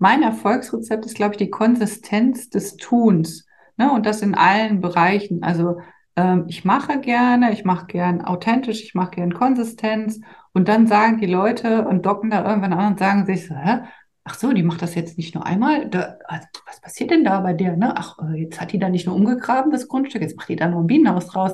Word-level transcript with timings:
mein 0.00 0.22
Erfolgsrezept 0.22 1.06
ist, 1.06 1.14
glaube 1.14 1.34
ich, 1.34 1.38
die 1.38 1.50
Konsistenz 1.50 2.48
des 2.48 2.76
Tuns. 2.76 3.46
Ne? 3.76 3.92
Und 3.92 4.06
das 4.06 4.22
in 4.22 4.34
allen 4.34 4.80
Bereichen. 4.80 5.42
Also 5.42 5.78
ähm, 6.16 6.46
ich 6.48 6.64
mache 6.64 7.00
gerne, 7.00 7.52
ich 7.52 7.64
mache 7.64 7.86
gern 7.86 8.22
authentisch, 8.22 8.82
ich 8.82 8.94
mache 8.94 9.12
gern 9.12 9.34
Konsistenz. 9.34 10.20
Und 10.52 10.68
dann 10.68 10.86
sagen 10.86 11.18
die 11.18 11.26
Leute 11.26 11.86
und 11.86 12.06
docken 12.06 12.30
da 12.30 12.48
irgendwann 12.48 12.72
an 12.72 12.92
und 12.92 12.98
sagen 12.98 13.26
sich 13.26 13.46
so, 13.46 13.54
hä? 13.54 13.80
Ach 14.24 14.34
so, 14.34 14.52
die 14.52 14.62
macht 14.62 14.82
das 14.82 14.94
jetzt 14.94 15.18
nicht 15.18 15.34
nur 15.34 15.46
einmal. 15.46 15.88
Da, 15.90 16.16
also, 16.24 16.46
was 16.66 16.80
passiert 16.80 17.10
denn 17.10 17.24
da 17.24 17.40
bei 17.40 17.52
der? 17.52 17.76
Ne? 17.76 17.94
Ach, 17.96 18.18
äh, 18.20 18.40
jetzt 18.40 18.60
hat 18.60 18.72
die 18.72 18.78
da 18.78 18.88
nicht 18.88 19.06
nur 19.06 19.16
umgegraben, 19.16 19.70
das 19.70 19.86
Grundstück, 19.86 20.22
jetzt 20.22 20.36
macht 20.36 20.48
die 20.48 20.56
da 20.56 20.66
noch 20.68 20.80
ein 20.80 20.86
Bienenhaus 20.86 21.26
draus. 21.26 21.52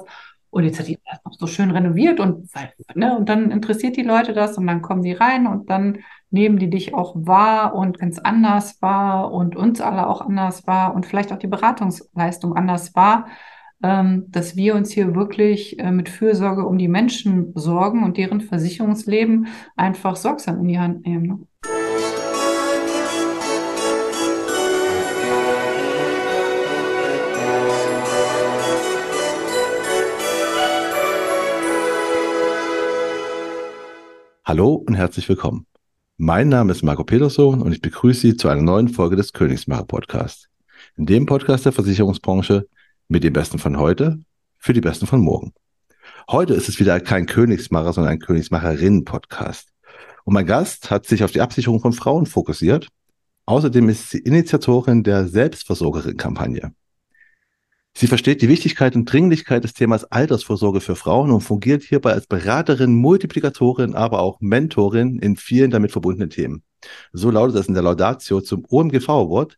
Und 0.51 0.65
jetzt 0.65 0.79
hat 0.79 0.87
die 0.87 0.99
das 1.05 1.19
noch 1.25 1.35
so 1.35 1.49
schön 1.49 1.71
renoviert 1.73 2.21
und, 2.21 2.49
ne, 2.95 3.17
und 3.17 3.29
dann 3.29 3.51
interessiert 3.51 3.97
die 3.97 4.03
Leute 4.03 4.33
das 4.33 4.57
und 4.57 4.67
dann 4.67 4.81
kommen 4.81 5.03
die 5.03 5.13
rein 5.13 5.47
und 5.47 5.69
dann 5.69 5.99
nehmen 6.31 6.59
die 6.59 6.71
dich 6.71 6.95
auch 6.95 7.15
wahr 7.17 7.75
und 7.75 7.99
ganz 7.99 8.19
anders 8.19 8.81
wahr 8.83 9.33
und 9.33 9.57
uns 9.57 9.81
alle 9.81 10.09
auch 10.09 10.21
anders 10.21 10.67
wahr 10.67 10.95
und 10.95 11.07
vielleicht 11.07 11.33
auch 11.33 11.39
die 11.39 11.47
Beratungsleistung 11.47 12.57
anders 12.57 12.95
wahr 12.95 13.27
ähm, 13.83 14.25
dass 14.29 14.57
wir 14.57 14.75
uns 14.75 14.91
hier 14.91 15.15
wirklich 15.15 15.79
äh, 15.79 15.91
mit 15.91 16.09
Fürsorge 16.09 16.67
um 16.67 16.79
die 16.79 16.89
Menschen 16.89 17.53
sorgen 17.55 18.05
und 18.05 18.17
deren 18.17 18.41
Versicherungsleben 18.41 19.49
einfach 19.77 20.17
sorgsam 20.17 20.61
in 20.61 20.69
die 20.69 20.79
Hand 20.79 21.07
nehmen. 21.07 21.27
Ne? 21.27 21.39
Hallo 34.45 34.75
und 34.75 34.95
herzlich 34.95 35.29
willkommen. 35.29 35.67
Mein 36.19 36.49
Name 36.49 36.73
ist 36.73 36.83
Marco 36.83 37.05
Peterson 37.05 37.61
und 37.61 37.73
ich 37.73 37.83
begrüße 37.83 38.21
Sie 38.21 38.37
zu 38.39 38.49
einer 38.49 38.63
neuen 38.63 38.89
Folge 38.89 39.17
des 39.17 39.35
Königsmacher 39.35 39.85
Podcasts. 39.85 40.49
In 40.97 41.05
dem 41.05 41.27
Podcast 41.27 41.67
der 41.67 41.73
Versicherungsbranche 41.73 42.67
mit 43.07 43.23
den 43.23 43.35
Besten 43.35 43.59
von 43.59 43.79
heute 43.79 44.21
für 44.57 44.73
die 44.73 44.81
Besten 44.81 45.07
von 45.07 45.21
morgen. 45.21 45.53
Heute 46.31 46.55
ist 46.55 46.71
es 46.71 46.81
wieder 46.81 46.99
kein 47.01 47.27
Königsmacher, 47.27 47.93
sondern 47.93 48.15
ein 48.15 48.21
Königsmacherinnen-Podcast. 48.21 49.69
Und 50.25 50.33
mein 50.33 50.47
Gast 50.47 50.91
hat 50.91 51.05
sich 51.05 51.23
auf 51.23 51.33
die 51.33 51.43
Absicherung 51.43 51.81
von 51.81 51.93
Frauen 51.93 52.25
fokussiert. 52.25 52.89
Außerdem 53.45 53.91
ist 53.91 54.09
sie 54.09 54.21
Initiatorin 54.21 55.03
der 55.03 55.29
Selbstversorgerin-Kampagne. 55.29 56.73
Sie 57.99 58.09
versteht 58.09 58.43
die 58.43 58.51
Wichtigkeit 58.51 58.95
und 58.95 59.11
Dringlichkeit 59.11 59.65
des 59.65 59.73
Themas 59.73 60.05
Altersvorsorge 60.05 60.83
für 60.83 60.97
Frauen 60.97 61.31
und 61.31 61.41
fungiert 61.41 61.83
hierbei 61.83 62.13
als 62.13 62.27
Beraterin, 62.27 62.95
Multiplikatorin, 62.95 63.95
aber 63.95 64.21
auch 64.21 64.39
Mentorin 64.39 65.19
in 65.19 65.37
vielen 65.37 65.71
damit 65.71 65.93
verbundenen 65.93 66.29
Themen. 66.29 66.63
So 67.15 67.31
lautet 67.31 67.57
es 67.57 67.69
in 67.69 67.73
der 67.73 67.83
Laudatio 67.83 68.43
zum 68.43 68.67
OMGV 68.69 69.09
Award, 69.09 69.57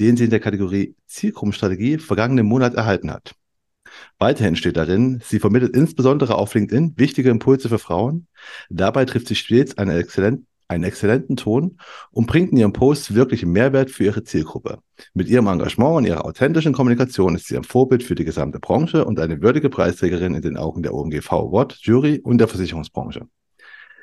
den 0.00 0.16
sie 0.16 0.24
in 0.24 0.30
der 0.30 0.40
Kategorie 0.40 0.96
Zielgruppenstrategie 1.06 1.98
vergangenen 1.98 2.46
Monat 2.46 2.74
erhalten 2.74 3.12
hat. 3.12 3.36
Weiterhin 4.18 4.56
steht 4.56 4.76
darin, 4.76 5.22
sie 5.24 5.38
vermittelt 5.38 5.76
insbesondere 5.76 6.34
auf 6.34 6.54
LinkedIn 6.54 6.94
wichtige 6.96 7.30
Impulse 7.30 7.68
für 7.68 7.78
Frauen. 7.78 8.26
Dabei 8.68 9.04
trifft 9.04 9.28
sie 9.28 9.36
stets 9.36 9.78
einen, 9.78 9.96
exzellent, 9.96 10.44
einen 10.68 10.84
exzellenten 10.84 11.36
Ton 11.36 11.78
und 12.10 12.26
bringt 12.26 12.52
in 12.52 12.58
ihrem 12.58 12.72
Post 12.72 13.14
wirklichen 13.14 13.52
Mehrwert 13.52 13.90
für 13.90 14.04
ihre 14.04 14.24
Zielgruppe. 14.24 14.78
Mit 15.14 15.28
ihrem 15.28 15.46
Engagement 15.46 15.96
und 15.96 16.04
ihrer 16.06 16.24
authentischen 16.24 16.72
Kommunikation 16.72 17.34
ist 17.34 17.46
sie 17.46 17.56
ein 17.56 17.64
Vorbild 17.64 18.02
für 18.02 18.14
die 18.14 18.24
gesamte 18.24 18.58
Branche 18.58 19.04
und 19.04 19.20
eine 19.20 19.40
würdige 19.42 19.70
Preisträgerin 19.70 20.34
in 20.34 20.42
den 20.42 20.56
Augen 20.56 20.82
der 20.82 20.94
OMGV 20.94 21.32
Award, 21.32 21.78
Jury 21.82 22.20
und 22.22 22.38
der 22.38 22.48
Versicherungsbranche. 22.48 23.26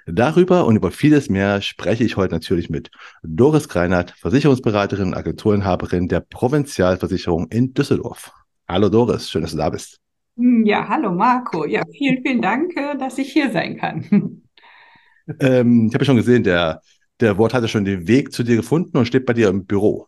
Darüber 0.06 0.66
und 0.66 0.76
über 0.76 0.92
vieles 0.92 1.30
mehr 1.30 1.62
spreche 1.62 2.04
ich 2.04 2.18
heute 2.18 2.34
natürlich 2.34 2.70
mit 2.70 2.92
Doris 3.24 3.70
Kreinert, 3.70 4.12
Versicherungsberaterin 4.12 5.08
und 5.08 5.14
Agenturinhaberin 5.14 6.10
der 6.10 6.20
Provinzialversicherung 6.20 7.48
in 7.48 7.74
Düsseldorf. 7.74 8.32
Hallo 8.68 8.90
Doris, 8.90 9.30
schön, 9.30 9.44
dass 9.44 9.52
du 9.52 9.58
da 9.58 9.70
bist. 9.70 10.00
Ja, 10.36 10.88
hallo 10.90 11.12
Marco. 11.12 11.66
Ja, 11.66 11.84
vielen, 11.92 12.22
vielen 12.22 12.42
Dank, 12.42 12.76
äh, 12.76 12.98
dass 12.98 13.18
ich 13.18 13.32
hier 13.32 13.52
sein 13.52 13.78
kann. 13.78 14.43
Ähm, 15.40 15.88
ich 15.88 15.94
habe 15.94 16.04
ja 16.04 16.06
schon 16.06 16.18
gesehen, 16.18 16.44
der, 16.44 16.82
der 17.20 17.38
Wort 17.38 17.54
hat 17.54 17.62
ja 17.62 17.68
schon 17.68 17.86
den 17.86 18.08
Weg 18.08 18.34
zu 18.34 18.44
dir 18.44 18.56
gefunden 18.56 18.98
und 18.98 19.06
steht 19.06 19.26
bei 19.26 19.34
dir 19.34 19.50
im 19.50 19.66
Büro. 19.66 20.08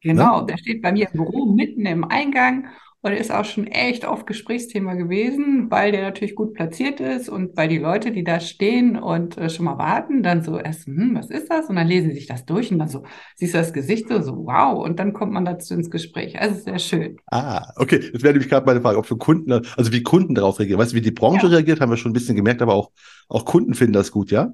Genau, 0.00 0.40
ne? 0.40 0.46
der 0.46 0.58
steht 0.58 0.82
bei 0.82 0.92
mir 0.92 1.08
im 1.12 1.24
Büro 1.24 1.46
mitten 1.46 1.84
im 1.86 2.04
Eingang 2.04 2.68
und 3.02 3.12
ist 3.12 3.32
auch 3.32 3.44
schon 3.44 3.66
echt 3.68 4.04
oft 4.04 4.26
Gesprächsthema 4.26 4.94
gewesen, 4.94 5.70
weil 5.70 5.92
der 5.92 6.02
natürlich 6.02 6.34
gut 6.34 6.54
platziert 6.54 6.98
ist 6.98 7.28
und 7.28 7.56
weil 7.56 7.68
die 7.68 7.78
Leute, 7.78 8.10
die 8.10 8.24
da 8.24 8.40
stehen 8.40 8.96
und 8.96 9.38
äh, 9.38 9.48
schon 9.50 9.66
mal 9.66 9.78
warten, 9.78 10.22
dann 10.22 10.42
so 10.42 10.58
erst, 10.58 10.86
hm, 10.86 11.14
was 11.14 11.30
ist 11.30 11.48
das? 11.50 11.68
Und 11.68 11.76
dann 11.76 11.86
lesen 11.86 12.10
sie 12.10 12.16
sich 12.16 12.26
das 12.26 12.44
durch 12.44 12.72
und 12.72 12.80
dann 12.80 12.88
so, 12.88 13.04
siehst 13.36 13.54
du 13.54 13.58
das 13.58 13.72
Gesicht 13.72 14.08
so, 14.08 14.20
so 14.20 14.36
wow, 14.46 14.84
und 14.84 14.98
dann 14.98 15.12
kommt 15.12 15.32
man 15.32 15.44
dazu 15.44 15.74
ins 15.74 15.90
Gespräch. 15.90 16.40
Also 16.40 16.60
sehr 16.60 16.78
schön. 16.80 17.18
Ah, 17.26 17.72
okay. 17.76 18.00
Jetzt 18.12 18.22
wäre 18.22 18.32
nämlich 18.32 18.50
gerade 18.50 18.66
meine 18.66 18.80
Frage, 18.80 18.98
ob 18.98 19.06
für 19.06 19.16
Kunden, 19.16 19.52
also 19.52 19.92
wie 19.92 20.02
Kunden 20.02 20.34
darauf 20.34 20.58
reagieren. 20.58 20.80
Weißt 20.80 20.92
du, 20.92 20.96
wie 20.96 21.00
die 21.00 21.12
Branche 21.12 21.46
ja. 21.46 21.52
reagiert, 21.52 21.80
haben 21.80 21.90
wir 21.90 21.96
schon 21.96 22.10
ein 22.10 22.14
bisschen 22.14 22.36
gemerkt, 22.36 22.62
aber 22.62 22.74
auch, 22.74 22.90
auch 23.28 23.44
Kunden 23.44 23.74
finden 23.74 23.92
das 23.92 24.10
gut, 24.10 24.32
ja? 24.32 24.52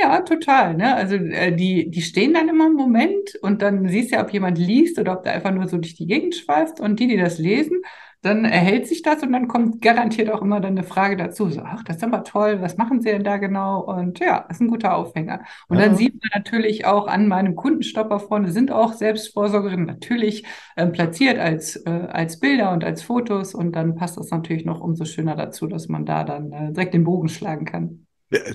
Ja, 0.00 0.20
total. 0.20 0.74
Ne? 0.76 0.94
Also 0.94 1.16
äh, 1.16 1.52
die, 1.52 1.90
die 1.90 2.02
stehen 2.02 2.32
dann 2.34 2.48
immer 2.48 2.66
im 2.66 2.74
Moment 2.74 3.34
und 3.42 3.62
dann 3.62 3.88
siehst 3.88 4.12
du 4.12 4.16
ja, 4.16 4.22
ob 4.22 4.32
jemand 4.32 4.56
liest 4.56 4.96
oder 5.00 5.14
ob 5.14 5.24
der 5.24 5.32
einfach 5.32 5.50
nur 5.52 5.66
so 5.66 5.76
durch 5.76 5.96
die 5.96 6.06
Gegend 6.06 6.36
schweift 6.36 6.78
und 6.78 7.00
die, 7.00 7.08
die 7.08 7.16
das 7.16 7.38
lesen, 7.38 7.82
dann 8.22 8.44
erhält 8.44 8.86
sich 8.86 9.02
das 9.02 9.22
und 9.24 9.32
dann 9.32 9.48
kommt 9.48 9.82
garantiert 9.82 10.30
auch 10.30 10.40
immer 10.40 10.60
dann 10.60 10.72
eine 10.78 10.84
Frage 10.84 11.16
dazu. 11.16 11.50
So, 11.50 11.62
ach, 11.64 11.82
das 11.82 11.96
ist 11.96 12.04
aber 12.04 12.22
toll, 12.22 12.60
was 12.60 12.76
machen 12.76 13.00
Sie 13.00 13.08
denn 13.10 13.24
da 13.24 13.38
genau? 13.38 13.80
Und 13.80 14.20
ja, 14.20 14.46
ist 14.48 14.60
ein 14.60 14.68
guter 14.68 14.94
Aufhänger. 14.94 15.40
Und 15.68 15.78
ja. 15.78 15.86
dann 15.86 15.96
sieht 15.96 16.14
man 16.14 16.30
natürlich 16.32 16.86
auch 16.86 17.08
an 17.08 17.26
meinem 17.26 17.56
Kundenstopper 17.56 18.20
vorne 18.20 18.52
sind 18.52 18.70
auch 18.70 18.92
Selbstvorsorgerinnen 18.92 19.86
natürlich 19.86 20.44
äh, 20.76 20.86
platziert 20.86 21.38
als, 21.40 21.74
äh, 21.74 21.90
als 21.90 22.38
Bilder 22.38 22.70
und 22.72 22.84
als 22.84 23.02
Fotos 23.02 23.52
und 23.52 23.72
dann 23.74 23.96
passt 23.96 24.16
das 24.16 24.30
natürlich 24.30 24.64
noch 24.64 24.80
umso 24.80 25.04
schöner 25.04 25.34
dazu, 25.34 25.66
dass 25.66 25.88
man 25.88 26.06
da 26.06 26.22
dann 26.22 26.52
äh, 26.52 26.72
direkt 26.72 26.94
den 26.94 27.04
Bogen 27.04 27.28
schlagen 27.28 27.64
kann. 27.64 28.07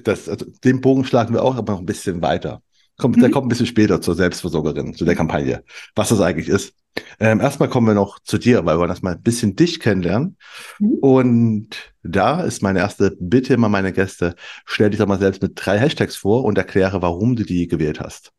Das, 0.04 0.30
also 0.30 0.46
den 0.64 0.82
Bogen 0.82 1.06
schlagen 1.06 1.34
wir 1.34 1.44
auch, 1.44 1.56
aber 1.56 1.74
noch 1.74 1.80
ein 1.80 1.86
bisschen 1.86 2.22
weiter. 2.22 2.62
Kommt, 2.98 3.18
mhm. 3.18 3.22
Der 3.22 3.32
kommt 3.32 3.48
ein 3.48 3.50
bisschen 3.50 3.66
später 3.66 4.02
zur 4.02 4.16
Selbstversorgerin, 4.16 4.94
zu 4.94 5.06
der 5.06 5.16
Kampagne, 5.16 5.64
was 5.96 6.10
das 6.10 6.22
eigentlich 6.22 6.48
ist. 6.48 6.76
Ähm, 7.20 7.40
erstmal 7.40 7.70
kommen 7.70 7.88
wir 7.88 7.96
noch 7.96 8.20
zu 8.20 8.38
dir, 8.38 8.66
weil 8.66 8.80
wir 8.80 8.88
das 8.88 9.02
mal 9.02 9.14
ein 9.14 9.22
bisschen 9.22 9.56
dich 9.56 9.80
kennenlernen. 9.80 10.38
Mhm. 10.80 10.94
Und 11.02 11.94
da 12.04 12.42
ist 12.42 12.62
meine 12.62 12.80
erste 12.80 13.18
Bitte 13.20 13.56
immer 13.56 13.70
meine 13.70 13.94
Gäste, 13.94 14.36
stell 14.66 14.92
dich 14.92 15.00
doch 15.00 15.08
mal 15.08 15.20
selbst 15.20 15.42
mit 15.42 15.54
drei 15.56 15.80
Hashtags 15.80 16.16
vor 16.16 16.44
und 16.44 16.58
erkläre, 16.58 17.02
warum 17.02 17.36
du 17.36 17.44
die 17.44 17.68
gewählt 17.68 18.00
hast. 18.00 18.32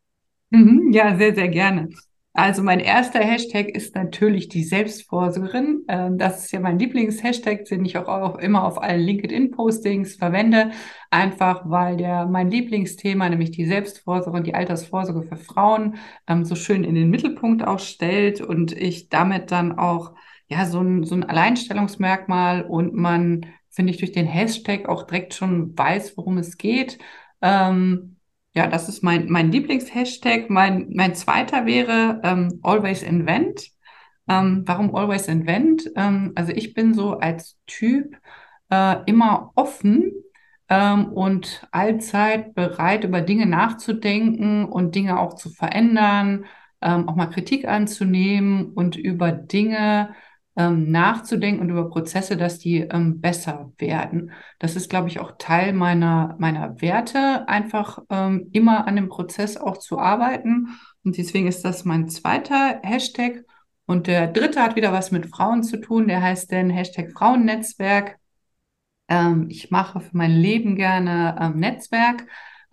Mhm, 0.51 0.93
ja, 0.93 1.17
sehr, 1.17 1.35
sehr 1.35 1.49
gerne. 1.49 1.89
Also 2.37 2.65
mein 2.65 2.81
erster 2.81 3.21
Hashtag 3.21 3.69
ist 3.69 3.95
natürlich 3.95 4.49
die 4.49 4.65
Selbstvorsorgerin. 4.65 5.85
Ähm, 5.87 6.19
das 6.19 6.45
ist 6.45 6.53
ja 6.53 6.59
mein 6.59 6.81
Lieblingshashtag, 6.81 7.65
den 7.67 7.85
ich 7.85 7.97
auch 7.97 8.39
immer 8.39 8.65
auf 8.65 8.83
allen 8.83 9.03
LinkedIn-Postings 9.03 10.17
verwende. 10.17 10.73
Einfach 11.11 11.63
weil 11.71 11.97
der 11.97 12.27
mein 12.27 12.51
Lieblingsthema, 12.51 13.29
nämlich 13.29 13.53
die 13.53 13.67
Selbstvorsorge 13.67 14.37
und 14.39 14.47
die 14.49 14.55
Altersvorsorge 14.55 15.23
für 15.29 15.37
Frauen, 15.37 15.97
ähm, 16.27 16.45
so 16.45 16.57
schön 16.57 16.83
in 16.83 16.97
den 16.97 17.09
Mittelpunkt 17.09 17.65
auch 17.65 17.79
stellt 17.79 18.41
und 18.41 18.73
ich 18.73 19.09
damit 19.11 19.53
dann 19.53 19.79
auch 19.79 20.13
ja 20.49 20.67
so 20.67 20.81
ein, 20.81 21.05
so 21.05 21.15
ein 21.15 21.23
Alleinstellungsmerkmal 21.23 22.63
und 22.65 22.95
man, 22.95 23.47
finde 23.71 23.93
ich, 23.93 23.99
durch 23.99 24.11
den 24.13 24.27
Hashtag 24.27 24.89
auch 24.89 25.05
direkt 25.05 25.35
schon 25.35 25.79
weiß, 25.79 26.17
worum 26.17 26.39
es 26.39 26.57
geht. 26.59 26.99
Ähm, 27.41 28.14
ja, 28.55 28.67
das 28.69 28.89
ist 28.89 29.03
mein, 29.03 29.29
mein 29.31 29.51
Lieblingshashtag. 29.51 30.49
Mein, 30.49 30.89
mein 30.95 31.15
zweiter 31.15 31.67
wäre 31.67 32.21
ähm, 32.23 32.61
Always 32.63 33.03
Invent. 33.03 33.71
Ähm, 34.29 34.63
warum 34.67 34.95
Always 34.95 35.29
Invent? 35.29 35.91
Ähm, 35.97 36.33
also 36.37 36.53
ich 36.53 36.75
bin 36.75 36.95
so 36.95 37.19
als 37.19 37.59
Typ 37.67 38.17
äh, 38.71 38.97
immer 39.07 39.51
offen 39.57 40.13
ähm, 40.69 41.13
und 41.13 41.67
allzeit 41.73 42.55
bereit, 42.55 43.05
über 43.05 43.21
Dinge 43.21 43.47
nachzudenken 43.47 44.65
und 44.67 44.95
Dinge 44.95 45.19
auch 45.19 45.35
zu 45.35 45.51
verändern, 45.51 46.47
ähm, 46.81 47.09
auch 47.09 47.17
mal 47.17 47.27
Kritik 47.27 47.67
anzunehmen 47.67 48.73
und 48.73 48.97
über 48.97 49.33
Dinge 49.33 50.15
ähm, 50.57 50.91
nachzudenken 50.91 51.61
und 51.61 51.71
über 51.71 51.89
Prozesse, 51.89 52.37
dass 52.37 52.59
die 52.59 52.81
ähm, 52.81 53.21
besser 53.21 53.73
werden. 53.79 54.33
Das 54.59 54.77
ist, 54.77 54.89
glaube 54.89 55.09
ich, 55.09 55.19
auch 55.21 55.33
Teil 55.39 55.73
meiner, 55.73 56.37
meiner 56.39 56.81
Werte, 56.81 57.49
einfach 57.49 57.99
ähm, 58.11 58.49
immer 58.53 58.87
an 58.87 58.97
dem 58.97 59.09
Prozess 59.09 59.57
auch 59.57 59.79
zu 59.79 59.99
arbeiten. 59.99 60.69
Und 61.05 61.19
deswegen 61.19 61.49
ist 61.49 61.65
das 61.65 61.85
mein 61.85 62.09
zweiter 62.09 62.81
Hashtag. 62.83 63.45
Und 63.87 64.07
der 64.07 64.29
dritte 64.29 64.63
hat 64.63 64.77
wieder 64.77 64.93
was 64.93 65.11
mit 65.11 65.27
Frauen 65.27 65.63
zu 65.63 65.79
tun. 65.81 66.09
Der 66.09 66.23
heißt 66.23 66.51
denn 66.51 66.71
Hashtag 66.71 67.13
Frauennetzwerk. 67.13 68.19
Ähm, 69.09 69.47
ich 69.51 69.71
mache 69.71 70.01
für 70.01 70.17
mein 70.17 70.31
Leben 70.31 70.77
gerne 70.77 71.37
ähm, 71.41 71.57
Netzwerk 71.59 72.25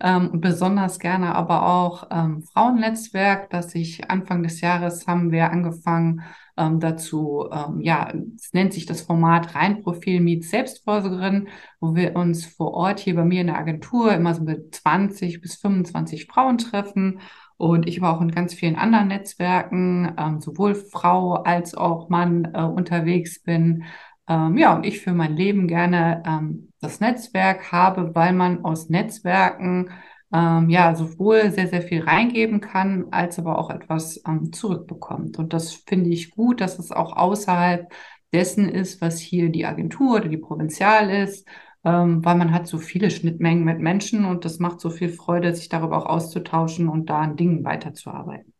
ähm, 0.02 0.40
besonders 0.40 0.98
gerne 0.98 1.34
aber 1.34 1.64
auch 1.64 2.08
ähm, 2.10 2.42
Frauennetzwerk, 2.42 3.50
das 3.50 3.74
ich 3.74 4.10
Anfang 4.10 4.42
des 4.42 4.60
Jahres 4.60 5.06
haben 5.06 5.30
wir 5.30 5.50
angefangen 5.50 6.22
ähm, 6.56 6.80
dazu, 6.80 7.48
ähm, 7.52 7.80
ja, 7.80 8.12
es 8.36 8.52
nennt 8.52 8.72
sich 8.72 8.86
das 8.86 9.02
Format 9.02 9.54
Reinprofil 9.54 10.20
Meet 10.20 10.44
Selbstvorsorgerin, 10.44 11.48
wo 11.80 11.94
wir 11.94 12.16
uns 12.16 12.46
vor 12.46 12.72
Ort 12.74 13.00
hier 13.00 13.14
bei 13.14 13.24
mir 13.24 13.40
in 13.40 13.46
der 13.48 13.58
Agentur 13.58 14.12
immer 14.12 14.34
so 14.34 14.42
mit 14.42 14.74
20 14.74 15.40
bis 15.40 15.56
25 15.56 16.26
Frauen 16.26 16.58
treffen 16.58 17.20
Und 17.56 17.86
ich 17.86 18.00
war 18.00 18.16
auch 18.16 18.20
in 18.20 18.30
ganz 18.32 18.54
vielen 18.54 18.76
anderen 18.76 19.08
Netzwerken, 19.08 20.14
ähm, 20.18 20.40
sowohl 20.40 20.74
Frau 20.74 21.34
als 21.34 21.74
auch 21.74 22.08
Mann 22.08 22.50
äh, 22.54 22.62
unterwegs 22.62 23.40
bin. 23.42 23.84
Ähm, 24.28 24.56
ja, 24.58 24.74
und 24.74 24.84
ich 24.84 25.00
für 25.00 25.12
mein 25.12 25.36
Leben 25.36 25.68
gerne 25.68 26.22
ähm, 26.26 26.72
das 26.80 27.00
Netzwerk 27.00 27.70
habe, 27.72 28.14
weil 28.14 28.32
man 28.32 28.64
aus 28.64 28.88
Netzwerken 28.88 29.90
ähm, 30.32 30.70
ja 30.70 30.94
sowohl 30.94 31.50
sehr, 31.50 31.68
sehr 31.68 31.82
viel 31.82 32.02
reingeben 32.02 32.60
kann, 32.60 33.06
als 33.10 33.38
aber 33.38 33.58
auch 33.58 33.70
etwas 33.70 34.20
ähm, 34.26 34.52
zurückbekommt. 34.52 35.38
Und 35.38 35.52
das 35.52 35.74
finde 35.74 36.10
ich 36.10 36.30
gut, 36.30 36.60
dass 36.60 36.78
es 36.78 36.90
auch 36.90 37.16
außerhalb 37.16 37.92
dessen 38.32 38.68
ist, 38.68 39.00
was 39.00 39.18
hier 39.18 39.50
die 39.50 39.66
Agentur 39.66 40.16
oder 40.16 40.28
die 40.28 40.38
Provinzial 40.38 41.10
ist, 41.10 41.46
ähm, 41.84 42.24
weil 42.24 42.36
man 42.36 42.52
hat 42.52 42.66
so 42.66 42.78
viele 42.78 43.10
Schnittmengen 43.10 43.64
mit 43.64 43.80
Menschen 43.80 44.24
und 44.24 44.44
das 44.44 44.58
macht 44.58 44.80
so 44.80 44.88
viel 44.88 45.10
Freude, 45.10 45.54
sich 45.54 45.68
darüber 45.68 45.98
auch 45.98 46.06
auszutauschen 46.06 46.88
und 46.88 47.10
da 47.10 47.20
an 47.20 47.36
Dingen 47.36 47.64
weiterzuarbeiten. 47.64 48.52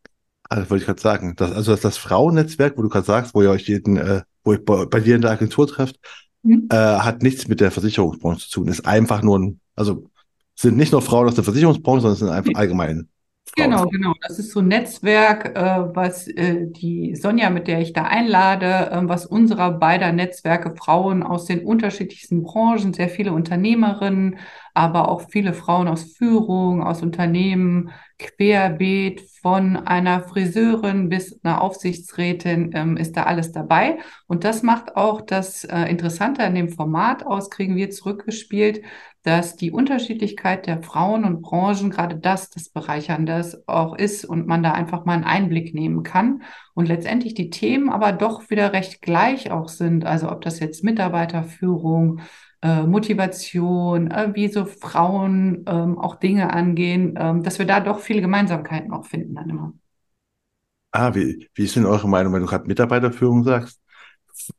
Also 0.49 0.69
wollte 0.69 0.83
ich 0.83 0.85
gerade 0.85 1.01
sagen, 1.01 1.33
das, 1.35 1.51
also 1.51 1.71
das, 1.71 1.81
das 1.81 1.97
Frauennetzwerk, 1.97 2.77
wo 2.77 2.83
du 2.83 2.89
gerade 2.89 3.05
sagst, 3.05 3.33
wo 3.33 3.41
ihr 3.41 3.49
euch 3.49 3.67
jeden, 3.67 3.97
äh, 3.97 4.21
wo 4.43 4.53
ihr 4.53 4.63
bei, 4.63 4.85
bei 4.85 4.99
dir 4.99 5.15
in 5.15 5.21
der 5.21 5.31
Agentur 5.31 5.67
trefft, 5.67 5.97
mhm. 6.43 6.67
äh, 6.69 6.75
hat 6.75 7.23
nichts 7.23 7.47
mit 7.47 7.59
der 7.59 7.71
Versicherungsbranche 7.71 8.47
zu 8.47 8.59
tun. 8.59 8.67
Ist 8.67 8.85
einfach 8.85 9.23
nur 9.23 9.39
ein, 9.39 9.59
also 9.75 10.11
sind 10.55 10.77
nicht 10.77 10.91
nur 10.91 11.01
Frauen 11.01 11.27
aus 11.27 11.35
der 11.35 11.43
Versicherungsbranche, 11.43 12.01
sondern 12.01 12.17
sind 12.17 12.29
einfach 12.29 12.59
allgemein 12.59 13.09
Frauen. 13.45 13.71
Genau, 13.71 13.85
genau. 13.85 14.13
Das 14.21 14.39
ist 14.39 14.51
so 14.51 14.61
ein 14.61 14.67
Netzwerk, 14.67 15.55
äh, 15.55 15.95
was 15.95 16.27
äh, 16.27 16.67
die 16.67 17.15
Sonja, 17.15 17.49
mit 17.49 17.67
der 17.67 17.81
ich 17.81 17.93
da 17.93 18.03
einlade, 18.03 18.91
äh, 18.91 19.01
was 19.03 19.25
unserer 19.25 19.71
beider 19.71 20.11
Netzwerke 20.11 20.75
Frauen 20.75 21.23
aus 21.23 21.45
den 21.45 21.65
unterschiedlichsten 21.65 22.43
Branchen, 22.43 22.93
sehr 22.93 23.09
viele 23.09 23.33
Unternehmerinnen, 23.33 24.37
aber 24.73 25.09
auch 25.09 25.29
viele 25.29 25.53
Frauen 25.53 25.87
aus 25.87 26.15
Führung, 26.15 26.83
aus 26.83 27.01
Unternehmen, 27.01 27.91
querbeet 28.17 29.21
von 29.41 29.75
einer 29.75 30.21
Friseurin 30.21 31.09
bis 31.09 31.39
einer 31.43 31.61
Aufsichtsrätin 31.61 32.71
ähm, 32.73 32.97
ist 32.97 33.17
da 33.17 33.23
alles 33.23 33.51
dabei. 33.51 33.99
Und 34.27 34.43
das 34.43 34.63
macht 34.63 34.95
auch 34.95 35.21
das 35.21 35.63
äh, 35.63 35.83
Interessante 35.89 36.43
an 36.43 36.55
dem 36.55 36.69
Format 36.69 37.25
aus, 37.25 37.49
kriegen 37.49 37.75
wir 37.75 37.89
zurückgespielt, 37.91 38.81
dass 39.23 39.55
die 39.55 39.71
Unterschiedlichkeit 39.71 40.67
der 40.67 40.83
Frauen 40.83 41.23
und 41.23 41.41
Branchen 41.41 41.89
gerade 41.89 42.17
das, 42.17 42.49
das 42.49 42.69
Bereichernde 42.69 43.63
auch 43.67 43.95
ist 43.95 44.25
und 44.25 44.47
man 44.47 44.63
da 44.63 44.73
einfach 44.73 45.05
mal 45.05 45.13
einen 45.13 45.23
Einblick 45.23 45.73
nehmen 45.73 46.03
kann 46.03 46.43
und 46.73 46.87
letztendlich 46.87 47.33
die 47.33 47.49
Themen 47.49 47.89
aber 47.89 48.11
doch 48.11 48.49
wieder 48.49 48.73
recht 48.73 49.01
gleich 49.01 49.49
auch 49.49 49.69
sind. 49.69 50.05
Also 50.05 50.29
ob 50.29 50.41
das 50.41 50.59
jetzt 50.59 50.83
Mitarbeiterführung, 50.83 52.19
äh, 52.63 52.83
Motivation, 52.83 54.09
äh, 54.09 54.31
wie 54.33 54.47
so 54.47 54.63
Frauen 54.63 55.65
ähm, 55.67 55.99
auch 55.99 56.15
Dinge 56.15 56.53
angehen, 56.53 57.15
ähm, 57.17 57.43
dass 57.43 57.59
wir 57.59 57.65
da 57.65 57.81
doch 57.81 57.99
viele 57.99 58.21
Gemeinsamkeiten 58.21 58.93
auch 58.93 59.05
finden 59.05 59.35
dann 59.35 59.49
immer. 59.49 59.73
Ah, 60.91 61.13
wie, 61.13 61.49
wie 61.55 61.63
ist 61.65 61.75
denn 61.75 61.85
eure 61.85 62.07
Meinung, 62.07 62.31
wenn 62.33 62.41
du 62.41 62.47
gerade 62.47 62.65
Mitarbeiterführung 62.67 63.43
sagst? 63.43 63.81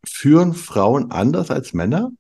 Führen 0.07 0.53
Frauen 0.53 1.13
anders 1.13 1.51
als 1.51 1.73
Männer? 1.73 2.11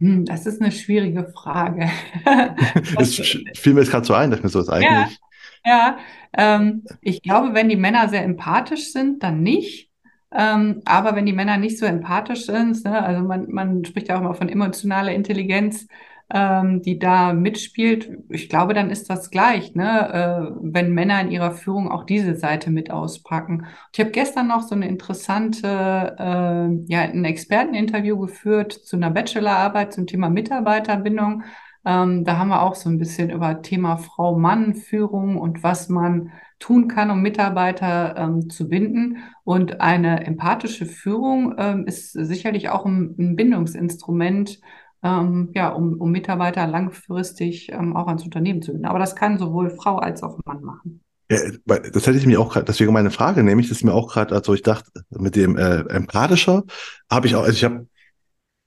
Hm, 0.00 0.24
das 0.24 0.46
ist 0.46 0.60
eine 0.60 0.72
schwierige 0.72 1.28
Frage. 1.28 1.88
Es 2.98 3.14
fiel 3.14 3.74
mir 3.74 3.80
jetzt 3.80 3.90
gerade 3.90 4.06
so 4.06 4.14
ein, 4.14 4.32
dass 4.32 4.42
mir 4.42 4.48
so 4.48 4.60
ist 4.60 4.70
eigentlich. 4.70 5.20
Ja, 5.64 5.98
ja 6.36 6.56
ähm, 6.56 6.84
ich 7.00 7.22
glaube, 7.22 7.54
wenn 7.54 7.68
die 7.68 7.76
Männer 7.76 8.08
sehr 8.08 8.24
empathisch 8.24 8.92
sind, 8.92 9.22
dann 9.22 9.42
nicht. 9.42 9.87
Ähm, 10.30 10.82
aber 10.84 11.16
wenn 11.16 11.26
die 11.26 11.32
Männer 11.32 11.56
nicht 11.56 11.78
so 11.78 11.86
empathisch 11.86 12.46
sind, 12.46 12.84
ne, 12.84 13.02
also 13.02 13.22
man, 13.24 13.50
man 13.50 13.84
spricht 13.84 14.08
ja 14.08 14.16
auch 14.16 14.20
immer 14.20 14.34
von 14.34 14.48
emotionaler 14.48 15.12
Intelligenz, 15.12 15.86
ähm, 16.30 16.82
die 16.82 16.98
da 16.98 17.32
mitspielt, 17.32 18.10
ich 18.28 18.48
glaube, 18.50 18.74
dann 18.74 18.90
ist 18.90 19.08
das 19.08 19.30
gleich, 19.30 19.74
ne? 19.74 20.52
Äh, 20.52 20.56
wenn 20.60 20.92
Männer 20.92 21.20
in 21.22 21.30
ihrer 21.30 21.52
Führung 21.52 21.90
auch 21.90 22.04
diese 22.04 22.34
Seite 22.36 22.70
mit 22.70 22.90
auspacken. 22.90 23.66
Ich 23.94 24.00
habe 24.00 24.10
gestern 24.10 24.48
noch 24.48 24.62
so 24.62 24.74
eine 24.74 24.88
interessante, 24.88 26.16
äh, 26.18 26.92
ja, 26.92 27.00
ein 27.00 27.24
Experteninterview 27.24 28.18
geführt 28.18 28.72
zu 28.72 28.96
einer 28.96 29.10
Bachelorarbeit 29.10 29.94
zum 29.94 30.06
Thema 30.06 30.28
Mitarbeiterbindung. 30.28 31.44
Ähm, 31.86 32.24
da 32.24 32.36
haben 32.36 32.48
wir 32.48 32.62
auch 32.62 32.74
so 32.74 32.90
ein 32.90 32.98
bisschen 32.98 33.30
über 33.30 33.62
Thema 33.62 33.96
Frau-Mann-Führung 33.96 35.38
und 35.38 35.62
was 35.62 35.88
man 35.88 36.32
tun 36.58 36.88
kann, 36.88 37.10
um 37.10 37.20
Mitarbeiter 37.20 38.16
ähm, 38.16 38.50
zu 38.50 38.68
binden. 38.68 39.18
Und 39.44 39.80
eine 39.80 40.26
empathische 40.26 40.86
Führung 40.86 41.54
ähm, 41.58 41.86
ist 41.86 42.12
sicherlich 42.12 42.68
auch 42.68 42.84
ein, 42.84 43.14
ein 43.18 43.36
Bindungsinstrument, 43.36 44.60
ähm, 45.02 45.50
ja, 45.54 45.68
um, 45.68 46.00
um 46.00 46.10
Mitarbeiter 46.10 46.66
langfristig 46.66 47.70
ähm, 47.72 47.96
auch 47.96 48.08
ans 48.08 48.24
Unternehmen 48.24 48.62
zu 48.62 48.72
binden. 48.72 48.86
Aber 48.86 48.98
das 48.98 49.14
kann 49.14 49.38
sowohl 49.38 49.70
Frau 49.70 49.96
als 49.98 50.22
auch 50.22 50.38
Mann 50.44 50.62
machen. 50.62 51.00
Ja, 51.30 51.38
das 51.66 52.06
hätte 52.06 52.16
ich 52.16 52.26
mir 52.26 52.40
auch 52.40 52.52
gerade, 52.52 52.64
deswegen 52.64 52.92
meine 52.92 53.10
Frage, 53.10 53.42
nämlich, 53.42 53.68
das 53.68 53.78
ist 53.78 53.84
mir 53.84 53.92
auch 53.92 54.10
gerade, 54.10 54.34
also 54.34 54.54
ich 54.54 54.62
dachte, 54.62 54.90
mit 55.10 55.36
dem 55.36 55.58
äh, 55.58 55.80
empathischer 55.80 56.64
habe 57.10 57.26
ich 57.26 57.36
auch, 57.36 57.42
also 57.42 57.52
ich 57.52 57.64
habe 57.64 57.86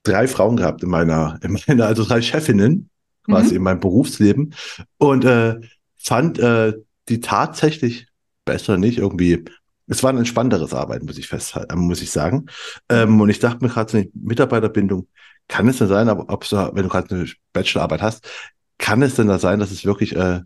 drei 0.03 0.27
Frauen 0.27 0.57
gehabt 0.57 0.83
in 0.83 0.89
meiner, 0.89 1.39
in 1.43 1.57
meiner, 1.67 1.87
also 1.87 2.03
drei 2.03 2.21
Chefinnen 2.21 2.89
quasi 3.23 3.51
mhm. 3.51 3.55
in 3.57 3.63
meinem 3.63 3.79
Berufsleben 3.79 4.53
und 4.97 5.25
äh, 5.25 5.59
fand 5.97 6.37
äh, 6.37 6.73
die 7.11 7.19
tatsächlich 7.19 8.07
besser 8.45 8.77
nicht 8.77 8.97
irgendwie. 8.97 9.45
Es 9.87 10.03
war 10.03 10.11
ein 10.11 10.17
entspannteres 10.17 10.73
Arbeiten, 10.73 11.05
muss 11.05 11.17
ich 11.17 11.27
festhalten, 11.27 11.77
muss 11.79 12.01
ich 12.01 12.11
sagen. 12.11 12.45
Ähm, 12.89 13.19
und 13.19 13.29
ich 13.29 13.39
dachte 13.39 13.63
mir 13.63 13.69
gerade, 13.69 13.91
so 13.91 14.03
Mitarbeiterbindung, 14.13 15.07
kann 15.47 15.67
es 15.67 15.79
denn 15.79 15.89
sein, 15.89 16.09
ob 16.09 16.47
du, 16.47 16.55
wenn 16.73 16.83
du 16.83 16.89
gerade 16.89 17.13
eine 17.13 17.29
Bachelorarbeit 17.51 18.01
hast, 18.01 18.27
kann 18.77 19.01
es 19.01 19.15
denn 19.15 19.27
da 19.27 19.37
sein, 19.37 19.59
dass 19.59 19.71
es 19.71 19.85
wirklich, 19.85 20.15
äh, 20.15 20.41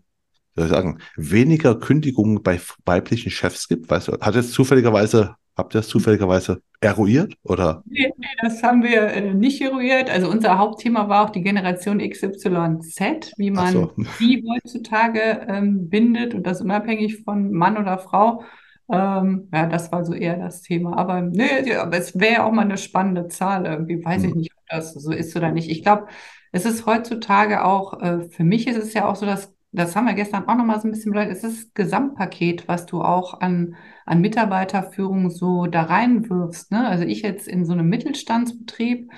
soll 0.56 0.64
ich 0.64 0.70
sagen, 0.70 0.98
weniger 1.16 1.78
Kündigungen 1.78 2.42
bei 2.42 2.60
weiblichen 2.84 3.30
Chefs 3.30 3.68
gibt? 3.68 3.88
Weißt 3.88 4.08
du, 4.08 4.18
hat 4.20 4.34
jetzt 4.34 4.52
zufälligerweise, 4.52 5.36
habt 5.56 5.74
ihr 5.74 5.80
das 5.80 5.88
zufälligerweise 5.88 6.60
eruiert 6.80 7.34
oder? 7.42 7.82
Nee, 7.86 8.12
nee 8.16 8.26
das 8.42 8.62
haben 8.62 8.82
wir 8.82 9.02
äh, 9.08 9.34
nicht 9.34 9.60
eruiert. 9.60 10.10
Also 10.10 10.28
unser 10.28 10.58
Hauptthema 10.58 11.08
war 11.08 11.24
auch 11.24 11.30
die 11.30 11.42
Generation 11.42 11.98
XYZ, 11.98 13.32
wie 13.36 13.50
man 13.50 13.72
so. 13.72 13.92
die 14.20 14.44
heutzutage 14.48 15.46
ähm, 15.48 15.88
bindet 15.88 16.34
und 16.34 16.46
das 16.46 16.60
unabhängig 16.60 17.22
von 17.24 17.52
Mann 17.52 17.76
oder 17.76 17.98
Frau. 17.98 18.42
Ähm, 18.88 19.48
ja, 19.52 19.66
das 19.66 19.90
war 19.90 20.04
so 20.04 20.14
eher 20.14 20.36
das 20.36 20.62
Thema. 20.62 20.96
Aber 20.96 21.20
nee, 21.20 21.74
aber 21.74 21.96
es 21.96 22.18
wäre 22.18 22.44
auch 22.44 22.52
mal 22.52 22.62
eine 22.62 22.78
spannende 22.78 23.28
Zahl 23.28 23.66
irgendwie. 23.66 24.04
Weiß 24.04 24.22
mhm. 24.22 24.28
ich 24.28 24.34
nicht, 24.34 24.52
ob 24.56 24.66
das 24.68 24.94
so 24.94 25.12
ist 25.12 25.36
oder 25.36 25.50
nicht. 25.50 25.70
Ich 25.70 25.82
glaube, 25.82 26.06
es 26.52 26.64
ist 26.64 26.86
heutzutage 26.86 27.64
auch, 27.64 28.00
äh, 28.00 28.28
für 28.30 28.44
mich 28.44 28.66
ist 28.66 28.76
es 28.76 28.94
ja 28.94 29.06
auch 29.06 29.16
so, 29.16 29.26
dass, 29.26 29.54
das 29.72 29.96
haben 29.96 30.06
wir 30.06 30.14
gestern 30.14 30.48
auch 30.48 30.56
nochmal 30.56 30.80
so 30.80 30.88
ein 30.88 30.92
bisschen 30.92 31.12
beleuchtet, 31.12 31.36
es 31.36 31.44
ist 31.44 31.64
das 31.64 31.74
Gesamtpaket, 31.74 32.68
was 32.68 32.86
du 32.86 33.02
auch 33.02 33.40
an, 33.40 33.76
an 34.06 34.20
Mitarbeiterführung 34.20 35.30
so 35.30 35.66
da 35.66 35.82
reinwirfst. 35.82 36.70
Ne? 36.70 36.86
Also 36.86 37.04
ich 37.04 37.22
jetzt 37.22 37.48
in 37.48 37.64
so 37.66 37.72
einem 37.72 37.88
Mittelstandsbetrieb, 37.88 39.10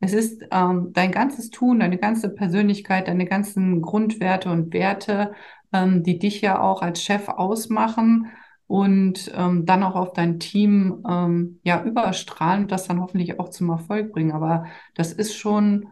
es 0.00 0.12
ist 0.12 0.42
ähm, 0.50 0.90
dein 0.92 1.10
ganzes 1.10 1.50
Tun, 1.50 1.80
deine 1.80 1.98
ganze 1.98 2.30
Persönlichkeit, 2.30 3.08
deine 3.08 3.26
ganzen 3.26 3.82
Grundwerte 3.82 4.50
und 4.50 4.72
Werte, 4.72 5.32
ähm, 5.72 6.02
die 6.02 6.18
dich 6.18 6.40
ja 6.40 6.60
auch 6.60 6.82
als 6.82 7.02
Chef 7.02 7.28
ausmachen 7.28 8.28
und 8.66 9.32
ähm, 9.34 9.64
dann 9.66 9.82
auch 9.82 9.94
auf 9.94 10.12
dein 10.12 10.38
Team 10.38 11.04
ähm, 11.08 11.60
ja 11.64 11.82
überstrahlen 11.82 12.62
und 12.62 12.72
das 12.72 12.86
dann 12.86 13.00
hoffentlich 13.00 13.40
auch 13.40 13.48
zum 13.48 13.70
Erfolg 13.70 14.12
bringen. 14.12 14.32
Aber 14.32 14.66
das 14.94 15.12
ist 15.12 15.34
schon 15.36 15.88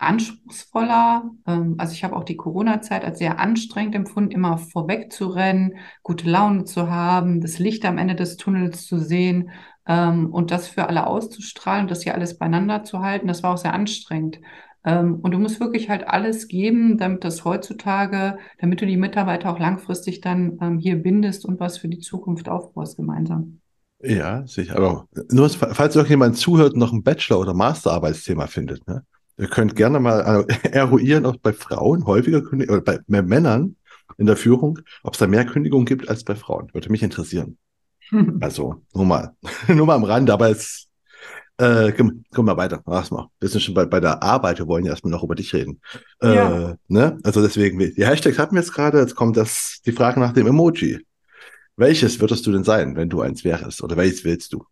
anspruchsvoller. 0.00 1.30
Ähm, 1.46 1.74
also 1.78 1.92
ich 1.92 2.04
habe 2.04 2.16
auch 2.16 2.24
die 2.24 2.36
Corona-Zeit 2.36 3.04
als 3.04 3.18
sehr 3.18 3.38
anstrengend 3.38 3.94
empfunden, 3.94 4.30
immer 4.30 4.58
vorweg 4.58 5.12
zu 5.12 5.28
rennen, 5.28 5.74
gute 6.02 6.28
Laune 6.28 6.64
zu 6.64 6.90
haben, 6.90 7.40
das 7.40 7.58
Licht 7.58 7.84
am 7.84 7.98
Ende 7.98 8.14
des 8.14 8.36
Tunnels 8.36 8.86
zu 8.86 8.98
sehen 8.98 9.50
ähm, 9.86 10.32
und 10.32 10.50
das 10.50 10.68
für 10.68 10.88
alle 10.88 11.06
auszustrahlen, 11.06 11.88
das 11.88 12.02
hier 12.02 12.14
alles 12.14 12.38
beieinander 12.38 12.84
zu 12.84 13.00
halten. 13.00 13.28
Das 13.28 13.42
war 13.42 13.54
auch 13.54 13.58
sehr 13.58 13.74
anstrengend. 13.74 14.40
Ähm, 14.82 15.16
und 15.20 15.32
du 15.32 15.38
musst 15.38 15.60
wirklich 15.60 15.90
halt 15.90 16.08
alles 16.08 16.48
geben, 16.48 16.96
damit 16.96 17.24
das 17.24 17.44
heutzutage, 17.44 18.38
damit 18.58 18.80
du 18.80 18.86
die 18.86 18.96
Mitarbeiter 18.96 19.52
auch 19.52 19.58
langfristig 19.58 20.22
dann 20.22 20.78
hier 20.78 20.96
bindest 21.02 21.44
und 21.44 21.60
was 21.60 21.78
für 21.78 21.88
die 21.88 21.98
Zukunft 21.98 22.48
aufbaust 22.48 22.96
gemeinsam. 22.96 23.60
Ja, 24.02 24.46
sicher. 24.46 24.76
Aber 24.76 25.06
nur, 25.30 25.50
falls 25.50 25.94
irgendjemand 25.94 26.38
zuhört 26.38 26.74
noch 26.74 26.92
ein 26.92 27.02
Bachelor- 27.02 27.40
oder 27.40 27.52
Masterarbeitsthema 27.52 28.46
findet, 28.46 28.86
ne? 28.88 29.04
Ihr 29.40 29.48
könnt 29.48 29.74
gerne 29.74 30.00
mal 30.00 30.44
äh, 30.48 30.68
eruieren, 30.72 31.24
ob 31.24 31.40
bei 31.40 31.54
Frauen 31.54 32.04
häufiger 32.04 32.42
Kündigung, 32.42 32.76
oder 32.76 32.84
bei 32.84 33.22
Männern 33.22 33.76
in 34.18 34.26
der 34.26 34.36
Führung, 34.36 34.80
ob 35.02 35.14
es 35.14 35.18
da 35.18 35.26
mehr 35.26 35.46
Kündigungen 35.46 35.86
gibt 35.86 36.08
als 36.10 36.24
bei 36.24 36.36
Frauen. 36.36 36.68
Würde 36.72 36.90
mich 36.90 37.02
interessieren. 37.02 37.56
Also, 38.40 38.82
nur 38.92 39.04
mal, 39.04 39.36
nur 39.68 39.86
mal 39.86 39.94
am 39.94 40.02
Rande, 40.02 40.32
aber 40.32 40.50
es 40.50 40.88
äh, 41.58 41.92
komm, 41.92 42.24
komm 42.34 42.46
mal 42.46 42.56
weiter, 42.56 42.82
mach's 42.86 43.10
mal. 43.10 43.28
Wir 43.38 43.48
sind 43.48 43.60
schon 43.60 43.74
bei, 43.74 43.84
bei 43.84 44.00
der 44.00 44.22
Arbeit, 44.22 44.58
wir 44.58 44.66
wollen 44.66 44.84
ja 44.84 44.90
erstmal 44.90 45.12
noch 45.12 45.22
über 45.22 45.34
dich 45.34 45.54
reden. 45.54 45.80
Äh, 46.20 46.34
ja. 46.34 46.76
ne? 46.88 47.18
Also 47.22 47.40
deswegen, 47.40 47.78
die 47.78 48.04
Hashtags 48.04 48.38
hatten 48.38 48.56
wir 48.56 48.62
jetzt 48.62 48.72
gerade, 48.72 48.98
jetzt 48.98 49.14
kommt 49.14 49.36
das, 49.36 49.80
die 49.86 49.92
Frage 49.92 50.18
nach 50.18 50.32
dem 50.32 50.46
Emoji. 50.46 51.06
Welches 51.76 52.18
würdest 52.18 52.46
du 52.46 52.52
denn 52.52 52.64
sein, 52.64 52.96
wenn 52.96 53.10
du 53.10 53.20
eins 53.20 53.44
wärst? 53.44 53.82
Oder 53.82 53.96
welches 53.96 54.24
willst 54.24 54.54
du? 54.54 54.64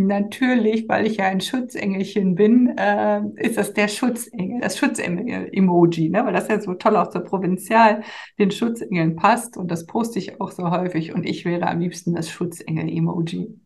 Natürlich, 0.00 0.88
weil 0.88 1.08
ich 1.08 1.16
ja 1.16 1.24
ein 1.24 1.40
Schutzengelchen 1.40 2.36
bin, 2.36 2.68
äh, 2.78 3.20
ist 3.34 3.58
das 3.58 3.74
der 3.74 3.88
Schutzengel, 3.88 4.60
das 4.60 4.78
Schutzengel-Emoji, 4.78 6.10
ne? 6.10 6.24
weil 6.24 6.32
das 6.32 6.46
ja 6.46 6.60
so 6.60 6.74
toll 6.74 6.96
auch 6.96 7.10
zur 7.10 7.22
Provinzial 7.22 8.04
den 8.38 8.52
Schutzengeln 8.52 9.16
passt 9.16 9.56
und 9.56 9.72
das 9.72 9.86
poste 9.86 10.20
ich 10.20 10.40
auch 10.40 10.52
so 10.52 10.70
häufig 10.70 11.12
und 11.14 11.24
ich 11.26 11.44
wäre 11.44 11.66
am 11.66 11.80
liebsten 11.80 12.14
das 12.14 12.30
Schutzengel-Emoji. 12.30 13.58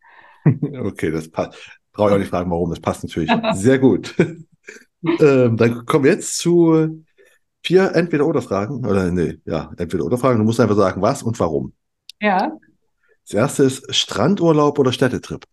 Okay, 0.84 1.10
das 1.10 1.28
passt. 1.28 1.58
Brauche 1.92 2.08
ich 2.08 2.14
auch 2.14 2.18
nicht 2.18 2.30
fragen, 2.30 2.50
warum. 2.50 2.70
Das 2.70 2.80
passt 2.80 3.04
natürlich 3.04 3.30
sehr 3.52 3.78
gut. 3.78 4.14
ähm, 5.20 5.56
dann 5.58 5.84
kommen 5.84 6.04
wir 6.04 6.12
jetzt 6.12 6.38
zu 6.38 7.04
vier 7.62 7.94
Entweder-Oder-Fragen. 7.94 8.86
Oder 8.86 9.12
nee, 9.12 9.38
ja, 9.44 9.70
Entweder-Oder-Fragen. 9.76 10.38
Du 10.38 10.44
musst 10.44 10.58
einfach 10.58 10.76
sagen, 10.76 11.00
was 11.02 11.22
und 11.22 11.38
warum. 11.38 11.74
Ja. 12.20 12.58
Das 13.24 13.34
erste 13.34 13.62
ist 13.64 13.94
Strandurlaub 13.94 14.80
oder 14.80 14.92
Städtetrip? 14.92 15.44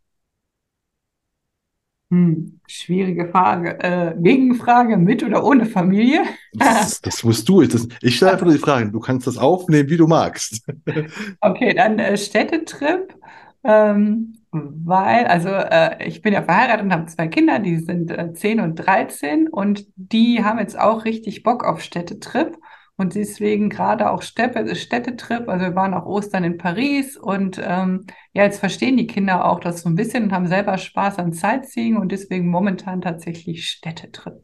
Hm, 2.11 2.59
schwierige 2.65 3.27
Frage. 3.29 3.79
Äh, 3.79 4.15
Gegenfrage, 4.19 4.97
mit 4.97 5.23
oder 5.23 5.43
ohne 5.43 5.65
Familie? 5.65 6.23
Das, 6.53 7.01
das 7.01 7.23
musst 7.23 7.47
du. 7.47 7.61
Das, 7.61 7.87
ich 8.01 8.15
stelle 8.15 8.31
einfach 8.31 8.45
nur 8.45 8.55
die 8.55 8.59
Fragen. 8.59 8.91
Du 8.91 8.99
kannst 8.99 9.27
das 9.27 9.37
aufnehmen, 9.37 9.89
wie 9.89 9.97
du 9.97 10.07
magst. 10.07 10.65
Okay, 11.41 11.73
dann 11.73 11.99
äh, 11.99 12.17
Städtetrip. 12.17 13.15
Ähm, 13.63 14.39
weil, 14.51 15.25
also 15.25 15.49
äh, 15.49 16.07
ich 16.07 16.21
bin 16.21 16.33
ja 16.33 16.41
verheiratet 16.41 16.85
und 16.85 16.91
habe 16.91 17.05
zwei 17.05 17.27
Kinder, 17.27 17.59
die 17.59 17.77
sind 17.77 18.09
äh, 18.09 18.33
10 18.33 18.59
und 18.59 18.75
13 18.75 19.47
und 19.47 19.85
die 19.95 20.43
haben 20.43 20.57
jetzt 20.57 20.79
auch 20.79 21.05
richtig 21.05 21.43
Bock 21.43 21.63
auf 21.63 21.81
Städtetrip. 21.81 22.57
Und 22.99 23.15
deswegen 23.15 23.69
gerade 23.69 24.11
auch 24.11 24.21
Städte, 24.21 24.75
Städtetrip, 24.75 25.47
also 25.47 25.67
wir 25.67 25.73
waren 25.73 25.93
auch 25.93 26.05
Ostern 26.05 26.43
in 26.43 26.57
Paris 26.57 27.15
und 27.15 27.57
ähm, 27.63 28.05
ja, 28.33 28.43
jetzt 28.43 28.59
verstehen 28.59 28.97
die 28.97 29.07
Kinder 29.07 29.45
auch 29.45 29.61
das 29.61 29.83
so 29.83 29.89
ein 29.89 29.95
bisschen 29.95 30.25
und 30.25 30.33
haben 30.33 30.47
selber 30.47 30.77
Spaß 30.77 31.17
an 31.17 31.31
Sightseeing 31.31 31.95
und 31.95 32.11
deswegen 32.11 32.49
momentan 32.49 32.99
tatsächlich 32.99 33.69
Städtetrip. 33.69 34.43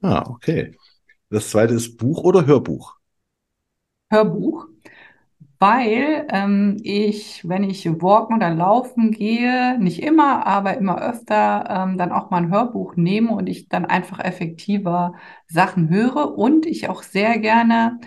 Ah, 0.00 0.22
okay. 0.28 0.76
Das 1.28 1.50
zweite 1.50 1.74
ist 1.74 1.96
Buch 1.96 2.22
oder 2.22 2.46
Hörbuch? 2.46 2.98
Hörbuch 4.10 4.68
weil 5.62 6.26
ähm, 6.30 6.76
ich, 6.82 7.48
wenn 7.48 7.62
ich 7.62 7.86
walken 8.02 8.34
oder 8.34 8.50
laufen 8.50 9.12
gehe, 9.12 9.78
nicht 9.78 10.02
immer, 10.02 10.44
aber 10.44 10.76
immer 10.76 11.00
öfter 11.00 11.66
ähm, 11.70 11.96
dann 11.98 12.10
auch 12.10 12.30
mal 12.30 12.38
ein 12.38 12.50
Hörbuch 12.50 12.96
nehme 12.96 13.30
und 13.30 13.48
ich 13.48 13.68
dann 13.68 13.84
einfach 13.84 14.18
effektiver 14.18 15.14
Sachen 15.46 15.88
höre 15.88 16.36
und 16.36 16.66
ich 16.66 16.88
auch 16.88 17.04
sehr 17.04 17.38
gerne 17.38 18.00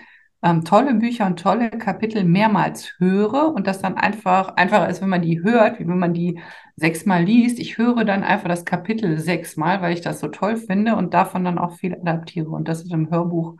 ähm, 0.43 0.65
tolle 0.65 0.95
Bücher 0.95 1.27
und 1.27 1.39
tolle 1.39 1.69
Kapitel 1.69 2.25
mehrmals 2.25 2.91
höre 2.97 3.53
und 3.55 3.67
das 3.67 3.79
dann 3.79 3.95
einfach 3.95 4.57
einfacher 4.57 4.89
ist, 4.89 5.01
wenn 5.01 5.07
man 5.07 5.21
die 5.21 5.41
hört, 5.41 5.79
wie 5.79 5.87
wenn 5.87 5.97
man 5.97 6.13
die 6.13 6.41
sechsmal 6.75 7.23
liest. 7.23 7.57
Ich 7.59 7.77
höre 7.77 8.03
dann 8.03 8.23
einfach 8.23 8.49
das 8.49 8.65
Kapitel 8.65 9.17
sechsmal, 9.17 9.81
weil 9.81 9.93
ich 9.93 10.01
das 10.01 10.19
so 10.19 10.27
toll 10.27 10.57
finde 10.57 10.97
und 10.97 11.13
davon 11.13 11.45
dann 11.45 11.57
auch 11.57 11.77
viel 11.77 11.95
adaptiere 11.95 12.49
und 12.49 12.67
das 12.67 12.81
ist 12.81 12.91
im 12.91 13.09
Hörbuch 13.09 13.55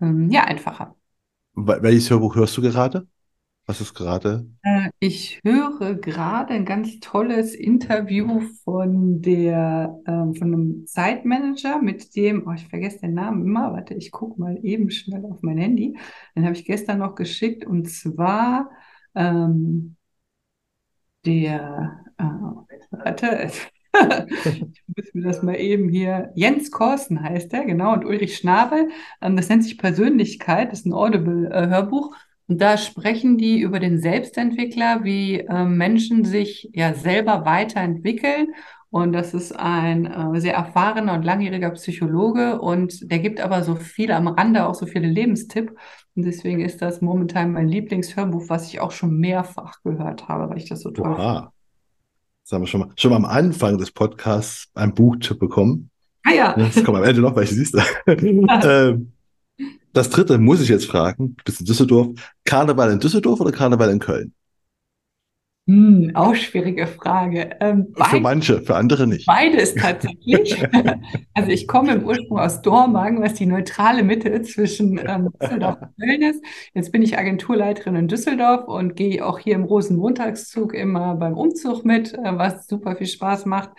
ähm, 0.00 0.30
ja 0.30 0.42
einfacher. 0.42 0.96
Welches 1.54 2.10
Hörbuch 2.10 2.34
hörst 2.34 2.56
du 2.56 2.62
gerade? 2.62 3.06
Was 3.68 3.80
ist 3.80 3.94
gerade? 3.94 4.46
Äh, 4.62 4.90
ich 5.00 5.40
höre 5.44 5.96
gerade 5.96 6.54
ein 6.54 6.64
ganz 6.64 7.00
tolles 7.00 7.52
Interview 7.52 8.42
von 8.62 9.20
der, 9.20 10.00
ähm, 10.06 10.36
von 10.36 10.54
einem 10.54 10.86
Zeitmanager, 10.86 11.82
mit 11.82 12.14
dem, 12.14 12.46
oh, 12.46 12.52
ich 12.52 12.68
vergesse 12.68 13.00
den 13.00 13.14
Namen 13.14 13.44
immer, 13.44 13.72
warte, 13.72 13.94
ich 13.94 14.12
gucke 14.12 14.40
mal 14.40 14.56
eben 14.62 14.90
schnell 14.90 15.24
auf 15.24 15.42
mein 15.42 15.58
Handy. 15.58 15.98
Den 16.36 16.44
habe 16.44 16.54
ich 16.54 16.64
gestern 16.64 16.98
noch 16.98 17.16
geschickt 17.16 17.66
und 17.66 17.90
zwar 17.90 18.70
ähm, 19.16 19.96
der, 21.24 22.04
äh, 22.18 22.24
warte, 22.90 23.50
ich 24.44 24.82
muss 24.94 25.14
mir 25.14 25.22
das 25.24 25.42
mal 25.42 25.56
eben 25.56 25.88
hier. 25.88 26.30
Jens 26.36 26.70
Korsen 26.70 27.20
heißt 27.20 27.52
er, 27.52 27.64
genau, 27.64 27.94
und 27.94 28.04
Ulrich 28.04 28.36
Schnabel. 28.36 28.90
Ähm, 29.20 29.36
das 29.36 29.48
nennt 29.48 29.64
sich 29.64 29.76
Persönlichkeit, 29.76 30.70
das 30.70 30.80
ist 30.80 30.86
ein 30.86 30.92
Audible-Hörbuch. 30.92 32.14
Und 32.48 32.60
da 32.60 32.76
sprechen 32.78 33.38
die 33.38 33.60
über 33.60 33.80
den 33.80 33.98
Selbstentwickler, 33.98 35.02
wie 35.02 35.40
äh, 35.40 35.64
Menschen 35.64 36.24
sich 36.24 36.70
ja 36.72 36.94
selber 36.94 37.44
weiterentwickeln. 37.44 38.54
Und 38.90 39.12
das 39.12 39.34
ist 39.34 39.52
ein 39.52 40.06
äh, 40.06 40.40
sehr 40.40 40.54
erfahrener 40.54 41.14
und 41.14 41.24
langjähriger 41.24 41.70
Psychologe 41.70 42.60
und 42.60 43.10
der 43.10 43.18
gibt 43.18 43.40
aber 43.40 43.62
so 43.62 43.74
viel 43.74 44.12
am 44.12 44.28
Rande, 44.28 44.66
auch 44.66 44.74
so 44.74 44.86
viele 44.86 45.08
Lebenstipp. 45.08 45.76
Und 46.14 46.24
deswegen 46.24 46.60
ist 46.60 46.80
das 46.80 47.02
momentan 47.02 47.52
mein 47.52 47.68
Lieblingshörbuch, 47.68 48.48
was 48.48 48.68
ich 48.68 48.80
auch 48.80 48.92
schon 48.92 49.18
mehrfach 49.18 49.82
gehört 49.82 50.28
habe, 50.28 50.48
weil 50.48 50.58
ich 50.58 50.68
das 50.68 50.80
so 50.80 50.92
toll 50.92 51.12
Oha. 51.12 51.34
finde. 51.34 51.50
Das 52.44 52.52
haben 52.52 52.62
wir 52.62 52.68
schon 52.68 52.80
mal, 52.80 52.90
schon 52.96 53.10
mal 53.10 53.16
am 53.16 53.24
Anfang 53.24 53.76
des 53.76 53.90
Podcasts 53.90 54.70
ein 54.74 54.94
Buchtipp 54.94 55.40
bekommen. 55.40 55.90
Ah 56.24 56.32
ja. 56.32 56.54
Das 56.56 56.82
kommt 56.84 56.96
am 56.96 57.04
Ende 57.04 57.20
noch, 57.20 57.34
weil 57.34 57.44
ich 57.44 57.50
siehst. 57.50 57.76
ähm, 58.06 59.12
das 59.96 60.10
dritte 60.10 60.38
muss 60.38 60.60
ich 60.60 60.68
jetzt 60.68 60.86
fragen, 60.86 61.36
du 61.36 61.44
bist 61.44 61.60
in 61.60 61.66
Düsseldorf. 61.66 62.08
Karneval 62.44 62.92
in 62.92 63.00
Düsseldorf 63.00 63.40
oder 63.40 63.52
Karneval 63.52 63.90
in 63.90 63.98
Köln? 63.98 64.34
Hm, 65.68 66.12
auch 66.14 66.36
schwierige 66.36 66.86
Frage. 66.86 67.56
Ähm, 67.58 67.92
für 68.00 68.20
manche, 68.20 68.62
für 68.62 68.76
andere 68.76 69.08
nicht. 69.08 69.26
Beides 69.26 69.74
tatsächlich. 69.74 70.64
also 71.34 71.50
ich 71.50 71.66
komme 71.66 71.94
im 71.94 72.04
Ursprung 72.04 72.38
aus 72.38 72.62
Dormagen, 72.62 73.20
was 73.20 73.34
die 73.34 73.46
neutrale 73.46 74.04
Mitte 74.04 74.42
zwischen 74.42 74.96
ähm, 75.04 75.30
Düsseldorf 75.42 75.78
und 75.82 75.96
Köln 75.98 76.22
ist. 76.22 76.44
Jetzt 76.72 76.92
bin 76.92 77.02
ich 77.02 77.18
Agenturleiterin 77.18 77.96
in 77.96 78.06
Düsseldorf 78.06 78.68
und 78.68 78.94
gehe 78.94 79.26
auch 79.26 79.40
hier 79.40 79.56
im 79.56 79.64
Rosenmontagszug 79.64 80.72
immer 80.72 81.16
beim 81.16 81.34
Umzug 81.34 81.84
mit, 81.84 82.14
äh, 82.14 82.38
was 82.38 82.68
super 82.68 82.94
viel 82.94 83.08
Spaß 83.08 83.46
macht. 83.46 83.70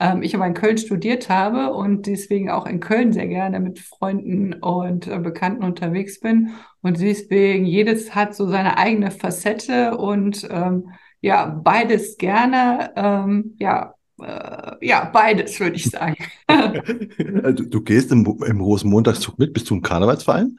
Ähm, 0.00 0.24
ich 0.24 0.34
aber 0.34 0.48
in 0.48 0.54
Köln 0.54 0.78
studiert 0.78 1.28
habe 1.28 1.72
und 1.74 2.06
deswegen 2.06 2.50
auch 2.50 2.66
in 2.66 2.80
Köln 2.80 3.12
sehr 3.12 3.28
gerne 3.28 3.60
mit 3.60 3.78
Freunden 3.78 4.54
und 4.54 5.06
äh, 5.06 5.20
Bekannten 5.20 5.62
unterwegs 5.62 6.18
bin. 6.18 6.50
Und 6.82 7.00
deswegen, 7.00 7.66
jedes 7.66 8.16
hat 8.16 8.34
so 8.34 8.48
seine 8.48 8.78
eigene 8.78 9.12
Facette 9.12 9.96
und 9.96 10.46
ähm, 10.50 10.88
ja, 11.26 11.46
beides 11.46 12.16
gerne. 12.16 12.92
Ähm, 12.96 13.56
ja, 13.58 13.94
äh, 14.20 14.86
ja, 14.86 15.04
beides 15.12 15.58
würde 15.60 15.76
ich 15.76 15.90
sagen. 15.90 16.16
Also, 17.42 17.64
du 17.64 17.80
gehst 17.82 18.12
im, 18.12 18.24
im 18.46 18.60
Rosenmontagszug 18.60 19.38
mit, 19.38 19.52
bist 19.52 19.68
du 19.70 19.74
im 19.74 19.82
Karnevalsverein? 19.82 20.58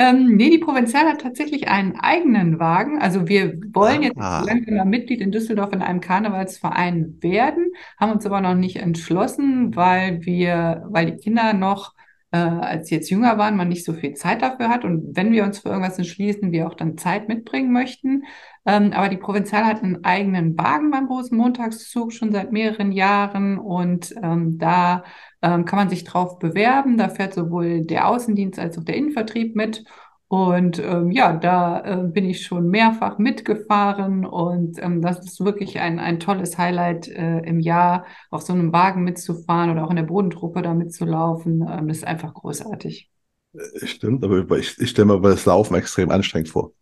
Ähm, 0.00 0.36
nee, 0.36 0.50
die 0.50 0.58
Provinzial 0.58 1.06
hat 1.08 1.20
tatsächlich 1.20 1.68
einen 1.68 1.96
eigenen 1.96 2.60
Wagen. 2.60 3.00
Also 3.00 3.26
wir 3.26 3.60
wollen 3.72 4.02
jetzt 4.04 4.16
Ah. 4.16 4.42
langsam 4.46 4.88
Mitglied 4.90 5.20
in 5.20 5.32
Düsseldorf 5.32 5.72
in 5.72 5.82
einem 5.82 6.00
Karnevalsverein 6.00 7.18
werden, 7.20 7.72
haben 7.98 8.12
uns 8.12 8.24
aber 8.24 8.40
noch 8.40 8.54
nicht 8.54 8.76
entschlossen, 8.76 9.74
weil 9.74 10.24
wir, 10.24 10.84
weil 10.88 11.06
die 11.10 11.16
Kinder 11.16 11.52
noch, 11.52 11.94
äh, 12.30 12.36
als 12.38 12.88
sie 12.88 12.96
jetzt 12.96 13.10
jünger 13.10 13.38
waren, 13.38 13.56
man 13.56 13.68
nicht 13.68 13.84
so 13.84 13.92
viel 13.92 14.14
Zeit 14.14 14.42
dafür 14.42 14.68
hat. 14.68 14.84
Und 14.84 15.16
wenn 15.16 15.32
wir 15.32 15.44
uns 15.44 15.60
für 15.60 15.70
irgendwas 15.70 15.98
entschließen, 15.98 16.52
wir 16.52 16.66
auch 16.66 16.74
dann 16.74 16.98
Zeit 16.98 17.28
mitbringen 17.28 17.72
möchten. 17.72 18.24
Ähm, 18.66 18.92
aber 18.92 19.08
die 19.08 19.16
Provinzial 19.16 19.64
hat 19.64 19.82
einen 19.82 20.04
eigenen 20.04 20.56
Wagen 20.58 20.90
beim 20.90 21.06
Rosenmontagszug 21.06 22.12
schon 22.12 22.32
seit 22.32 22.52
mehreren 22.52 22.92
Jahren 22.92 23.58
und 23.58 24.14
ähm, 24.22 24.58
da 24.58 25.04
ähm, 25.40 25.64
kann 25.64 25.78
man 25.78 25.88
sich 25.88 26.04
drauf 26.04 26.38
bewerben. 26.38 26.98
Da 26.98 27.08
fährt 27.08 27.34
sowohl 27.34 27.86
der 27.86 28.08
Außendienst 28.08 28.58
als 28.58 28.76
auch 28.78 28.84
der 28.84 28.96
Innenvertrieb 28.96 29.56
mit. 29.56 29.84
Und 30.28 30.78
ähm, 30.78 31.10
ja, 31.10 31.32
da 31.32 31.80
äh, 31.80 32.06
bin 32.06 32.26
ich 32.26 32.44
schon 32.44 32.68
mehrfach 32.68 33.16
mitgefahren 33.18 34.26
und 34.26 34.78
ähm, 34.82 35.00
das 35.00 35.24
ist 35.24 35.42
wirklich 35.42 35.80
ein, 35.80 35.98
ein 35.98 36.20
tolles 36.20 36.58
Highlight 36.58 37.08
äh, 37.08 37.38
im 37.40 37.60
Jahr, 37.60 38.04
auf 38.30 38.42
so 38.42 38.52
einem 38.52 38.70
Wagen 38.72 39.04
mitzufahren 39.04 39.70
oder 39.70 39.84
auch 39.84 39.90
in 39.90 39.96
der 39.96 40.02
Bodentruppe 40.02 40.60
da 40.60 40.74
mitzulaufen. 40.74 41.66
Ähm, 41.66 41.88
das 41.88 41.98
ist 41.98 42.06
einfach 42.06 42.34
großartig. 42.34 43.10
Stimmt, 43.82 44.22
aber 44.22 44.58
ich, 44.58 44.78
ich 44.78 44.90
stelle 44.90 45.06
mir 45.06 45.20
das 45.22 45.46
Laufen 45.46 45.74
extrem 45.74 46.10
anstrengend 46.10 46.50
vor. 46.50 46.72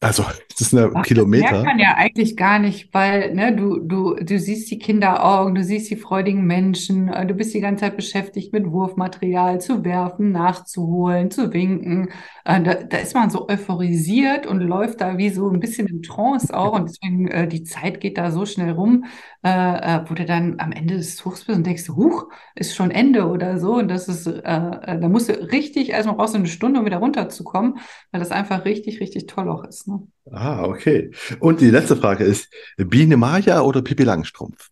Also, 0.00 0.24
das 0.58 0.70
sind 0.70 0.78
ja 0.78 0.90
Ach, 0.92 1.04
Kilometer. 1.04 1.44
Das 1.44 1.62
merkt 1.62 1.64
man 1.64 1.78
ja 1.78 1.94
eigentlich 1.96 2.36
gar 2.36 2.58
nicht, 2.58 2.92
weil 2.92 3.34
ne, 3.34 3.56
du, 3.56 3.78
du, 3.78 4.14
du 4.14 4.38
siehst 4.38 4.70
die 4.70 4.78
Kinderaugen, 4.78 5.54
du 5.54 5.64
siehst 5.64 5.90
die 5.90 5.96
freudigen 5.96 6.44
Menschen, 6.46 7.08
äh, 7.08 7.26
du 7.26 7.32
bist 7.34 7.54
die 7.54 7.60
ganze 7.60 7.84
Zeit 7.84 7.96
beschäftigt 7.96 8.52
mit 8.52 8.70
Wurfmaterial 8.70 9.58
zu 9.60 9.84
werfen, 9.84 10.32
nachzuholen, 10.32 11.30
zu 11.30 11.52
winken. 11.52 12.10
Äh, 12.44 12.62
Da, 12.62 12.74
da 12.74 12.96
ist 12.98 13.14
man 13.14 13.30
so 13.30 13.48
euphorisiert 13.48 14.46
und 14.46 14.60
läuft 14.60 15.00
da 15.00 15.16
wie 15.16 15.30
so 15.30 15.48
ein 15.50 15.60
bisschen 15.60 15.86
in 15.88 16.02
Trance 16.02 16.54
auch 16.54 16.72
und 16.74 16.90
deswegen 16.90 17.28
äh, 17.28 17.48
die 17.48 17.64
Zeit 17.64 18.00
geht 18.00 18.18
da 18.18 18.30
so 18.30 18.44
schnell 18.44 18.72
rum, 18.72 19.06
äh, 19.44 19.48
äh, 19.50 20.04
wo 20.08 20.14
du 20.14 20.24
dann 20.26 20.56
am 20.60 20.72
Ende 20.72 20.96
des 20.96 21.16
Zugs 21.16 21.44
bist 21.44 21.56
und 21.56 21.66
denkst, 21.66 21.88
huch, 21.88 22.26
ist 22.54 22.74
schon 22.74 22.90
Ende 22.90 23.26
oder 23.28 23.58
so 23.58 23.74
und 23.76 23.88
das 23.88 24.08
ist, 24.08 24.26
äh, 24.26 24.42
da 24.42 25.08
musst 25.08 25.28
du 25.28 25.32
richtig, 25.52 25.90
erstmal 25.90 26.16
du 26.16 26.34
eine 26.34 26.46
Stunde, 26.46 26.80
um 26.80 26.86
wieder 26.86 26.98
runterzukommen, 26.98 27.78
weil 28.10 28.20
das 28.20 28.30
einfach 28.30 28.64
richtig, 28.64 29.00
richtig 29.00 29.26
toll 29.26 29.48
auch 29.48 29.64
ist. 29.64 29.85
Ne? 29.86 30.06
Ah, 30.30 30.64
okay. 30.64 31.10
Und 31.40 31.60
die 31.60 31.70
letzte 31.70 31.96
Frage 31.96 32.24
ist, 32.24 32.52
Biene 32.76 33.16
Maya 33.16 33.60
oder 33.60 33.82
Pippi 33.82 34.04
Langstrumpf? 34.04 34.70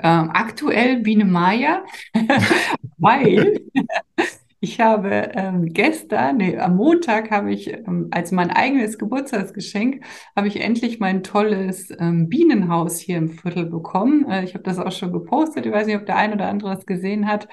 Ähm, 0.00 0.30
aktuell 0.32 1.00
Biene 1.00 1.24
Maya, 1.24 1.84
weil 2.98 3.60
Ich 4.60 4.80
habe 4.80 5.30
ähm, 5.34 5.66
gestern, 5.72 6.38
nee, 6.38 6.58
am 6.58 6.76
Montag 6.76 7.30
habe 7.30 7.52
ich 7.52 7.72
ähm, 7.72 8.08
als 8.10 8.32
mein 8.32 8.50
eigenes 8.50 8.98
Geburtstagsgeschenk, 8.98 10.04
habe 10.34 10.48
ich 10.48 10.60
endlich 10.60 10.98
mein 10.98 11.22
tolles 11.22 11.90
ähm, 12.00 12.28
Bienenhaus 12.28 12.98
hier 12.98 13.18
im 13.18 13.28
Viertel 13.30 13.66
bekommen. 13.66 14.28
Äh, 14.28 14.42
ich 14.44 14.54
habe 14.54 14.64
das 14.64 14.80
auch 14.80 14.90
schon 14.90 15.12
gepostet. 15.12 15.64
Ich 15.64 15.72
weiß 15.72 15.86
nicht, 15.86 15.96
ob 15.96 16.06
der 16.06 16.16
ein 16.16 16.32
oder 16.32 16.48
andere 16.48 16.74
das 16.74 16.86
gesehen 16.86 17.28
hat. 17.28 17.46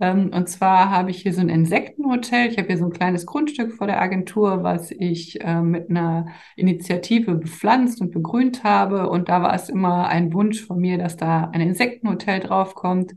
Ähm, 0.00 0.30
und 0.34 0.48
zwar 0.50 0.90
habe 0.90 1.10
ich 1.10 1.22
hier 1.22 1.32
so 1.32 1.40
ein 1.40 1.48
Insektenhotel. 1.48 2.48
Ich 2.50 2.58
habe 2.58 2.68
hier 2.68 2.78
so 2.78 2.86
ein 2.86 2.92
kleines 2.92 3.24
Grundstück 3.24 3.72
vor 3.72 3.86
der 3.86 4.00
Agentur, 4.00 4.62
was 4.62 4.90
ich 4.90 5.40
äh, 5.42 5.62
mit 5.62 5.88
einer 5.88 6.26
Initiative 6.56 7.36
bepflanzt 7.36 8.02
und 8.02 8.10
begrünt 8.10 8.64
habe. 8.64 9.08
Und 9.08 9.30
da 9.30 9.40
war 9.42 9.54
es 9.54 9.70
immer 9.70 10.08
ein 10.08 10.32
Wunsch 10.34 10.62
von 10.66 10.78
mir, 10.78 10.98
dass 10.98 11.16
da 11.16 11.50
ein 11.52 11.62
Insektenhotel 11.62 12.40
draufkommt. 12.40 13.14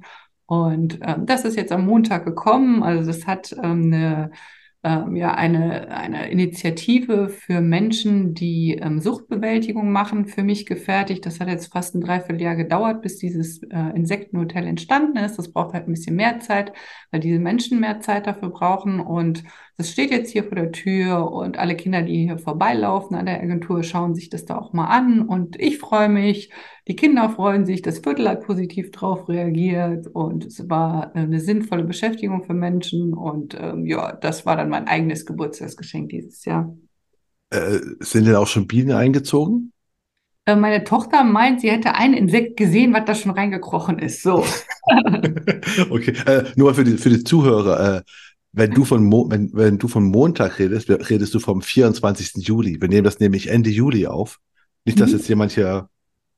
Und 0.62 1.00
ähm, 1.01 1.25
das 1.25 1.45
ist 1.45 1.57
jetzt 1.57 1.72
am 1.72 1.86
Montag 1.86 2.25
gekommen. 2.25 2.83
Also 2.83 3.05
das 3.07 3.25
hat 3.25 3.53
ähm, 3.63 3.91
eine, 3.93 4.31
ähm, 4.83 5.15
ja, 5.15 5.33
eine, 5.33 5.89
eine 5.89 6.29
Initiative 6.29 7.29
für 7.29 7.62
Menschen, 7.62 8.33
die 8.33 8.74
ähm, 8.74 9.00
Suchtbewältigung 9.00 9.91
machen, 9.91 10.25
für 10.25 10.43
mich 10.43 10.65
gefertigt. 10.65 11.25
Das 11.25 11.39
hat 11.39 11.48
jetzt 11.48 11.72
fast 11.72 11.95
ein 11.95 12.01
Dreivierteljahr 12.01 12.55
gedauert, 12.55 13.01
bis 13.01 13.17
dieses 13.17 13.63
äh, 13.63 13.95
Insektenhotel 13.95 14.67
entstanden 14.67 15.17
ist. 15.17 15.38
Das 15.38 15.51
braucht 15.51 15.74
halt 15.74 15.88
ein 15.88 15.93
bisschen 15.93 16.15
mehr 16.15 16.39
Zeit, 16.39 16.74
weil 17.12 17.22
diese 17.22 17.39
Menschen 17.39 17.79
mehr 17.79 18.00
Zeit 18.01 18.27
dafür 18.27 18.50
brauchen. 18.50 19.00
Und 19.00 19.43
das 19.77 19.89
steht 19.89 20.12
jetzt 20.12 20.31
hier 20.31 20.43
vor 20.43 20.55
der 20.55 20.72
Tür 20.72 21.31
und 21.31 21.57
alle 21.57 21.75
Kinder, 21.75 22.03
die 22.03 22.25
hier 22.25 22.38
vorbeilaufen 22.38 23.15
an 23.15 23.25
der 23.25 23.41
Agentur, 23.41 23.81
schauen 23.81 24.13
sich 24.13 24.29
das 24.29 24.45
da 24.45 24.57
auch 24.57 24.72
mal 24.74 24.88
an. 24.88 25.22
Und 25.22 25.60
ich 25.60 25.79
freue 25.79 26.10
mich, 26.10 26.51
die 26.88 26.96
Kinder 26.96 27.30
freuen 27.30 27.66
sich, 27.66 27.82
das 27.82 28.00
Viertel 28.00 28.28
hat 28.28 28.46
positiv 28.46 28.92
drauf 28.92 29.30
reagiert 29.30 30.08
und 30.08 30.46
es 30.46 30.70
war 30.70 31.16
eine 31.16 31.40
sinnvolle 31.40 31.86
Beschäftigung 31.86 32.44
für 32.44 32.54
Menschen. 32.54 33.13
Und 33.13 33.58
ähm, 33.60 33.86
ja, 33.86 34.12
das 34.12 34.46
war 34.46 34.58
dann 34.58 34.70
mein 34.70 34.88
eigenes 34.88 35.25
Geburtstagsgeschenk 35.25 36.10
dieses 36.10 36.44
Jahr. 36.44 36.75
Äh, 37.52 37.80
sind 38.00 38.25
denn 38.25 38.36
auch 38.36 38.48
schon 38.48 38.68
Bienen 38.68 38.92
eingezogen? 38.92 39.72
Äh, 40.46 40.58
meine 40.58 40.84
Tochter 40.84 41.24
meint, 41.24 41.62
sie 41.62 41.72
hätte 41.72 41.96
ein 41.96 42.13
Insekt 42.13 42.58
gesehen, 42.58 42.94
was 42.94 43.06
da 43.06 43.16
schon 43.16 43.32
reingekrochen 43.32 44.00
ist. 44.00 44.22
So. 44.22 44.46
okay, 45.90 46.13
äh, 46.25 46.44
nur 46.58 46.74
für 46.74 46.84
die, 46.84 46.98
für 46.98 47.10
die 47.10 47.24
Zuhörer. 47.24 47.98
Äh, 47.98 48.02
wenn 48.52 48.72
du 48.72 48.84
von 48.84 49.04
Mo 49.06 49.28
wenn, 49.32 49.52
wenn 49.54 49.78
du 49.80 49.88
von 49.88 50.04
Montag 50.04 50.60
redest, 50.60 50.90
redest 50.90 51.34
du 51.34 51.40
vom 51.40 51.62
24. 51.62 52.46
Juli. 52.46 52.80
Wir 52.82 52.90
nehmen 52.90 53.06
das 53.06 53.20
nämlich 53.20 53.48
Ende 53.48 53.70
Juli 53.70 54.06
auf. 54.06 54.40
Nicht, 54.86 55.00
dass 55.00 55.12
mhm. 55.12 55.18
jetzt 55.18 55.30
jemand 55.30 55.54
hier 55.54 55.90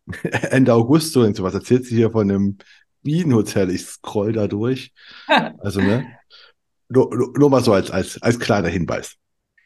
Ende 0.52 0.74
August 0.74 1.14
so 1.14 1.22
was 1.22 1.54
erzählt 1.54 1.86
sie 1.86 1.96
hier 1.96 2.12
von 2.12 2.30
einem 2.30 2.58
Bienenhotel. 3.02 3.70
Ich 3.70 3.86
scroll 3.86 4.34
da 4.34 4.48
durch. 4.48 4.92
Also, 5.60 5.82
ne? 5.82 6.06
Nur, 6.90 7.10
nur, 7.36 7.50
mal 7.50 7.64
so 7.64 7.74
als, 7.74 7.90
als, 7.90 8.22
als 8.22 8.40
kleiner 8.40 8.68
Hinweis, 8.68 9.16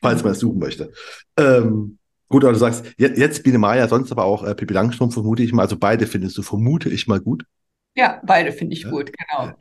falls 0.01 0.23
man 0.23 0.31
es 0.31 0.39
suchen 0.39 0.59
möchte. 0.59 0.93
Ähm, 1.37 1.97
gut, 2.29 2.43
aber 2.43 2.53
du 2.53 2.59
sagst, 2.59 2.85
jetzt, 2.97 3.17
jetzt 3.17 3.43
Biene 3.43 3.57
Maya, 3.57 3.87
sonst 3.89 4.11
aber 4.11 4.23
auch 4.23 4.43
äh, 4.43 4.55
Pippi 4.55 4.73
Langstrumpf, 4.73 5.15
vermute 5.15 5.43
ich 5.43 5.51
mal. 5.51 5.63
Also 5.63 5.77
beide 5.77 6.07
findest 6.07 6.37
du, 6.37 6.43
vermute 6.43 6.89
ich 6.89 7.07
mal 7.07 7.19
gut. 7.19 7.43
Ja, 7.95 8.21
beide 8.25 8.53
finde 8.53 8.73
ich 8.73 8.83
ja. 8.83 8.89
gut, 8.89 9.11
genau. 9.11 9.53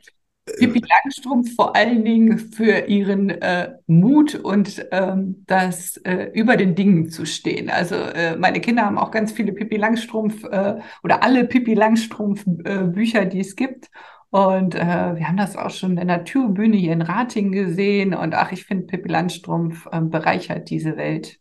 Pippi 0.57 0.81
Langstrumpf 0.87 1.55
vor 1.55 1.75
allen 1.75 2.03
Dingen 2.03 2.39
für 2.39 2.87
ihren 2.87 3.29
äh, 3.29 3.73
Mut 3.87 4.35
und 4.35 4.85
ähm, 4.91 5.43
das 5.47 5.97
äh, 5.97 6.29
über 6.33 6.57
den 6.57 6.75
Dingen 6.75 7.09
zu 7.09 7.25
stehen. 7.25 7.69
Also 7.69 7.95
äh, 7.95 8.35
meine 8.35 8.61
Kinder 8.61 8.85
haben 8.85 8.97
auch 8.97 9.11
ganz 9.11 9.31
viele 9.31 9.51
Pippi 9.51 9.77
Langstrumpf 9.77 10.43
äh, 10.45 10.79
oder 11.03 11.23
alle 11.23 11.45
Pippi 11.45 11.73
Langstrumpf 11.73 12.45
äh, 12.63 12.83
Bücher, 12.83 13.25
die 13.25 13.39
es 13.39 13.55
gibt. 13.55 13.89
Und 14.31 14.75
äh, 14.75 14.79
wir 14.79 15.27
haben 15.27 15.37
das 15.37 15.57
auch 15.57 15.71
schon 15.71 15.91
in 15.91 15.95
der 15.95 16.05
Naturbühne 16.05 16.77
hier 16.77 16.93
in 16.93 17.01
Rating 17.01 17.51
gesehen. 17.51 18.13
Und 18.13 18.35
ach, 18.35 18.51
ich 18.51 18.65
finde, 18.65 18.85
Pippi 18.85 19.09
Langstrumpf 19.09 19.87
bereichert 19.89 20.69
diese 20.69 20.97
Welt. 20.97 21.39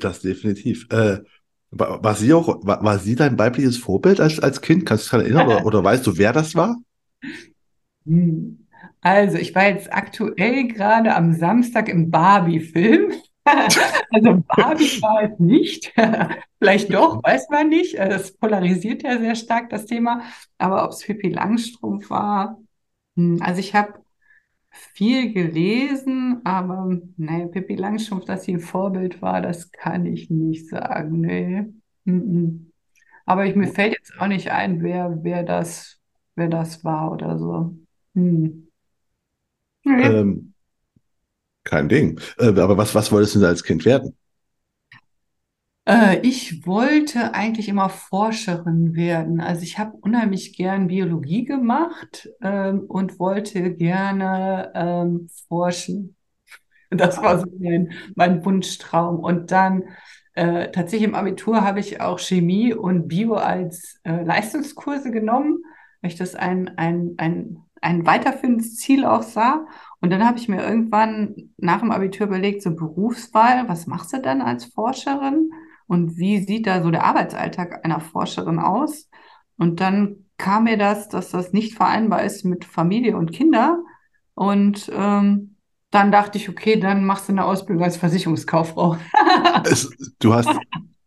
Das 0.00 0.20
definitiv. 0.20 0.86
War, 0.88 2.02
war, 2.02 2.14
sie 2.14 2.32
auch, 2.32 2.64
war, 2.66 2.82
war, 2.82 2.98
sie 2.98 3.14
dein 3.14 3.38
weibliches 3.38 3.76
Vorbild 3.76 4.20
als, 4.20 4.40
als 4.40 4.62
Kind? 4.62 4.86
Kannst 4.86 5.12
du 5.12 5.18
dich 5.18 5.32
daran 5.32 5.44
erinnern 5.44 5.58
oder, 5.58 5.66
oder 5.66 5.84
weißt 5.84 6.06
du, 6.06 6.16
wer 6.16 6.32
das 6.32 6.54
war? 6.54 6.76
Hm. 8.06 8.66
Also, 9.00 9.38
ich 9.38 9.54
war 9.54 9.68
jetzt 9.68 9.92
aktuell 9.92 10.68
gerade 10.68 11.14
am 11.14 11.32
Samstag 11.32 11.88
im 11.88 12.10
Barbie-Film. 12.10 13.12
Also 14.10 14.42
Barbie 14.56 15.00
war 15.02 15.22
es 15.22 15.38
nicht. 15.38 15.92
Vielleicht 16.58 16.92
doch, 16.92 17.22
weiß 17.22 17.48
man 17.50 17.68
nicht. 17.68 17.94
Es 17.94 18.36
polarisiert 18.36 19.04
ja 19.04 19.18
sehr 19.20 19.36
stark 19.36 19.70
das 19.70 19.86
Thema. 19.86 20.22
Aber 20.58 20.84
ob 20.84 20.90
es 20.90 21.04
Pippi 21.04 21.28
Langstrumpf 21.28 22.10
war, 22.10 22.58
hm, 23.16 23.40
also 23.42 23.60
ich 23.60 23.74
habe 23.74 23.94
viel 24.70 25.32
gelesen, 25.32 26.42
aber 26.44 26.98
naja, 27.16 27.46
Pippi 27.48 27.76
Langstrumpf, 27.76 28.26
dass 28.26 28.44
sie 28.44 28.54
ein 28.54 28.60
Vorbild 28.60 29.22
war, 29.22 29.42
das 29.42 29.72
kann 29.72 30.06
ich 30.06 30.30
nicht 30.30 30.68
sagen. 30.68 31.20
Nee. 31.20 31.66
Aber 33.24 33.46
ich, 33.46 33.54
mir 33.56 33.68
fällt 33.68 33.94
jetzt 33.94 34.18
auch 34.20 34.26
nicht 34.26 34.50
ein, 34.50 34.82
wer, 34.82 35.18
wer 35.22 35.42
das, 35.42 36.00
wer 36.34 36.48
das 36.48 36.84
war 36.84 37.12
oder 37.12 37.38
so. 37.38 37.76
Hm. 38.16 38.66
Ähm, 39.84 40.54
kein 41.64 41.88
Ding. 41.88 42.20
Äh, 42.38 42.58
aber 42.58 42.76
was, 42.76 42.94
was 42.94 43.12
wolltest 43.12 43.34
du 43.34 43.40
denn 43.40 43.48
als 43.48 43.64
Kind 43.64 43.84
werden? 43.84 44.16
Äh, 45.84 46.20
ich 46.22 46.66
wollte 46.66 47.34
eigentlich 47.34 47.68
immer 47.68 47.88
Forscherin 47.88 48.94
werden. 48.94 49.40
Also 49.40 49.62
ich 49.62 49.78
habe 49.78 49.96
unheimlich 50.00 50.56
gern 50.56 50.88
Biologie 50.88 51.44
gemacht 51.44 52.28
ähm, 52.42 52.80
und 52.88 53.18
wollte 53.18 53.74
gerne 53.74 54.72
ähm, 54.74 55.28
forschen. 55.48 56.16
Das 56.90 57.18
war 57.18 57.40
so 57.40 57.46
mein, 57.58 57.92
mein 58.14 58.44
Wunschtraum. 58.44 59.18
Und 59.18 59.50
dann 59.50 59.82
äh, 60.34 60.70
tatsächlich 60.70 61.08
im 61.08 61.16
Abitur 61.16 61.62
habe 61.62 61.80
ich 61.80 62.00
auch 62.00 62.20
Chemie 62.20 62.74
und 62.74 63.08
Bio 63.08 63.34
als 63.34 64.00
äh, 64.04 64.22
Leistungskurse 64.22 65.10
genommen, 65.10 65.64
weil 66.00 66.12
ich 66.12 66.16
das 66.16 66.36
ein, 66.36 66.78
ein, 66.78 67.14
ein 67.18 67.65
ein 67.86 68.04
weiterführendes 68.04 68.76
Ziel 68.76 69.04
auch 69.04 69.22
sah. 69.22 69.66
Und 70.00 70.10
dann 70.10 70.26
habe 70.26 70.38
ich 70.38 70.48
mir 70.48 70.62
irgendwann 70.62 71.52
nach 71.56 71.80
dem 71.80 71.92
Abitur 71.92 72.26
überlegt, 72.26 72.62
so 72.62 72.74
Berufswahl, 72.74 73.68
was 73.68 73.86
machst 73.86 74.12
du 74.12 74.20
dann 74.20 74.42
als 74.42 74.66
Forscherin? 74.66 75.50
Und 75.86 76.16
wie 76.16 76.44
sieht 76.44 76.66
da 76.66 76.82
so 76.82 76.90
der 76.90 77.04
Arbeitsalltag 77.04 77.84
einer 77.84 78.00
Forscherin 78.00 78.58
aus? 78.58 79.08
Und 79.56 79.80
dann 79.80 80.26
kam 80.36 80.64
mir 80.64 80.76
das, 80.76 81.08
dass 81.08 81.30
das 81.30 81.52
nicht 81.52 81.74
vereinbar 81.74 82.24
ist 82.24 82.44
mit 82.44 82.64
Familie 82.64 83.16
und 83.16 83.32
Kinder. 83.32 83.78
Und 84.34 84.90
ähm, 84.92 85.56
dann 85.90 86.10
dachte 86.10 86.38
ich, 86.38 86.48
okay, 86.48 86.78
dann 86.78 87.04
machst 87.04 87.28
du 87.28 87.32
eine 87.32 87.44
Ausbildung 87.44 87.84
als 87.84 87.96
Versicherungskauffrau. 87.96 88.96
du 90.18 90.34
hast 90.34 90.50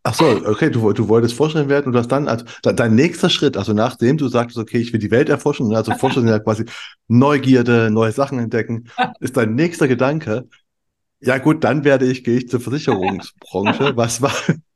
Ach 0.10 0.16
so, 0.16 0.26
okay, 0.26 0.72
du, 0.72 0.92
du 0.92 1.08
wolltest 1.08 1.36
Forscherin 1.36 1.70
werden 1.70 1.86
und 1.86 1.94
das 1.94 2.08
dann, 2.08 2.28
also 2.28 2.44
dein 2.64 2.96
nächster 2.96 3.30
Schritt, 3.30 3.56
also 3.58 3.74
nachdem 3.74 4.18
du 4.18 4.28
sagtest, 4.28 4.58
okay, 4.58 4.80
ich 4.80 4.92
will 4.92 5.00
die 5.00 5.12
Welt 5.12 5.30
erforschen, 5.30 5.72
also 5.76 5.94
Forschen 5.94 6.28
ja 6.28 6.40
quasi 6.40 6.66
Neugierde, 7.08 7.92
neue 7.92 8.12
Sachen 8.12 8.40
entdecken, 8.40 8.86
ist 9.20 9.38
dein 9.38 9.54
nächster 9.54 9.88
Gedanke, 9.88 10.48
ja 11.22 11.38
gut, 11.38 11.64
dann 11.64 11.84
werde 11.84 12.08
ich, 12.08 12.24
gehe 12.24 12.38
ich 12.38 12.50
zur 12.50 12.60
Versicherungsbranche. 12.60 13.92
Was 13.96 14.20
war? 14.24 14.34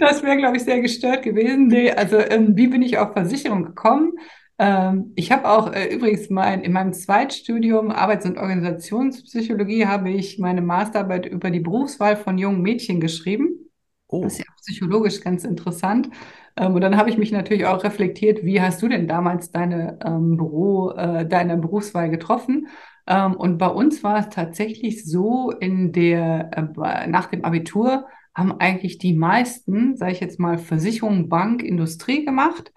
das 0.00 0.22
wäre, 0.24 0.36
glaube 0.36 0.56
ich, 0.56 0.64
sehr 0.64 0.80
gestört 0.80 1.22
gewesen. 1.22 1.68
Nee, 1.68 1.92
also 1.92 2.16
ähm, 2.16 2.56
wie 2.56 2.66
bin 2.66 2.82
ich 2.82 2.98
auf 2.98 3.12
Versicherung 3.12 3.66
gekommen? 3.66 4.14
Ähm, 4.58 5.12
ich 5.14 5.30
habe 5.30 5.48
auch 5.48 5.72
äh, 5.72 5.94
übrigens 5.94 6.28
mein, 6.28 6.62
in 6.62 6.72
meinem 6.72 6.92
Zweitstudium 6.92 7.92
Arbeits- 7.92 8.26
und 8.26 8.36
Organisationspsychologie 8.36 9.86
habe 9.86 10.10
ich 10.10 10.40
meine 10.40 10.62
Masterarbeit 10.62 11.26
über 11.26 11.52
die 11.52 11.60
Berufswahl 11.60 12.16
von 12.16 12.36
jungen 12.36 12.62
Mädchen 12.62 12.98
geschrieben. 12.98 13.67
Oh. 14.08 14.22
Das 14.22 14.34
ist 14.34 14.38
ja 14.40 14.44
psychologisch 14.56 15.20
ganz 15.20 15.44
interessant. 15.44 16.08
Ähm, 16.56 16.74
und 16.74 16.80
dann 16.80 16.96
habe 16.96 17.10
ich 17.10 17.18
mich 17.18 17.30
natürlich 17.30 17.66
auch 17.66 17.84
reflektiert, 17.84 18.44
wie 18.44 18.60
hast 18.60 18.82
du 18.82 18.88
denn 18.88 19.06
damals 19.06 19.50
deine 19.50 19.98
ähm, 20.04 20.36
Büro, 20.36 20.90
äh, 20.92 21.26
deine 21.26 21.56
Berufswahl 21.56 22.10
getroffen? 22.10 22.68
Ähm, 23.06 23.34
und 23.34 23.58
bei 23.58 23.68
uns 23.68 24.02
war 24.02 24.18
es 24.18 24.28
tatsächlich 24.30 25.04
so, 25.04 25.50
in 25.50 25.92
der, 25.92 26.50
äh, 26.52 27.06
nach 27.06 27.26
dem 27.26 27.44
Abitur 27.44 28.06
haben 28.34 28.60
eigentlich 28.60 28.98
die 28.98 29.14
meisten, 29.14 29.96
sage 29.96 30.12
ich 30.12 30.20
jetzt 30.20 30.38
mal, 30.38 30.58
Versicherung, 30.58 31.28
Bank, 31.28 31.62
Industrie 31.62 32.24
gemacht. 32.24 32.72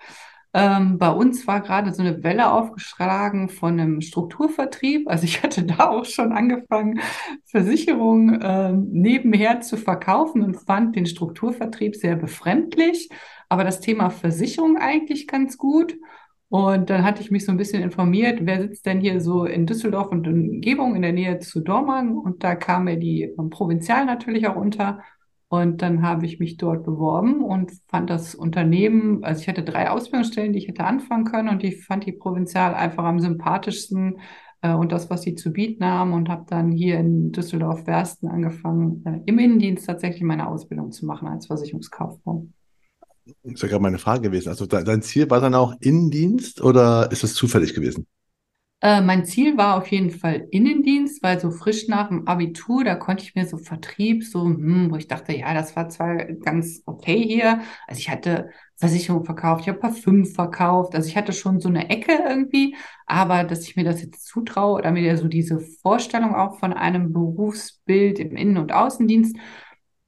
Ähm, 0.54 0.98
bei 0.98 1.10
uns 1.10 1.48
war 1.48 1.62
gerade 1.62 1.94
so 1.94 2.02
eine 2.02 2.24
Welle 2.24 2.52
aufgeschlagen 2.52 3.48
von 3.48 3.80
einem 3.80 4.02
Strukturvertrieb. 4.02 5.10
Also 5.10 5.24
ich 5.24 5.44
hatte 5.44 5.64
da 5.66 5.90
auch 5.90 6.06
schon 6.06 6.32
angefangen, 6.34 7.00
Versicherungen 7.46 8.40
ähm, 8.44 8.88
nebenher 8.92 9.62
zu 9.62 9.78
verkaufen 9.78 10.44
und 10.44 10.56
fand 10.56 10.96
den 10.96 11.06
Strukturvertrieb 11.06 11.96
sehr 11.96 12.16
befremdlich, 12.16 13.10
aber 13.50 13.64
das 13.64 13.80
Thema 13.80 14.10
Versicherung 14.10 14.78
eigentlich 14.78 15.28
ganz 15.28 15.58
gut. 15.58 15.96
Und 16.50 16.90
dann 16.90 17.06
hatte 17.06 17.22
ich 17.22 17.32
mich 17.32 17.46
so 17.46 17.52
ein 17.54 17.58
bisschen 17.58 17.82
informiert, 17.82 18.40
wer 18.42 18.60
sitzt 18.60 18.86
denn 18.86 19.00
hier 19.00 19.22
so 19.22 19.46
in 19.46 19.66
Düsseldorf 19.66 20.12
und 20.12 20.28
Umgebung 20.28 20.96
in 20.98 21.02
der 21.02 21.14
Nähe 21.14 21.40
zu 21.40 21.62
Dormagen. 21.62 22.18
Und 22.18 22.44
da 22.44 22.56
kam 22.56 22.84
mir 22.86 22.98
die 22.98 23.24
ähm, 23.24 23.50
Provinzial 23.50 24.06
natürlich 24.06 24.48
auch 24.48 24.58
unter. 24.58 25.00
Und 25.52 25.82
dann 25.82 26.02
habe 26.02 26.26
ich 26.26 26.40
mich 26.40 26.56
dort 26.56 26.86
beworben 26.86 27.44
und 27.44 27.74
fand 27.90 28.10
das 28.10 28.36
Unternehmen, 28.36 29.22
also 29.22 29.42
ich 29.42 29.50
hatte 29.50 29.64
drei 29.64 29.90
Ausbildungsstellen, 29.90 30.54
die 30.54 30.60
ich 30.60 30.70
hätte 30.70 30.86
anfangen 30.86 31.26
können 31.26 31.50
und 31.50 31.62
ich 31.66 31.84
fand 31.84 32.06
die 32.06 32.14
Provinzial 32.14 32.74
einfach 32.74 33.04
am 33.04 33.20
sympathischsten, 33.20 34.16
äh, 34.62 34.74
und 34.74 34.94
das, 34.94 35.10
was 35.10 35.24
sie 35.24 35.36
zu 35.36 35.52
bieten 35.52 35.84
haben 35.84 36.14
und 36.14 36.30
habe 36.30 36.46
dann 36.48 36.72
hier 36.72 36.98
in 37.00 37.34
Düsseldorf-Wersten 37.34 38.30
angefangen, 38.30 39.04
äh, 39.06 39.20
im 39.26 39.40
Innendienst 39.40 39.86
tatsächlich 39.86 40.24
meine 40.24 40.48
Ausbildung 40.48 40.94
zu 40.94 41.06
machen 41.06 41.28
als 41.28 41.48
Versicherungskauffrau. 41.48 42.48
Das 43.44 43.62
ja 43.62 43.68
gerade 43.68 43.84
meine 43.84 43.98
Frage 43.98 44.22
gewesen. 44.22 44.48
Also 44.48 44.66
dein 44.66 45.02
Ziel 45.02 45.30
war 45.30 45.42
dann 45.42 45.54
auch 45.54 45.76
Innendienst 45.82 46.62
oder 46.62 47.12
ist 47.12 47.26
es 47.26 47.34
zufällig 47.34 47.74
gewesen? 47.74 48.08
Äh, 48.84 49.02
mein 49.02 49.26
Ziel 49.26 49.58
war 49.58 49.78
auf 49.78 49.88
jeden 49.92 50.10
Fall 50.10 50.48
Innendienst, 50.50 51.22
weil 51.22 51.40
so 51.40 51.52
frisch 51.52 51.88
nach 51.88 52.08
dem 52.08 52.28
Abitur, 52.28 52.84
da 52.84 52.96
konnte 52.96 53.24
ich 53.24 53.36
mir 53.36 53.46
so 53.46 53.58
Vertrieb, 53.58 54.24
so, 54.24 54.44
hm, 54.44 54.90
wo 54.92 54.96
ich 54.96 55.08
dachte, 55.08 55.34
ja, 55.38 55.54
das 55.54 55.76
war 55.76 55.90
zwar 55.90 56.16
ganz 56.26 56.82
okay 56.88 57.22
hier. 57.24 57.62
Also 57.88 58.00
ich 58.00 58.10
hatte 58.10 58.50
Versicherung 58.78 59.24
verkauft, 59.24 59.62
ich 59.62 59.70
habe 59.70 59.78
Parfüm 59.80 60.26
verkauft, 60.26 60.96
also 60.96 61.08
ich 61.08 61.16
hatte 61.16 61.34
schon 61.34 61.60
so 61.60 61.70
eine 61.70 61.90
Ecke 61.92 62.12
irgendwie, 62.28 62.76
aber 63.06 63.44
dass 63.44 63.68
ich 63.68 63.76
mir 63.76 63.84
das 63.84 64.02
jetzt 64.02 64.26
zutraue 64.26 64.80
oder 64.80 64.92
mir 64.92 65.16
so 65.18 65.28
diese 65.28 65.60
Vorstellung 65.60 66.34
auch 66.34 66.58
von 66.60 66.74
einem 66.74 67.14
Berufsbild 67.14 68.18
im 68.18 68.36
Innen- 68.36 68.58
und 68.58 68.72
Außendienst, 68.74 69.36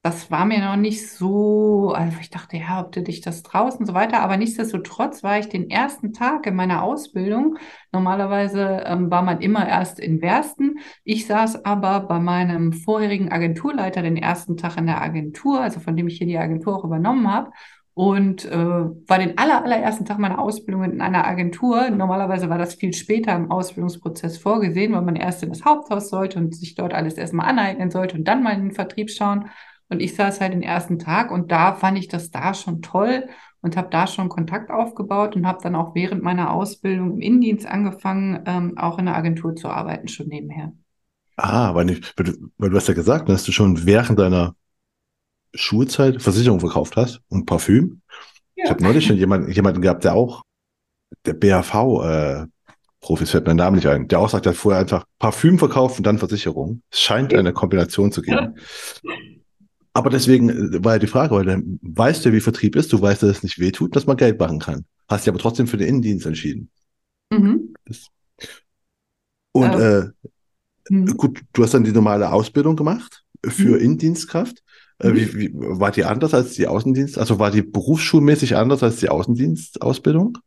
das 0.04 0.30
war 0.30 0.44
mir 0.44 0.62
noch 0.62 0.76
nicht 0.76 1.08
so, 1.10 1.94
also 1.96 2.18
ich 2.20 2.28
dachte, 2.28 2.58
ja, 2.58 2.82
ob 2.82 2.92
du 2.92 3.02
dich 3.02 3.22
das 3.22 3.42
traust 3.42 3.80
und 3.80 3.86
so 3.86 3.94
weiter, 3.94 4.20
aber 4.20 4.36
nichtsdestotrotz 4.36 5.22
war 5.22 5.38
ich 5.38 5.48
den 5.48 5.70
ersten 5.70 6.12
Tag 6.12 6.46
in 6.46 6.54
meiner 6.54 6.82
Ausbildung. 6.82 7.56
Normalerweise 7.90 8.82
ähm, 8.84 9.10
war 9.10 9.22
man 9.22 9.40
immer 9.40 9.66
erst 9.66 9.98
in 9.98 10.20
Wersten. 10.20 10.78
Ich 11.04 11.26
saß 11.26 11.64
aber 11.64 12.00
bei 12.00 12.18
meinem 12.18 12.74
vorherigen 12.74 13.32
Agenturleiter 13.32 14.02
den 14.02 14.18
ersten 14.18 14.58
Tag 14.58 14.76
in 14.76 14.84
der 14.84 15.00
Agentur, 15.00 15.62
also 15.62 15.80
von 15.80 15.96
dem 15.96 16.06
ich 16.08 16.18
hier 16.18 16.26
die 16.26 16.36
Agentur 16.36 16.76
auch 16.76 16.84
übernommen 16.84 17.32
habe 17.32 17.50
und 17.94 18.44
äh, 18.44 18.58
war 18.58 19.18
den 19.18 19.38
aller, 19.38 19.64
allerersten 19.64 20.04
Tag 20.04 20.18
meiner 20.18 20.38
Ausbildung 20.38 20.84
in 20.84 21.00
einer 21.00 21.26
Agentur. 21.26 21.88
Normalerweise 21.88 22.50
war 22.50 22.58
das 22.58 22.74
viel 22.74 22.92
später 22.92 23.34
im 23.34 23.50
Ausbildungsprozess 23.50 24.36
vorgesehen, 24.36 24.92
weil 24.92 25.00
man 25.00 25.16
erst 25.16 25.42
in 25.42 25.48
das 25.48 25.64
Haupthaus 25.64 26.10
sollte 26.10 26.38
und 26.40 26.54
sich 26.54 26.74
dort 26.74 26.92
alles 26.92 27.14
erstmal 27.14 27.48
aneignen 27.48 27.90
sollte 27.90 28.18
und 28.18 28.24
dann 28.24 28.42
mal 28.42 28.52
in 28.52 28.64
den 28.64 28.72
Vertrieb 28.72 29.10
schauen. 29.10 29.48
Und 29.88 30.00
ich 30.00 30.14
saß 30.14 30.40
halt 30.40 30.52
den 30.52 30.62
ersten 30.62 30.98
Tag 30.98 31.30
und 31.30 31.52
da 31.52 31.74
fand 31.74 31.98
ich 31.98 32.08
das 32.08 32.30
da 32.30 32.54
schon 32.54 32.82
toll 32.82 33.28
und 33.60 33.76
habe 33.76 33.88
da 33.90 34.06
schon 34.06 34.28
Kontakt 34.28 34.70
aufgebaut 34.70 35.36
und 35.36 35.46
habe 35.46 35.62
dann 35.62 35.74
auch 35.74 35.94
während 35.94 36.22
meiner 36.22 36.52
Ausbildung 36.52 37.12
im 37.12 37.20
Innendienst 37.20 37.66
angefangen, 37.66 38.42
ähm, 38.46 38.76
auch 38.76 38.98
in 38.98 39.06
der 39.06 39.16
Agentur 39.16 39.54
zu 39.56 39.68
arbeiten, 39.68 40.08
schon 40.08 40.28
nebenher. 40.28 40.72
Ah, 41.36 41.74
weil, 41.74 41.86
nicht, 41.86 42.14
weil, 42.16 42.26
du, 42.26 42.32
weil 42.58 42.70
du 42.70 42.76
hast 42.76 42.88
ja 42.88 42.94
gesagt, 42.94 43.28
dass 43.28 43.44
du 43.44 43.52
schon 43.52 43.86
während 43.86 44.18
deiner 44.18 44.54
Schulzeit 45.54 46.20
Versicherung 46.22 46.60
verkauft 46.60 46.96
hast 46.96 47.22
und 47.28 47.46
Parfüm. 47.46 48.02
Ja. 48.56 48.64
Ich 48.64 48.70
habe 48.70 48.82
neulich 48.82 49.06
schon 49.06 49.16
jemanden, 49.16 49.50
jemanden 49.50 49.80
gehabt, 49.80 50.04
der 50.04 50.14
auch 50.14 50.42
der 51.24 51.34
BAV 51.34 51.74
äh, 52.04 52.46
Profis 53.00 53.30
fällt 53.30 53.46
mein 53.46 53.56
Name 53.56 53.76
nicht 53.76 53.86
ein, 53.86 54.08
der 54.08 54.18
auch 54.18 54.30
sagt, 54.30 54.46
er 54.46 54.52
hat 54.52 54.58
vorher 54.58 54.80
einfach 54.80 55.04
Parfüm 55.18 55.58
verkauft 55.58 55.98
und 55.98 56.06
dann 56.06 56.18
Versicherung. 56.18 56.82
Es 56.90 57.00
scheint 57.00 57.34
eine 57.34 57.52
Kombination 57.52 58.12
zu 58.12 58.22
geben. 58.22 58.56
Aber 59.94 60.10
deswegen 60.10 60.50
äh, 60.50 60.84
war 60.84 60.94
ja 60.94 60.98
die 60.98 61.06
Frage, 61.06 61.34
weil 61.34 61.46
dann 61.46 61.78
weißt 61.82 62.26
du, 62.26 62.32
wie 62.32 62.40
Vertrieb 62.40 62.76
ist, 62.76 62.92
du 62.92 63.00
weißt, 63.00 63.22
dass 63.22 63.38
es 63.38 63.42
nicht 63.42 63.58
wehtut, 63.58 63.96
dass 63.96 64.06
man 64.06 64.16
Geld 64.16 64.38
machen 64.38 64.58
kann. 64.58 64.84
Hast 65.08 65.24
dich 65.24 65.30
aber 65.30 65.38
trotzdem 65.38 65.66
für 65.66 65.76
den 65.76 65.88
Innendienst 65.88 66.26
entschieden. 66.26 66.70
Mhm. 67.30 67.74
Und 69.52 69.72
äh, 69.72 69.98
äh, 70.00 70.10
mhm. 70.90 71.16
gut, 71.16 71.42
du 71.52 71.62
hast 71.62 71.74
dann 71.74 71.84
die 71.84 71.92
normale 71.92 72.30
Ausbildung 72.32 72.76
gemacht 72.76 73.24
für 73.46 73.76
mhm. 73.76 73.80
Innendienstkraft. 73.80 74.62
Äh, 74.98 75.10
mhm. 75.10 75.16
Wie, 75.16 75.34
wie, 75.34 75.50
war 75.54 75.92
die 75.92 76.04
anders 76.04 76.34
als 76.34 76.54
die 76.54 76.66
Außendienst? 76.66 77.16
Also 77.16 77.38
war 77.38 77.52
die 77.52 77.62
berufsschulmäßig 77.62 78.56
anders 78.56 78.82
als 78.82 78.96
die 78.96 79.08
Außendienstausbildung? 79.08 80.38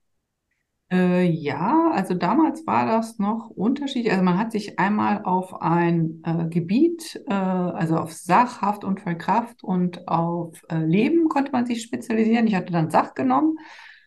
Äh, 0.90 1.24
ja, 1.30 1.92
also 1.92 2.14
damals 2.14 2.66
war 2.66 2.86
das 2.86 3.20
noch 3.20 3.50
unterschiedlich. 3.50 4.12
Also 4.12 4.24
man 4.24 4.38
hat 4.38 4.54
sich 4.54 4.80
einmal 4.80 5.24
auf 5.24 5.62
ein 5.62 6.22
äh, 6.24 6.48
Gebiet, 6.48 7.22
äh, 7.28 7.34
also 7.34 7.98
auf 7.98 8.14
Sach, 8.14 8.62
Haft, 8.62 8.86
Unfall, 8.86 9.18
Kraft 9.18 9.64
und 9.64 10.08
auf 10.08 10.62
äh, 10.70 10.78
Leben 10.78 11.28
konnte 11.28 11.52
man 11.52 11.66
sich 11.66 11.84
spezialisieren. 11.84 12.48
Ich 12.48 12.56
hatte 12.56 12.72
dann 12.72 12.90
Sach 12.90 13.14
genommen. 13.16 13.58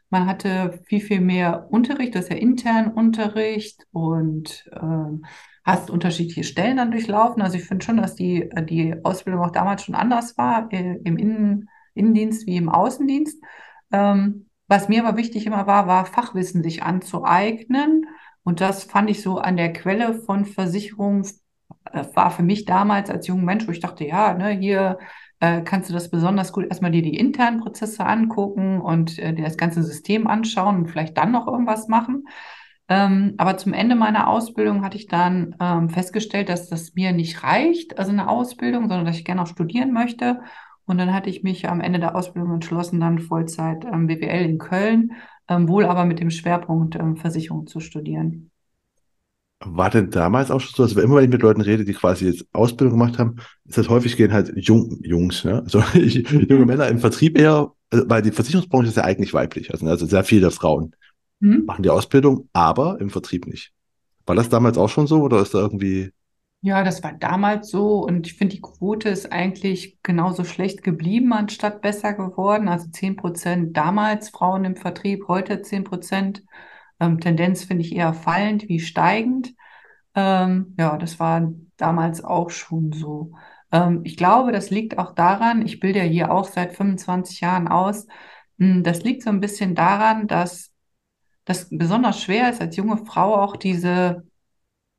Man 0.08 0.26
hatte 0.26 0.80
viel, 0.86 1.00
viel 1.00 1.20
mehr 1.20 1.68
Unterricht, 1.70 2.14
das 2.14 2.24
ist 2.24 2.30
ja 2.30 2.36
intern 2.36 2.92
Unterricht 2.92 3.86
und 3.92 4.68
ähm, 4.72 5.24
hast 5.64 5.88
unterschiedliche 5.90 6.44
Stellen 6.44 6.78
dann 6.78 6.90
durchlaufen. 6.90 7.42
Also 7.42 7.58
ich 7.58 7.64
finde 7.64 7.84
schon, 7.84 7.98
dass 7.98 8.16
die, 8.16 8.42
äh, 8.42 8.64
die 8.64 8.94
Ausbildung 9.04 9.42
auch 9.44 9.52
damals 9.52 9.84
schon 9.84 9.94
anders 9.94 10.36
war, 10.38 10.72
äh, 10.72 10.96
im 11.04 11.16
Innen, 11.18 11.68
Innendienst 11.94 12.46
wie 12.46 12.56
im 12.56 12.70
Außendienst. 12.70 13.40
Ähm, 13.92 14.49
was 14.70 14.88
mir 14.88 15.04
aber 15.04 15.18
wichtig 15.18 15.46
immer 15.46 15.66
war, 15.66 15.88
war 15.88 16.06
Fachwissen 16.06 16.62
sich 16.62 16.84
anzueignen. 16.84 18.06
Und 18.44 18.60
das 18.60 18.84
fand 18.84 19.10
ich 19.10 19.20
so 19.20 19.38
an 19.38 19.56
der 19.56 19.72
Quelle 19.72 20.14
von 20.14 20.44
Versicherungen, 20.44 21.26
äh, 21.92 22.04
war 22.14 22.30
für 22.30 22.44
mich 22.44 22.66
damals 22.66 23.10
als 23.10 23.26
junger 23.26 23.42
Mensch, 23.42 23.66
wo 23.66 23.72
ich 23.72 23.80
dachte, 23.80 24.04
ja, 24.04 24.32
ne, 24.32 24.50
hier 24.50 24.98
äh, 25.40 25.62
kannst 25.62 25.90
du 25.90 25.92
das 25.92 26.08
besonders 26.08 26.52
gut 26.52 26.66
erstmal 26.66 26.92
dir 26.92 27.02
die 27.02 27.16
internen 27.16 27.58
Prozesse 27.58 28.06
angucken 28.06 28.80
und 28.80 29.18
äh, 29.18 29.34
dir 29.34 29.44
das 29.44 29.56
ganze 29.56 29.82
System 29.82 30.28
anschauen 30.28 30.76
und 30.76 30.88
vielleicht 30.88 31.18
dann 31.18 31.32
noch 31.32 31.48
irgendwas 31.48 31.88
machen. 31.88 32.28
Ähm, 32.88 33.34
aber 33.38 33.56
zum 33.56 33.72
Ende 33.72 33.96
meiner 33.96 34.28
Ausbildung 34.28 34.84
hatte 34.84 34.96
ich 34.96 35.08
dann 35.08 35.56
ähm, 35.60 35.90
festgestellt, 35.90 36.48
dass 36.48 36.68
das 36.68 36.94
mir 36.94 37.12
nicht 37.12 37.42
reicht, 37.42 37.98
also 37.98 38.12
eine 38.12 38.28
Ausbildung, 38.28 38.82
sondern 38.88 39.04
dass 39.04 39.16
ich 39.16 39.24
gerne 39.24 39.42
auch 39.42 39.46
studieren 39.48 39.92
möchte 39.92 40.40
und 40.90 40.98
dann 40.98 41.14
hatte 41.14 41.30
ich 41.30 41.44
mich 41.44 41.68
am 41.68 41.80
Ende 41.80 42.00
der 42.00 42.16
Ausbildung 42.16 42.52
entschlossen, 42.54 42.98
dann 42.98 43.20
Vollzeit 43.20 43.84
ähm, 43.84 44.08
BWL 44.08 44.44
in 44.44 44.58
Köln, 44.58 45.12
ähm, 45.48 45.68
wohl 45.68 45.84
aber 45.84 46.04
mit 46.04 46.18
dem 46.18 46.30
Schwerpunkt 46.30 46.96
ähm, 46.96 47.16
Versicherung 47.16 47.68
zu 47.68 47.78
studieren. 47.78 48.50
War 49.64 49.90
denn 49.90 50.10
damals 50.10 50.50
auch 50.50 50.60
schon 50.60 50.74
so, 50.74 50.82
also 50.82 51.00
immer 51.00 51.16
wenn 51.16 51.24
ich 51.24 51.30
mit 51.30 51.42
Leuten 51.42 51.60
rede, 51.60 51.84
die 51.84 51.92
quasi 51.92 52.26
jetzt 52.26 52.44
Ausbildung 52.52 52.98
gemacht 52.98 53.18
haben, 53.18 53.36
ist 53.66 53.78
das 53.78 53.88
häufig 53.88 54.16
gehen 54.16 54.32
halt 54.32 54.52
Jung, 54.56 54.98
Jungs, 55.02 55.44
ne? 55.44 55.62
also 55.62 55.80
junge 55.94 56.66
Männer 56.66 56.88
im 56.88 56.98
Vertrieb 56.98 57.38
eher, 57.38 57.70
also, 57.90 58.04
weil 58.08 58.22
die 58.22 58.32
Versicherungsbranche 58.32 58.88
ist 58.88 58.96
ja 58.96 59.04
eigentlich 59.04 59.32
weiblich, 59.32 59.70
also, 59.70 59.86
also 59.86 60.06
sehr 60.06 60.24
viele 60.24 60.50
Frauen 60.50 60.96
mhm. 61.38 61.66
machen 61.66 61.84
die 61.84 61.90
Ausbildung, 61.90 62.48
aber 62.52 63.00
im 63.00 63.10
Vertrieb 63.10 63.46
nicht. 63.46 63.72
War 64.26 64.34
das 64.34 64.48
damals 64.48 64.76
auch 64.76 64.88
schon 64.88 65.06
so 65.06 65.22
oder 65.22 65.40
ist 65.40 65.54
da 65.54 65.58
irgendwie 65.58 66.10
ja, 66.62 66.84
das 66.84 67.02
war 67.02 67.12
damals 67.14 67.70
so 67.70 68.04
und 68.04 68.26
ich 68.26 68.34
finde, 68.34 68.54
die 68.56 68.60
Quote 68.60 69.08
ist 69.08 69.32
eigentlich 69.32 69.98
genauso 70.02 70.44
schlecht 70.44 70.82
geblieben, 70.82 71.32
anstatt 71.32 71.80
besser 71.80 72.12
geworden. 72.12 72.68
Also 72.68 72.88
10 72.90 73.16
Prozent 73.16 73.76
damals 73.76 74.28
Frauen 74.28 74.64
im 74.66 74.76
Vertrieb, 74.76 75.26
heute 75.28 75.62
10 75.62 75.84
Prozent. 75.84 76.44
Ähm, 77.00 77.18
Tendenz 77.20 77.64
finde 77.64 77.82
ich 77.84 77.94
eher 77.94 78.12
fallend 78.12 78.68
wie 78.68 78.80
steigend. 78.80 79.54
Ähm, 80.14 80.74
ja, 80.78 80.98
das 80.98 81.18
war 81.20 81.52
damals 81.78 82.22
auch 82.24 82.50
schon 82.50 82.92
so. 82.92 83.32
Ähm, 83.72 84.02
ich 84.04 84.16
glaube, 84.16 84.52
das 84.52 84.70
liegt 84.70 84.98
auch 84.98 85.14
daran, 85.14 85.64
ich 85.64 85.80
bilde 85.80 86.00
ja 86.00 86.04
hier 86.04 86.32
auch 86.32 86.44
seit 86.44 86.74
25 86.74 87.40
Jahren 87.40 87.68
aus. 87.68 88.06
Hm, 88.58 88.82
das 88.82 89.02
liegt 89.02 89.22
so 89.22 89.30
ein 89.30 89.40
bisschen 89.40 89.74
daran, 89.74 90.26
dass 90.26 90.72
das 91.44 91.68
besonders 91.70 92.20
schwer 92.22 92.50
ist, 92.50 92.60
als 92.60 92.76
junge 92.76 92.98
Frau 92.98 93.34
auch 93.36 93.56
diese 93.56 94.24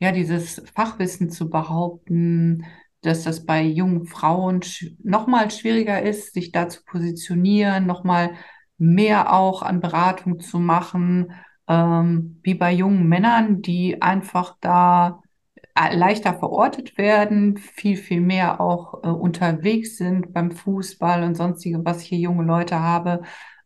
ja, 0.02 0.12
dieses 0.12 0.62
Fachwissen 0.76 1.30
zu 1.30 1.50
behaupten, 1.50 2.66
dass 3.02 3.24
das 3.24 3.46
bei 3.46 3.64
jungen 3.64 4.06
Frauen 4.08 4.62
sch 4.64 4.88
noch 5.04 5.28
mal 5.28 5.52
schwieriger 5.52 6.02
ist, 6.02 6.34
sich 6.34 6.52
da 6.52 6.70
zu 6.70 6.84
positionieren, 6.86 7.86
noch 7.86 8.04
mal 8.04 8.32
mehr 8.78 9.32
auch 9.34 9.62
an 9.62 9.80
Beratung 9.80 10.40
zu 10.40 10.60
machen, 10.60 11.34
ähm, 11.68 12.40
wie 12.44 12.56
bei 12.56 12.72
jungen 12.74 13.08
Männern, 13.08 13.62
die 13.62 14.02
einfach 14.02 14.58
da 14.60 15.22
äh, 15.76 15.96
leichter 15.96 16.34
verortet 16.34 16.98
werden, 16.98 17.58
viel, 17.58 17.96
viel 17.98 18.22
mehr 18.22 18.60
auch 18.60 19.04
äh, 19.04 19.08
unterwegs 19.08 19.98
sind 19.98 20.34
beim 20.34 20.52
Fußball 20.52 21.24
und 21.24 21.36
sonstige, 21.36 21.86
was 21.86 22.02
ich 22.02 22.10
hier 22.10 22.20
junge 22.20 22.44
Leute 22.44 22.80
habe. 22.80 23.22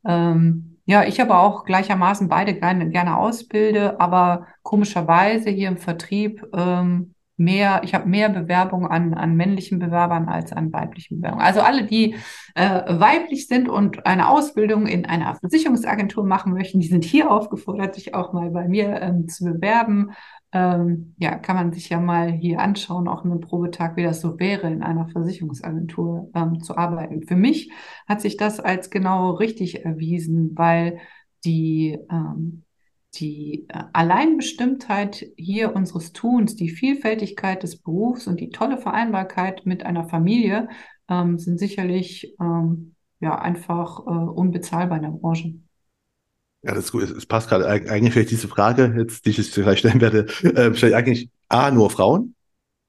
Ähm, 0.05 0.74
ja, 0.85 1.03
ich 1.03 1.19
aber 1.19 1.39
auch 1.39 1.65
gleichermaßen 1.65 2.27
beide 2.27 2.53
gerne, 2.53 2.89
gerne 2.89 3.17
ausbilde, 3.17 3.99
aber 3.99 4.47
komischerweise 4.61 5.49
hier 5.49 5.67
im 5.67 5.77
Vertrieb 5.77 6.45
ähm, 6.55 7.15
mehr, 7.37 7.81
ich 7.83 7.93
habe 7.93 8.07
mehr 8.07 8.29
Bewerbungen 8.29 8.89
an, 8.89 9.13
an 9.13 9.35
männlichen 9.35 9.79
Bewerbern 9.79 10.29
als 10.29 10.53
an 10.53 10.71
weiblichen 10.71 11.17
Bewerbern. 11.17 11.41
Also 11.41 11.61
alle, 11.61 11.85
die 11.85 12.15
äh, 12.53 12.81
weiblich 12.87 13.47
sind 13.47 13.67
und 13.67 14.05
eine 14.05 14.29
Ausbildung 14.29 14.87
in 14.87 15.05
einer 15.05 15.35
Versicherungsagentur 15.35 16.23
machen 16.23 16.53
möchten, 16.53 16.79
die 16.79 16.87
sind 16.87 17.03
hier 17.03 17.31
aufgefordert, 17.31 17.95
sich 17.95 18.13
auch 18.13 18.31
mal 18.31 18.51
bei 18.51 18.67
mir 18.67 19.01
ähm, 19.01 19.27
zu 19.27 19.43
bewerben 19.43 20.11
ähm, 20.55 21.15
ja, 21.17 21.37
kann 21.37 21.57
man 21.57 21.73
sich 21.73 21.89
ja 21.89 21.99
mal 21.99 22.31
hier 22.31 22.61
anschauen, 22.61 23.09
auch 23.09 23.25
einen 23.25 23.41
Probetag, 23.41 23.97
wie 23.97 24.03
das 24.03 24.21
so 24.21 24.39
wäre, 24.39 24.71
in 24.71 24.83
einer 24.83 25.09
Versicherungsagentur 25.09 26.31
ähm, 26.33 26.61
zu 26.61 26.77
arbeiten. 26.77 27.23
Für 27.23 27.35
mich 27.35 27.73
hat 28.07 28.21
sich 28.21 28.37
das 28.37 28.61
als 28.61 28.89
genau 28.89 29.31
richtig 29.31 29.83
erwiesen, 29.83 30.53
weil 30.55 30.99
die, 31.43 31.99
ähm, 32.09 32.63
die 33.15 33.65
äh, 33.67 33.83
Alleinbestimmtheit 33.91 35.25
hier 35.35 35.75
unseres 35.75 36.13
Tuns, 36.13 36.55
die 36.55 36.69
Vielfältigkeit 36.69 37.61
des 37.61 37.81
Berufs 37.81 38.25
und 38.25 38.39
die 38.39 38.49
tolle 38.49 38.77
Vereinbarkeit 38.77 39.65
mit 39.65 39.85
einer 39.85 40.07
Familie 40.07 40.69
ähm, 41.09 41.37
sind 41.37 41.59
sicherlich 41.59 42.33
ähm, 42.39 42.95
ja 43.19 43.37
einfach 43.37 43.99
äh, 43.99 44.09
unbezahlbar 44.09 44.99
in 44.99 45.03
der 45.03 45.09
Branche. 45.09 45.55
Ja, 46.65 46.73
das 46.73 46.85
ist 46.85 46.91
gut. 46.91 47.03
Es 47.03 47.25
passt 47.27 47.47
gerade. 47.47 47.67
Eigentlich 47.67 48.13
vielleicht 48.13 48.31
diese 48.31 48.47
Frage, 48.47 48.93
jetzt, 48.97 49.25
die 49.25 49.29
ich 49.29 49.37
jetzt 49.37 49.53
gleich 49.53 49.79
stellen 49.79 50.01
werde, 50.01 50.25
äh, 50.43 50.73
stelle 50.73 50.95
eigentlich 50.95 51.29
A, 51.47 51.69
nur 51.69 51.91
Frauen, 51.91 52.33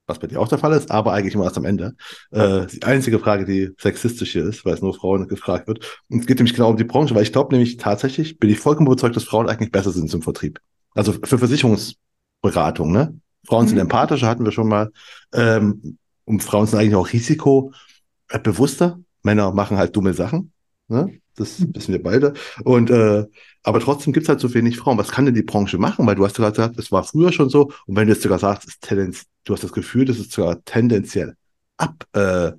was 0.07 0.19
bei 0.19 0.27
dir 0.29 0.41
auch 0.41 0.49
der 0.49 0.57
Fall 0.57 0.73
ist, 0.73 0.91
aber 0.91 1.13
eigentlich 1.13 1.35
immer 1.35 1.45
erst 1.45 1.59
am 1.59 1.67
Ende. 1.67 1.95
Äh, 2.31 2.67
die 2.67 2.83
einzige 2.85 3.19
Frage, 3.19 3.45
die 3.45 3.73
sexistisch 3.79 4.33
hier 4.33 4.47
ist, 4.47 4.65
weil 4.65 4.73
es 4.73 4.81
nur 4.81 4.95
Frauen 4.95 5.29
gefragt 5.29 5.69
wird. 5.69 6.01
Und 6.09 6.21
es 6.21 6.27
geht 6.27 6.39
nämlich 6.39 6.55
genau 6.55 6.71
um 6.71 6.79
die 6.79 6.85
Branche, 6.85 7.15
weil 7.15 7.23
ich 7.23 7.33
glaube 7.33 7.53
nämlich 7.53 7.77
tatsächlich, 7.77 8.39
bin 8.39 8.49
ich 8.49 8.59
vollkommen 8.59 8.87
überzeugt, 8.87 9.15
dass 9.15 9.25
Frauen 9.25 9.47
eigentlich 9.47 9.73
besser 9.73 9.91
sind 9.91 10.09
zum 10.11 10.23
Vertrieb. 10.23 10.59
Also 10.95 11.13
für 11.13 11.39
Versicherungsberatung, 11.39 12.93
ne? 12.93 13.21
Frauen 13.47 13.67
mhm. 13.67 13.69
sind 13.69 13.79
empathischer, 13.79 14.27
hatten 14.27 14.45
wir 14.47 14.53
schon 14.53 14.69
mal. 14.69 14.91
Ähm, 15.35 15.99
und 16.25 16.43
Frauen 16.43 16.67
sind 16.67 16.79
eigentlich 16.79 16.95
auch 16.95 17.13
risikobewusster. 17.13 18.99
Männer 19.23 19.53
machen 19.53 19.77
halt 19.77 19.95
dumme 19.95 20.15
Sachen. 20.15 20.53
Ne? 20.89 21.21
Das 21.37 21.61
wissen 21.75 21.93
wir 21.93 22.03
beide. 22.03 22.35
Und 22.65 22.91
äh, 22.91 23.25
aber 23.63 23.81
trotzdem 23.81 24.13
gibt 24.13 24.25
es 24.25 24.29
halt 24.29 24.41
so 24.41 24.53
wenig 24.55 24.79
Frauen. 24.79 24.99
Was 24.99 25.11
kann 25.11 25.27
denn 25.27 25.35
die 25.35 25.43
Branche 25.43 25.79
machen? 25.79 26.07
Weil 26.07 26.15
du 26.15 26.25
hast 26.25 26.37
gerade 26.37 26.53
gesagt, 26.53 26.79
es 26.79 26.93
war 26.93 27.05
früher 27.05 27.33
schon 27.33 27.51
so. 27.51 27.73
Und 27.87 27.97
wenn 27.97 28.07
du 28.07 28.13
jetzt 28.15 28.23
sogar 28.23 28.39
sagst, 28.39 28.67
ist 28.69 28.81
Tendenz, 28.81 29.25
du 29.45 29.53
hast 29.53 29.65
das 29.65 29.73
Gefühl, 29.73 30.05
dass 30.05 30.19
es 30.19 30.31
sogar 30.31 30.65
tendenziell 30.65 31.35
ab, 31.77 32.07
äh, 32.13 32.53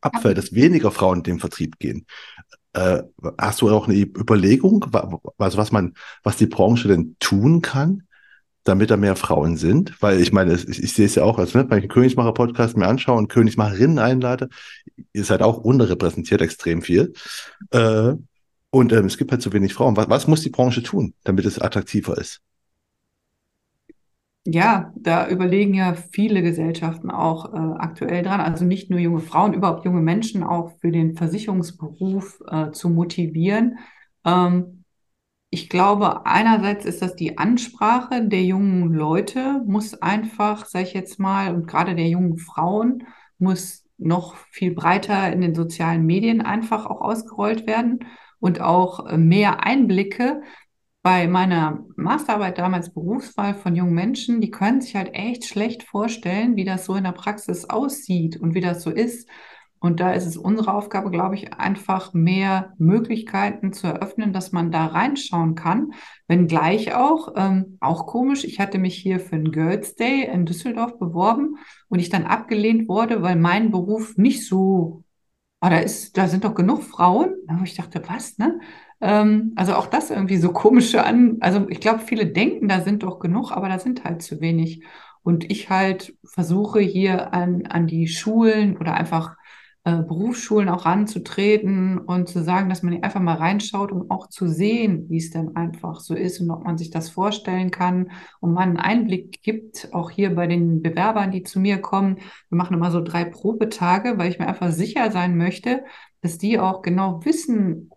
abfällt, 0.00 0.38
dass 0.38 0.54
weniger 0.54 0.90
Frauen 0.90 1.18
in 1.18 1.24
den 1.24 1.38
Vertrieb 1.40 1.78
gehen. 1.78 2.06
Äh, 2.72 3.02
hast 3.38 3.60
du 3.60 3.70
auch 3.70 3.88
eine 3.88 3.96
Überlegung, 3.96 4.86
also 5.38 5.58
was 5.58 5.72
man, 5.72 5.94
was 6.22 6.36
die 6.36 6.46
Branche 6.46 6.88
denn 6.88 7.16
tun 7.18 7.62
kann, 7.62 8.04
damit 8.64 8.90
da 8.90 8.96
mehr 8.96 9.16
Frauen 9.16 9.56
sind? 9.56 10.00
Weil 10.02 10.20
ich 10.20 10.32
meine, 10.32 10.54
ich, 10.54 10.68
ich 10.68 10.92
sehe 10.92 11.06
es 11.06 11.14
ja 11.14 11.24
auch, 11.24 11.38
als 11.38 11.54
ne, 11.54 11.66
wenn 11.68 11.78
ich 11.78 11.84
einen 11.84 11.90
Königsmacher-Podcast 11.90 12.76
mir 12.76 12.86
anschaue 12.86 13.16
und 13.16 13.28
Königsmacherinnen 13.28 13.98
einlade, 13.98 14.48
ihr 15.12 15.24
seid 15.24 15.42
auch 15.42 15.58
unterrepräsentiert 15.58 16.42
extrem 16.42 16.82
viel. 16.82 17.12
Äh, 17.70 18.14
und 18.70 18.92
ähm, 18.92 19.06
es 19.06 19.18
gibt 19.18 19.32
halt 19.32 19.42
zu 19.42 19.52
wenig 19.52 19.74
Frauen. 19.74 19.96
Was, 19.96 20.08
was 20.08 20.26
muss 20.26 20.42
die 20.42 20.50
Branche 20.50 20.82
tun, 20.82 21.14
damit 21.24 21.44
es 21.44 21.58
attraktiver 21.58 22.16
ist? 22.18 22.40
Ja, 24.46 24.92
da 24.96 25.28
überlegen 25.28 25.74
ja 25.74 25.94
viele 25.94 26.42
Gesellschaften 26.42 27.10
auch 27.10 27.52
äh, 27.52 27.56
aktuell 27.56 28.22
dran. 28.22 28.40
Also 28.40 28.64
nicht 28.64 28.88
nur 28.88 28.98
junge 28.98 29.20
Frauen, 29.20 29.52
überhaupt 29.52 29.84
junge 29.84 30.00
Menschen 30.00 30.42
auch 30.42 30.72
für 30.80 30.90
den 30.90 31.14
Versicherungsberuf 31.14 32.40
äh, 32.50 32.70
zu 32.70 32.88
motivieren. 32.88 33.78
Ähm, 34.24 34.79
ich 35.50 35.68
glaube, 35.68 36.26
einerseits 36.26 36.84
ist 36.84 37.02
das 37.02 37.16
die 37.16 37.38
Ansprache 37.38 38.26
der 38.26 38.44
jungen 38.44 38.92
Leute, 38.92 39.62
muss 39.66 39.94
einfach, 40.00 40.66
sage 40.66 40.84
ich 40.86 40.94
jetzt 40.94 41.18
mal, 41.18 41.54
und 41.54 41.66
gerade 41.66 41.96
der 41.96 42.08
jungen 42.08 42.38
Frauen, 42.38 43.04
muss 43.38 43.84
noch 43.98 44.36
viel 44.50 44.72
breiter 44.74 45.32
in 45.32 45.40
den 45.40 45.54
sozialen 45.54 46.06
Medien 46.06 46.40
einfach 46.40 46.86
auch 46.86 47.00
ausgerollt 47.00 47.66
werden 47.66 48.00
und 48.38 48.60
auch 48.60 49.06
äh, 49.06 49.18
mehr 49.18 49.64
Einblicke 49.64 50.42
bei 51.02 51.26
meiner 51.26 51.84
Masterarbeit 51.96 52.58
damals 52.58 52.92
Berufswahl 52.92 53.54
von 53.54 53.74
jungen 53.74 53.94
Menschen, 53.94 54.40
die 54.40 54.50
können 54.50 54.80
sich 54.80 54.96
halt 54.96 55.14
echt 55.14 55.46
schlecht 55.46 55.82
vorstellen, 55.82 56.56
wie 56.56 56.64
das 56.64 56.84
so 56.84 56.94
in 56.94 57.04
der 57.04 57.12
Praxis 57.12 57.64
aussieht 57.64 58.36
und 58.36 58.54
wie 58.54 58.60
das 58.60 58.82
so 58.82 58.90
ist. 58.90 59.28
Und 59.80 59.98
da 59.98 60.12
ist 60.12 60.26
es 60.26 60.36
unsere 60.36 60.74
Aufgabe, 60.74 61.10
glaube 61.10 61.34
ich, 61.34 61.54
einfach 61.54 62.12
mehr 62.12 62.74
Möglichkeiten 62.78 63.72
zu 63.72 63.86
eröffnen, 63.86 64.32
dass 64.32 64.52
man 64.52 64.70
da 64.70 64.86
reinschauen 64.86 65.54
kann. 65.54 65.92
Wenngleich 66.28 66.94
auch, 66.94 67.32
ähm, 67.36 67.78
auch 67.80 68.06
komisch, 68.06 68.44
ich 68.44 68.60
hatte 68.60 68.78
mich 68.78 68.96
hier 68.96 69.20
für 69.20 69.36
einen 69.36 69.52
Girls 69.52 69.94
Day 69.96 70.24
in 70.24 70.46
Düsseldorf 70.46 70.98
beworben 70.98 71.56
und 71.88 71.98
ich 71.98 72.10
dann 72.10 72.26
abgelehnt 72.26 72.88
wurde, 72.88 73.22
weil 73.22 73.36
mein 73.36 73.70
Beruf 73.70 74.16
nicht 74.16 74.46
so 74.46 75.04
oh, 75.60 75.68
da 75.68 75.78
ist, 75.78 76.16
da 76.16 76.28
sind 76.28 76.44
doch 76.44 76.54
genug 76.54 76.82
Frauen. 76.82 77.34
Und 77.48 77.64
ich 77.64 77.74
dachte, 77.74 78.02
was, 78.08 78.38
ne? 78.38 78.60
Ähm, 79.00 79.52
also 79.56 79.74
auch 79.74 79.86
das 79.86 80.10
irgendwie 80.10 80.36
so 80.36 80.52
komische 80.52 81.04
an. 81.04 81.38
Also 81.40 81.68
ich 81.68 81.80
glaube, 81.80 82.00
viele 82.00 82.26
denken, 82.26 82.68
da 82.68 82.80
sind 82.80 83.02
doch 83.02 83.18
genug, 83.18 83.52
aber 83.52 83.68
da 83.68 83.78
sind 83.78 84.04
halt 84.04 84.22
zu 84.22 84.40
wenig. 84.40 84.82
Und 85.22 85.50
ich 85.50 85.68
halt 85.70 86.16
versuche 86.24 86.80
hier 86.80 87.34
an, 87.34 87.66
an 87.66 87.86
die 87.86 88.08
Schulen 88.08 88.76
oder 88.78 88.94
einfach 88.94 89.36
äh, 89.84 90.02
Berufsschulen 90.02 90.68
auch 90.68 90.84
ranzutreten 90.84 91.98
und 91.98 92.28
zu 92.28 92.42
sagen, 92.44 92.68
dass 92.68 92.82
man 92.82 93.02
einfach 93.02 93.20
mal 93.20 93.36
reinschaut, 93.36 93.92
um 93.92 94.10
auch 94.10 94.28
zu 94.28 94.46
sehen, 94.46 95.06
wie 95.08 95.16
es 95.16 95.30
denn 95.30 95.56
einfach 95.56 96.00
so 96.00 96.14
ist 96.14 96.40
und 96.40 96.50
ob 96.50 96.64
man 96.64 96.76
sich 96.76 96.90
das 96.90 97.08
vorstellen 97.08 97.70
kann 97.70 98.10
und 98.40 98.52
man 98.52 98.70
einen 98.70 98.76
Einblick 98.76 99.40
gibt, 99.42 99.88
auch 99.92 100.10
hier 100.10 100.34
bei 100.34 100.46
den 100.46 100.82
Bewerbern, 100.82 101.30
die 101.30 101.44
zu 101.44 101.60
mir 101.60 101.78
kommen. 101.80 102.16
Wir 102.50 102.58
machen 102.58 102.76
immer 102.76 102.90
so 102.90 103.02
drei 103.02 103.24
Probetage, 103.24 104.18
weil 104.18 104.30
ich 104.30 104.38
mir 104.38 104.48
einfach 104.48 104.70
sicher 104.70 105.10
sein 105.10 105.38
möchte, 105.38 105.82
dass 106.20 106.36
die 106.36 106.58
auch 106.58 106.82
genau 106.82 107.24
wissen, 107.24 107.90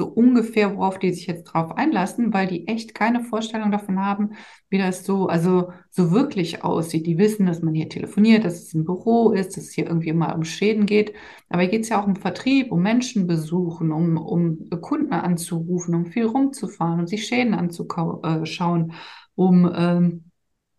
so 0.00 0.06
ungefähr, 0.06 0.74
worauf 0.76 0.98
die 0.98 1.12
sich 1.12 1.26
jetzt 1.26 1.44
drauf 1.44 1.76
einlassen, 1.76 2.32
weil 2.32 2.46
die 2.46 2.66
echt 2.68 2.94
keine 2.94 3.22
Vorstellung 3.22 3.70
davon 3.70 4.00
haben, 4.00 4.30
wie 4.70 4.78
das 4.78 5.04
so, 5.04 5.26
also 5.26 5.72
so 5.90 6.10
wirklich 6.10 6.64
aussieht. 6.64 7.06
Die 7.06 7.18
wissen, 7.18 7.44
dass 7.44 7.60
man 7.60 7.74
hier 7.74 7.90
telefoniert, 7.90 8.46
dass 8.46 8.62
es 8.62 8.72
ein 8.72 8.86
Büro 8.86 9.32
ist, 9.32 9.58
dass 9.58 9.64
es 9.64 9.74
hier 9.74 9.86
irgendwie 9.86 10.08
immer 10.08 10.34
um 10.34 10.44
Schäden 10.44 10.86
geht. 10.86 11.12
Aber 11.50 11.60
hier 11.60 11.70
geht 11.70 11.82
es 11.82 11.90
ja 11.90 12.00
auch 12.00 12.06
um 12.06 12.16
Vertrieb, 12.16 12.72
um 12.72 12.80
Menschen 12.80 13.26
besuchen, 13.26 13.92
um, 13.92 14.16
um 14.16 14.70
Kunden 14.80 15.12
anzurufen, 15.12 15.94
um 15.94 16.06
viel 16.06 16.24
rumzufahren, 16.24 17.00
um 17.00 17.06
sich 17.06 17.26
Schäden 17.26 17.52
anzuschauen, 17.52 18.92
um 19.34 19.70
ähm, 19.74 20.29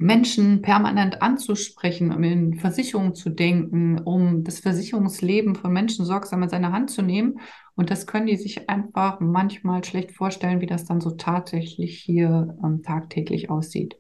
Menschen 0.01 0.63
permanent 0.63 1.21
anzusprechen, 1.21 2.11
um 2.11 2.23
in 2.23 2.55
Versicherungen 2.55 3.13
zu 3.13 3.29
denken, 3.29 3.99
um 3.99 4.43
das 4.43 4.59
Versicherungsleben 4.59 5.55
von 5.55 5.71
Menschen 5.71 6.05
sorgsam 6.05 6.41
in 6.41 6.49
seine 6.49 6.71
Hand 6.71 6.89
zu 6.89 7.03
nehmen. 7.03 7.39
Und 7.75 7.91
das 7.91 8.07
können 8.07 8.25
die 8.25 8.35
sich 8.35 8.67
einfach 8.67 9.19
manchmal 9.19 9.83
schlecht 9.83 10.11
vorstellen, 10.11 10.59
wie 10.59 10.65
das 10.65 10.85
dann 10.85 11.01
so 11.01 11.11
tatsächlich 11.11 11.99
hier 11.99 12.57
ähm, 12.63 12.81
tagtäglich 12.81 13.51
aussieht. 13.51 13.95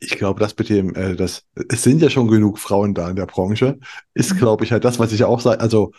Ich 0.00 0.18
glaube, 0.18 0.38
das 0.38 0.56
mit 0.58 0.68
dem, 0.68 0.94
äh, 0.94 1.16
das, 1.16 1.44
es 1.70 1.82
sind 1.82 2.02
ja 2.02 2.10
schon 2.10 2.28
genug 2.28 2.58
Frauen 2.58 2.92
da 2.92 3.08
in 3.08 3.16
der 3.16 3.26
Branche, 3.26 3.78
ist, 4.12 4.34
mhm. 4.34 4.38
glaube 4.38 4.64
ich, 4.64 4.72
halt 4.72 4.84
das, 4.84 4.98
was 4.98 5.12
ich 5.12 5.24
auch 5.24 5.40
sage, 5.40 5.60
also 5.60 5.92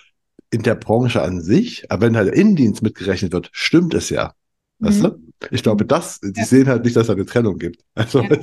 in 0.52 0.62
der 0.62 0.76
Branche 0.76 1.24
an 1.24 1.42
sich, 1.42 1.92
aber 1.92 2.06
wenn 2.06 2.16
halt 2.16 2.28
der 2.28 2.36
Innendienst 2.36 2.84
mitgerechnet 2.84 3.34
wird, 3.34 3.50
stimmt 3.52 3.96
es 3.96 4.12
ja. 4.12 4.36
Weißt 4.84 5.02
mhm. 5.02 5.04
du? 5.04 5.24
Ich 5.52 5.64
glaube, 5.64 5.86
das, 5.86 6.20
die 6.22 6.40
ja. 6.40 6.46
sehen 6.46 6.68
halt 6.68 6.84
nicht, 6.84 6.96
dass 6.96 7.04
es 7.04 7.10
eine 7.10 7.26
Trennung 7.26 7.58
gibt. 7.58 7.84
Also, 7.96 8.22
ja. 8.22 8.30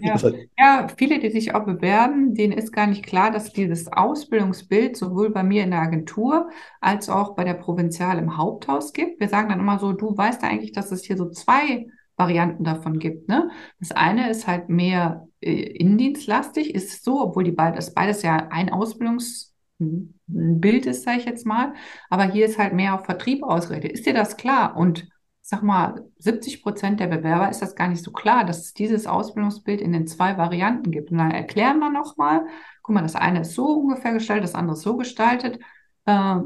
Ja. 0.00 0.22
Halt 0.22 0.48
ja. 0.58 0.86
viele, 0.96 1.18
die 1.18 1.30
sich 1.30 1.54
auch 1.54 1.64
bewerben, 1.64 2.34
denen 2.34 2.52
ist 2.52 2.72
gar 2.72 2.86
nicht 2.86 3.04
klar, 3.04 3.30
dass 3.30 3.52
dieses 3.52 3.92
Ausbildungsbild 3.92 4.96
sowohl 4.96 5.30
bei 5.30 5.42
mir 5.42 5.62
in 5.62 5.70
der 5.70 5.80
Agentur 5.80 6.50
als 6.80 7.08
auch 7.08 7.34
bei 7.34 7.44
der 7.44 7.54
Provinzial 7.54 8.18
im 8.18 8.36
Haupthaus 8.36 8.92
gibt. 8.92 9.20
Wir 9.20 9.28
sagen 9.28 9.48
dann 9.48 9.60
immer 9.60 9.78
so, 9.78 9.92
du 9.92 10.16
weißt 10.16 10.42
eigentlich, 10.42 10.72
dass 10.72 10.92
es 10.92 11.04
hier 11.04 11.16
so 11.16 11.30
zwei 11.30 11.86
Varianten 12.16 12.64
davon 12.64 12.98
gibt. 12.98 13.28
Ne? 13.28 13.50
Das 13.80 13.92
eine 13.92 14.30
ist 14.30 14.46
halt 14.46 14.68
mehr 14.68 15.26
äh, 15.40 15.52
innendienstlastig, 15.52 16.74
ist 16.74 17.04
so, 17.04 17.22
obwohl 17.22 17.44
die 17.44 17.52
beides, 17.52 17.94
beides 17.94 18.22
ja 18.22 18.48
ein 18.50 18.70
Ausbildungsbild 18.70 20.86
ist, 20.86 21.02
sage 21.02 21.18
ich 21.18 21.24
jetzt 21.24 21.46
mal. 21.46 21.74
Aber 22.10 22.24
hier 22.24 22.46
ist 22.46 22.58
halt 22.58 22.74
mehr 22.74 22.94
auf 22.94 23.04
Vertrieb 23.04 23.42
ausgerichtet. 23.42 23.92
Ist 23.92 24.06
dir 24.06 24.14
das 24.14 24.36
klar? 24.36 24.76
Und 24.76 25.08
sag 25.46 25.62
mal, 25.62 26.10
70 26.18 26.62
Prozent 26.62 27.00
der 27.00 27.06
Bewerber 27.06 27.50
ist 27.50 27.60
das 27.60 27.74
gar 27.74 27.88
nicht 27.88 28.02
so 28.02 28.12
klar, 28.12 28.46
dass 28.46 28.60
es 28.60 28.72
dieses 28.72 29.06
Ausbildungsbild 29.06 29.82
in 29.82 29.92
den 29.92 30.06
zwei 30.06 30.38
Varianten 30.38 30.90
gibt. 30.90 31.10
Und 31.10 31.18
dann 31.18 31.30
erklären 31.32 31.80
wir 31.80 31.90
nochmal, 31.90 32.46
guck 32.82 32.94
mal, 32.94 33.02
das 33.02 33.14
eine 33.14 33.42
ist 33.42 33.52
so 33.54 33.66
ungefähr 33.66 34.14
gestaltet, 34.14 34.44
das 34.44 34.54
andere 34.54 34.74
ist 34.74 34.82
so 34.82 34.96
gestaltet. 34.96 35.58
Äh, 36.06 36.36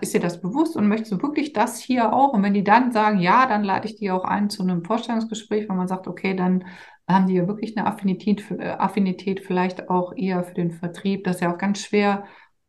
ist 0.00 0.14
dir 0.14 0.20
das 0.20 0.40
bewusst 0.40 0.74
und 0.74 0.88
möchtest 0.88 1.12
du 1.12 1.22
wirklich 1.22 1.52
das 1.52 1.78
hier 1.78 2.14
auch? 2.14 2.32
Und 2.32 2.42
wenn 2.42 2.54
die 2.54 2.64
dann 2.64 2.92
sagen, 2.92 3.18
ja, 3.18 3.46
dann 3.46 3.62
lade 3.62 3.88
ich 3.88 3.96
die 3.96 4.10
auch 4.10 4.24
ein 4.24 4.48
zu 4.48 4.62
einem 4.62 4.84
Vorstellungsgespräch, 4.84 5.68
wenn 5.68 5.76
man 5.76 5.88
sagt, 5.88 6.08
okay, 6.08 6.34
dann 6.34 6.64
haben 7.06 7.26
die 7.26 7.34
ja 7.34 7.46
wirklich 7.46 7.76
eine 7.76 7.86
Affinität, 7.86 8.50
äh, 8.50 8.70
Affinität 8.70 9.40
vielleicht 9.44 9.90
auch 9.90 10.14
eher 10.16 10.44
für 10.44 10.54
den 10.54 10.72
Vertrieb. 10.72 11.24
Das 11.24 11.36
ist 11.36 11.42
ja 11.42 11.52
auch 11.52 11.58
ganz 11.58 11.80
schwer 11.80 12.24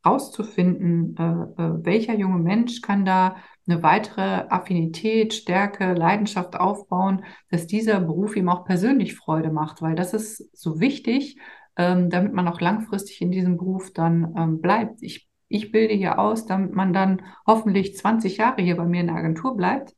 rauszufinden, 0.05 1.15
äh, 1.17 1.23
äh, 1.63 1.85
welcher 1.85 2.15
junge 2.15 2.39
Mensch 2.39 2.81
kann 2.81 3.05
da 3.05 3.37
eine 3.67 3.83
weitere 3.83 4.47
Affinität, 4.49 5.33
Stärke, 5.33 5.93
Leidenschaft 5.93 6.55
aufbauen, 6.55 7.25
dass 7.49 7.67
dieser 7.67 7.99
Beruf 7.99 8.35
ihm 8.35 8.49
auch 8.49 8.65
persönlich 8.65 9.15
Freude 9.15 9.51
macht, 9.51 9.81
weil 9.81 9.95
das 9.95 10.13
ist 10.13 10.55
so 10.57 10.79
wichtig, 10.79 11.37
ähm, 11.75 12.09
damit 12.09 12.33
man 12.33 12.47
auch 12.47 12.61
langfristig 12.61 13.21
in 13.21 13.31
diesem 13.31 13.57
Beruf 13.57 13.91
dann 13.93 14.33
ähm, 14.37 14.61
bleibt. 14.61 15.03
Ich, 15.03 15.27
ich 15.49 15.71
bilde 15.71 15.93
hier 15.93 16.19
aus, 16.19 16.45
damit 16.45 16.73
man 16.73 16.93
dann 16.93 17.21
hoffentlich 17.45 17.95
20 17.95 18.37
Jahre 18.37 18.61
hier 18.61 18.77
bei 18.77 18.85
mir 18.85 19.01
in 19.01 19.07
der 19.07 19.15
Agentur 19.15 19.55
bleibt. 19.55 19.95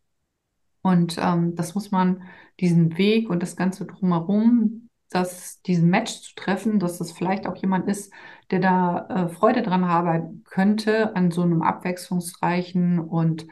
Und 0.82 1.18
ähm, 1.22 1.56
das 1.56 1.76
muss 1.76 1.92
man, 1.92 2.24
diesen 2.60 2.98
Weg 2.98 3.30
und 3.30 3.42
das 3.42 3.56
Ganze 3.56 3.86
drumherum, 3.86 4.90
dass 5.10 5.62
diesen 5.62 5.90
Match 5.90 6.22
zu 6.22 6.36
treffen, 6.36 6.80
dass 6.80 6.98
das 6.98 7.12
vielleicht 7.12 7.48
auch 7.48 7.56
jemand 7.56 7.88
ist, 7.88 8.14
der 8.52 8.60
da 8.60 9.08
äh, 9.10 9.30
Freude 9.30 9.62
dran 9.64 9.88
haben 9.88 10.44
könnte 10.46 11.16
an 11.16 11.32
so 11.32 11.42
einem 11.44 11.62
abwechslungsreichen 11.62 13.00
und 13.00 13.48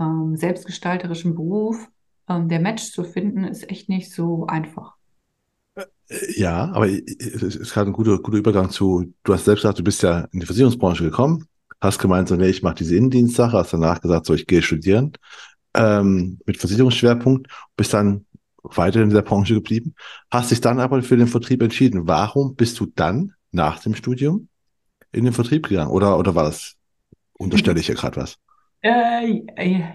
ähm, 0.00 0.36
selbstgestalterischen 0.36 1.34
Beruf. 1.34 1.88
Ähm, 2.28 2.48
der 2.48 2.60
Match 2.60 2.92
zu 2.92 3.04
finden, 3.04 3.44
ist 3.44 3.68
echt 3.70 3.88
nicht 3.88 4.12
so 4.12 4.46
einfach. 4.46 4.94
Äh, 6.08 6.40
ja, 6.40 6.70
aber 6.72 6.88
es 6.88 7.42
ist 7.56 7.72
gerade 7.72 7.90
ein 7.90 7.92
guter, 7.92 8.18
guter 8.18 8.38
Übergang 8.38 8.70
zu, 8.70 9.12
du 9.24 9.34
hast 9.34 9.44
selbst 9.44 9.62
gesagt, 9.62 9.78
du 9.78 9.84
bist 9.84 10.02
ja 10.02 10.26
in 10.32 10.40
die 10.40 10.46
Versicherungsbranche 10.46 11.04
gekommen, 11.04 11.46
hast 11.80 11.98
gemeint, 11.98 12.28
so, 12.28 12.36
nee, 12.36 12.48
ich 12.48 12.62
mache 12.62 12.76
diese 12.76 12.96
Innendienstsache, 12.96 13.56
hast 13.56 13.72
danach 13.72 14.00
gesagt, 14.00 14.26
so, 14.26 14.34
ich 14.34 14.46
gehe 14.46 14.62
studieren. 14.62 15.12
ähm, 15.74 16.40
mit 16.46 16.58
Versicherungsschwerpunkt, 16.58 17.48
bist 17.76 17.94
dann 17.94 18.26
weiter 18.62 19.02
in 19.02 19.10
der 19.10 19.22
Branche 19.22 19.54
geblieben, 19.54 19.94
hast 20.30 20.50
dich 20.50 20.60
dann 20.60 20.80
aber 20.80 21.02
für 21.02 21.16
den 21.16 21.26
Vertrieb 21.28 21.62
entschieden. 21.62 22.06
Warum 22.06 22.54
bist 22.56 22.78
du 22.80 22.86
dann 22.94 23.34
nach 23.52 23.80
dem 23.80 23.94
Studium 23.94 24.48
in 25.12 25.24
den 25.24 25.32
Vertrieb 25.32 25.68
gegangen? 25.68 25.90
Oder, 25.90 26.18
oder 26.18 26.34
war 26.34 26.44
das, 26.44 26.76
unterstelle 27.34 27.80
ich 27.80 27.86
hier 27.86 27.94
gerade 27.94 28.16
was? 28.20 28.38
Äh, 28.84 29.42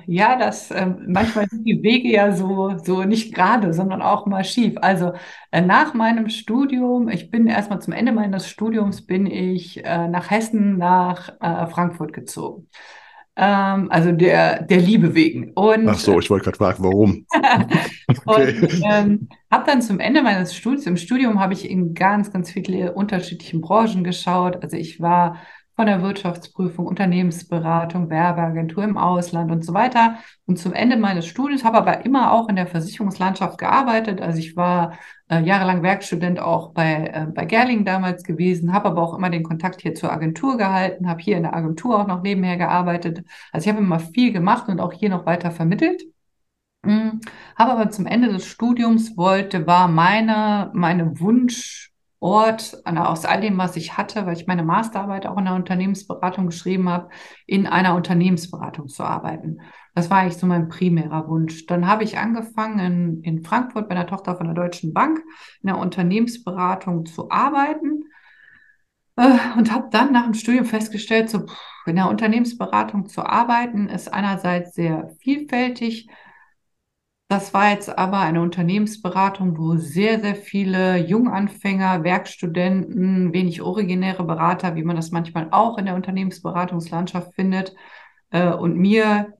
ja, 0.05 0.37
das 0.37 0.71
äh, 0.71 0.85
manchmal 0.85 1.45
sind 1.49 1.65
die 1.65 1.83
Wege 1.83 2.09
ja 2.09 2.31
so, 2.31 2.77
so 2.77 3.03
nicht 3.03 3.35
gerade, 3.35 3.73
sondern 3.73 4.01
auch 4.01 4.25
mal 4.25 4.45
schief. 4.45 4.75
Also 4.81 5.11
äh, 5.51 5.61
nach 5.61 5.93
meinem 5.93 6.29
Studium, 6.29 7.09
ich 7.09 7.29
bin 7.29 7.47
erstmal 7.47 7.81
zum 7.81 7.91
Ende 7.91 8.13
meines 8.13 8.47
Studiums, 8.47 9.05
bin 9.05 9.25
ich 9.25 9.83
äh, 9.83 10.07
nach 10.07 10.31
Hessen, 10.31 10.77
nach 10.77 11.29
äh, 11.41 11.67
Frankfurt 11.67 12.13
gezogen. 12.13 12.69
Ähm, 13.39 13.91
also 13.91 14.11
der, 14.11 14.63
der 14.63 14.79
Liebe 14.79 15.13
wegen. 15.13 15.51
Und, 15.53 15.87
Ach 15.87 15.99
so, 15.99 16.19
ich 16.19 16.29
wollte 16.31 16.45
gerade 16.45 16.57
fragen, 16.57 16.83
warum. 16.83 17.25
okay. 18.07 18.61
Und 18.61 18.81
ähm, 18.83 19.29
habe 19.51 19.63
dann 19.67 19.83
zum 19.83 19.99
Ende 19.99 20.23
meines 20.23 20.55
Studiums, 20.55 20.87
im 20.87 20.97
Studium 20.97 21.39
habe 21.39 21.53
ich 21.53 21.69
in 21.69 21.93
ganz, 21.93 22.33
ganz 22.33 22.51
viele 22.51 22.93
unterschiedlichen 22.93 23.61
Branchen 23.61 24.03
geschaut. 24.03 24.63
Also 24.63 24.75
ich 24.75 24.99
war 24.99 25.37
von 25.77 25.85
der 25.85 26.01
Wirtschaftsprüfung, 26.01 26.87
Unternehmensberatung, 26.87 28.09
Werbeagentur 28.09 28.83
im 28.83 28.97
Ausland 28.97 29.51
und 29.51 29.63
so 29.63 29.75
weiter. 29.75 30.17
Und 30.47 30.57
zum 30.57 30.73
Ende 30.73 30.97
meines 30.97 31.27
Studiums 31.27 31.63
habe 31.63 31.77
aber 31.77 32.03
immer 32.03 32.31
auch 32.33 32.49
in 32.49 32.55
der 32.55 32.65
Versicherungslandschaft 32.65 33.59
gearbeitet. 33.59 34.19
Also 34.19 34.39
ich 34.39 34.55
war 34.55 34.97
äh, 35.29 35.39
jahrelang 35.43 35.83
Werkstudent 35.83 36.39
auch 36.39 36.73
bei, 36.73 37.11
äh, 37.13 37.27
bei 37.31 37.45
Gerling 37.45 37.85
damals 37.85 38.23
gewesen, 38.23 38.73
habe 38.73 38.89
aber 38.89 39.03
auch 39.03 39.13
immer 39.13 39.29
den 39.29 39.43
Kontakt 39.43 39.81
hier 39.81 39.93
zur 39.93 40.11
Agentur 40.11 40.57
gehalten, 40.57 41.07
habe 41.07 41.21
hier 41.21 41.37
in 41.37 41.43
der 41.43 41.55
Agentur 41.55 41.99
auch 41.99 42.07
noch 42.07 42.23
nebenher 42.23 42.57
gearbeitet. 42.57 43.23
Also 43.51 43.69
ich 43.69 43.73
habe 43.73 43.83
immer 43.83 43.99
viel 43.99 44.33
gemacht 44.33 44.69
und 44.69 44.79
auch 44.79 44.93
hier 44.93 45.09
noch 45.09 45.27
weiter 45.27 45.51
vermittelt. 45.51 46.01
Mhm. 46.83 47.21
Habe 47.55 47.73
aber 47.73 47.91
zum 47.91 48.07
Ende 48.07 48.29
des 48.29 48.47
Studiums 48.47 49.15
wollte, 49.15 49.67
war 49.67 49.87
meine, 49.87 50.71
meine 50.73 51.19
Wunsch, 51.19 51.91
Ort, 52.19 52.81
aus 52.83 53.25
all 53.25 53.41
dem, 53.41 53.57
was 53.59 53.75
ich 53.75 53.95
hatte, 53.95 54.25
weil 54.25 54.35
ich 54.35 54.47
meine 54.47 54.63
Masterarbeit 54.63 55.27
auch 55.27 55.37
in 55.37 55.45
der 55.45 55.53
Unternehmensberatung 55.53 56.47
geschrieben 56.47 56.89
habe, 56.89 57.09
in 57.45 57.67
einer 57.67 57.93
Unternehmensberatung 57.93 58.87
zu 58.87 59.03
arbeiten. 59.03 59.59
Das 59.93 60.09
war 60.09 60.19
eigentlich 60.19 60.37
so 60.37 60.47
mein 60.47 60.67
primärer 60.67 61.27
Wunsch. 61.27 61.67
Dann 61.67 61.87
habe 61.87 62.03
ich 62.03 62.17
angefangen, 62.17 62.79
in, 62.79 63.21
in 63.21 63.43
Frankfurt 63.43 63.87
bei 63.87 63.95
einer 63.95 64.07
Tochter 64.07 64.35
von 64.35 64.47
der 64.47 64.55
Deutschen 64.55 64.93
Bank 64.93 65.19
in 65.61 65.67
der 65.67 65.77
Unternehmensberatung 65.77 67.05
zu 67.05 67.29
arbeiten 67.29 68.05
äh, 69.15 69.37
und 69.57 69.71
habe 69.71 69.89
dann 69.91 70.11
nach 70.11 70.23
dem 70.23 70.33
Studium 70.33 70.65
festgestellt, 70.65 71.29
so 71.29 71.45
in 71.85 71.97
der 71.97 72.09
Unternehmensberatung 72.09 73.07
zu 73.07 73.23
arbeiten, 73.23 73.89
ist 73.89 74.11
einerseits 74.11 74.73
sehr 74.73 75.09
vielfältig, 75.19 76.09
das 77.27 77.53
war 77.53 77.71
jetzt 77.71 77.89
aber 77.97 78.19
eine 78.19 78.41
Unternehmensberatung, 78.41 79.57
wo 79.57 79.75
sehr, 79.75 80.21
sehr 80.21 80.35
viele 80.35 80.97
Junganfänger, 80.97 82.03
Werkstudenten, 82.03 83.33
wenig 83.33 83.61
originäre 83.61 84.23
Berater, 84.23 84.75
wie 84.75 84.83
man 84.83 84.95
das 84.95 85.11
manchmal 85.11 85.49
auch 85.51 85.77
in 85.77 85.85
der 85.85 85.95
Unternehmensberatungslandschaft 85.95 87.33
findet, 87.33 87.75
äh, 88.31 88.51
und 88.53 88.77
mir 88.77 89.33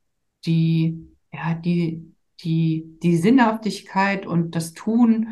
die, 0.46 1.16
ja, 1.32 1.54
die, 1.54 2.14
die, 2.42 2.98
die 3.02 3.18
Sinnhaftigkeit 3.18 4.26
und 4.26 4.56
das 4.56 4.74
Tun, 4.74 5.30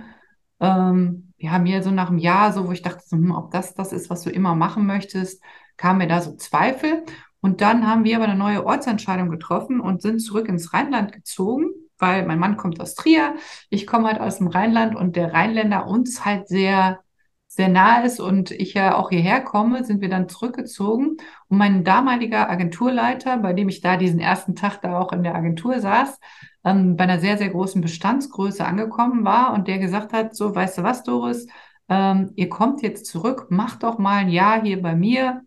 ähm, 0.62 1.34
ja, 1.38 1.60
mir 1.60 1.84
so 1.84 1.92
nach 1.92 2.10
einem 2.10 2.20
Jahr, 2.20 2.54
so, 2.54 2.68
wo 2.68 2.72
ich 2.72 2.82
dachte, 2.82 3.04
so, 3.06 3.18
hm, 3.18 3.32
ob 3.32 3.52
das 3.52 3.76
das 3.76 3.92
ist, 3.92 4.10
was 4.10 4.24
du 4.24 4.30
immer 4.30 4.56
machen 4.56 4.86
möchtest, 4.86 5.44
kam 5.78 5.98
mir 5.98 6.08
da 6.08 6.22
so 6.22 6.36
Zweifel. 6.36 7.04
Und 7.42 7.62
dann 7.62 7.86
haben 7.88 8.06
wir 8.06 8.16
aber 8.16 8.26
eine 8.26 8.38
neue 8.40 8.66
Ortsentscheidung 8.66 9.30
getroffen 9.30 9.82
und 9.82 10.02
sind 10.02 10.20
zurück 10.20 10.48
ins 10.48 10.74
Rheinland 10.74 11.12
gezogen 11.12 11.70
weil 11.98 12.26
mein 12.26 12.40
Mann 12.40 12.58
kommt 12.58 12.80
aus 12.82 12.96
Trier, 12.96 13.36
ich 13.70 13.88
komme 13.88 14.08
halt 14.08 14.20
aus 14.20 14.38
dem 14.38 14.48
Rheinland 14.48 14.96
und 14.96 15.16
der 15.16 15.34
Rheinländer 15.34 15.88
uns 15.88 16.26
halt 16.26 16.48
sehr, 16.48 17.00
sehr 17.48 17.70
nah 17.70 18.02
ist 18.02 18.20
und 18.20 18.52
ich 18.52 18.74
ja 18.74 18.96
auch 18.96 19.10
hierher 19.10 19.42
komme, 19.42 19.84
sind 19.86 20.02
wir 20.02 20.10
dann 20.10 20.28
zurückgezogen. 20.28 21.18
Und 21.48 21.58
mein 21.58 21.84
damaliger 21.84 22.50
Agenturleiter, 22.50 23.38
bei 23.38 23.54
dem 23.54 23.70
ich 23.70 23.82
da 23.82 23.98
diesen 23.98 24.20
ersten 24.20 24.56
Tag 24.56 24.82
da 24.82 25.00
auch 25.00 25.14
in 25.14 25.24
der 25.24 25.36
Agentur 25.36 25.80
saß, 25.80 26.20
ähm, 26.66 26.98
bei 26.98 27.06
einer 27.06 27.20
sehr, 27.20 27.38
sehr 27.38 27.50
großen 27.50 27.82
Bestandsgröße 27.82 28.66
angekommen 28.66 29.24
war 29.24 29.54
und 29.54 29.68
der 29.68 29.78
gesagt 29.80 30.12
hat, 30.14 30.36
so, 30.36 30.54
weißt 30.54 30.80
du 30.80 30.84
was, 30.84 31.04
Doris, 31.04 31.48
ähm, 31.88 32.32
ihr 32.36 32.50
kommt 32.50 32.82
jetzt 32.82 33.06
zurück, 33.06 33.48
macht 33.50 33.84
doch 33.84 33.98
mal 34.00 34.18
ein 34.18 34.30
Jahr 34.30 34.62
hier 34.62 34.82
bei 34.82 34.96
mir, 34.96 35.42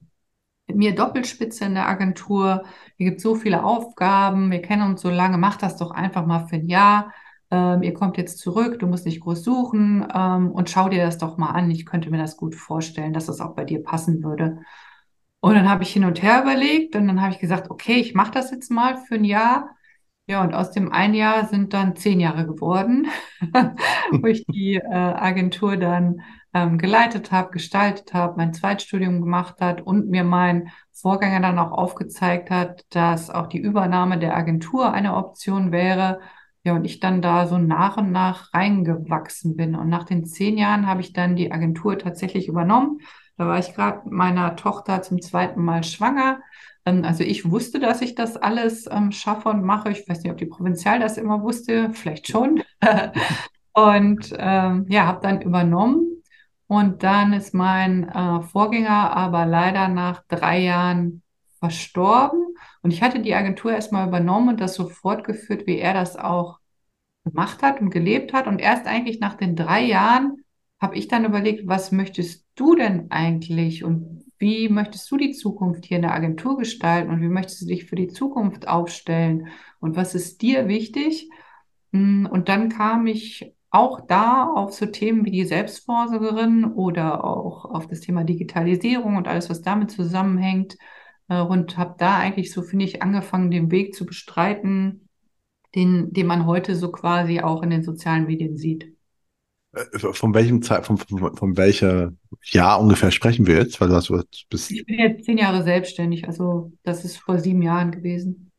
mir 0.72 0.94
Doppelspitze 0.94 1.64
in 1.64 1.74
der 1.74 1.88
Agentur. 1.88 2.64
Hier 2.96 3.10
gibt 3.10 3.20
so 3.20 3.34
viele 3.34 3.64
Aufgaben. 3.64 4.50
Wir 4.50 4.62
kennen 4.62 4.82
uns 4.82 5.00
so 5.00 5.10
lange. 5.10 5.38
Mach 5.38 5.56
das 5.56 5.76
doch 5.76 5.90
einfach 5.90 6.26
mal 6.26 6.46
für 6.46 6.56
ein 6.56 6.66
Jahr. 6.66 7.12
Ähm, 7.50 7.82
ihr 7.82 7.94
kommt 7.94 8.16
jetzt 8.18 8.38
zurück. 8.38 8.78
Du 8.78 8.86
musst 8.86 9.06
nicht 9.06 9.20
groß 9.20 9.42
suchen 9.42 10.06
ähm, 10.14 10.50
und 10.50 10.70
schau 10.70 10.88
dir 10.88 11.04
das 11.04 11.18
doch 11.18 11.38
mal 11.38 11.50
an. 11.50 11.70
Ich 11.70 11.86
könnte 11.86 12.10
mir 12.10 12.18
das 12.18 12.36
gut 12.36 12.54
vorstellen, 12.54 13.12
dass 13.12 13.26
das 13.26 13.40
auch 13.40 13.54
bei 13.54 13.64
dir 13.64 13.82
passen 13.82 14.22
würde. 14.22 14.60
Und 15.40 15.54
dann 15.54 15.68
habe 15.68 15.84
ich 15.84 15.92
hin 15.92 16.04
und 16.04 16.22
her 16.22 16.42
überlegt 16.42 16.96
und 16.96 17.06
dann 17.06 17.22
habe 17.22 17.32
ich 17.32 17.38
gesagt, 17.38 17.70
okay, 17.70 17.94
ich 17.94 18.14
mache 18.14 18.32
das 18.32 18.50
jetzt 18.50 18.70
mal 18.70 18.96
für 18.96 19.14
ein 19.14 19.24
Jahr. 19.24 19.76
Ja, 20.30 20.42
und 20.42 20.52
aus 20.54 20.70
dem 20.72 20.92
ein 20.92 21.14
Jahr 21.14 21.46
sind 21.46 21.72
dann 21.72 21.96
zehn 21.96 22.20
Jahre 22.20 22.46
geworden, 22.46 23.06
wo 24.12 24.26
ich 24.26 24.44
die 24.46 24.74
äh, 24.74 24.82
Agentur 24.92 25.78
dann 25.78 26.20
ähm, 26.52 26.76
geleitet 26.76 27.32
habe, 27.32 27.50
gestaltet 27.50 28.12
habe, 28.12 28.34
mein 28.36 28.52
Zweitstudium 28.52 29.22
gemacht 29.22 29.60
hat 29.62 29.80
und 29.80 30.10
mir 30.10 30.24
mein 30.24 30.68
Vorgänger 30.92 31.40
dann 31.40 31.58
auch 31.58 31.72
aufgezeigt 31.72 32.50
hat, 32.50 32.84
dass 32.90 33.30
auch 33.30 33.46
die 33.46 33.58
Übernahme 33.58 34.18
der 34.18 34.36
Agentur 34.36 34.92
eine 34.92 35.16
Option 35.16 35.72
wäre. 35.72 36.20
Ja, 36.62 36.74
und 36.74 36.84
ich 36.84 37.00
dann 37.00 37.22
da 37.22 37.46
so 37.46 37.56
nach 37.56 37.96
und 37.96 38.12
nach 38.12 38.52
reingewachsen 38.52 39.56
bin. 39.56 39.74
Und 39.74 39.88
nach 39.88 40.04
den 40.04 40.26
zehn 40.26 40.58
Jahren 40.58 40.86
habe 40.86 41.00
ich 41.00 41.14
dann 41.14 41.36
die 41.36 41.52
Agentur 41.52 41.98
tatsächlich 41.98 42.48
übernommen. 42.48 43.00
Da 43.38 43.46
war 43.46 43.58
ich 43.58 43.72
gerade 43.74 44.02
meiner 44.10 44.56
Tochter 44.56 45.00
zum 45.00 45.22
zweiten 45.22 45.64
Mal 45.64 45.84
schwanger. 45.84 46.40
Ähm, 46.84 47.04
also 47.04 47.24
ich 47.24 47.50
wusste, 47.50 47.80
dass 47.80 48.02
ich 48.02 48.14
das 48.14 48.36
alles 48.36 48.88
ähm, 48.90 49.12
schaffe 49.12 49.48
und 49.50 49.64
mache. 49.64 49.90
Ich 49.90 50.08
weiß 50.08 50.22
nicht, 50.22 50.32
ob 50.32 50.38
die 50.38 50.46
Provinzial 50.46 51.00
das 51.00 51.18
immer 51.18 51.42
wusste, 51.42 51.90
vielleicht 51.92 52.28
schon. 52.28 52.62
und 53.72 54.34
ähm, 54.38 54.86
ja, 54.88 55.06
habe 55.06 55.20
dann 55.22 55.42
übernommen 55.42 56.22
und 56.68 57.02
dann 57.02 57.32
ist 57.32 57.54
mein 57.54 58.08
äh, 58.08 58.42
Vorgänger 58.42 59.16
aber 59.16 59.46
leider 59.46 59.88
nach 59.88 60.22
drei 60.28 60.60
Jahren 60.60 61.22
verstorben. 61.58 62.40
Und 62.82 62.92
ich 62.92 63.02
hatte 63.02 63.20
die 63.20 63.34
Agentur 63.34 63.72
erstmal 63.72 64.06
übernommen 64.06 64.50
und 64.50 64.60
das 64.60 64.74
so 64.74 64.88
fortgeführt, 64.88 65.66
wie 65.66 65.78
er 65.78 65.94
das 65.94 66.16
auch 66.16 66.58
gemacht 67.24 67.62
hat 67.62 67.80
und 67.80 67.90
gelebt 67.90 68.32
hat. 68.32 68.46
Und 68.46 68.60
erst 68.60 68.86
eigentlich 68.86 69.20
nach 69.20 69.34
den 69.34 69.56
drei 69.56 69.82
Jahren 69.82 70.44
habe 70.80 70.96
ich 70.96 71.08
dann 71.08 71.24
überlegt, 71.24 71.66
was 71.66 71.90
möchtest 71.90 72.46
du 72.54 72.74
denn 72.74 73.10
eigentlich 73.10 73.82
und 73.82 74.17
wie 74.38 74.68
möchtest 74.68 75.10
du 75.10 75.16
die 75.16 75.32
Zukunft 75.32 75.84
hier 75.84 75.96
in 75.96 76.02
der 76.02 76.14
Agentur 76.14 76.58
gestalten 76.58 77.10
und 77.10 77.20
wie 77.20 77.28
möchtest 77.28 77.62
du 77.62 77.66
dich 77.66 77.86
für 77.86 77.96
die 77.96 78.08
Zukunft 78.08 78.68
aufstellen 78.68 79.48
und 79.80 79.96
was 79.96 80.14
ist 80.14 80.42
dir 80.42 80.68
wichtig? 80.68 81.28
Hm, 81.92 82.28
und 82.30 82.48
dann 82.48 82.68
kam 82.68 83.06
ich 83.06 83.54
auch 83.70 84.00
da 84.06 84.44
auf 84.44 84.72
so 84.72 84.86
Themen 84.86 85.24
wie 85.24 85.30
die 85.30 85.44
Selbstvorsorgerin 85.44 86.64
oder 86.64 87.24
auch 87.24 87.64
auf 87.66 87.86
das 87.86 88.00
Thema 88.00 88.24
Digitalisierung 88.24 89.16
und 89.16 89.28
alles, 89.28 89.50
was 89.50 89.62
damit 89.62 89.90
zusammenhängt. 89.90 90.78
Äh, 91.28 91.40
und 91.42 91.76
habe 91.76 91.94
da 91.98 92.18
eigentlich 92.18 92.52
so, 92.52 92.62
finde 92.62 92.84
ich, 92.86 93.02
angefangen, 93.02 93.50
den 93.50 93.70
Weg 93.70 93.94
zu 93.94 94.06
bestreiten, 94.06 95.08
den, 95.74 96.12
den 96.12 96.26
man 96.26 96.46
heute 96.46 96.76
so 96.76 96.90
quasi 96.92 97.40
auch 97.40 97.62
in 97.62 97.70
den 97.70 97.82
sozialen 97.82 98.26
Medien 98.26 98.56
sieht. 98.56 98.97
Äh, 99.72 99.98
von 99.98 100.34
welchem 100.34 100.62
Zeit, 100.62 100.86
von, 100.86 100.98
von, 100.98 101.36
von 101.36 101.56
welcher 101.56 102.12
Jahr 102.42 102.80
ungefähr 102.80 103.10
sprechen 103.10 103.46
wir 103.46 103.56
jetzt? 103.56 103.80
Weil 103.80 103.88
du 103.88 103.94
hast, 103.94 104.10
bist 104.48 104.70
ich 104.70 104.84
bin 104.86 104.98
jetzt 104.98 105.24
zehn 105.24 105.38
Jahre 105.38 105.62
selbstständig, 105.62 106.26
also 106.26 106.72
das 106.82 107.04
ist 107.04 107.18
vor 107.18 107.38
sieben 107.38 107.62
Jahren 107.62 107.90
gewesen. 107.90 108.50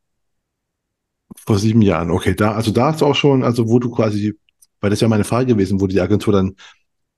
Vor 1.35 1.57
sieben 1.57 1.81
Jahren, 1.81 2.11
okay. 2.11 2.35
Da, 2.35 2.53
also 2.53 2.71
da 2.71 2.87
hast 2.87 3.01
du 3.01 3.05
auch 3.05 3.15
schon, 3.15 3.43
also 3.43 3.67
wo 3.67 3.79
du 3.79 3.89
quasi 3.91 4.35
weil 4.81 4.89
das 4.89 4.97
ist 4.97 5.01
ja 5.01 5.07
meine 5.07 5.23
Frage 5.23 5.47
gewesen, 5.47 5.81
wo 5.81 5.87
die 5.87 5.99
Agentur 5.99 6.33
dann 6.33 6.55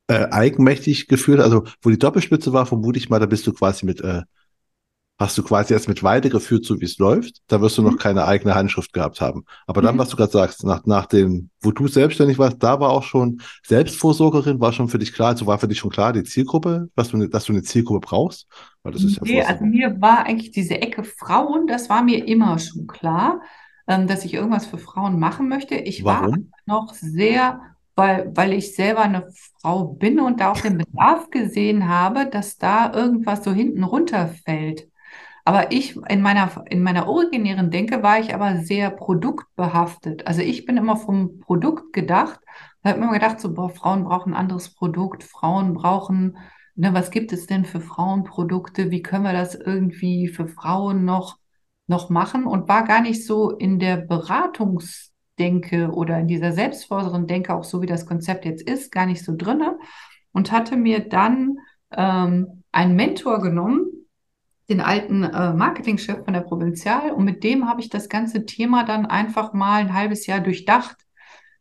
äh, 0.08 0.28
eigenmächtig 0.30 1.08
geführt, 1.08 1.40
also 1.40 1.64
wo 1.82 1.90
die 1.90 2.00
Doppelspitze 2.00 2.54
war, 2.54 2.66
vermute 2.66 2.98
ich 2.98 3.10
mal, 3.10 3.20
da 3.20 3.26
bist 3.26 3.46
du 3.48 3.54
quasi 3.54 3.86
mit, 3.86 4.02
äh, 4.02 4.24
hast 5.22 5.38
du 5.38 5.44
quasi 5.44 5.74
erst 5.74 5.88
mit 5.88 6.04
weitergeführt, 6.04 6.66
so 6.66 6.80
wie 6.82 6.86
es 6.86 6.98
läuft. 6.98 7.38
Da 7.48 7.62
wirst 7.62 7.78
du 7.78 7.82
noch 7.82 7.94
mhm. 7.94 7.98
keine 7.98 8.26
eigene 8.26 8.56
Handschrift 8.56 8.92
gehabt 8.92 9.22
haben. 9.22 9.46
Aber 9.68 9.82
dann, 9.82 9.96
mhm. 9.96 10.00
was 10.00 10.10
du 10.10 10.18
gerade 10.18 10.32
sagst, 10.32 10.64
nach, 10.66 10.86
nach 10.86 11.06
dem, 11.06 11.50
wo 11.62 11.72
du 11.72 11.88
selbstständig 11.88 12.38
warst, 12.38 12.62
da 12.62 12.80
war 12.80 12.90
auch 12.90 13.04
schon 13.04 13.42
Selbstvorsorgerin, 13.66 14.60
war 14.60 14.74
schon 14.74 14.90
für 14.90 15.00
dich 15.00 15.14
klar, 15.14 15.30
also 15.30 15.48
war 15.48 15.60
für 15.60 15.68
dich 15.68 15.80
schon 15.80 15.92
klar 15.92 16.12
die 16.12 16.24
Zielgruppe, 16.24 16.90
was 16.96 17.10
du, 17.10 17.28
dass 17.28 17.46
du 17.46 17.54
eine 17.54 17.64
Zielgruppe 17.64 18.08
brauchst? 18.08 18.48
Weil 18.84 18.94
das 18.94 19.04
ist 19.04 19.18
ja 19.18 19.22
nee, 19.24 19.42
also 19.42 19.64
mir 19.64 20.02
war 20.02 20.26
eigentlich 20.26 20.52
diese 20.52 20.82
Ecke 20.82 21.04
Frauen, 21.04 21.68
das 21.68 21.90
war 21.90 22.04
mir 22.04 22.28
immer 22.28 22.58
schon 22.60 22.88
klar 22.88 23.42
ähm, 23.92 24.08
dass 24.08 24.26
ich 24.26 24.34
irgendwas 24.34 24.66
für 24.66 24.78
Frauen 24.78 25.20
machen 25.20 25.50
möchte. 25.50 25.76
Ich 25.76 26.04
Warum? 26.04 26.52
war 26.66 26.84
noch 26.84 26.94
sehr, 26.94 27.62
weil, 27.96 28.32
weil 28.36 28.54
ich 28.54 28.76
selber 28.76 29.02
eine 29.02 29.28
Frau 29.60 29.86
bin 29.86 30.20
und 30.20 30.40
da 30.40 30.52
auch 30.52 30.62
den 30.62 30.78
Bedarf 30.78 31.30
gesehen 31.30 31.90
habe, 31.90 32.26
dass 32.26 32.58
da 32.58 32.94
irgendwas 32.94 33.44
so 33.44 33.52
hinten 33.52 33.84
runterfällt. 33.84 34.88
Aber 35.44 35.72
ich, 35.72 35.98
in 36.10 36.22
meiner, 36.22 36.64
in 36.70 36.84
meiner 36.84 37.08
originären 37.08 37.72
Denke 37.72 38.04
war 38.04 38.20
ich 38.20 38.34
aber 38.34 38.58
sehr 38.58 38.92
produktbehaftet. 38.92 40.28
Also 40.28 40.42
ich 40.42 40.66
bin 40.66 40.78
immer 40.78 40.98
vom 40.98 41.40
Produkt 41.40 41.94
gedacht. 41.94 42.40
Da 42.84 42.92
habe 42.92 43.00
immer 43.00 43.14
gedacht, 43.14 43.40
so, 43.40 43.54
boah, 43.54 43.70
Frauen 43.70 44.04
brauchen 44.04 44.34
ein 44.34 44.40
anderes 44.40 44.74
Produkt, 44.74 45.24
Frauen 45.24 45.74
brauchen, 45.74 46.38
ne, 46.76 46.94
was 46.94 47.12
gibt 47.12 47.34
es 47.34 47.48
denn 47.48 47.66
für 47.66 47.82
Frauenprodukte? 47.82 48.92
Wie 48.92 49.02
können 49.02 49.24
wir 49.24 49.34
das 49.34 49.56
irgendwie 49.56 50.28
für 50.28 50.48
Frauen 50.48 51.06
noch, 51.06 51.38
noch 51.88 52.10
machen? 52.10 52.46
Und 52.46 52.68
war 52.68 52.84
gar 52.84 53.02
nicht 53.02 53.26
so 53.26 53.52
in 53.52 53.80
der 53.80 53.98
Beratungsdenke 53.98 55.92
oder 55.92 56.20
in 56.20 56.28
dieser 56.28 56.54
Selbstfördernden-Denke, 56.54 57.54
auch 57.54 57.64
so 57.64 57.82
wie 57.82 57.88
das 57.88 58.06
Konzept 58.06 58.46
jetzt 58.46 58.68
ist, 58.68 58.92
gar 58.92 59.06
nicht 59.06 59.24
so 59.24 59.34
drinne. 59.36 59.78
Und 60.32 60.52
hatte 60.52 60.78
mir 60.78 61.08
dann 61.08 61.58
ähm, 61.92 62.64
einen 62.72 62.96
Mentor 62.96 63.42
genommen, 63.42 64.01
den 64.70 64.82
alten 64.82 65.24
äh, 65.24 65.54
Marketingchef 65.54 66.24
von 66.24 66.34
der 66.34 66.42
Provinzial 66.42 67.12
und 67.12 67.26
mit 67.26 67.44
dem 67.44 67.68
habe 67.68 67.82
ich 67.82 67.90
das 67.90 68.10
ganze 68.10 68.46
Thema 68.46 68.84
dann 68.84 69.06
einfach 69.06 69.54
mal 69.54 69.82
ein 69.82 69.94
halbes 69.94 70.28
Jahr 70.28 70.40
durchdacht, 70.40 70.98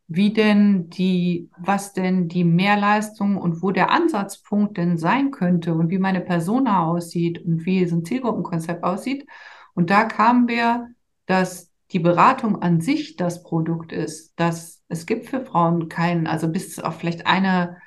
wie 0.07 0.33
denn 0.33 0.89
die, 0.89 1.49
was 1.57 1.93
denn 1.93 2.27
die 2.27 2.43
Mehrleistung 2.43 3.37
und 3.37 3.61
wo 3.61 3.71
der 3.71 3.91
Ansatzpunkt 3.91 4.77
denn 4.77 4.97
sein 4.97 5.31
könnte 5.31 5.73
und 5.73 5.89
wie 5.89 5.99
meine 5.99 6.21
Persona 6.21 6.85
aussieht 6.85 7.43
und 7.45 7.65
wie 7.65 7.85
so 7.85 7.95
ein 7.95 8.05
Zielgruppenkonzept 8.05 8.83
aussieht. 8.83 9.25
Und 9.73 9.89
da 9.89 10.03
kamen 10.03 10.47
wir, 10.47 10.89
dass 11.27 11.71
die 11.91 11.99
Beratung 11.99 12.61
an 12.61 12.81
sich 12.81 13.15
das 13.15 13.43
Produkt 13.43 13.91
ist, 13.91 14.33
dass 14.37 14.83
es 14.89 15.05
gibt 15.05 15.27
für 15.27 15.45
Frauen 15.45 15.87
keinen, 15.87 16.27
also 16.27 16.49
bis 16.49 16.79
auf 16.79 16.97
vielleicht 16.97 17.25
eine 17.25 17.77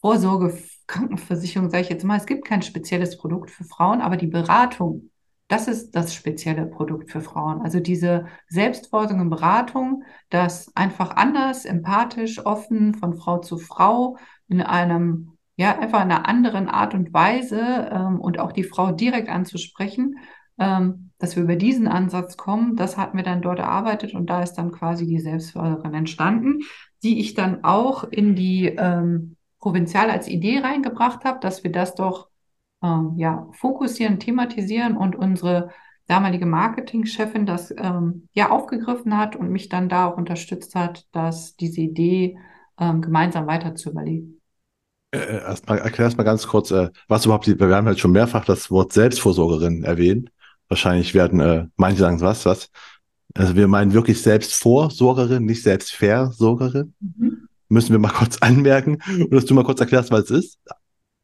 Vorsorge 0.00 0.50
Krankenversicherung, 0.92 1.70
sage 1.70 1.82
ich 1.82 1.88
jetzt 1.88 2.04
mal, 2.04 2.18
es 2.18 2.26
gibt 2.26 2.44
kein 2.44 2.62
spezielles 2.62 3.16
Produkt 3.16 3.50
für 3.50 3.64
Frauen, 3.64 4.00
aber 4.00 4.16
die 4.16 4.26
Beratung, 4.26 5.10
das 5.48 5.68
ist 5.68 5.92
das 5.92 6.14
spezielle 6.14 6.66
Produkt 6.66 7.10
für 7.10 7.20
Frauen. 7.20 7.62
Also 7.62 7.80
diese 7.80 8.26
Selbstvorsorge 8.48 9.20
und 9.20 9.30
Beratung, 9.30 10.04
das 10.30 10.74
einfach 10.76 11.16
anders, 11.16 11.64
empathisch, 11.64 12.44
offen 12.44 12.94
von 12.94 13.14
Frau 13.14 13.38
zu 13.38 13.58
Frau 13.58 14.16
in 14.48 14.60
einem, 14.60 15.36
ja, 15.56 15.78
einfach 15.78 16.04
in 16.04 16.10
einer 16.10 16.28
anderen 16.28 16.68
Art 16.68 16.94
und 16.94 17.12
Weise 17.12 17.90
ähm, 17.90 18.20
und 18.20 18.38
auch 18.38 18.52
die 18.52 18.64
Frau 18.64 18.92
direkt 18.92 19.28
anzusprechen, 19.28 20.16
ähm, 20.58 21.10
dass 21.18 21.36
wir 21.36 21.42
über 21.42 21.56
diesen 21.56 21.88
Ansatz 21.88 22.36
kommen, 22.36 22.76
das 22.76 22.96
hatten 22.96 23.16
wir 23.16 23.24
dann 23.24 23.42
dort 23.42 23.58
erarbeitet 23.58 24.14
und 24.14 24.28
da 24.28 24.42
ist 24.42 24.54
dann 24.54 24.72
quasi 24.72 25.06
die 25.06 25.20
Selbstförderin 25.20 25.94
entstanden, 25.94 26.60
die 27.02 27.20
ich 27.20 27.34
dann 27.34 27.64
auch 27.64 28.04
in 28.04 28.34
die 28.34 28.66
ähm, 28.66 29.36
Provinzial 29.62 30.10
als 30.10 30.28
Idee 30.28 30.58
reingebracht 30.58 31.24
habe, 31.24 31.38
dass 31.40 31.62
wir 31.62 31.70
das 31.70 31.94
doch 31.94 32.28
ähm, 32.82 33.14
ja, 33.16 33.48
fokussieren, 33.52 34.18
thematisieren 34.18 34.96
und 34.96 35.14
unsere 35.14 35.70
damalige 36.08 36.46
Marketingchefin 36.46 37.46
das 37.46 37.72
ähm, 37.78 38.28
ja 38.32 38.50
aufgegriffen 38.50 39.16
hat 39.16 39.36
und 39.36 39.50
mich 39.50 39.68
dann 39.68 39.88
da 39.88 40.08
auch 40.08 40.16
unterstützt 40.16 40.74
hat, 40.74 41.06
dass 41.12 41.54
diese 41.54 41.80
Idee 41.80 42.36
ähm, 42.78 43.00
gemeinsam 43.02 43.46
weiter 43.46 43.76
zu 43.76 43.90
überlegen. 43.90 44.40
Äh, 45.12 45.18
äh 45.18 45.42
erstmal 45.42 45.78
erklär 45.78 46.06
erst 46.06 46.18
mal 46.18 46.24
ganz 46.24 46.48
kurz, 46.48 46.72
äh, 46.72 46.90
was 47.06 47.24
überhaupt 47.24 47.46
die, 47.46 47.58
wir 47.58 47.74
haben 47.74 47.86
halt 47.86 48.00
schon 48.00 48.12
mehrfach 48.12 48.44
das 48.44 48.68
Wort 48.68 48.92
Selbstvorsorgerin 48.92 49.84
erwähnt. 49.84 50.32
Wahrscheinlich 50.66 51.14
werden 51.14 51.38
äh, 51.38 51.66
manche 51.76 52.00
sagen, 52.00 52.20
was, 52.20 52.44
was. 52.46 52.68
Also 53.34 53.54
wir 53.54 53.68
meinen 53.68 53.92
wirklich 53.92 54.20
Selbstvorsorgerin, 54.22 55.44
nicht 55.44 55.62
Selbstversorgerin. 55.62 56.94
Mhm 56.98 57.48
müssen 57.72 57.92
wir 57.92 57.98
mal 57.98 58.08
kurz 58.12 58.38
anmerken 58.38 58.98
und 59.06 59.32
dass 59.32 59.46
du 59.46 59.54
mal 59.54 59.64
kurz 59.64 59.80
erklärst, 59.80 60.10
was 60.10 60.30
es 60.30 60.30
ist. 60.30 60.58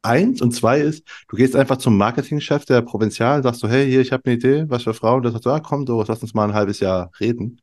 Eins 0.01 0.41
und 0.41 0.51
zwei 0.51 0.79
ist, 0.79 1.05
du 1.27 1.35
gehst 1.35 1.57
einfach 1.57 1.77
zum 1.77 1.97
Marketingchef 1.97 2.63
der 2.63 2.81
Provinzial 2.81 3.37
und 3.37 3.43
sagst 3.43 3.59
so, 3.59 3.67
hey, 3.67 3.85
hier, 3.85 3.99
ich 3.99 4.13
habe 4.13 4.23
eine 4.25 4.35
Idee, 4.35 4.65
was 4.69 4.83
für 4.83 4.93
Frauen. 4.93 5.23
Der 5.23 5.31
sagt 5.31 5.43
so, 5.43 5.51
ah, 5.51 5.59
komm, 5.59 5.85
du, 5.85 6.01
lass 6.07 6.21
uns 6.21 6.33
mal 6.33 6.45
ein 6.45 6.53
halbes 6.53 6.79
Jahr 6.79 7.11
reden. 7.19 7.59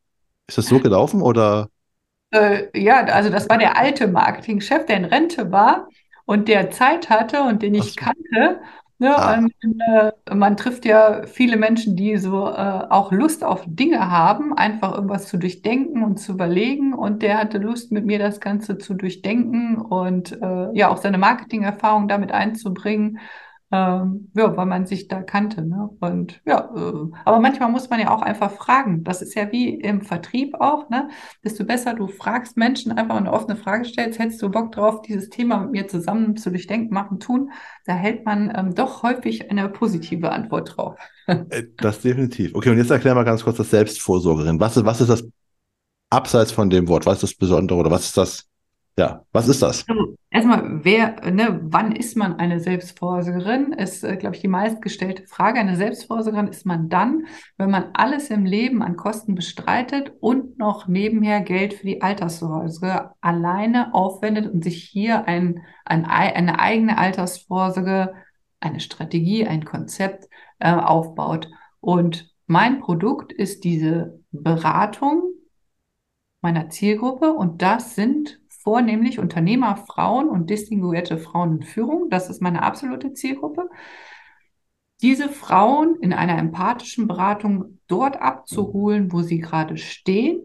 Ist 0.47 0.59
das 0.59 0.66
so 0.66 0.78
gelaufen 0.78 1.22
oder? 1.22 1.70
Äh, 2.30 2.66
ja, 2.78 3.05
also 3.05 3.30
das 3.30 3.49
war 3.49 3.57
der 3.57 3.78
alte 3.78 4.07
Marketingchef, 4.07 4.84
der 4.84 4.99
in 4.99 5.05
Rente 5.07 5.51
war 5.51 5.89
und 6.26 6.49
der 6.49 6.70
Zeit 6.70 7.09
hatte 7.09 7.43
und 7.43 7.62
den 7.62 7.74
ich 7.74 7.95
so. 7.95 8.01
kannte. 8.01 8.61
Ne? 8.99 9.14
Ah. 9.14 9.38
Und, 9.38 9.53
äh, 9.92 10.34
man 10.34 10.57
trifft 10.57 10.86
ja 10.86 11.26
viele 11.26 11.57
Menschen, 11.59 11.97
die 11.97 12.16
so 12.16 12.47
äh, 12.49 12.53
auch 12.88 13.12
Lust 13.12 13.44
auf 13.44 13.62
Dinge 13.66 14.11
haben, 14.11 14.55
einfach 14.57 14.94
irgendwas 14.94 15.28
zu 15.28 15.36
durchdenken 15.36 16.03
und 16.03 16.16
zu 16.18 16.32
überlegen. 16.32 16.94
Und 16.94 17.22
der 17.22 17.38
hatte 17.38 17.59
Lust, 17.59 17.92
mit 17.92 18.07
mir 18.07 18.18
das 18.18 18.40
Ganze 18.40 18.78
zu 18.78 18.94
durchdenken 18.94 19.76
und 19.76 20.32
äh, 20.40 20.72
ja 20.72 20.88
auch 20.88 20.97
seine 20.97 21.18
Marketingerfahrung 21.18 22.09
damit 22.09 22.32
einzubringen. 22.32 23.18
Ähm, 23.72 24.30
ja, 24.36 24.56
weil 24.56 24.66
man 24.66 24.86
sich 24.86 25.08
da 25.08 25.22
kannte. 25.22 25.62
Ne? 25.62 25.90
Und 25.98 26.40
ja, 26.46 26.70
äh, 26.76 27.10
aber 27.24 27.40
manchmal 27.40 27.68
muss 27.68 27.90
man 27.90 27.98
ja 27.98 28.14
auch 28.14 28.22
einfach 28.22 28.52
fragen. 28.52 29.02
Das 29.02 29.22
ist 29.22 29.34
ja 29.34 29.50
wie 29.50 29.74
im 29.74 30.02
Vertrieb 30.02 30.54
auch, 30.60 30.88
ne? 30.88 31.08
Desto 31.44 31.64
besser 31.64 31.94
du 31.94 32.06
fragst 32.06 32.56
Menschen 32.56 32.92
einfach 32.92 33.16
eine 33.16 33.32
offene 33.32 33.56
Frage 33.56 33.84
stellst, 33.84 34.20
hättest 34.20 34.40
du 34.40 34.50
Bock 34.50 34.70
drauf, 34.70 35.02
dieses 35.02 35.30
Thema 35.30 35.58
mit 35.58 35.72
mir 35.72 35.88
zusammen 35.88 36.36
zu 36.36 36.50
durchdenken, 36.50 36.94
machen, 36.94 37.18
tun, 37.18 37.50
da 37.86 37.94
hält 37.94 38.24
man 38.24 38.52
ähm, 38.56 38.74
doch 38.74 39.02
häufig 39.02 39.50
eine 39.50 39.68
positive 39.68 40.30
Antwort 40.30 40.76
drauf. 40.76 40.98
Äh, 41.50 41.64
das 41.78 42.02
definitiv. 42.02 42.54
Okay, 42.54 42.70
und 42.70 42.78
jetzt 42.78 42.90
erklär 42.90 43.16
mal 43.16 43.24
ganz 43.24 43.42
kurz 43.42 43.56
das 43.56 43.70
Selbstvorsorgerin. 43.70 44.60
Was 44.60 44.76
ist, 44.76 44.84
was 44.84 45.00
ist 45.00 45.10
das 45.10 45.24
abseits 46.08 46.52
von 46.52 46.70
dem 46.70 46.86
Wort? 46.86 47.04
Was 47.04 47.16
ist 47.16 47.22
das 47.24 47.34
Besondere 47.34 47.80
oder 47.80 47.90
was 47.90 48.04
ist 48.06 48.16
das? 48.16 48.46
Ja, 48.96 49.24
was 49.32 49.48
ist 49.48 49.60
das? 49.60 49.84
Erstmal, 50.37 50.84
wer, 50.84 51.30
ne, 51.30 51.61
wann 51.62 51.93
ist 51.97 52.14
man 52.14 52.39
eine 52.39 52.61
Selbstvorsorgerin? 52.61 53.72
Ist, 53.72 54.05
äh, 54.05 54.18
glaube 54.18 54.37
ich, 54.37 54.43
die 54.43 54.49
meistgestellte 54.49 55.26
Frage. 55.26 55.59
Eine 55.59 55.76
Selbstvorsorgerin 55.76 56.49
ist 56.49 56.66
man 56.66 56.91
dann, 56.91 57.24
wenn 57.57 57.70
man 57.70 57.87
alles 57.95 58.28
im 58.28 58.45
Leben 58.45 58.82
an 58.82 58.99
Kosten 58.99 59.34
bestreitet 59.34 60.12
und 60.20 60.59
noch 60.59 60.89
nebenher 60.89 61.41
Geld 61.41 61.72
für 61.72 61.87
die 61.87 62.03
Altersvorsorge 62.03 63.12
alleine 63.22 63.95
aufwendet 63.95 64.53
und 64.53 64.62
sich 64.62 64.84
hier 64.84 65.26
ein, 65.26 65.62
ein, 65.87 66.05
eine 66.05 66.59
eigene 66.59 66.99
Altersvorsorge, 66.99 68.12
eine 68.61 68.80
Strategie, 68.80 69.47
ein 69.47 69.64
Konzept 69.64 70.28
äh, 70.59 70.70
aufbaut. 70.70 71.49
Und 71.80 72.30
mein 72.47 72.80
Produkt 72.80 73.32
ist 73.32 73.64
diese 73.64 74.20
Beratung 74.32 75.32
meiner 76.43 76.68
Zielgruppe 76.68 77.32
und 77.32 77.62
das 77.62 77.95
sind 77.95 78.39
vornehmlich 78.66 79.20
Unternehmerfrauen 79.20 80.28
und 80.28 80.50
distinguierte 80.50 81.18
Frauen 81.18 81.58
in 81.58 81.62
Führung. 81.62 82.10
Das 82.10 82.28
ist 82.28 82.42
meine 82.42 82.64
absolute 82.64 83.12
Zielgruppe. 83.12 83.70
Diese 85.02 85.28
Frauen 85.28 85.94
in 86.00 86.12
einer 86.12 86.36
empathischen 86.36 87.06
Beratung 87.06 87.78
dort 87.86 88.20
abzuholen, 88.20 89.12
wo 89.12 89.22
sie 89.22 89.38
gerade 89.38 89.76
stehen, 89.76 90.40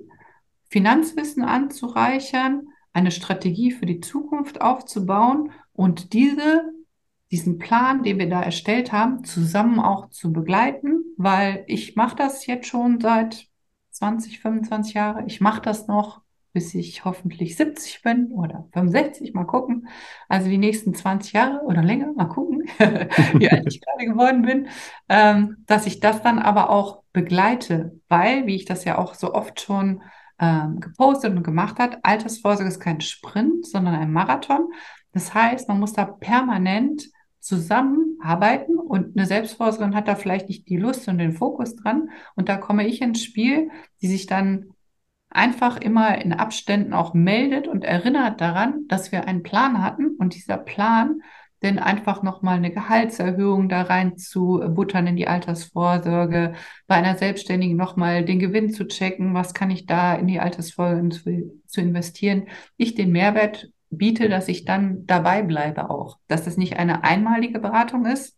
Finanzwissen 0.69 1.43
anzureichern, 1.43 2.67
eine 2.93 3.09
Strategie 3.09 3.71
für 3.71 3.87
die 3.87 4.01
Zukunft 4.01 4.61
aufzubauen 4.61 5.51
und 5.73 6.13
diese, 6.13 6.71
diesen 7.31 7.57
Plan, 7.57 8.03
den 8.03 8.19
wir 8.19 8.29
da 8.29 8.43
erstellt 8.43 8.91
haben, 8.91 9.23
zusammen 9.23 9.79
auch 9.79 10.09
zu 10.09 10.31
begleiten, 10.31 11.05
weil 11.17 11.63
ich 11.65 11.95
mache 11.95 12.17
das 12.17 12.45
jetzt 12.45 12.67
schon 12.67 12.99
seit 12.99 13.47
20, 13.89 14.41
25 14.41 14.93
Jahren. 14.93 15.25
Ich 15.25 15.41
mache 15.41 15.61
das 15.63 15.87
noch 15.87 16.21
bis 16.53 16.73
ich 16.75 17.05
hoffentlich 17.05 17.55
70 17.55 18.01
bin 18.01 18.31
oder 18.31 18.67
65, 18.73 19.33
mal 19.33 19.45
gucken. 19.45 19.87
Also 20.27 20.49
die 20.49 20.57
nächsten 20.57 20.93
20 20.93 21.33
Jahre 21.33 21.61
oder 21.65 21.81
länger, 21.81 22.11
mal 22.13 22.25
gucken, 22.25 22.63
wie 22.77 23.49
alt 23.49 23.67
ich 23.67 23.81
gerade 23.85 24.05
geworden 24.05 24.41
bin, 24.43 24.67
ähm, 25.09 25.57
dass 25.67 25.85
ich 25.85 25.99
das 25.99 26.21
dann 26.21 26.39
aber 26.39 26.69
auch 26.69 27.03
begleite, 27.13 27.99
weil, 28.09 28.47
wie 28.47 28.55
ich 28.55 28.65
das 28.65 28.83
ja 28.83 28.97
auch 28.97 29.15
so 29.15 29.33
oft 29.33 29.61
schon 29.61 30.03
ähm, 30.39 30.79
gepostet 30.79 31.35
und 31.35 31.43
gemacht 31.43 31.79
hat, 31.79 31.99
Altersvorsorge 32.03 32.69
ist 32.69 32.79
kein 32.79 33.01
Sprint, 33.01 33.65
sondern 33.65 33.95
ein 33.95 34.11
Marathon. 34.11 34.71
Das 35.13 35.33
heißt, 35.33 35.67
man 35.69 35.79
muss 35.79 35.93
da 35.93 36.05
permanent 36.05 37.03
zusammenarbeiten 37.39 38.77
und 38.77 39.17
eine 39.17 39.25
Selbstvorsorgerin 39.25 39.95
hat 39.95 40.07
da 40.07 40.15
vielleicht 40.15 40.47
nicht 40.47 40.69
die 40.69 40.77
Lust 40.77 41.07
und 41.07 41.17
den 41.17 41.33
Fokus 41.33 41.75
dran. 41.75 42.09
Und 42.35 42.49
da 42.49 42.57
komme 42.57 42.87
ich 42.87 43.01
ins 43.01 43.23
Spiel, 43.23 43.69
die 44.01 44.07
sich 44.07 44.27
dann 44.27 44.71
einfach 45.31 45.77
immer 45.77 46.21
in 46.21 46.33
Abständen 46.33 46.93
auch 46.93 47.13
meldet 47.13 47.67
und 47.67 47.83
erinnert 47.83 48.41
daran, 48.41 48.85
dass 48.87 49.11
wir 49.11 49.27
einen 49.27 49.43
Plan 49.43 49.83
hatten 49.83 50.15
und 50.17 50.35
dieser 50.35 50.57
Plan 50.57 51.21
denn 51.63 51.77
einfach 51.77 52.23
nochmal 52.23 52.57
eine 52.57 52.71
Gehaltserhöhung 52.71 53.69
da 53.69 53.83
rein 53.83 54.17
zu 54.17 54.61
buttern 54.69 55.07
in 55.07 55.15
die 55.15 55.27
Altersvorsorge, 55.27 56.53
bei 56.87 56.95
einer 56.95 57.17
Selbstständigen 57.17 57.77
nochmal 57.77 58.25
den 58.25 58.39
Gewinn 58.39 58.71
zu 58.71 58.87
checken, 58.87 59.33
was 59.33 59.53
kann 59.53 59.69
ich 59.69 59.85
da 59.85 60.15
in 60.15 60.27
die 60.27 60.39
Altersvorsorge 60.39 61.09
zu, 61.09 61.61
zu 61.67 61.81
investieren, 61.81 62.47
ich 62.77 62.95
den 62.95 63.11
Mehrwert 63.11 63.69
biete, 63.91 64.27
dass 64.27 64.47
ich 64.47 64.65
dann 64.65 65.05
dabei 65.05 65.43
bleibe 65.43 65.89
auch, 65.89 66.17
dass 66.27 66.45
das 66.45 66.57
nicht 66.57 66.77
eine 66.77 67.03
einmalige 67.03 67.59
Beratung 67.59 68.05
ist, 68.05 68.37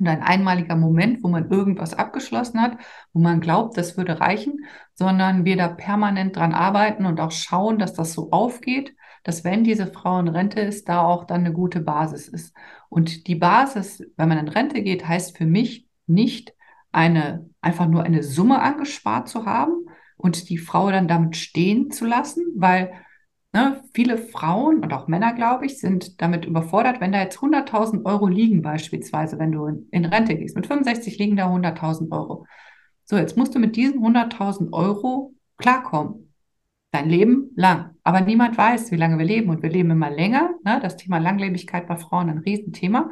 und 0.00 0.08
ein 0.08 0.22
einmaliger 0.22 0.76
Moment, 0.76 1.22
wo 1.22 1.28
man 1.28 1.50
irgendwas 1.50 1.94
abgeschlossen 1.94 2.60
hat, 2.60 2.78
wo 3.12 3.20
man 3.20 3.40
glaubt, 3.40 3.76
das 3.76 3.96
würde 3.96 4.20
reichen, 4.20 4.64
sondern 4.94 5.44
wir 5.44 5.56
da 5.56 5.68
permanent 5.68 6.36
dran 6.36 6.54
arbeiten 6.54 7.06
und 7.06 7.20
auch 7.20 7.32
schauen, 7.32 7.78
dass 7.78 7.94
das 7.94 8.12
so 8.12 8.30
aufgeht, 8.30 8.94
dass 9.24 9.44
wenn 9.44 9.64
diese 9.64 9.86
Frau 9.86 10.18
in 10.20 10.28
Rente 10.28 10.60
ist, 10.60 10.88
da 10.88 11.02
auch 11.02 11.24
dann 11.24 11.40
eine 11.40 11.52
gute 11.52 11.80
Basis 11.80 12.28
ist. 12.28 12.54
Und 12.88 13.26
die 13.26 13.34
Basis, 13.34 14.02
wenn 14.16 14.28
man 14.28 14.38
in 14.38 14.48
Rente 14.48 14.82
geht, 14.82 15.06
heißt 15.06 15.36
für 15.36 15.46
mich 15.46 15.86
nicht 16.06 16.54
eine, 16.92 17.48
einfach 17.60 17.86
nur 17.86 18.04
eine 18.04 18.22
Summe 18.22 18.60
angespart 18.60 19.28
zu 19.28 19.44
haben 19.44 19.86
und 20.16 20.48
die 20.48 20.58
Frau 20.58 20.90
dann 20.90 21.08
damit 21.08 21.36
stehen 21.36 21.90
zu 21.90 22.06
lassen, 22.06 22.44
weil 22.56 22.92
ne, 23.52 23.82
viele 23.94 24.18
Frauen 24.18 24.80
und 24.80 24.92
auch 24.92 25.08
Männer, 25.08 25.32
glaube 25.34 25.66
ich, 25.66 25.78
sind 25.78 26.20
damit 26.20 26.44
überfordert, 26.44 27.00
wenn 27.00 27.12
da 27.12 27.20
jetzt 27.20 27.38
100.000 27.38 28.04
Euro 28.04 28.26
liegen, 28.26 28.62
beispielsweise, 28.62 29.38
wenn 29.38 29.52
du 29.52 29.86
in 29.90 30.04
Rente 30.04 30.36
gehst. 30.36 30.56
Mit 30.56 30.66
65 30.66 31.18
liegen 31.18 31.36
da 31.36 31.52
100.000 31.52 32.10
Euro. 32.12 32.46
So, 33.04 33.16
jetzt 33.16 33.36
musst 33.36 33.54
du 33.54 33.58
mit 33.58 33.76
diesen 33.76 34.00
100.000 34.00 34.72
Euro 34.72 35.34
klarkommen. 35.56 36.34
Dein 36.90 37.08
Leben 37.08 37.50
lang. 37.54 37.96
Aber 38.02 38.20
niemand 38.22 38.56
weiß, 38.56 38.90
wie 38.92 38.96
lange 38.96 39.18
wir 39.18 39.24
leben. 39.24 39.50
Und 39.50 39.62
wir 39.62 39.70
leben 39.70 39.90
immer 39.90 40.10
länger. 40.10 40.50
Ne? 40.64 40.78
Das 40.80 40.96
Thema 40.96 41.18
Langlebigkeit 41.18 41.86
bei 41.86 41.96
Frauen 41.96 42.30
ein 42.30 42.38
Riesenthema. 42.38 43.10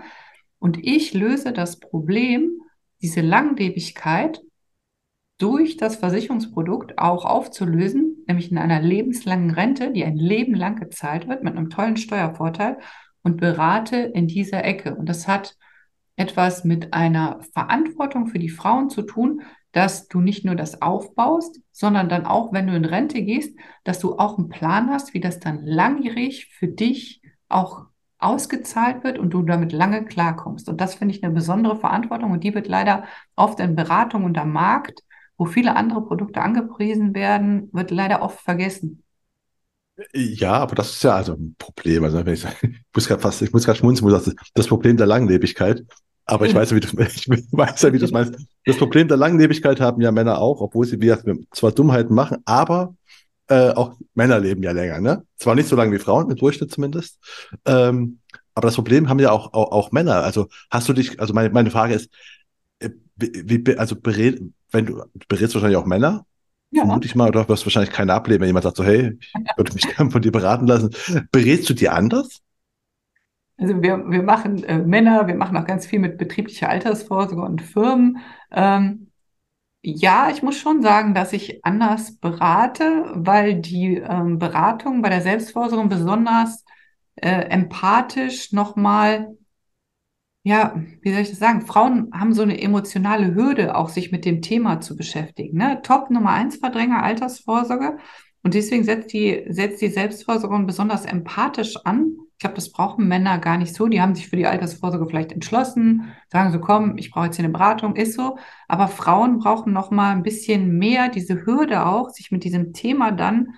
Und 0.59 0.78
ich 0.82 1.12
löse 1.12 1.53
das 1.53 1.78
Problem, 1.78 2.61
diese 3.03 3.20
Langlebigkeit 3.20 4.41
durch 5.39 5.76
das 5.76 5.97
Versicherungsprodukt 5.97 6.99
auch 6.99 7.26
aufzulösen, 7.26 8.15
nämlich 8.29 8.51
in 8.51 8.59
einer 8.59 8.81
lebenslangen 8.81 9.51
Rente, 9.51 9.93
die 9.93 10.05
ein 10.05 10.16
Leben 10.16 10.55
lang 10.55 10.77
gezahlt 10.77 11.29
wird 11.29 11.43
mit 11.43 11.57
einem 11.57 11.70
tollen 11.70 11.97
Steuervorteil 11.97 12.79
und 13.22 13.39
berate 13.39 13.97
in 13.97 14.29
dieser 14.29 14.64
Ecke. 14.64 14.95
Und 14.95 15.09
das 15.09 15.27
hat 15.29 15.57
etwas 16.16 16.64
mit 16.64 16.95
einer 16.95 17.41
Verantwortung 17.53 18.27
für 18.27 18.39
die 18.39 18.49
Frauen 18.49 18.89
zu 18.89 19.03
tun, 19.03 19.43
dass 19.72 20.09
du 20.09 20.20
nicht 20.20 20.45
nur 20.45 20.55
das 20.55 20.81
aufbaust, 20.81 21.61
sondern 21.70 22.09
dann 22.09 22.24
auch, 22.24 22.53
wenn 22.53 22.66
du 22.66 22.74
in 22.74 22.87
Rente 22.87 23.22
gehst, 23.22 23.59
dass 23.85 23.99
du 23.99 24.18
auch 24.18 24.39
einen 24.39 24.49
Plan 24.49 24.89
hast, 24.91 25.12
wie 25.12 25.20
das 25.20 25.39
dann 25.39 25.66
langjährig 25.66 26.47
für 26.47 26.68
dich 26.68 27.20
auch 27.49 27.85
ausgezahlt 28.18 29.05
wird 29.05 29.18
und 29.18 29.31
du 29.31 29.43
damit 29.43 29.72
lange 29.72 30.05
klarkommst. 30.05 30.68
Und 30.68 30.81
das 30.81 30.95
finde 30.95 31.14
ich 31.14 31.22
eine 31.22 31.35
besondere 31.35 31.77
Verantwortung 31.77 32.31
und 32.31 32.45
die 32.45 32.55
wird 32.55 32.66
leider 32.66 33.05
oft 33.37 33.61
in 33.61 33.77
Beratung 33.77 34.24
und 34.24 34.39
am 34.39 34.53
Markt 34.53 35.03
wo 35.37 35.47
viele 35.47 35.76
andere 35.76 36.03
Produkte 36.03 36.41
angepriesen 36.41 37.14
werden, 37.14 37.68
wird 37.72 37.91
leider 37.91 38.22
oft 38.22 38.41
vergessen. 38.41 39.03
Ja, 40.12 40.53
aber 40.55 40.74
das 40.74 40.91
ist 40.91 41.05
ja 41.05 41.14
also 41.14 41.34
ein 41.34 41.55
Problem. 41.59 42.05
Also 42.05 42.24
wenn 42.24 42.34
ich, 42.34 42.45
ich 42.62 42.80
muss 42.95 43.09
gerade 43.09 43.22
fast, 43.22 43.43
ich 43.43 43.53
muss 43.53 43.64
gerade 43.64 43.78
schmunzeln, 43.78 44.11
das, 44.11 44.34
das 44.55 44.66
Problem 44.66 44.97
der 44.97 45.07
Langlebigkeit. 45.07 45.84
Aber 46.26 46.47
ich 46.47 46.55
weiß 46.55 46.70
ja, 46.70 46.76
wie 46.76 46.80
du, 46.80 46.89
ich 47.01 47.28
weiß 47.28 47.82
ja, 47.82 47.93
wie 47.93 47.99
du 47.99 48.05
es 48.05 48.11
meinst. 48.11 48.34
Das 48.64 48.76
Problem 48.76 49.09
der 49.09 49.16
Langlebigkeit 49.16 49.80
haben 49.80 50.01
ja 50.01 50.11
Männer 50.11 50.39
auch, 50.39 50.61
obwohl 50.61 50.87
sie 50.87 51.01
wie 51.01 51.14
zwar 51.53 51.72
Dummheiten 51.72 52.14
machen, 52.14 52.39
aber 52.45 52.95
äh, 53.49 53.70
auch 53.70 53.95
Männer 54.14 54.41
leben 54.41 54.62
ja 54.62 54.72
länger, 54.72 55.01
ne? 55.01 55.24
Zwar 55.37 55.55
nicht 55.55 55.68
so 55.68 55.76
lange 55.76 55.93
wie 55.93 56.01
Frauen, 56.01 56.28
im 56.30 56.37
Durchschnitt 56.37 56.72
zumindest. 56.72 57.18
Ähm, 57.64 58.18
aber 58.55 58.68
das 58.68 58.74
Problem 58.74 59.09
haben 59.09 59.20
ja 59.20 59.30
auch, 59.30 59.53
auch, 59.53 59.70
auch 59.70 59.93
Männer. 59.93 60.24
Also 60.24 60.49
hast 60.70 60.89
du 60.89 60.93
dich, 60.93 61.20
also 61.20 61.32
meine, 61.32 61.51
meine 61.51 61.70
Frage 61.70 61.95
ist, 61.95 62.11
äh, 62.80 62.91
wie, 63.16 63.64
wie, 63.64 63.78
also 63.78 63.95
berät, 63.95 64.43
wenn 64.70 64.86
du, 64.86 64.94
du 65.14 65.26
berätst 65.28 65.54
wahrscheinlich 65.54 65.78
auch 65.78 65.86
Männer, 65.86 66.26
ja. 66.70 66.84
vermute 66.84 67.06
ich 67.06 67.14
mal, 67.14 67.28
oder 67.28 67.48
wirst 67.48 67.66
wahrscheinlich 67.66 67.92
keine 67.92 68.14
ablehnen, 68.14 68.40
wenn 68.40 68.48
jemand 68.48 68.64
sagt 68.64 68.76
so, 68.76 68.84
hey, 68.84 69.16
ich 69.20 69.56
würde 69.56 69.72
mich 69.72 69.86
gerne 69.96 70.10
von 70.10 70.22
dir 70.22 70.32
beraten 70.32 70.66
lassen. 70.66 70.94
Berätst 71.32 71.68
du 71.68 71.74
dir 71.74 71.94
anders? 71.94 72.42
Also 73.58 73.82
wir, 73.82 74.10
wir 74.10 74.22
machen 74.22 74.62
äh, 74.64 74.78
Männer, 74.78 75.26
wir 75.26 75.34
machen 75.34 75.56
auch 75.56 75.66
ganz 75.66 75.86
viel 75.86 75.98
mit 75.98 76.18
betrieblicher 76.18 76.68
Altersvorsorge 76.68 77.40
und 77.40 77.62
Firmen. 77.62 78.18
Ähm, 78.50 79.10
ja, 79.82 80.30
ich 80.30 80.42
muss 80.42 80.58
schon 80.58 80.82
sagen, 80.82 81.14
dass 81.14 81.32
ich 81.32 81.64
anders 81.64 82.16
berate, 82.16 83.04
weil 83.14 83.60
die 83.60 83.96
ähm, 83.96 84.38
Beratung 84.38 85.00
bei 85.00 85.08
der 85.08 85.22
Selbstvorsorge 85.22 85.88
besonders 85.88 86.64
äh, 87.14 87.48
empathisch 87.48 88.52
nochmal 88.52 89.36
ja, 90.47 90.80
wie 91.03 91.11
soll 91.11 91.22
ich 91.22 91.30
das 91.30 91.40
sagen? 91.40 91.66
Frauen 91.66 92.09
haben 92.12 92.32
so 92.32 92.42
eine 92.42 92.62
emotionale 92.62 93.34
Hürde, 93.34 93.74
auch 93.74 93.88
sich 93.88 94.12
mit 94.12 94.24
dem 94.24 94.42
Thema 94.42 94.80
zu 94.80 94.94
beschäftigen. 94.94 95.59
Ne? 95.59 95.80
Top 95.82 96.09
Nummer 96.09 96.30
eins 96.30 96.59
Verdränger 96.59 97.03
Altersvorsorge. 97.03 97.99
Und 98.44 98.55
deswegen 98.55 98.84
setzt 98.84 99.12
die, 99.12 99.44
setzt 99.49 99.82
die 99.82 99.88
Selbstvorsorge 99.88 100.64
besonders 100.64 101.05
empathisch 101.05 101.74
an. 101.84 102.12
Ich 102.34 102.38
glaube, 102.38 102.55
das 102.55 102.70
brauchen 102.70 103.09
Männer 103.09 103.38
gar 103.38 103.59
nicht 103.59 103.74
so. 103.74 103.88
Die 103.88 104.01
haben 104.01 104.14
sich 104.14 104.28
für 104.28 104.36
die 104.36 104.47
Altersvorsorge 104.47 105.09
vielleicht 105.09 105.32
entschlossen, 105.32 106.12
sagen 106.30 106.53
so, 106.53 106.61
komm, 106.61 106.97
ich 106.97 107.11
brauche 107.11 107.24
jetzt 107.24 107.34
hier 107.34 107.44
eine 107.44 107.53
Beratung, 107.53 107.97
ist 107.97 108.14
so. 108.14 108.38
Aber 108.68 108.86
Frauen 108.86 109.40
brauchen 109.40 109.72
noch 109.72 109.90
mal 109.90 110.12
ein 110.12 110.22
bisschen 110.22 110.78
mehr 110.78 111.09
diese 111.09 111.44
Hürde 111.44 111.86
auch, 111.86 112.11
sich 112.11 112.30
mit 112.30 112.44
diesem 112.44 112.72
Thema 112.72 113.11
dann 113.11 113.57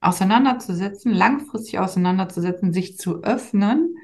auseinanderzusetzen, 0.00 1.12
langfristig 1.12 1.78
auseinanderzusetzen, 1.78 2.72
sich 2.72 2.96
zu 2.96 3.22
öffnen 3.22 3.94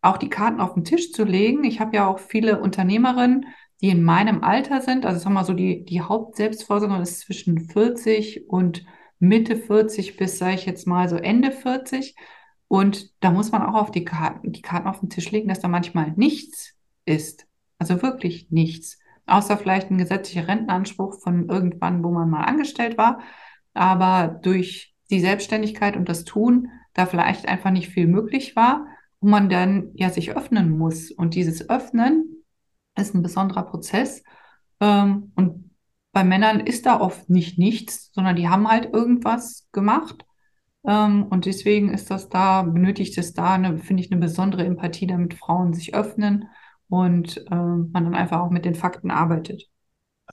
auch 0.00 0.16
die 0.16 0.28
Karten 0.28 0.60
auf 0.60 0.74
den 0.74 0.84
Tisch 0.84 1.12
zu 1.12 1.24
legen. 1.24 1.64
Ich 1.64 1.80
habe 1.80 1.96
ja 1.96 2.06
auch 2.06 2.18
viele 2.18 2.60
Unternehmerinnen, 2.60 3.46
die 3.80 3.88
in 3.88 4.02
meinem 4.02 4.42
Alter 4.42 4.80
sind. 4.80 5.06
Also 5.06 5.18
sagen 5.18 5.34
wir 5.34 5.40
mal 5.40 5.44
so, 5.44 5.54
die, 5.54 5.84
die 5.84 6.00
Hauptselbstvorsorge 6.00 7.02
ist 7.02 7.20
zwischen 7.20 7.60
40 7.60 8.48
und 8.48 8.84
Mitte 9.18 9.56
40 9.56 10.16
bis, 10.16 10.38
sage 10.38 10.54
ich 10.54 10.66
jetzt 10.66 10.86
mal, 10.86 11.08
so 11.08 11.16
Ende 11.16 11.50
40. 11.50 12.16
Und 12.68 13.12
da 13.20 13.30
muss 13.30 13.50
man 13.50 13.62
auch 13.62 13.74
auf 13.74 13.90
die 13.90 14.04
Karten, 14.04 14.52
die 14.52 14.62
Karten 14.62 14.88
auf 14.88 15.00
den 15.00 15.10
Tisch 15.10 15.30
legen, 15.30 15.48
dass 15.48 15.60
da 15.60 15.68
manchmal 15.68 16.12
nichts 16.16 16.74
ist. 17.04 17.46
Also 17.78 18.02
wirklich 18.02 18.50
nichts. 18.50 18.98
Außer 19.26 19.56
vielleicht 19.56 19.90
ein 19.90 19.98
gesetzlicher 19.98 20.48
Rentenanspruch 20.48 21.20
von 21.20 21.48
irgendwann, 21.48 22.02
wo 22.04 22.10
man 22.10 22.30
mal 22.30 22.44
angestellt 22.44 22.98
war. 22.98 23.20
Aber 23.74 24.38
durch 24.42 24.94
die 25.10 25.20
Selbstständigkeit 25.20 25.96
und 25.96 26.08
das 26.08 26.24
Tun 26.24 26.68
da 26.94 27.06
vielleicht 27.06 27.48
einfach 27.48 27.70
nicht 27.70 27.88
viel 27.88 28.06
möglich 28.06 28.56
war 28.56 28.86
wo 29.20 29.28
man 29.28 29.48
dann 29.48 29.90
ja 29.94 30.10
sich 30.10 30.36
öffnen 30.36 30.76
muss. 30.76 31.10
Und 31.10 31.34
dieses 31.34 31.68
Öffnen 31.68 32.44
ist 32.96 33.14
ein 33.14 33.22
besonderer 33.22 33.64
Prozess. 33.64 34.22
Ähm, 34.80 35.32
und 35.34 35.70
bei 36.12 36.24
Männern 36.24 36.60
ist 36.60 36.86
da 36.86 37.00
oft 37.00 37.28
nicht 37.30 37.58
nichts, 37.58 38.10
sondern 38.12 38.36
die 38.36 38.48
haben 38.48 38.68
halt 38.68 38.92
irgendwas 38.92 39.68
gemacht. 39.72 40.24
Ähm, 40.86 41.26
und 41.30 41.46
deswegen 41.46 41.92
ist 41.92 42.10
das 42.10 42.28
da, 42.28 42.62
benötigt 42.62 43.18
es 43.18 43.34
da, 43.34 43.54
finde 43.78 44.02
ich, 44.02 44.10
eine 44.10 44.20
besondere 44.20 44.64
Empathie, 44.64 45.06
damit 45.06 45.34
Frauen 45.34 45.74
sich 45.74 45.94
öffnen 45.94 46.48
und 46.88 47.44
ähm, 47.50 47.90
man 47.92 48.04
dann 48.04 48.14
einfach 48.14 48.40
auch 48.40 48.50
mit 48.50 48.64
den 48.64 48.74
Fakten 48.74 49.10
arbeitet. 49.10 49.68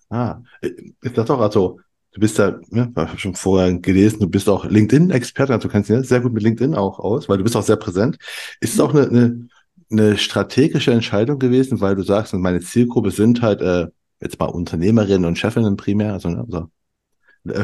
Ah, 0.10 0.42
ist 0.62 1.18
das 1.18 1.26
doch 1.26 1.40
also 1.40 1.80
Du 2.16 2.22
bist 2.22 2.38
ja, 2.38 2.57
ne, 2.70 2.93
habe 2.95 3.20
schon 3.20 3.36
vorher 3.36 3.74
gelesen, 3.74 4.22
du 4.22 4.30
bist 4.30 4.47
auch 4.47 4.63
LinkedIn-Experte, 4.63 5.51
also 5.51 5.68
du 5.68 5.72
kennst 5.72 5.89
dich 5.89 6.07
sehr 6.07 6.22
gut 6.22 6.32
mit 6.32 6.43
LinkedIn 6.43 6.74
auch 6.74 6.97
aus, 6.97 7.28
weil 7.28 7.38
du 7.38 7.43
bist 7.43 7.57
auch 7.57 7.61
sehr 7.63 7.76
präsent. 7.76 8.18
Ist 8.61 8.74
es 8.74 8.80
auch 8.80 8.93
eine, 8.93 9.09
eine, 9.09 9.47
eine 9.91 10.18
strategische 10.18 10.93
Entscheidung 10.93 11.39
gewesen, 11.39 11.82
weil 11.82 11.95
du 11.95 12.03
sagst, 12.03 12.34
meine 12.34 12.61
Zielgruppe 12.61 13.11
sind 13.11 13.41
halt 13.41 13.59
äh, 13.59 13.88
jetzt 14.22 14.39
mal 14.39 14.45
Unternehmerinnen 14.45 15.26
und 15.26 15.38
Chefinnen 15.38 15.76
primär, 15.76 16.13
also, 16.13 16.30
ne, 16.30 16.45
also 16.47 16.70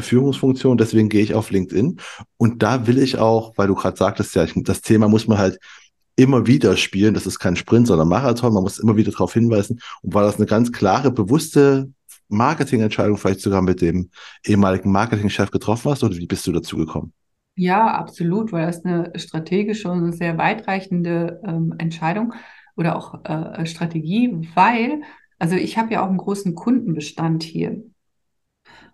Führungsfunktion, 0.02 0.76
deswegen 0.76 1.08
gehe 1.08 1.22
ich 1.22 1.32
auf 1.32 1.50
LinkedIn. 1.50 1.98
Und 2.36 2.62
da 2.62 2.86
will 2.86 2.98
ich 2.98 3.16
auch, 3.16 3.56
weil 3.56 3.68
du 3.68 3.74
gerade 3.74 3.96
sagtest, 3.96 4.34
ja, 4.34 4.44
ich, 4.44 4.52
das 4.56 4.82
Thema 4.82 5.08
muss 5.08 5.26
man 5.28 5.38
halt 5.38 5.58
immer 6.14 6.46
wieder 6.46 6.76
spielen. 6.76 7.14
Das 7.14 7.26
ist 7.26 7.38
kein 7.38 7.56
Sprint, 7.56 7.86
sondern 7.86 8.06
Marathon. 8.06 8.52
Man 8.52 8.62
muss 8.62 8.78
immer 8.78 8.96
wieder 8.96 9.12
darauf 9.12 9.32
hinweisen. 9.32 9.80
Und 10.02 10.12
war 10.12 10.24
das 10.24 10.36
eine 10.36 10.46
ganz 10.46 10.72
klare, 10.72 11.10
bewusste 11.10 11.90
Marketingentscheidung 12.32 13.16
vielleicht 13.16 13.40
sogar 13.40 13.62
mit 13.62 13.80
dem 13.80 14.10
ehemaligen 14.44 14.90
Marketingchef 14.90 15.50
getroffen 15.50 15.90
hast 15.90 16.02
oder 16.02 16.16
wie 16.16 16.26
bist 16.26 16.46
du 16.46 16.52
dazu 16.52 16.76
gekommen? 16.76 17.12
Ja, 17.54 17.88
absolut, 17.88 18.52
weil 18.52 18.66
das 18.66 18.84
eine 18.84 19.12
strategische 19.16 19.90
und 19.90 20.12
sehr 20.12 20.38
weitreichende 20.38 21.40
ähm, 21.44 21.74
Entscheidung 21.78 22.32
oder 22.76 22.96
auch 22.96 23.24
äh, 23.24 23.66
Strategie, 23.66 24.48
weil, 24.54 25.02
also 25.38 25.56
ich 25.56 25.76
habe 25.76 25.92
ja 25.92 26.02
auch 26.02 26.08
einen 26.08 26.16
großen 26.16 26.54
Kundenbestand 26.54 27.42
hier. 27.42 27.82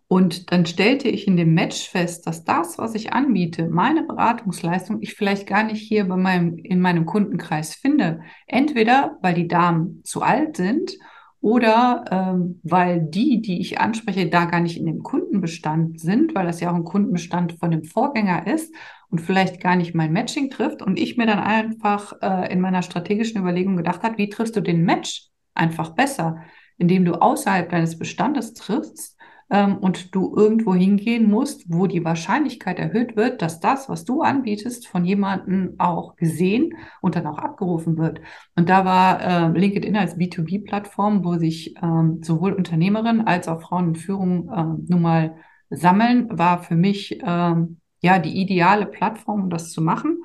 Und 0.08 0.50
dann 0.50 0.64
stellte 0.64 1.08
ich 1.08 1.28
in 1.28 1.36
dem 1.36 1.52
Match 1.52 1.88
fest, 1.88 2.26
dass 2.26 2.42
das, 2.42 2.78
was 2.78 2.94
ich 2.94 3.12
anbiete, 3.12 3.68
meine 3.68 4.02
Beratungsleistung, 4.04 5.02
ich 5.02 5.14
vielleicht 5.14 5.46
gar 5.46 5.64
nicht 5.64 5.86
hier 5.86 6.08
bei 6.08 6.16
meinem, 6.16 6.56
in 6.56 6.80
meinem 6.80 7.04
Kundenkreis 7.04 7.74
finde. 7.74 8.22
Entweder, 8.46 9.18
weil 9.20 9.34
die 9.34 9.48
Damen 9.48 10.00
zu 10.04 10.22
alt 10.22 10.56
sind 10.56 10.92
oder 11.40 12.04
ähm, 12.10 12.60
weil 12.62 13.00
die, 13.00 13.40
die 13.40 13.60
ich 13.60 13.80
anspreche, 13.80 14.28
da 14.28 14.46
gar 14.46 14.60
nicht 14.60 14.76
in 14.76 14.86
dem 14.86 15.02
Kundenbestand 15.02 16.00
sind, 16.00 16.34
weil 16.34 16.46
das 16.46 16.60
ja 16.60 16.70
auch 16.70 16.74
ein 16.74 16.84
Kundenbestand 16.84 17.58
von 17.60 17.70
dem 17.70 17.84
Vorgänger 17.84 18.46
ist 18.46 18.74
und 19.08 19.20
vielleicht 19.20 19.60
gar 19.60 19.76
nicht 19.76 19.94
mein 19.94 20.12
Matching 20.12 20.50
trifft 20.50 20.82
und 20.82 20.98
ich 20.98 21.16
mir 21.16 21.26
dann 21.26 21.38
einfach 21.38 22.12
äh, 22.22 22.52
in 22.52 22.60
meiner 22.60 22.82
strategischen 22.82 23.40
Überlegung 23.40 23.76
gedacht 23.76 24.02
habe, 24.02 24.18
wie 24.18 24.28
triffst 24.28 24.56
du 24.56 24.60
den 24.60 24.82
Match 24.82 25.28
einfach 25.54 25.90
besser, 25.90 26.42
indem 26.76 27.04
du 27.04 27.20
außerhalb 27.20 27.68
deines 27.68 27.98
Bestandes 27.98 28.54
triffst 28.54 29.17
ähm, 29.50 29.78
und 29.78 30.14
du 30.14 30.34
irgendwo 30.36 30.74
hingehen 30.74 31.30
musst, 31.30 31.64
wo 31.68 31.86
die 31.86 32.04
Wahrscheinlichkeit 32.04 32.78
erhöht 32.78 33.16
wird, 33.16 33.42
dass 33.42 33.60
das, 33.60 33.88
was 33.88 34.04
du 34.04 34.22
anbietest, 34.22 34.86
von 34.86 35.04
jemandem 35.04 35.74
auch 35.78 36.16
gesehen 36.16 36.74
und 37.00 37.16
dann 37.16 37.26
auch 37.26 37.38
abgerufen 37.38 37.96
wird. 37.96 38.20
Und 38.56 38.68
da 38.68 38.84
war 38.84 39.20
äh, 39.20 39.58
LinkedIn 39.58 39.96
als 39.96 40.16
B2B-Plattform, 40.16 41.24
wo 41.24 41.38
sich 41.38 41.74
ähm, 41.82 42.20
sowohl 42.22 42.52
Unternehmerinnen 42.52 43.26
als 43.26 43.48
auch 43.48 43.62
Frauen 43.62 43.88
in 43.88 43.94
Führung 43.96 44.50
ähm, 44.54 44.86
nun 44.88 45.02
mal 45.02 45.36
sammeln, 45.70 46.38
war 46.38 46.62
für 46.62 46.76
mich 46.76 47.18
ähm, 47.22 47.80
ja 48.00 48.18
die 48.18 48.40
ideale 48.40 48.86
Plattform, 48.86 49.44
um 49.44 49.50
das 49.50 49.72
zu 49.72 49.82
machen. 49.82 50.22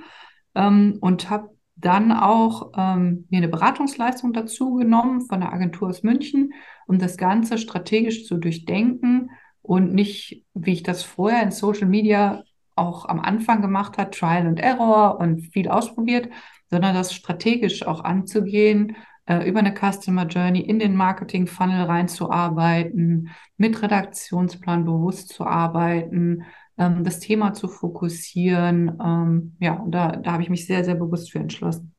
Ähm, 0.55 0.97
und 1.01 1.29
habe 1.29 1.52
dann 1.83 2.11
auch 2.11 2.71
ähm, 2.77 3.27
mir 3.29 3.37
eine 3.37 3.49
Beratungsleistung 3.49 4.33
dazu 4.33 4.75
genommen 4.75 5.21
von 5.21 5.41
der 5.41 5.51
Agentur 5.51 5.89
aus 5.89 6.03
München, 6.03 6.53
um 6.87 6.97
das 6.97 7.17
Ganze 7.17 7.57
strategisch 7.57 8.25
zu 8.25 8.37
durchdenken 8.37 9.31
und 9.61 9.93
nicht, 9.93 10.43
wie 10.53 10.73
ich 10.73 10.83
das 10.83 11.03
vorher 11.03 11.43
in 11.43 11.51
Social 11.51 11.87
Media 11.87 12.43
auch 12.75 13.05
am 13.05 13.19
Anfang 13.19 13.61
gemacht 13.61 13.97
hat, 13.97 14.15
Trial 14.15 14.47
and 14.47 14.59
Error 14.59 15.19
und 15.19 15.41
viel 15.41 15.67
ausprobiert, 15.67 16.29
sondern 16.69 16.95
das 16.95 17.13
strategisch 17.13 17.85
auch 17.85 18.03
anzugehen, 18.03 18.95
äh, 19.25 19.47
über 19.47 19.59
eine 19.59 19.73
Customer 19.73 20.25
Journey 20.25 20.61
in 20.61 20.79
den 20.79 20.95
Marketing 20.95 21.47
Funnel 21.47 21.83
reinzuarbeiten, 21.83 23.29
mit 23.57 23.81
Redaktionsplan 23.81 24.85
bewusst 24.85 25.29
zu 25.29 25.45
arbeiten, 25.45 26.43
ähm, 26.77 27.03
das 27.03 27.19
Thema 27.19 27.53
zu 27.53 27.67
fokussieren. 27.67 28.97
Ähm, 29.03 29.55
ja, 29.59 29.83
da, 29.87 30.13
da 30.13 30.33
habe 30.33 30.43
ich 30.43 30.49
mich 30.49 30.65
sehr, 30.67 30.83
sehr 30.83 30.95
bewusst 30.95 31.31
für 31.31 31.39
entschlossen. 31.39 31.92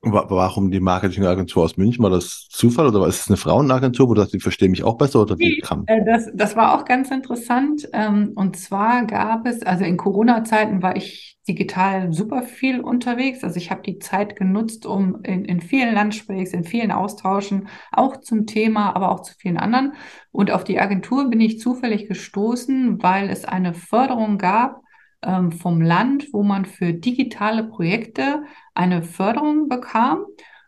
Warum 0.00 0.70
die 0.70 0.78
Marketingagentur 0.78 1.64
aus 1.64 1.76
München? 1.76 2.04
War 2.04 2.10
das 2.10 2.46
Zufall 2.50 2.86
oder 2.86 3.04
ist 3.08 3.22
es 3.22 3.28
eine 3.28 3.36
Frauenagentur, 3.36 4.08
wo 4.08 4.14
du 4.14 4.20
sagst, 4.20 4.32
die 4.32 4.38
verstehen 4.38 4.70
mich 4.70 4.84
auch 4.84 4.96
besser 4.96 5.22
oder 5.22 5.36
wie 5.40 5.58
kam? 5.58 5.84
Äh, 5.86 6.04
das, 6.04 6.30
das 6.34 6.54
war 6.54 6.78
auch 6.78 6.84
ganz 6.84 7.10
interessant. 7.10 7.88
Ähm, 7.92 8.32
und 8.36 8.56
zwar 8.56 9.06
gab 9.06 9.44
es, 9.44 9.62
also 9.62 9.84
in 9.84 9.96
Corona-Zeiten 9.96 10.82
war 10.82 10.94
ich 10.94 11.36
digital 11.48 12.12
super 12.12 12.42
viel 12.42 12.80
unterwegs. 12.80 13.42
Also 13.42 13.56
ich 13.56 13.72
habe 13.72 13.82
die 13.82 13.98
Zeit 13.98 14.36
genutzt, 14.36 14.86
um 14.86 15.20
in, 15.24 15.44
in 15.44 15.60
vielen 15.60 15.94
Lunchbreaks, 15.94 16.52
in 16.52 16.62
vielen 16.62 16.92
Austauschen, 16.92 17.66
auch 17.90 18.18
zum 18.18 18.46
Thema, 18.46 18.94
aber 18.94 19.10
auch 19.10 19.22
zu 19.22 19.34
vielen 19.36 19.56
anderen. 19.56 19.94
Und 20.30 20.52
auf 20.52 20.62
die 20.62 20.78
Agentur 20.78 21.28
bin 21.28 21.40
ich 21.40 21.58
zufällig 21.58 22.06
gestoßen, 22.06 23.02
weil 23.02 23.30
es 23.30 23.44
eine 23.44 23.74
Förderung 23.74 24.38
gab 24.38 24.80
ähm, 25.22 25.52
vom 25.52 25.80
Land, 25.80 26.28
wo 26.32 26.42
man 26.42 26.64
für 26.64 26.92
digitale 26.92 27.64
Projekte 27.64 28.44
eine 28.74 29.02
Förderung 29.02 29.68
bekam. 29.68 30.24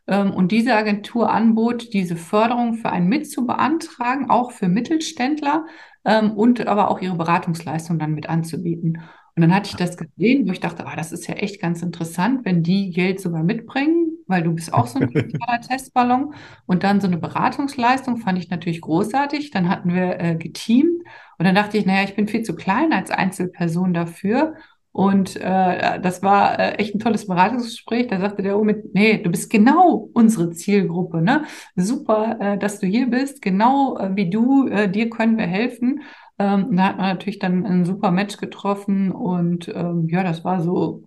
Ähm, 0.06 0.32
und 0.32 0.52
diese 0.52 0.74
Agentur 0.74 1.30
anbot, 1.30 1.92
diese 1.92 2.16
Förderung 2.16 2.74
für 2.74 2.90
einen 2.90 3.08
mit 3.08 3.30
zu 3.30 3.46
beantragen, 3.46 4.30
auch 4.30 4.52
für 4.52 4.68
Mittelständler 4.68 5.66
ähm, 6.04 6.32
und 6.32 6.66
aber 6.66 6.90
auch 6.90 7.00
ihre 7.00 7.16
Beratungsleistung 7.16 7.98
dann 7.98 8.14
mit 8.14 8.28
anzubieten. 8.28 9.02
Und 9.36 9.42
dann 9.42 9.54
hatte 9.54 9.70
ich 9.70 9.76
das 9.76 9.96
gesehen, 9.96 10.46
wo 10.46 10.52
ich 10.52 10.60
dachte, 10.60 10.86
ah, 10.86 10.96
das 10.96 11.12
ist 11.12 11.26
ja 11.26 11.34
echt 11.34 11.60
ganz 11.60 11.82
interessant, 11.82 12.44
wenn 12.44 12.62
die 12.62 12.90
Geld 12.90 13.20
sogar 13.20 13.42
mitbringen, 13.42 14.12
weil 14.26 14.42
du 14.42 14.52
bist 14.52 14.72
auch 14.74 14.86
so 14.86 14.98
ein 14.98 15.10
Testballon. 15.68 16.34
Und 16.66 16.82
dann 16.82 17.00
so 17.00 17.06
eine 17.06 17.18
Beratungsleistung 17.18 18.18
fand 18.18 18.38
ich 18.38 18.50
natürlich 18.50 18.80
großartig. 18.80 19.50
Dann 19.50 19.68
hatten 19.68 19.94
wir 19.94 20.20
äh, 20.20 20.36
geteamt 20.36 21.02
und 21.38 21.44
dann 21.46 21.54
dachte 21.54 21.78
ich, 21.78 21.86
naja, 21.86 22.04
ich 22.04 22.14
bin 22.14 22.28
viel 22.28 22.42
zu 22.42 22.54
klein 22.54 22.92
als 22.92 23.10
Einzelperson 23.10 23.94
dafür. 23.94 24.54
Und 24.92 25.36
äh, 25.36 26.00
das 26.00 26.22
war 26.22 26.58
äh, 26.58 26.72
echt 26.74 26.94
ein 26.94 26.98
tolles 26.98 27.26
Beratungsgespräch. 27.26 28.08
Da 28.08 28.18
sagte 28.20 28.42
der 28.42 28.58
Omid, 28.58 28.92
nee, 28.92 29.18
du 29.22 29.30
bist 29.30 29.48
genau 29.48 30.10
unsere 30.12 30.50
Zielgruppe, 30.50 31.22
ne? 31.22 31.44
Super, 31.76 32.36
äh, 32.40 32.58
dass 32.58 32.80
du 32.80 32.86
hier 32.86 33.06
bist, 33.08 33.40
genau 33.40 33.96
äh, 33.98 34.10
wie 34.16 34.28
du, 34.28 34.66
äh, 34.66 34.90
dir 34.90 35.08
können 35.08 35.38
wir 35.38 35.46
helfen. 35.46 36.02
Ähm, 36.40 36.74
da 36.74 36.84
hat 36.84 36.96
man 36.96 37.06
natürlich 37.06 37.38
dann 37.38 37.66
ein 37.66 37.84
super 37.84 38.10
Match 38.10 38.38
getroffen 38.38 39.12
und 39.12 39.68
ähm, 39.68 40.08
ja, 40.08 40.22
das 40.22 40.42
war 40.42 40.62
so 40.62 41.04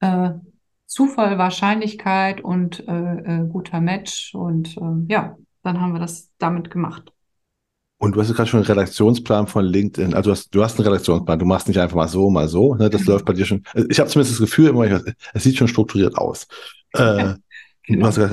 äh, 0.00 0.32
Zufall, 0.84 1.38
Wahrscheinlichkeit 1.38 2.42
und 2.42 2.86
äh, 2.86 2.92
äh, 2.92 3.48
guter 3.48 3.80
Match 3.80 4.34
und 4.34 4.76
äh, 4.76 5.10
ja, 5.10 5.38
dann 5.62 5.80
haben 5.80 5.94
wir 5.94 6.00
das 6.00 6.30
damit 6.36 6.70
gemacht. 6.70 7.14
Und 7.96 8.14
du 8.14 8.20
hast 8.20 8.34
gerade 8.34 8.46
schon 8.46 8.60
einen 8.60 8.66
Redaktionsplan 8.66 9.46
von 9.46 9.64
LinkedIn. 9.64 10.12
Also 10.12 10.28
du 10.28 10.32
hast, 10.32 10.54
du 10.54 10.62
hast 10.62 10.78
einen 10.78 10.86
Redaktionsplan. 10.86 11.38
Du 11.38 11.46
machst 11.46 11.66
nicht 11.66 11.80
einfach 11.80 11.96
mal 11.96 12.06
so, 12.06 12.28
mal 12.28 12.46
so. 12.46 12.74
Ne? 12.74 12.90
Das 12.90 13.00
mhm. 13.02 13.08
läuft 13.08 13.24
bei 13.24 13.32
dir 13.32 13.46
schon. 13.46 13.64
Also 13.72 13.88
ich 13.88 13.98
habe 13.98 14.10
zumindest 14.10 14.34
das 14.34 14.46
Gefühl 14.46 14.68
immer, 14.68 15.02
es 15.32 15.42
sieht 15.42 15.56
schon 15.56 15.66
strukturiert 15.66 16.16
aus. 16.18 16.46
Äh, 16.92 17.34
genau. 17.84 18.06
also, 18.06 18.28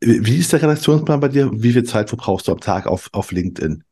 wie 0.00 0.36
ist 0.36 0.52
der 0.52 0.62
Redaktionsplan 0.62 1.18
bei 1.18 1.28
dir? 1.28 1.50
Wie 1.52 1.72
viel 1.72 1.82
Zeit 1.82 2.08
verbrauchst 2.08 2.46
du 2.46 2.52
am 2.52 2.60
Tag 2.60 2.86
auf, 2.86 3.10
auf 3.12 3.32
LinkedIn? 3.32 3.82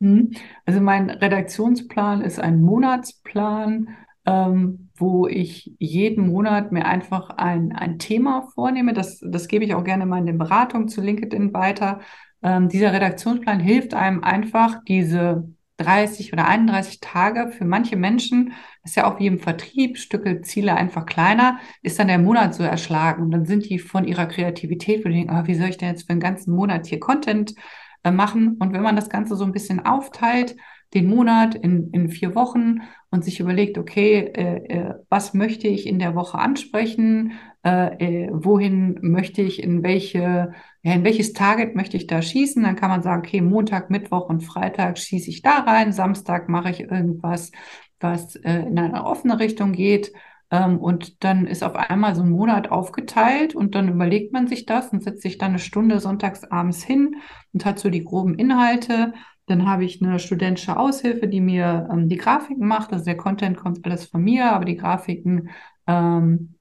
Hm. 0.00 0.30
Also 0.64 0.80
mein 0.80 1.10
Redaktionsplan 1.10 2.20
ist 2.20 2.38
ein 2.38 2.60
Monatsplan, 2.60 3.88
ähm, 4.26 4.90
wo 4.96 5.26
ich 5.26 5.74
jeden 5.78 6.28
Monat 6.28 6.70
mir 6.70 6.86
einfach 6.86 7.30
ein, 7.30 7.72
ein 7.72 7.98
Thema 7.98 8.48
vornehme. 8.54 8.92
Das, 8.92 9.20
das 9.22 9.48
gebe 9.48 9.64
ich 9.64 9.74
auch 9.74 9.84
gerne 9.84 10.06
mal 10.06 10.18
in 10.18 10.26
den 10.26 10.38
Beratungen 10.38 10.88
zu 10.88 11.00
LinkedIn 11.00 11.52
weiter. 11.52 12.00
Ähm, 12.42 12.68
dieser 12.68 12.92
Redaktionsplan 12.92 13.58
hilft 13.58 13.94
einem 13.94 14.22
einfach, 14.22 14.82
diese 14.86 15.48
30 15.78 16.32
oder 16.32 16.46
31 16.46 17.00
Tage 17.00 17.50
für 17.52 17.64
manche 17.64 17.96
Menschen, 17.96 18.52
ist 18.84 18.96
ja 18.96 19.10
auch 19.10 19.18
wie 19.20 19.26
im 19.26 19.38
Vertrieb, 19.38 19.96
Stücke, 19.96 20.42
Ziele 20.42 20.74
einfach 20.74 21.06
kleiner, 21.06 21.58
ist 21.82 21.98
dann 21.98 22.08
der 22.08 22.18
Monat 22.18 22.54
so 22.54 22.64
erschlagen. 22.64 23.22
Und 23.22 23.30
dann 23.30 23.46
sind 23.46 23.68
die 23.68 23.78
von 23.78 24.04
ihrer 24.04 24.26
Kreativität, 24.26 25.04
wo 25.04 25.08
die 25.08 25.14
denken, 25.14 25.34
oh, 25.34 25.46
wie 25.46 25.54
soll 25.54 25.68
ich 25.68 25.76
denn 25.76 25.90
jetzt 25.90 26.06
für 26.06 26.10
einen 26.10 26.20
ganzen 26.20 26.54
Monat 26.54 26.86
hier 26.86 27.00
Content 27.00 27.54
äh, 28.02 28.10
machen. 28.10 28.56
Und 28.58 28.72
wenn 28.72 28.82
man 28.82 28.96
das 28.96 29.08
Ganze 29.08 29.36
so 29.36 29.44
ein 29.44 29.52
bisschen 29.52 29.84
aufteilt, 29.84 30.56
den 30.94 31.08
Monat 31.08 31.54
in, 31.54 31.90
in 31.90 32.08
vier 32.08 32.34
Wochen 32.34 32.78
und 33.10 33.24
sich 33.24 33.40
überlegt, 33.40 33.76
okay, 33.76 34.20
äh, 34.34 34.56
äh, 34.68 34.94
was 35.10 35.34
möchte 35.34 35.68
ich 35.68 35.86
in 35.86 35.98
der 35.98 36.14
Woche 36.14 36.38
ansprechen, 36.38 37.32
äh, 37.64 38.24
äh, 38.24 38.30
wohin 38.32 38.98
möchte 39.02 39.42
ich, 39.42 39.62
in 39.62 39.82
welche, 39.82 40.52
ja, 40.82 40.92
in 40.94 41.04
welches 41.04 41.34
Target 41.34 41.74
möchte 41.74 41.96
ich 41.96 42.06
da 42.06 42.22
schießen, 42.22 42.62
dann 42.62 42.76
kann 42.76 42.90
man 42.90 43.02
sagen, 43.02 43.22
okay, 43.26 43.42
Montag, 43.42 43.90
Mittwoch 43.90 44.28
und 44.28 44.40
Freitag 44.40 44.98
schieße 44.98 45.28
ich 45.28 45.42
da 45.42 45.58
rein, 45.60 45.92
Samstag 45.92 46.48
mache 46.48 46.70
ich 46.70 46.80
irgendwas, 46.80 47.52
was 48.00 48.36
äh, 48.36 48.60
in 48.60 48.78
eine 48.78 49.04
offene 49.04 49.38
Richtung 49.38 49.72
geht 49.72 50.12
und 50.50 51.22
dann 51.24 51.46
ist 51.46 51.62
auf 51.62 51.76
einmal 51.76 52.14
so 52.14 52.22
ein 52.22 52.30
Monat 52.30 52.70
aufgeteilt 52.70 53.54
und 53.54 53.74
dann 53.74 53.88
überlegt 53.88 54.32
man 54.32 54.46
sich 54.46 54.64
das 54.66 54.88
und 54.92 55.02
setzt 55.02 55.22
sich 55.22 55.38
dann 55.38 55.50
eine 55.50 55.58
Stunde 55.58 56.00
sonntags 56.00 56.44
abends 56.44 56.82
hin 56.82 57.16
und 57.52 57.64
hat 57.64 57.78
so 57.78 57.90
die 57.90 58.04
groben 58.04 58.34
Inhalte. 58.34 59.12
Dann 59.46 59.68
habe 59.68 59.84
ich 59.84 60.02
eine 60.02 60.18
studentische 60.18 60.78
Aushilfe, 60.78 61.28
die 61.28 61.40
mir 61.40 61.88
ähm, 61.92 62.08
die 62.08 62.16
Grafiken 62.16 62.66
macht. 62.66 62.92
Also 62.92 63.04
der 63.04 63.16
Content 63.16 63.56
kommt 63.56 63.84
alles 63.84 64.06
von 64.06 64.22
mir, 64.22 64.52
aber 64.52 64.64
die 64.64 64.76
Grafiken 64.76 65.50
ähm, 65.86 66.54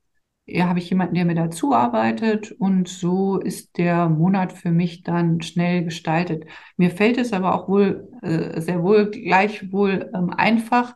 ja, 0.47 0.69
habe 0.69 0.79
ich 0.79 0.89
jemanden, 0.89 1.15
der 1.15 1.25
mir 1.25 1.35
dazu 1.35 1.73
arbeitet 1.73 2.53
und 2.53 2.88
so 2.88 3.38
ist 3.39 3.77
der 3.77 4.07
Monat 4.07 4.53
für 4.53 4.71
mich 4.71 5.03
dann 5.03 5.41
schnell 5.41 5.83
gestaltet. 5.83 6.45
Mir 6.77 6.89
fällt 6.89 7.17
es 7.17 7.33
aber 7.33 7.53
auch 7.53 7.67
wohl 7.67 8.09
äh, 8.21 8.61
sehr 8.61 8.81
wohl 8.81 9.11
gleichwohl 9.11 10.09
ähm, 10.15 10.29
einfach, 10.29 10.95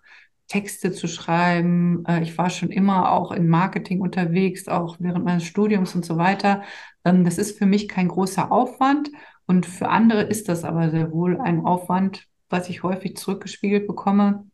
Texte 0.52 0.92
zu 0.92 1.08
schreiben. 1.08 2.04
Äh, 2.06 2.24
ich 2.24 2.38
war 2.38 2.50
schon 2.50 2.70
immer 2.70 3.14
auch 3.14 3.32
in 3.32 3.48
Marketing 3.48 4.02
unterwegs, 4.02 4.68
auch 4.68 4.98
während 5.00 5.24
meines 5.24 5.46
Studiums 5.46 5.96
und 5.96 6.04
so 6.06 6.18
weiter. 6.18 6.64
Ähm, 7.06 7.24
das 7.24 7.38
ist 7.38 7.58
für 7.58 7.66
mich 7.66 7.88
kein 7.88 8.10
großer 8.10 8.52
Aufwand 8.52 9.10
und 9.46 9.66
für 9.66 9.88
andere 9.88 10.24
ist 10.24 10.50
das 10.50 10.66
aber 10.66 10.90
sehr 10.92 11.12
wohl 11.14 11.40
ein 11.40 11.66
Aufwand, 11.66 12.28
was 12.50 12.70
ich 12.70 12.84
häufig 12.84 13.16
zurückgespiegelt 13.16 13.88
bekomme, 13.88 14.46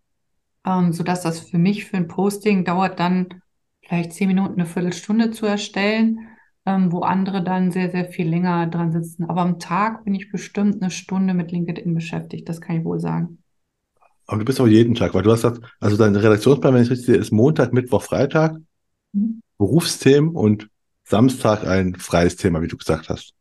ähm, 0.65 0.93
sodass 0.93 1.23
das 1.23 1.39
für 1.39 1.57
mich 1.57 1.85
für 1.85 1.97
ein 1.97 2.07
Posting 2.07 2.63
dauert 2.63 2.99
dann 2.99 3.41
vielleicht 3.81 4.13
zehn 4.13 4.27
Minuten, 4.27 4.53
eine 4.61 4.67
Viertelstunde 4.67 5.31
zu 5.31 5.47
erstellen, 5.47 6.27
ähm, 6.67 6.91
wo 6.91 6.99
andere 6.99 7.43
dann 7.43 7.71
sehr, 7.71 7.89
sehr 7.89 8.05
viel 8.05 8.29
länger 8.29 8.67
dran 8.67 8.91
sitzen. 8.91 9.27
Aber 9.27 9.41
am 9.41 9.57
Tag 9.59 10.03
bin 10.05 10.13
ich 10.13 10.31
bestimmt 10.31 10.81
eine 10.81 10.91
Stunde 10.91 11.33
mit 11.33 11.51
LinkedIn 11.51 11.95
beschäftigt, 11.95 12.47
das 12.49 12.61
kann 12.61 12.77
ich 12.77 12.85
wohl 12.85 12.99
sagen. 12.99 13.39
Aber 14.27 14.39
du 14.39 14.45
bist 14.45 14.59
auch 14.59 14.67
jeden 14.67 14.93
Tag, 14.93 15.13
weil 15.13 15.23
du 15.23 15.31
hast 15.31 15.43
gesagt, 15.43 15.61
also 15.79 15.95
dein 15.97 16.15
Redaktionsplan, 16.15 16.73
wenn 16.73 16.83
ich 16.83 16.89
richtig 16.89 17.07
sehe, 17.07 17.15
ist 17.15 17.31
Montag, 17.31 17.73
Mittwoch, 17.73 18.03
Freitag, 18.03 18.57
mhm. 19.13 19.41
Berufsthemen 19.57 20.35
und 20.35 20.69
Samstag 21.05 21.65
ein 21.65 21.95
freies 21.95 22.35
Thema, 22.35 22.61
wie 22.61 22.67
du 22.67 22.77
gesagt 22.77 23.09
hast. 23.09 23.33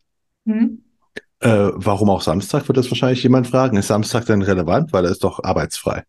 Mhm. 0.45 0.83
Äh, 1.41 1.71
warum 1.75 2.09
auch 2.09 2.23
Samstag, 2.23 2.69
wird 2.69 2.79
das 2.79 2.91
wahrscheinlich 2.91 3.23
jemand 3.23 3.49
fragen. 3.49 3.77
Ist 3.77 3.89
Samstag 3.89 4.25
denn 4.27 4.43
relevant, 4.43 4.93
weil 4.93 5.05
er 5.05 5.11
ist 5.11 5.25
doch 5.25 5.43
arbeitsfrei? 5.43 6.05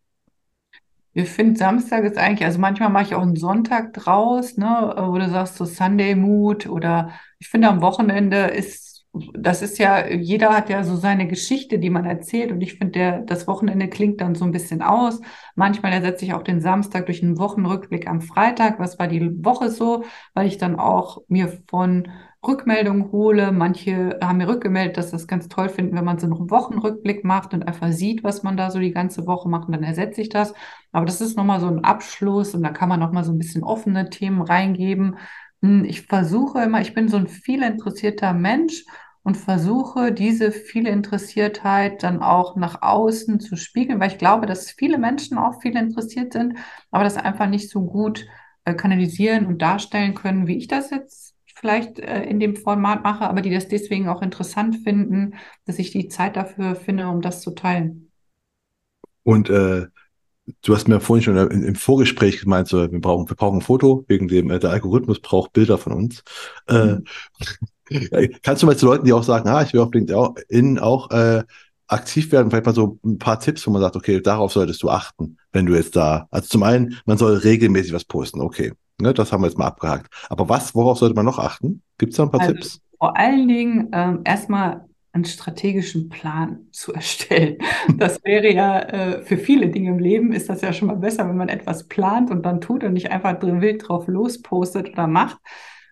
Ich 1.13 1.30
finde, 1.30 1.57
Samstag 1.57 2.03
ist 2.03 2.17
eigentlich, 2.17 2.45
also 2.45 2.59
manchmal 2.59 2.89
mache 2.89 3.05
ich 3.05 3.15
auch 3.15 3.23
einen 3.23 3.36
Sonntag 3.36 3.91
draus, 3.93 4.55
ne, 4.55 4.93
wo 4.95 5.17
du 5.17 5.28
sagst 5.28 5.55
so 5.55 5.65
Sunday 5.65 6.13
Mood 6.13 6.67
oder 6.67 7.11
ich 7.39 7.49
finde 7.49 7.69
am 7.69 7.82
Wochenende 7.82 8.38
ist 8.38 8.86
das 9.14 9.62
ist 9.62 9.78
ja, 9.80 10.08
jeder 10.08 10.49
hat 10.55 10.70
ja 10.70 10.84
so 10.84 10.95
seine 10.95 11.28
Geschichte, 11.28 11.80
die 11.80 11.89
man 11.89 12.05
erzählt. 12.05 12.51
Und 12.51 12.62
ich 12.62 12.76
finde, 12.76 13.24
das 13.26 13.47
Wochenende 13.47 13.88
klingt 13.88 14.22
dann 14.22 14.36
so 14.36 14.45
ein 14.45 14.51
bisschen 14.51 14.82
aus. 14.82 15.22
Manchmal 15.55 15.93
ersetze 15.93 16.26
ich 16.26 16.34
auch 16.34 16.43
den 16.43 16.62
Samstag 16.62 17.05
durch 17.08 17.24
einen 17.24 17.39
Wochenrückblick 17.39 18.08
am 18.08 18.22
Freitag. 18.22 18.80
Was 18.80 18.99
war 18.99 19.08
die 19.08 19.43
Woche 19.43 19.70
so? 19.70 20.03
Weil 20.34 20.47
ich 20.47 20.58
dann 20.58 20.80
auch 20.80 21.22
mir 21.28 21.51
von 21.68 22.08
Rückmeldungen 22.45 23.12
hole. 23.12 23.51
Manche 23.51 24.20
haben 24.22 24.38
mir 24.38 24.47
rückgemeldet, 24.47 24.97
dass 24.97 25.12
das 25.12 25.28
ganz 25.28 25.47
toll 25.47 25.70
finden, 25.70 25.95
wenn 25.95 26.05
man 26.05 26.20
so 26.20 26.28
einen 26.28 26.49
Wochenrückblick 26.49 27.24
macht 27.24 27.53
und 27.53 27.68
einfach 27.68 27.91
sieht, 27.91 28.24
was 28.24 28.43
man 28.43 28.58
da 28.58 28.72
so 28.72 28.80
die 28.80 28.91
ganze 28.91 29.26
Woche 29.26 29.49
macht. 29.49 29.68
Und 29.68 29.74
dann 29.74 29.84
ersetze 29.84 30.22
ich 30.22 30.30
das. 30.30 30.53
Aber 30.91 31.05
das 31.05 31.22
ist 31.22 31.38
nochmal 31.38 31.60
so 31.60 31.68
ein 31.68 31.84
Abschluss 31.84 32.53
und 32.53 32.64
da 32.64 32.70
kann 32.70 32.89
man 32.89 32.99
nochmal 32.99 33.24
so 33.24 33.32
ein 33.32 33.38
bisschen 33.38 33.64
offene 33.64 34.10
Themen 34.10 34.41
reingeben. 34.41 35.18
Hm, 35.62 35.86
ich 35.86 36.03
versuche 36.03 36.62
immer, 36.64 36.82
ich 36.82 36.93
bin 36.93 37.10
so 37.10 37.18
ein 37.18 37.28
viel 37.28 37.64
interessierter 37.64 38.34
Mensch 38.34 38.86
und 39.24 39.36
versuche 39.36 40.12
diese 40.14 40.51
viele 40.51 40.89
Interessiertheit 40.89 42.01
dann 42.03 42.22
auch 42.22 42.55
nach 42.55 42.82
außen 42.82 43.39
zu 43.39 43.58
spiegeln, 43.58 43.99
weil 43.99 44.12
ich 44.12 44.18
glaube, 44.18 44.45
dass 44.45 44.72
viele 44.72 44.97
Menschen 44.97 45.38
auch 45.38 45.62
viel 45.62 45.76
interessiert 45.76 46.34
sind, 46.34 46.58
aber 46.91 47.03
das 47.03 47.18
einfach 47.18 47.47
nicht 47.49 47.70
so 47.70 47.86
gut 47.86 48.26
äh, 48.66 48.74
kanalisieren 48.74 49.45
und 49.45 49.62
darstellen 49.62 50.14
können, 50.14 50.47
wie 50.47 50.58
ich 50.58 50.68
das 50.68 50.91
jetzt 50.91 51.36
vielleicht 51.55 51.99
äh, 51.99 52.24
in 52.24 52.39
dem 52.39 52.55
Format 52.55 53.03
mache, 53.03 53.28
aber 53.28 53.41
die 53.41 53.49
das 53.49 53.68
deswegen 53.68 54.08
auch 54.08 54.22
interessant 54.22 54.78
finden, 54.84 55.36
dass 55.66 55.80
ich 55.80 55.91
die 55.91 56.08
Zeit 56.08 56.36
dafür 56.36 56.76
finde, 56.76 57.10
um 57.10 57.22
das 57.22 57.41
zu 57.41 57.51
teilen. 57.51 58.12
Und 59.24 59.49
äh, 59.49 59.88
du 60.62 60.76
hast 60.76 60.88
mir 60.88 61.00
vorhin 61.00 61.24
schon 61.24 61.38
im, 61.38 61.64
im 61.64 61.76
Vorgespräch 61.76 62.39
gemeint, 62.39 62.68
so, 62.68 62.91
wir 62.91 63.02
brauchen, 63.02 63.30
wir 63.30 63.36
brauchen 63.36 63.60
ein 63.60 63.62
Foto, 63.62 64.06
wegen 64.08 64.28
dem 64.28 64.50
äh, 64.52 64.60
der 64.60 64.72
Algorithmus 64.72 65.20
braucht 65.20 65.54
Bilder 65.54 65.78
von 65.78 65.93
uns. 65.93 66.24
Äh, 66.68 66.95
mhm. 66.95 67.04
Kannst 68.43 68.64
du 68.64 68.68
mal 68.68 68.78
zu 68.78 68.86
Leuten, 68.86 69.06
die 69.06 69.14
auch 69.14 69.24
sagen, 69.24 69.48
ah, 69.50 69.62
ich 69.62 69.74
will 69.74 69.82
auf 69.82 69.93
LinkedIn 69.93 70.80
auch 70.80 71.12
äh, 71.12 71.43
aktiv 71.88 72.32
werden, 72.32 72.50
vielleicht 72.50 72.66
mal 72.66 72.76
so 72.76 73.00
ein 73.06 73.18
paar 73.18 73.39
Tipps, 73.39 73.66
wo 73.66 73.72
man 73.72 73.82
sagt, 73.82 73.95
okay, 73.95 74.22
darauf 74.22 74.52
solltest 74.52 74.84
du 74.84 74.89
achten, 74.89 75.38
wenn 75.54 75.66
du 75.66 75.76
jetzt 75.76 75.95
da, 75.95 76.28
also 76.32 76.48
zum 76.48 76.64
einen, 76.64 76.98
man 77.06 77.18
soll 77.18 77.38
regelmäßig 77.38 77.93
was 77.93 78.04
posten, 78.04 78.41
okay, 78.41 78.74
ne, 79.00 79.14
das 79.14 79.32
haben 79.32 79.41
wir 79.41 79.48
jetzt 79.48 79.58
mal 79.58 79.68
abgehakt. 79.68 80.14
Aber 80.30 80.50
was, 80.50 80.76
worauf 80.76 80.98
sollte 80.98 81.16
man 81.16 81.26
noch 81.26 81.39
achten? 81.39 81.82
Gibt 81.98 82.12
es 82.12 82.18
da 82.18 82.24
ein 82.24 82.32
paar 82.32 82.41
also, 82.41 82.54
Tipps? 82.54 82.82
Vor 83.00 83.16
allen 83.16 83.48
Dingen 83.48 83.89
ähm, 83.93 84.22
erstmal 84.26 84.86
einen 85.18 85.26
strategischen 85.26 86.09
Plan 86.09 86.68
zu 86.72 86.93
erstellen. 86.93 87.57
Das 87.97 88.24
wäre 88.24 88.51
ja 88.51 88.80
äh, 88.80 89.22
für 89.22 89.38
viele 89.38 89.70
Dinge 89.70 89.89
im 89.89 89.99
Leben 89.99 90.32
ist 90.32 90.49
das 90.49 90.61
ja 90.61 90.74
schon 90.74 90.88
mal 90.88 90.97
besser, 90.97 91.28
wenn 91.28 91.38
man 91.38 91.49
etwas 91.49 91.88
plant 91.88 92.32
und 92.32 92.45
dann 92.45 92.61
tut 92.61 92.84
und 92.84 92.93
nicht 92.93 93.11
einfach 93.11 93.41
wild 93.41 93.88
drauf 93.88 94.07
lospostet 94.07 94.89
oder 94.89 95.07
macht, 95.07 95.38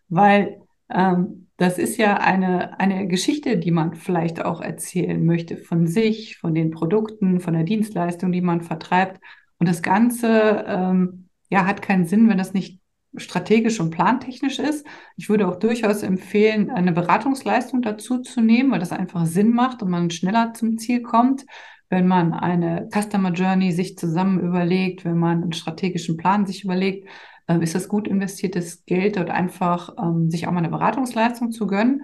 weil 0.09 0.61
ähm, 0.89 1.47
das 1.57 1.77
ist 1.77 1.97
ja 1.97 2.17
eine, 2.17 2.79
eine 2.79 3.07
Geschichte, 3.07 3.57
die 3.57 3.71
man 3.71 3.95
vielleicht 3.95 4.43
auch 4.43 4.61
erzählen 4.61 5.25
möchte 5.25 5.57
von 5.57 5.87
sich, 5.87 6.37
von 6.37 6.53
den 6.53 6.71
Produkten, 6.71 7.39
von 7.39 7.53
der 7.53 7.63
Dienstleistung, 7.63 8.31
die 8.31 8.41
man 8.41 8.61
vertreibt. 8.61 9.21
Und 9.57 9.69
das 9.69 9.81
Ganze 9.81 10.65
ähm, 10.67 11.29
ja, 11.49 11.65
hat 11.65 11.81
keinen 11.81 12.05
Sinn, 12.05 12.29
wenn 12.29 12.37
das 12.37 12.53
nicht 12.53 12.81
strategisch 13.17 13.79
und 13.79 13.91
plantechnisch 13.91 14.59
ist. 14.59 14.85
Ich 15.17 15.29
würde 15.29 15.47
auch 15.47 15.57
durchaus 15.57 16.03
empfehlen, 16.03 16.69
eine 16.69 16.91
Beratungsleistung 16.91 17.81
dazu 17.81 18.19
zu 18.19 18.41
nehmen, 18.41 18.71
weil 18.71 18.79
das 18.79 18.91
einfach 18.91 19.25
Sinn 19.25 19.51
macht 19.51 19.81
und 19.81 19.89
man 19.89 20.09
schneller 20.09 20.53
zum 20.53 20.77
Ziel 20.77 21.01
kommt, 21.01 21.45
wenn 21.89 22.07
man 22.07 22.33
eine 22.33 22.89
Customer 22.91 23.31
Journey 23.31 23.71
sich 23.71 23.97
zusammen 23.97 24.39
überlegt, 24.39 25.05
wenn 25.05 25.17
man 25.17 25.43
einen 25.43 25.53
strategischen 25.53 26.17
Plan 26.17 26.45
sich 26.45 26.63
überlegt, 26.63 27.07
äh, 27.47 27.61
ist 27.61 27.75
das 27.75 27.87
gut 27.87 28.07
investiertes 28.07 28.85
Geld, 28.85 29.17
dort 29.17 29.29
einfach 29.29 29.93
ähm, 30.01 30.29
sich 30.31 30.47
auch 30.47 30.51
mal 30.51 30.59
eine 30.59 30.69
Beratungsleistung 30.69 31.51
zu 31.51 31.67
gönnen, 31.67 32.03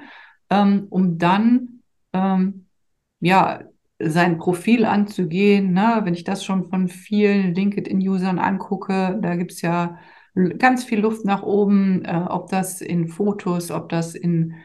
ähm, 0.49 0.88
um 0.89 1.18
dann 1.18 1.82
ähm, 2.14 2.68
ja 3.20 3.62
sein 4.03 4.38
Profil 4.38 4.86
anzugehen. 4.86 5.74
Ne? 5.74 6.01
Wenn 6.03 6.14
ich 6.14 6.24
das 6.24 6.43
schon 6.43 6.70
von 6.70 6.88
vielen 6.88 7.53
LinkedIn-Usern 7.53 8.39
angucke, 8.39 9.20
da 9.22 9.36
gibt 9.36 9.51
es 9.51 9.62
ja 9.62 9.97
ganz 10.34 10.84
viel 10.84 10.99
Luft 10.99 11.25
nach 11.25 11.43
oben, 11.43 12.03
äh, 12.05 12.25
ob 12.29 12.49
das 12.49 12.82
in 12.82 13.07
Fotos, 13.07 13.71
ob 13.71 13.89
das 13.89 14.15
in 14.15 14.55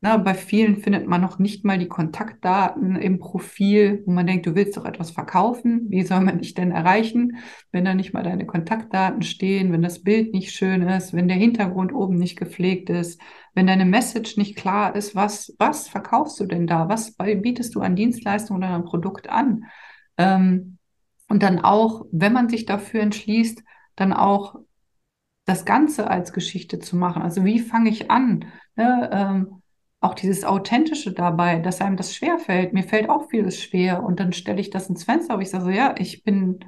na, 0.00 0.16
bei 0.16 0.34
vielen 0.34 0.76
findet 0.76 1.08
man 1.08 1.20
noch 1.20 1.40
nicht 1.40 1.64
mal 1.64 1.76
die 1.76 1.88
Kontaktdaten 1.88 2.94
im 2.94 3.18
Profil, 3.18 4.04
wo 4.06 4.12
man 4.12 4.28
denkt, 4.28 4.46
du 4.46 4.54
willst 4.54 4.76
doch 4.76 4.84
etwas 4.84 5.10
verkaufen. 5.10 5.86
Wie 5.90 6.04
soll 6.04 6.20
man 6.20 6.38
dich 6.38 6.54
denn 6.54 6.70
erreichen, 6.70 7.38
wenn 7.72 7.84
da 7.84 7.94
nicht 7.94 8.12
mal 8.14 8.22
deine 8.22 8.46
Kontaktdaten 8.46 9.22
stehen, 9.22 9.72
wenn 9.72 9.82
das 9.82 10.04
Bild 10.04 10.32
nicht 10.32 10.52
schön 10.52 10.82
ist, 10.82 11.14
wenn 11.14 11.26
der 11.26 11.36
Hintergrund 11.36 11.92
oben 11.92 12.16
nicht 12.16 12.38
gepflegt 12.38 12.90
ist, 12.90 13.20
wenn 13.54 13.66
deine 13.66 13.84
Message 13.84 14.36
nicht 14.36 14.54
klar 14.54 14.94
ist, 14.94 15.16
was, 15.16 15.56
was 15.58 15.88
verkaufst 15.88 16.38
du 16.38 16.46
denn 16.46 16.68
da? 16.68 16.88
Was 16.88 17.16
bietest 17.16 17.74
du 17.74 17.80
an 17.80 17.96
Dienstleistungen 17.96 18.62
oder 18.62 18.72
an 18.72 18.84
Produkt 18.84 19.28
an? 19.28 19.64
Ähm, 20.16 20.78
und 21.28 21.42
dann 21.42 21.58
auch, 21.58 22.06
wenn 22.12 22.32
man 22.32 22.48
sich 22.48 22.66
dafür 22.66 23.00
entschließt, 23.00 23.64
dann 23.96 24.12
auch 24.12 24.60
das 25.48 25.64
Ganze 25.64 26.10
als 26.10 26.32
Geschichte 26.32 26.78
zu 26.78 26.96
machen. 26.96 27.22
Also 27.22 27.44
wie 27.44 27.58
fange 27.58 27.88
ich 27.88 28.10
an? 28.10 28.44
Ne? 28.76 29.08
Ähm, 29.12 29.62
auch 30.00 30.14
dieses 30.14 30.44
Authentische 30.44 31.12
dabei, 31.12 31.58
dass 31.58 31.80
einem 31.80 31.96
das 31.96 32.14
schwer 32.14 32.38
fällt. 32.38 32.72
Mir 32.72 32.84
fällt 32.84 33.08
auch 33.08 33.30
vieles 33.30 33.60
schwer 33.60 34.02
und 34.04 34.20
dann 34.20 34.32
stelle 34.32 34.60
ich 34.60 34.70
das 34.70 34.88
ins 34.88 35.04
Fenster, 35.04 35.34
aber 35.34 35.42
ich 35.42 35.50
sage 35.50 35.64
so, 35.64 35.70
ja, 35.70 35.94
ich 35.98 36.22
bin, 36.22 36.60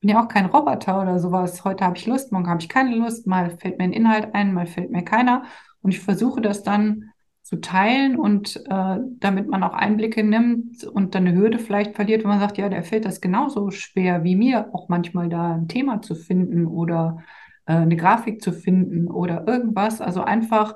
bin 0.00 0.10
ja 0.10 0.22
auch 0.22 0.28
kein 0.28 0.46
Roboter 0.46 1.02
oder 1.02 1.18
sowas. 1.18 1.64
Heute 1.64 1.84
habe 1.84 1.96
ich 1.96 2.06
Lust, 2.06 2.32
morgen 2.32 2.48
habe 2.48 2.60
ich 2.60 2.68
keine 2.68 2.94
Lust, 2.94 3.26
mal 3.26 3.50
fällt 3.50 3.78
mir 3.78 3.84
ein 3.84 3.92
Inhalt 3.92 4.34
ein, 4.34 4.54
mal 4.54 4.66
fällt 4.66 4.90
mir 4.90 5.04
keiner. 5.04 5.44
Und 5.82 5.90
ich 5.90 6.00
versuche 6.00 6.40
das 6.40 6.62
dann 6.62 7.10
zu 7.42 7.60
teilen 7.60 8.16
und 8.16 8.56
äh, 8.68 8.98
damit 9.18 9.48
man 9.48 9.64
auch 9.64 9.74
Einblicke 9.74 10.22
nimmt 10.22 10.84
und 10.84 11.16
dann 11.16 11.26
eine 11.26 11.36
Hürde 11.36 11.58
vielleicht 11.58 11.96
verliert, 11.96 12.22
wenn 12.22 12.30
man 12.30 12.38
sagt, 12.38 12.58
ja, 12.58 12.68
der 12.68 12.84
fällt 12.84 13.04
das 13.04 13.20
genauso 13.20 13.70
schwer 13.72 14.22
wie 14.22 14.36
mir, 14.36 14.72
auch 14.72 14.88
manchmal 14.88 15.28
da 15.28 15.56
ein 15.56 15.66
Thema 15.66 16.00
zu 16.00 16.14
finden 16.14 16.66
oder 16.66 17.24
äh, 17.66 17.74
eine 17.74 17.96
Grafik 17.96 18.42
zu 18.42 18.52
finden 18.52 19.08
oder 19.08 19.46
irgendwas. 19.46 20.00
Also 20.00 20.22
einfach 20.22 20.74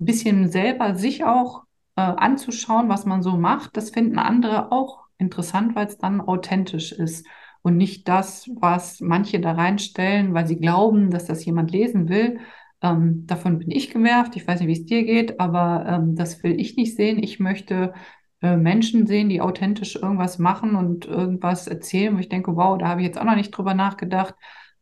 ein 0.00 0.06
bisschen 0.06 0.48
selber 0.48 0.94
sich 0.96 1.24
auch 1.24 1.64
äh, 1.96 2.02
anzuschauen, 2.02 2.88
was 2.88 3.06
man 3.06 3.22
so 3.22 3.36
macht, 3.36 3.76
das 3.76 3.90
finden 3.90 4.18
andere 4.18 4.70
auch 4.72 5.06
interessant, 5.18 5.74
weil 5.74 5.86
es 5.86 5.98
dann 5.98 6.20
authentisch 6.20 6.92
ist 6.92 7.26
und 7.62 7.76
nicht 7.76 8.06
das, 8.06 8.48
was 8.60 9.00
manche 9.00 9.40
da 9.40 9.52
reinstellen, 9.52 10.34
weil 10.34 10.46
sie 10.46 10.56
glauben, 10.56 11.10
dass 11.10 11.24
das 11.24 11.44
jemand 11.44 11.72
lesen 11.72 12.08
will. 12.08 12.38
Ähm, 12.82 13.26
davon 13.26 13.58
bin 13.58 13.70
ich 13.70 13.90
genervt. 13.90 14.36
Ich 14.36 14.46
weiß 14.46 14.60
nicht, 14.60 14.68
wie 14.68 14.80
es 14.80 14.86
dir 14.86 15.04
geht, 15.04 15.40
aber 15.40 15.86
ähm, 15.88 16.14
das 16.14 16.42
will 16.42 16.60
ich 16.60 16.76
nicht 16.76 16.94
sehen. 16.94 17.22
Ich 17.22 17.40
möchte 17.40 17.94
äh, 18.42 18.56
Menschen 18.56 19.06
sehen, 19.06 19.28
die 19.28 19.40
authentisch 19.40 19.96
irgendwas 19.96 20.38
machen 20.38 20.76
und 20.76 21.06
irgendwas 21.06 21.66
erzählen, 21.66 22.14
wo 22.14 22.20
ich 22.20 22.28
denke, 22.28 22.54
wow, 22.54 22.78
da 22.78 22.88
habe 22.88 23.00
ich 23.00 23.06
jetzt 23.06 23.18
auch 23.18 23.24
noch 23.24 23.34
nicht 23.36 23.50
drüber 23.50 23.74
nachgedacht. 23.74 24.34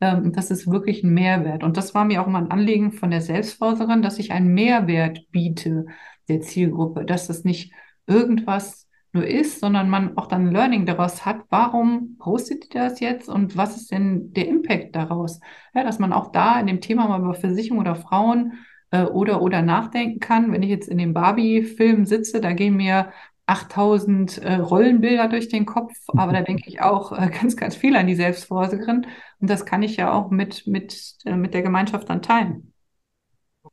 Ähm, 0.05 0.33
das 0.33 0.51
ist 0.51 0.71
wirklich 0.71 1.03
ein 1.03 1.15
Mehrwert. 1.15 1.65
Und 1.65 1.77
das 1.77 1.95
war 1.95 2.05
mir 2.05 2.23
auch 2.23 2.27
mal 2.27 2.43
ein 2.43 2.51
Anliegen 2.51 2.93
von 2.93 3.11
der 3.11 3.23
Selbstforscherin, 3.23 4.03
dass 4.03 4.19
ich 4.19 4.33
einen 4.33 4.53
Mehrwert 4.53 5.31
biete 5.31 5.87
der 6.29 6.41
Zielgruppe, 6.41 7.05
dass 7.05 7.27
das 7.27 7.45
nicht 7.45 7.73
irgendwas 8.07 8.87
nur 9.13 9.27
ist, 9.27 9.61
sondern 9.61 9.89
man 9.89 10.17
auch 10.19 10.27
dann 10.27 10.51
Learning 10.51 10.85
daraus 10.87 11.25
hat. 11.25 11.43
Warum 11.49 12.17
postet 12.19 12.75
ihr 12.75 12.83
das 12.83 13.01
jetzt 13.01 13.29
und 13.29 13.57
was 13.57 13.77
ist 13.77 13.93
denn 13.93 14.33
der 14.33 14.49
Impact 14.49 14.95
daraus? 14.97 15.41
Ja, 15.75 15.85
dass 15.85 15.99
man 15.99 16.13
auch 16.13 16.33
da 16.33 16.61
in 16.61 16.67
dem 16.67 16.81
Thema 16.81 17.09
mal 17.09 17.21
über 17.21 17.35
Versicherung 17.35 17.79
oder 17.79 17.95
Frauen 17.95 18.55
äh, 18.91 19.05
oder 19.05 19.41
oder 19.41 19.63
nachdenken 19.63 20.21
kann. 20.21 20.53
Wenn 20.53 20.63
ich 20.63 20.71
jetzt 20.71 20.89
in 20.89 20.99
dem 20.99 21.15
Barbie-Film 21.15 22.05
sitze, 22.05 22.41
da 22.41 22.53
gehen 22.53 22.77
mir 22.77 23.13
8000 23.47 24.38
äh, 24.38 24.55
Rollenbilder 24.55 25.28
durch 25.28 25.49
den 25.49 25.66
Kopf, 25.66 25.92
aber 26.09 26.32
da 26.32 26.42
denke 26.42 26.68
ich 26.68 26.80
auch 26.80 27.12
äh, 27.12 27.30
ganz, 27.40 27.57
ganz 27.57 27.76
viel 27.76 27.97
an 27.97 28.07
die 28.07 28.14
Selbstvorsorgerin. 28.14 29.07
Und 29.40 29.51
das 29.51 29.66
kann 29.66 29.82
ich 29.82 29.97
ja 29.97 30.12
auch 30.12 30.30
mit, 30.30 30.66
mit, 30.66 31.14
äh, 31.24 31.36
mit 31.36 31.55
der 31.55 31.62
Gemeinschaft 31.62 32.09
dann 32.09 32.22
teilen. 32.22 32.72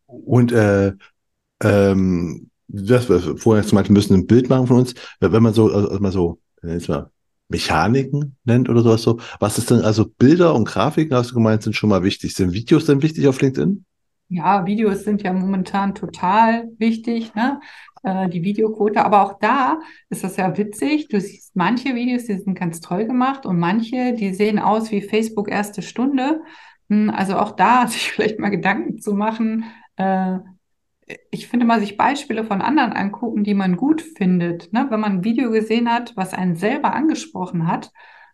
Und 0.06 0.52
äh, 0.52 0.94
ähm, 1.64 2.50
das, 2.68 3.06
vorher 3.06 3.66
zum 3.66 3.78
Beispiel 3.78 3.94
müssen 3.94 4.14
ein 4.14 4.28
Bild 4.28 4.50
machen 4.50 4.68
von 4.68 4.78
uns, 4.78 4.94
wenn 5.20 5.44
man 5.44 5.54
so, 5.54 5.72
also 5.72 6.00
mal 6.00 6.12
so, 6.12 6.40
jetzt 6.64 6.90
mal 6.90 7.10
Mechaniken 7.52 8.38
nennt 8.46 8.70
oder 8.70 8.82
sowas 8.82 9.04
so. 9.04 9.20
Was 9.40 9.58
ist 9.58 9.70
denn, 9.70 9.82
also 9.82 10.06
Bilder 10.06 10.56
und 10.56 10.66
Grafiken, 10.66 11.16
hast 11.16 11.32
du 11.32 11.36
gemeint, 11.36 11.64
sind 11.64 11.76
schon 11.76 11.90
mal 11.90 12.04
wichtig. 12.04 12.34
Sind 12.34 12.54
Videos 12.54 12.86
denn 12.86 13.02
wichtig 13.02 13.28
auf 13.28 13.42
LinkedIn? 13.42 13.86
Ja, 14.34 14.66
Videos 14.66 15.04
sind 15.04 15.24
ja 15.24 15.34
momentan 15.34 15.94
total 15.94 16.70
wichtig. 16.78 17.36
Ne? 17.36 17.60
Äh, 18.02 18.30
die 18.30 18.44
Videoquote. 18.44 19.04
Aber 19.04 19.24
auch 19.24 19.40
da 19.40 19.80
ist 20.10 20.24
das 20.24 20.38
ja 20.38 20.58
witzig. 20.58 21.10
Du 21.10 21.20
siehst 21.20 21.54
manche 21.54 21.96
Videos, 21.96 22.26
die 22.28 22.38
sind 22.38 22.58
ganz 22.58 22.80
toll 22.80 23.06
gemacht 23.06 23.46
und 23.46 23.60
manche, 23.60 24.14
die 24.14 24.34
sehen 24.34 24.58
aus 24.58 24.90
wie 24.90 25.02
Facebook 25.02 25.52
erste 25.52 25.82
Stunde. 25.82 26.44
Hm, 26.90 27.10
also 27.10 27.38
auch 27.38 27.52
da 27.52 27.88
sich 27.88 28.10
vielleicht 28.10 28.40
mal 28.40 28.50
Gedanken 28.50 29.00
zu 29.00 29.14
machen. 29.14 29.66
Äh, 29.98 30.38
ich 31.30 31.50
finde 31.50 31.66
mal, 31.66 31.82
sich 31.82 31.98
Beispiele 31.98 32.46
von 32.46 32.62
anderen 32.62 32.94
angucken, 32.94 33.44
die 33.44 33.54
man 33.54 33.76
gut 33.76 34.02
findet. 34.02 34.72
Ne? 34.72 34.88
Wenn 34.90 35.02
man 35.02 35.18
ein 35.18 35.24
Video 35.26 35.52
gesehen 35.52 35.92
hat, 35.92 36.14
was 36.16 36.34
einen 36.34 36.56
selber 36.56 36.94
angesprochen 36.94 37.68
hat, 37.68 37.92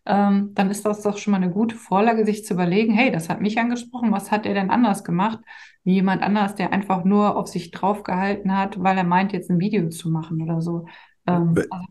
ähm, 0.08 0.52
dann 0.54 0.72
ist 0.72 0.86
das 0.86 1.02
doch 1.02 1.18
schon 1.18 1.32
mal 1.32 1.38
eine 1.38 1.52
gute 1.52 1.76
Vorlage, 1.76 2.26
sich 2.26 2.46
zu 2.46 2.54
überlegen, 2.54 2.94
hey, 2.94 3.12
das 3.12 3.30
hat 3.30 3.42
mich 3.42 3.60
angesprochen, 3.60 4.12
was 4.12 4.32
hat 4.32 4.46
er 4.46 4.54
denn 4.54 4.72
anders 4.72 5.04
gemacht? 5.04 5.40
wie 5.88 5.94
jemand 5.94 6.22
anders, 6.22 6.54
der 6.54 6.74
einfach 6.74 7.06
nur 7.06 7.38
auf 7.38 7.48
sich 7.48 7.72
draufgehalten 7.72 8.54
hat, 8.54 8.84
weil 8.84 8.98
er 8.98 9.06
meint, 9.06 9.32
jetzt 9.32 9.50
ein 9.50 9.62
Video 9.62 9.88
zu 9.88 10.10
machen 10.10 10.42
oder 10.42 10.60
so. 10.60 10.86
Ähm, 11.26 11.56
also 11.70 11.86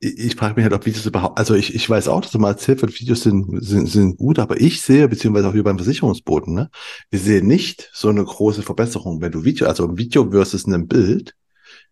ich, 0.00 0.18
ich 0.18 0.34
frage 0.34 0.56
mich 0.56 0.64
halt, 0.64 0.72
ob 0.72 0.84
Videos 0.84 1.06
überhaupt, 1.06 1.38
also 1.38 1.54
ich, 1.54 1.72
ich 1.72 1.88
weiß 1.88 2.08
auch, 2.08 2.20
dass 2.20 2.32
du 2.32 2.40
mal 2.40 2.50
erzählt 2.50 2.82
wird, 2.82 3.00
Videos 3.00 3.22
sind, 3.22 3.62
sind, 3.62 3.86
sind 3.86 4.16
gut, 4.16 4.40
aber 4.40 4.60
ich 4.60 4.80
sehe, 4.80 5.06
beziehungsweise 5.06 5.48
auch 5.48 5.54
wie 5.54 5.62
beim 5.62 5.78
Versicherungsboten, 5.78 6.52
ne, 6.52 6.68
wir 7.10 7.20
sehen 7.20 7.46
nicht 7.46 7.88
so 7.92 8.08
eine 8.08 8.24
große 8.24 8.64
Verbesserung. 8.64 9.20
Wenn 9.20 9.30
du 9.30 9.44
Video, 9.44 9.68
also 9.68 9.86
ein 9.86 9.96
Video 9.96 10.28
versus 10.32 10.66
ein 10.66 10.88
Bild, 10.88 11.36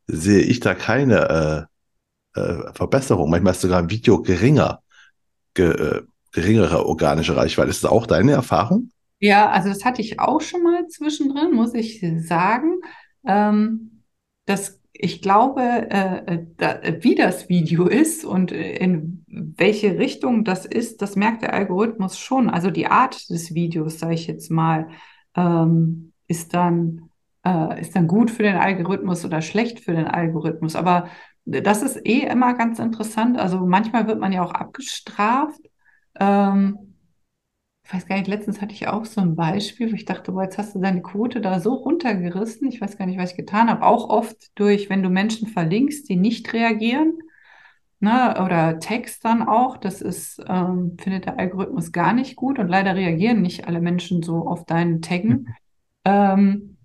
sehe 0.09 0.41
ich 0.41 0.59
da 0.59 0.75
keine 0.75 1.69
äh, 2.35 2.41
äh, 2.41 2.73
Verbesserung. 2.73 3.31
Manchmal 3.31 3.53
ist 3.53 3.61
sogar 3.61 3.79
ein 3.79 3.91
Video 3.91 4.21
geringer, 4.21 4.81
ge, 5.57 5.71
äh, 5.71 6.03
geringere 6.33 6.87
organische 6.87 7.37
Reichweite. 7.37 7.71
Ist 7.71 7.83
das 7.83 7.91
auch 7.91 8.07
deine 8.07 8.33
Erfahrung? 8.33 8.91
Ja, 9.19 9.51
also 9.51 9.69
das 9.69 9.85
hatte 9.85 10.03
ich 10.03 10.21
auch 10.21 10.41
schon 10.41 10.63
mal 10.63 10.87
zwischendrin, 10.87 11.53
muss 11.53 11.75
ich 11.75 12.05
sagen. 12.19 12.81
Ähm, 13.27 14.03
dass 14.45 14.81
ich 14.93 15.21
glaube, 15.21 15.63
äh, 15.63 16.35
äh 16.35 16.47
da, 16.57 16.81
wie 17.01 17.17
das 17.17 17.49
Video 17.49 17.87
ist 17.87 18.25
und 18.25 18.53
in 18.53 19.25
welche 19.29 19.99
Richtung 19.99 20.45
das 20.45 20.65
ist, 20.65 21.03
das 21.03 21.17
merkt 21.17 21.43
der 21.43 21.55
Algorithmus 21.55 22.19
schon. 22.19 22.49
Also 22.49 22.71
die 22.71 22.87
Art 22.87 23.29
des 23.29 23.55
Videos, 23.55 23.99
sage 23.99 24.15
ich 24.15 24.27
jetzt 24.27 24.51
mal. 24.51 24.89
ähm, 25.35 26.13
ist 26.29 26.55
dann 26.55 27.11
äh, 27.47 27.81
ist 27.81 27.95
dann 27.95 28.09
gut 28.09 28.31
für 28.31 28.43
den 28.43 28.57
Algorithmus 28.57 29.25
oder 29.25 29.41
schlecht 29.41 29.81
für 29.81 29.93
den 29.93 30.07
Algorithmus. 30.07 30.75
Aber 30.77 31.09
das 31.47 31.83
ist 31.83 31.97
eh 32.07 32.21
immer 32.27 32.55
ganz 32.55 32.79
interessant. 32.79 33.39
Also 33.39 33.65
manchmal 33.67 34.07
wird 34.07 34.21
man 34.21 34.33
ja 34.33 34.43
auch 34.45 34.53
abgestraft. 34.53 35.61
Ähm, 36.19 36.95
ich 37.85 37.95
weiß 37.95 38.07
gar 38.07 38.17
nicht, 38.17 38.29
letztens 38.29 38.61
hatte 38.61 38.75
ich 38.75 38.89
auch 38.89 39.05
so 39.05 39.21
ein 39.21 39.37
Beispiel, 39.37 39.91
wo 39.91 39.95
ich 39.95 40.05
dachte, 40.05 40.33
boah, 40.33 40.43
jetzt 40.45 40.59
hast 40.59 40.75
du 40.75 40.81
deine 40.81 41.03
Quote 41.03 41.41
da 41.41 41.61
so 41.61 41.75
runtergerissen. 41.75 42.69
Ich 42.69 42.81
weiß 42.81 42.99
gar 42.99 43.07
nicht, 43.07 43.19
was 43.19 43.31
ich 43.33 43.37
getan 43.37 43.71
habe. 43.71 43.85
Auch 43.87 44.09
oft 44.11 44.37
durch, 44.59 44.91
wenn 44.91 45.03
du 45.05 45.09
Menschen 45.11 45.49
verlinkst, 45.49 46.09
die 46.09 46.17
nicht 46.17 46.53
reagieren. 46.53 47.19
Ne, 47.99 48.43
oder 48.45 48.79
Text 48.79 49.25
dann 49.25 49.43
auch, 49.49 49.79
das 49.79 50.03
ist, 50.03 50.43
ähm, 50.49 50.97
findet 51.01 51.25
der 51.27 51.39
Algorithmus 51.39 51.93
gar 51.93 52.13
nicht 52.13 52.37
gut 52.37 52.59
und 52.59 52.69
leider 52.69 52.95
reagieren 52.95 53.41
nicht 53.41 53.67
alle 53.69 53.81
Menschen 53.81 54.23
so 54.23 54.47
auf 54.47 54.67
deinen 54.67 55.01
Taggen. 55.01 55.55
ähm, 56.05 56.76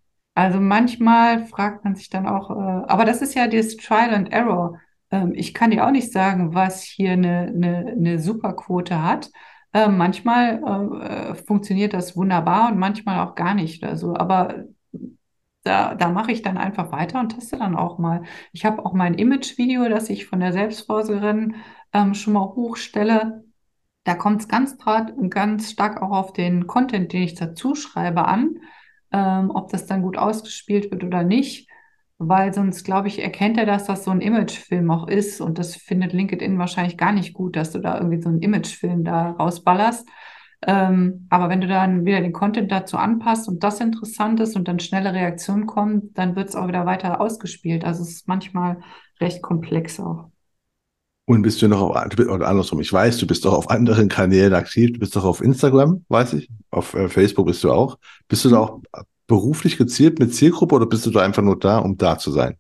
also 0.42 0.60
manchmal 0.60 1.46
fragt 1.46 1.84
man 1.84 1.96
sich 1.96 2.10
dann 2.10 2.26
auch, 2.28 2.50
äh, 2.50 2.54
aber 2.54 3.06
das 3.06 3.22
ist 3.22 3.36
ja 3.36 3.48
das 3.48 3.78
Trial 3.78 4.14
and 4.14 4.32
Error. 4.32 4.80
Ähm, 5.12 5.34
ich 5.36 5.54
kann 5.54 5.70
dir 5.70 5.86
auch 5.86 5.92
nicht 5.92 6.12
sagen, 6.12 6.56
was 6.56 6.82
hier 6.82 7.12
eine, 7.12 7.54
eine, 7.54 7.86
eine 7.92 8.20
Superquote 8.20 9.04
hat. 9.04 9.30
Äh, 9.72 9.88
manchmal 9.89 11.34
äh, 11.34 11.36
funktioniert 11.36 11.94
das 11.94 12.18
wunderbar 12.18 12.72
und 12.72 12.80
manchmal 12.80 13.20
auch 13.26 13.36
gar 13.36 13.54
nicht. 13.54 13.84
Also, 13.84 14.16
aber 14.16 14.66
da, 15.64 15.94
da 15.94 16.10
mache 16.10 16.32
ich 16.32 16.42
dann 16.42 16.58
einfach 16.58 16.92
weiter 16.92 17.20
und 17.20 17.30
teste 17.30 17.58
dann 17.58 17.76
auch 17.76 18.00
mal. 18.00 18.24
Ich 18.52 18.66
habe 18.66 18.84
auch 18.84 18.94
mein 18.94 19.14
Image-Video, 19.14 19.89
das 19.89 20.10
ich 20.10 20.26
von 20.26 20.39
der 20.39 20.54
Selbstvorsorgerin 20.54 21.56
ähm, 21.94 22.16
schon 22.16 22.34
mal 22.34 22.46
hochstelle. 22.56 23.44
Da 24.06 24.16
kommt 24.16 24.42
es 24.42 24.48
ganz, 24.48 24.78
ganz 25.30 25.72
stark 25.72 26.02
auch 26.02 26.12
auf 26.12 26.34
den 26.34 26.66
Content, 26.66 27.14
den 27.14 27.22
ich 27.22 27.36
dazu 27.36 27.76
schreibe, 27.76 28.26
an 28.26 28.56
ähm, 29.12 29.51
ob 29.51 29.70
das 29.72 29.86
dann 29.86 30.01
gut 30.01 30.18
ausgespielt 30.18 30.91
wird 30.91 31.03
oder 31.03 31.24
nicht. 31.24 31.70
Weil 32.18 32.53
sonst, 32.53 32.84
glaube 32.84 33.07
ich, 33.07 33.22
erkennt 33.22 33.57
er, 33.57 33.66
dass 33.66 33.86
das 33.86 34.03
so 34.03 34.12
ein 34.12 34.22
Imagefilm 34.22 34.91
auch 34.91 35.07
ist. 35.07 35.41
Und 35.41 35.57
das 35.57 35.76
findet 35.76 36.14
LinkedIn 36.14 36.59
wahrscheinlich 36.59 36.97
gar 36.97 37.12
nicht 37.12 37.34
gut, 37.34 37.55
dass 37.55 37.72
du 37.72 37.80
da 37.80 37.97
irgendwie 37.97 38.22
so 38.22 38.30
einen 38.30 38.41
Imagefilm 38.41 39.03
da 39.03 39.32
rausballerst. 39.32 40.07
Ähm, 40.68 41.26
aber 41.30 41.49
wenn 41.49 41.62
du 41.62 41.68
dann 41.68 42.05
wieder 42.05 42.22
den 42.22 42.34
Content 42.34 42.72
dazu 42.72 42.97
anpasst 42.97 43.47
und 43.47 43.64
das 43.64 43.80
interessant 43.80 44.39
ist 44.39 44.55
und 44.55 44.68
dann 44.68 44.80
schnelle 44.80 45.14
Reaktionen 45.14 45.66
kommen, 45.66 46.14
dann 46.14 46.36
wird 46.36 46.49
es 46.49 46.55
auch 46.55 46.68
wieder 46.68 46.86
weiter 46.86 47.20
ausgespielt. 47.20 47.84
Also 47.84 48.03
es 48.03 48.12
ist 48.12 48.28
manchmal 48.28 48.80
recht 49.20 49.41
komplex 49.41 49.99
auch. 49.99 50.31
Und 51.32 51.44
bist 51.44 51.62
du 51.62 51.70
noch 51.70 51.80
auf, 51.80 51.96
oder 51.96 52.50
andersrum, 52.50 52.82
ich 52.82 52.92
weiß, 52.92 53.18
du 53.20 53.26
bist 53.26 53.46
doch 53.46 53.54
auf 53.54 53.70
anderen 53.70 54.10
Kanälen 54.10 54.54
aktiv, 54.54 54.92
du 54.92 55.00
bist 55.00 55.16
doch 55.16 55.24
auf 55.24 55.40
Instagram, 55.40 56.04
weiß 56.10 56.34
ich, 56.34 56.50
auf 56.72 56.94
äh, 56.94 57.08
Facebook 57.08 57.46
bist 57.46 57.64
du 57.64 57.72
auch. 57.72 57.98
Bist 58.28 58.44
du 58.44 58.50
da 58.50 58.60
auch 58.60 58.82
beruflich 59.28 59.78
gezielt 59.78 60.20
mit 60.20 60.36
Zielgruppe 60.36 60.76
oder 60.76 60.86
bist 60.88 61.06
du 61.06 61.10
da 61.10 61.22
einfach 61.22 61.42
nur 61.42 61.58
da, 61.58 61.78
um 61.78 61.96
da 61.96 62.18
zu 62.18 62.32
sein? 62.32 62.58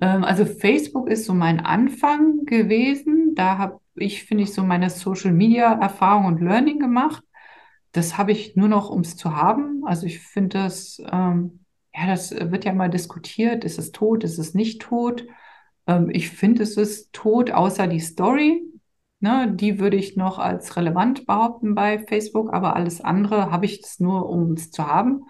Ähm, 0.00 0.24
also 0.24 0.46
Facebook 0.46 1.10
ist 1.10 1.26
so 1.26 1.34
mein 1.34 1.60
Anfang 1.60 2.46
gewesen. 2.46 3.34
Da 3.34 3.58
habe 3.58 3.80
ich, 3.96 4.24
finde 4.24 4.44
ich, 4.44 4.54
so 4.54 4.62
meine 4.62 4.88
Social 4.88 5.32
Media 5.32 5.74
Erfahrung 5.74 6.24
und 6.24 6.40
Learning 6.40 6.78
gemacht. 6.78 7.22
Das 7.92 8.16
habe 8.16 8.32
ich 8.32 8.56
nur 8.56 8.68
noch, 8.68 8.88
um 8.88 9.02
es 9.02 9.14
zu 9.14 9.36
haben. 9.36 9.82
Also 9.84 10.06
ich 10.06 10.20
finde 10.20 10.60
das, 10.60 11.02
ähm, 11.12 11.66
ja, 11.94 12.06
das 12.06 12.30
wird 12.30 12.64
ja 12.64 12.72
mal 12.72 12.88
diskutiert. 12.88 13.62
Ist 13.62 13.78
es 13.78 13.92
tot? 13.92 14.24
Ist 14.24 14.38
es 14.38 14.54
nicht 14.54 14.80
tot? 14.80 15.26
Ähm, 15.88 16.10
ich 16.12 16.30
finde, 16.30 16.62
es 16.62 16.76
ist 16.76 17.12
tot, 17.12 17.50
außer 17.50 17.88
die 17.88 18.00
Story. 18.00 18.62
Ne, 19.20 19.52
die 19.52 19.80
würde 19.80 19.96
ich 19.96 20.16
noch 20.16 20.38
als 20.38 20.76
relevant 20.76 21.26
behaupten 21.26 21.74
bei 21.74 21.98
Facebook, 21.98 22.52
aber 22.54 22.76
alles 22.76 23.00
andere 23.00 23.50
habe 23.50 23.66
ich 23.66 23.80
es 23.82 23.98
nur, 23.98 24.28
um 24.28 24.52
es 24.52 24.70
zu 24.70 24.86
haben. 24.86 25.24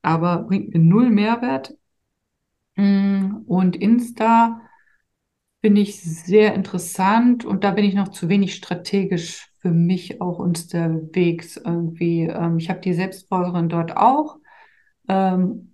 Aber 0.00 0.44
bringt 0.44 0.72
mir 0.72 0.80
null 0.80 1.10
Mehrwert. 1.10 1.74
Mm, 2.76 3.42
und 3.46 3.76
Insta 3.76 4.62
finde 5.60 5.82
ich 5.82 6.02
sehr 6.02 6.54
interessant 6.54 7.44
und 7.44 7.64
da 7.64 7.72
bin 7.72 7.84
ich 7.84 7.94
noch 7.94 8.08
zu 8.08 8.28
wenig 8.30 8.54
strategisch 8.54 9.52
für 9.58 9.70
mich 9.70 10.22
auch 10.22 10.38
unterwegs 10.38 11.58
irgendwie. 11.58 12.22
Ähm, 12.22 12.58
ich 12.58 12.70
habe 12.70 12.80
die 12.80 12.94
Selbstfolgerin 12.94 13.68
dort 13.68 13.96
auch. 13.96 14.38
Ähm, 15.08 15.69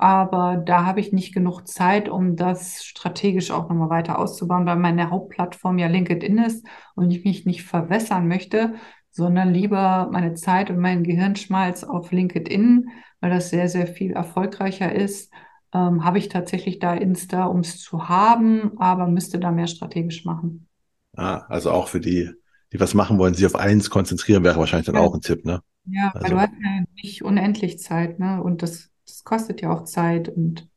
aber 0.00 0.56
da 0.56 0.86
habe 0.86 1.00
ich 1.00 1.12
nicht 1.12 1.34
genug 1.34 1.66
Zeit, 1.68 2.08
um 2.08 2.34
das 2.34 2.84
strategisch 2.84 3.50
auch 3.50 3.68
nochmal 3.68 3.90
weiter 3.90 4.18
auszubauen, 4.18 4.64
weil 4.64 4.76
meine 4.76 5.10
Hauptplattform 5.10 5.78
ja 5.78 5.88
LinkedIn 5.88 6.38
ist 6.38 6.66
und 6.94 7.10
ich 7.10 7.24
mich 7.24 7.44
nicht 7.44 7.64
verwässern 7.64 8.26
möchte, 8.26 8.74
sondern 9.10 9.52
lieber 9.52 10.08
meine 10.10 10.32
Zeit 10.34 10.70
und 10.70 10.78
meinen 10.78 11.04
Gehirnschmalz 11.04 11.84
auf 11.84 12.12
LinkedIn, 12.12 12.88
weil 13.20 13.30
das 13.30 13.50
sehr, 13.50 13.68
sehr 13.68 13.86
viel 13.86 14.12
erfolgreicher 14.12 14.90
ist. 14.90 15.30
Ähm, 15.74 16.02
habe 16.02 16.16
ich 16.16 16.30
tatsächlich 16.30 16.78
da 16.78 16.94
Insta, 16.94 17.44
um 17.44 17.60
es 17.60 17.78
zu 17.78 18.08
haben, 18.08 18.78
aber 18.78 19.06
müsste 19.06 19.38
da 19.38 19.50
mehr 19.50 19.66
strategisch 19.66 20.24
machen. 20.24 20.66
Ah, 21.14 21.44
also 21.48 21.72
auch 21.72 21.88
für 21.88 22.00
die, 22.00 22.30
die 22.72 22.80
was 22.80 22.94
machen 22.94 23.18
wollen, 23.18 23.34
sich 23.34 23.44
auf 23.44 23.54
eins 23.54 23.90
konzentrieren, 23.90 24.44
wäre 24.44 24.58
wahrscheinlich 24.58 24.86
dann 24.86 24.94
ja. 24.94 25.02
auch 25.02 25.14
ein 25.14 25.20
Tipp, 25.20 25.44
ne? 25.44 25.60
Ja, 25.86 26.10
also. 26.14 26.22
weil 26.22 26.30
du 26.30 26.40
hast 26.40 26.52
ja 26.62 26.84
nicht 27.02 27.22
unendlich 27.22 27.78
Zeit, 27.78 28.18
ne? 28.18 28.42
Und 28.42 28.62
das 28.62 28.89
das 29.10 29.24
kostet 29.24 29.60
ja 29.60 29.72
auch 29.72 29.84
Zeit 29.84 30.28
und 30.28 30.68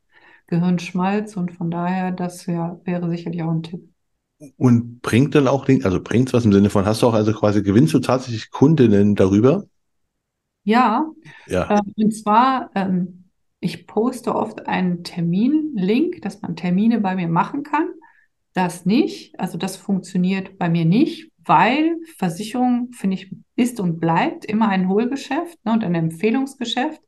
Gehirnschmalz 0.47 1.37
und 1.37 1.51
von 1.51 1.71
daher, 1.71 2.11
das 2.11 2.47
wär, 2.47 2.79
wäre 2.83 3.09
sicherlich 3.09 3.43
auch 3.43 3.51
ein 3.51 3.63
Tipp. 3.63 3.89
Und 4.57 5.01
bringt 5.01 5.35
dann 5.35 5.47
auch, 5.47 5.67
also 5.67 6.01
bringt 6.01 6.27
es 6.27 6.33
was 6.33 6.45
im 6.45 6.51
Sinne 6.51 6.69
von, 6.69 6.85
hast 6.85 7.01
du 7.01 7.07
auch 7.07 7.13
also 7.13 7.33
quasi, 7.33 7.63
gewinnst 7.63 7.93
du 7.93 7.99
tatsächlich 7.99 8.51
Kundinnen 8.51 9.15
darüber? 9.15 9.65
Ja, 10.63 11.05
ja. 11.47 11.79
Ähm, 11.79 11.93
und 11.95 12.11
zwar, 12.11 12.69
ähm, 12.75 13.25
ich 13.59 13.87
poste 13.87 14.35
oft 14.35 14.67
einen 14.67 15.03
Terminlink, 15.03 16.21
dass 16.21 16.41
man 16.41 16.55
Termine 16.55 16.99
bei 16.99 17.15
mir 17.15 17.29
machen 17.29 17.63
kann. 17.63 17.87
Das 18.53 18.85
nicht, 18.85 19.39
also 19.39 19.57
das 19.57 19.77
funktioniert 19.77 20.57
bei 20.59 20.69
mir 20.69 20.85
nicht, 20.85 21.31
weil 21.45 21.97
Versicherung, 22.17 22.91
finde 22.91 23.15
ich, 23.15 23.35
ist 23.55 23.79
und 23.79 23.99
bleibt 23.99 24.45
immer 24.45 24.69
ein 24.69 24.89
Hohlgeschäft 24.89 25.63
ne, 25.65 25.73
und 25.73 25.83
ein 25.83 25.95
Empfehlungsgeschäft 25.95 27.01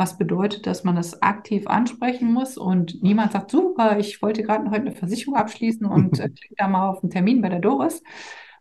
was 0.00 0.16
bedeutet, 0.16 0.66
dass 0.66 0.82
man 0.82 0.96
es 0.96 1.20
aktiv 1.22 1.66
ansprechen 1.66 2.32
muss 2.32 2.56
und 2.56 3.02
niemand 3.02 3.32
sagt, 3.32 3.50
super, 3.50 3.98
ich 3.98 4.22
wollte 4.22 4.42
gerade 4.42 4.70
heute 4.70 4.86
eine 4.86 4.92
Versicherung 4.92 5.36
abschließen 5.36 5.86
und 5.86 6.18
äh, 6.18 6.28
klick 6.30 6.56
da 6.56 6.68
mal 6.68 6.88
auf 6.88 7.02
einen 7.02 7.10
Termin 7.10 7.42
bei 7.42 7.50
der 7.50 7.60
Doris. 7.60 8.02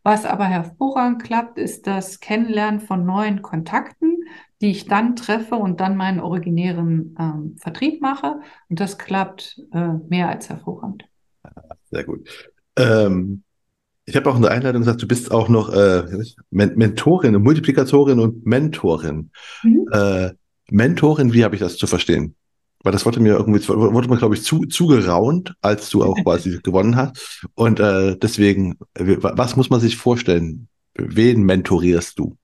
Was 0.04 0.26
aber 0.26 0.46
hervorragend 0.46 1.24
klappt, 1.24 1.58
ist 1.58 1.88
das 1.88 2.20
Kennenlernen 2.20 2.82
von 2.82 3.06
neuen 3.06 3.42
Kontakten, 3.42 4.18
die 4.62 4.72
ich 4.72 4.86
dann 4.86 5.16
treffe 5.16 5.56
und 5.56 5.80
dann 5.80 5.96
meinen 5.96 6.20
originären 6.20 7.16
ähm, 7.18 7.56
Vertrieb 7.58 8.02
mache. 8.02 8.42
Und 8.68 8.82
das 8.82 8.98
klappt 8.98 9.62
äh, 9.72 9.94
mehr 10.10 10.28
als 10.28 10.50
hervorragend. 10.50 11.06
Sehr 11.90 12.04
gut. 12.04 12.28
Ähm, 12.76 13.44
ich 14.04 14.16
habe 14.18 14.30
auch 14.30 14.36
in 14.36 14.42
der 14.42 14.52
Einleitung 14.52 14.82
gesagt, 14.82 15.02
du 15.02 15.08
bist 15.08 15.32
auch 15.32 15.48
noch 15.48 15.72
äh, 15.72 16.04
Mentorin, 16.50 17.42
Multiplikatorin 17.42 18.20
und 18.20 18.46
Mentorin. 18.46 19.32
Mhm. 19.64 19.88
Äh, 19.94 20.32
Mentorin, 20.72 21.34
wie 21.34 21.43
habe 21.43 21.55
ich 21.55 21.61
das 21.61 21.78
zu 21.78 21.88
verstehen? 21.88 22.36
Weil 22.84 22.93
das 22.93 23.05
wurde 23.05 23.20
mir 23.20 23.34
irgendwie, 23.34 23.67
wurde 23.67 24.09
mir, 24.09 24.17
glaube 24.17 24.36
ich, 24.36 24.43
zu, 24.43 24.65
zugeraunt, 24.65 25.53
als 25.61 25.89
du 25.89 26.03
auch 26.03 26.15
quasi 26.24 26.59
gewonnen 26.63 26.95
hast. 26.95 27.45
Und 27.55 27.80
äh, 27.80 28.15
deswegen, 28.17 28.78
was 28.95 29.55
muss 29.55 29.70
man 29.70 29.82
sich 29.82 29.97
vorstellen? 29.97 30.70
Wen 30.95 31.43
mentorierst 31.43 32.17
du? 32.20 32.38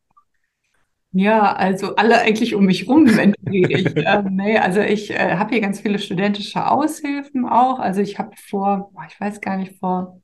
Ja, 1.17 1.53
also 1.53 1.95
alle 1.95 2.19
eigentlich 2.19 2.55
um 2.55 2.65
mich 2.65 2.89
rum 2.89 3.05
mentoriere 3.05 3.71
ich. 3.71 3.85
ähm, 3.95 4.35
nee, 4.35 4.57
also 4.57 4.81
ich 4.81 5.11
äh, 5.11 5.37
habe 5.37 5.51
hier 5.51 5.61
ganz 5.61 5.79
viele 5.79 5.97
studentische 5.97 6.69
Aushilfen 6.69 7.47
auch. 7.47 7.79
Also 7.79 8.01
ich 8.01 8.19
habe 8.19 8.31
vor, 8.49 8.91
ich 9.07 9.17
weiß 9.17 9.39
gar 9.39 9.55
nicht, 9.55 9.79
vor 9.79 10.21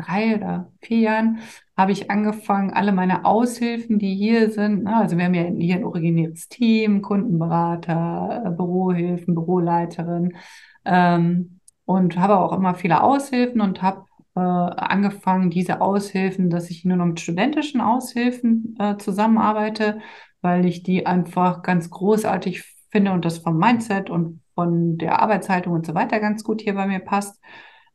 drei 0.00 0.36
oder 0.36 0.72
vier 0.80 0.98
Jahren 0.98 1.38
habe 1.76 1.92
ich 1.92 2.10
angefangen, 2.10 2.72
alle 2.72 2.92
meine 2.92 3.24
Aushilfen, 3.24 3.98
die 3.98 4.14
hier 4.14 4.50
sind, 4.50 4.84
ne, 4.84 4.96
also 4.96 5.16
wir 5.16 5.24
haben 5.24 5.34
ja 5.34 5.44
hier 5.44 5.76
ein 5.76 5.84
originäres 5.84 6.48
Team, 6.48 7.02
Kundenberater, 7.02 8.44
äh, 8.46 8.50
Bürohilfen, 8.50 9.34
Büroleiterin 9.34 10.36
ähm, 10.84 11.60
und 11.84 12.18
habe 12.18 12.38
auch 12.38 12.52
immer 12.52 12.74
viele 12.74 13.02
Aushilfen 13.02 13.60
und 13.60 13.82
habe 13.82 14.04
äh, 14.36 14.40
angefangen, 14.40 15.50
diese 15.50 15.80
Aushilfen, 15.80 16.50
dass 16.50 16.70
ich 16.70 16.84
nur 16.84 16.96
noch 16.96 17.06
mit 17.06 17.20
studentischen 17.20 17.80
Aushilfen 17.80 18.76
äh, 18.78 18.96
zusammenarbeite, 18.96 20.00
weil 20.40 20.66
ich 20.66 20.82
die 20.82 21.06
einfach 21.06 21.62
ganz 21.62 21.90
großartig 21.90 22.62
finde 22.90 23.12
und 23.12 23.24
das 23.24 23.38
vom 23.38 23.58
Mindset 23.58 24.10
und 24.10 24.42
von 24.54 24.98
der 24.98 25.20
Arbeitshaltung 25.22 25.72
und 25.72 25.86
so 25.86 25.94
weiter 25.94 26.20
ganz 26.20 26.44
gut 26.44 26.60
hier 26.60 26.74
bei 26.74 26.86
mir 26.86 27.00
passt. 27.00 27.40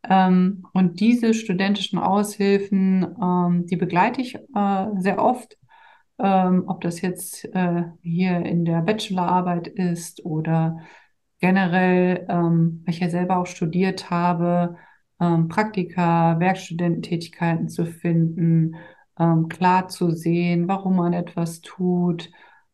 Ähm, 0.10 0.66
und 0.74 1.00
diese 1.00 1.34
studentischen 1.34 2.00
Aushilfen, 2.00 3.04
ähm, 3.22 3.66
die 3.66 3.78
begleite 3.78 4.22
ich 4.22 4.36
äh, 4.36 4.86
sehr 4.98 5.20
oft, 5.20 5.58
ähm, 6.20 6.64
ob 6.68 6.82
das 6.82 7.02
jetzt 7.02 7.46
äh, 7.54 7.84
hier 8.02 8.46
in 8.46 8.66
der 8.66 8.82
Bachelorarbeit 8.82 9.68
ist 9.68 10.24
oder 10.26 10.80
generell, 11.40 12.26
ähm, 12.30 12.84
weil 12.86 12.94
ich 12.94 13.00
ja 13.00 13.10
selber 13.10 13.38
auch 13.38 13.48
studiert 13.48 14.10
habe, 14.10 14.78
ähm, 15.20 15.48
Praktika, 15.48 16.40
Werkstudententätigkeiten 16.40 17.70
zu 17.70 17.86
finden, 17.86 18.76
ähm, 19.20 19.48
klar 19.50 19.88
zu 19.88 20.12
sehen, 20.12 20.68
warum 20.68 20.98
man 20.98 21.14
etwas 21.14 21.62
tut, 21.62 22.30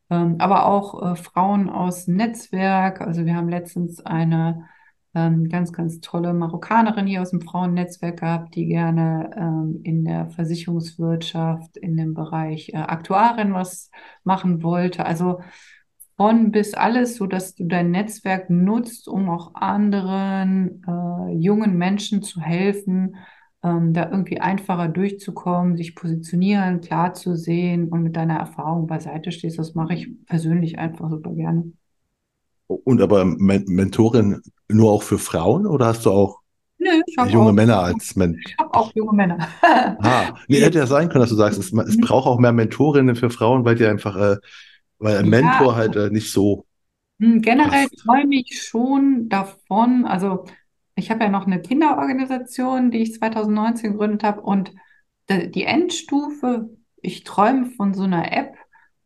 aber 0.10 0.66
auch 0.66 1.14
äh, 1.14 1.16
Frauen 1.16 1.70
aus 1.70 2.06
Netzwerk. 2.10 3.00
Also 3.00 3.26
wir 3.26 3.34
haben 3.34 3.48
letztens 3.48 4.06
eine 4.06 4.68
ähm, 5.14 5.50
ganz, 5.50 5.74
ganz 5.74 6.00
tolle 6.00 6.34
Marokkanerin 6.34 7.08
hier 7.08 7.22
aus 7.22 7.32
dem 7.32 7.42
Frauennetzwerk 7.42 8.20
gehabt, 8.20 8.56
die 8.56 8.68
gerne 8.68 9.32
ähm, 9.36 9.82
in 9.84 10.06
der 10.06 10.30
Versicherungswirtschaft, 10.30 11.78
in 11.78 11.98
dem 11.98 12.14
Bereich 12.14 12.70
äh, 12.70 12.78
Aktuarin 12.78 13.54
was 13.54 13.92
machen 14.24 14.64
wollte. 14.64 15.06
Also 15.06 15.42
von 16.16 16.52
bis 16.52 16.74
alles, 16.74 17.16
so 17.16 17.28
dass 17.28 17.56
du 17.56 17.66
dein 17.66 17.92
Netzwerk 17.92 18.50
nutzt, 18.50 19.08
um 19.08 19.30
auch 19.30 19.56
anderen 19.56 20.84
äh, 20.88 21.34
jungen 21.34 21.78
Menschen 21.78 22.22
zu 22.22 22.40
helfen, 22.40 23.16
ähm, 23.64 23.94
da 23.94 24.10
irgendwie 24.10 24.40
einfacher 24.40 24.88
durchzukommen, 24.88 25.78
sich 25.78 25.96
positionieren, 25.96 26.82
klar 26.82 27.14
zu 27.14 27.36
sehen 27.36 27.90
und 27.90 28.04
mit 28.04 28.16
deiner 28.16 28.38
Erfahrung 28.38 28.88
beiseite 28.88 29.32
stehst. 29.32 29.60
Das 29.60 29.76
mache 29.76 29.94
ich 29.94 30.26
persönlich 30.26 30.80
einfach 30.80 31.10
super 31.10 31.32
gerne. 31.34 31.72
Und 32.74 33.02
aber 33.02 33.26
Mentorin 33.26 34.42
nur 34.70 34.92
auch 34.92 35.04
für 35.04 35.18
Frauen 35.18 35.66
oder 35.66 35.88
hast 35.88 36.06
du 36.06 36.12
auch 36.12 36.40
Nö, 36.78 36.90
junge 37.28 37.50
auch, 37.50 37.54
Männer 37.54 37.80
als 37.80 38.16
Mentor? 38.16 38.42
Ich 38.48 38.58
habe 38.58 38.74
auch 38.74 38.92
junge 38.96 39.14
Männer. 39.14 39.48
ah, 39.62 40.34
nee, 40.48 40.60
hätte 40.62 40.80
ja 40.80 40.88
sein 40.88 41.10
können, 41.10 41.22
dass 41.22 41.30
du 41.30 41.36
sagst, 41.36 41.60
es, 41.60 41.72
es 41.72 41.98
mhm. 41.98 42.02
braucht 42.02 42.28
auch 42.28 42.40
mehr 42.40 42.54
Mentorinnen 42.54 43.16
für 43.16 43.30
Frauen, 43.30 43.66
weil 43.66 43.76
die 43.76 43.86
einfach, 43.86 44.16
äh, 44.16 44.38
weil 45.00 45.18
ein 45.18 45.26
ja, 45.26 45.30
Mentor 45.30 45.76
halt 45.76 45.96
äh, 45.96 46.10
nicht 46.10 46.32
so. 46.32 46.66
Hm, 47.20 47.42
generell 47.42 47.88
träume 47.90 48.36
ich 48.36 48.64
schon 48.64 49.30
davon, 49.30 50.06
also 50.06 50.46
ich 50.96 51.12
habe 51.12 51.24
ja 51.24 51.30
noch 51.30 51.46
eine 51.46 51.62
Kinderorganisation, 51.62 52.92
die 52.92 53.00
ich 53.00 53.14
2019 53.14 53.92
gegründet 53.92 54.24
habe 54.24 54.42
und 54.42 54.72
die 55.30 55.64
Endstufe, 55.64 56.70
ich 57.02 57.24
träume 57.24 57.68
von 57.72 57.94
so 57.94 58.04
einer 58.04 58.32
App, 58.34 58.56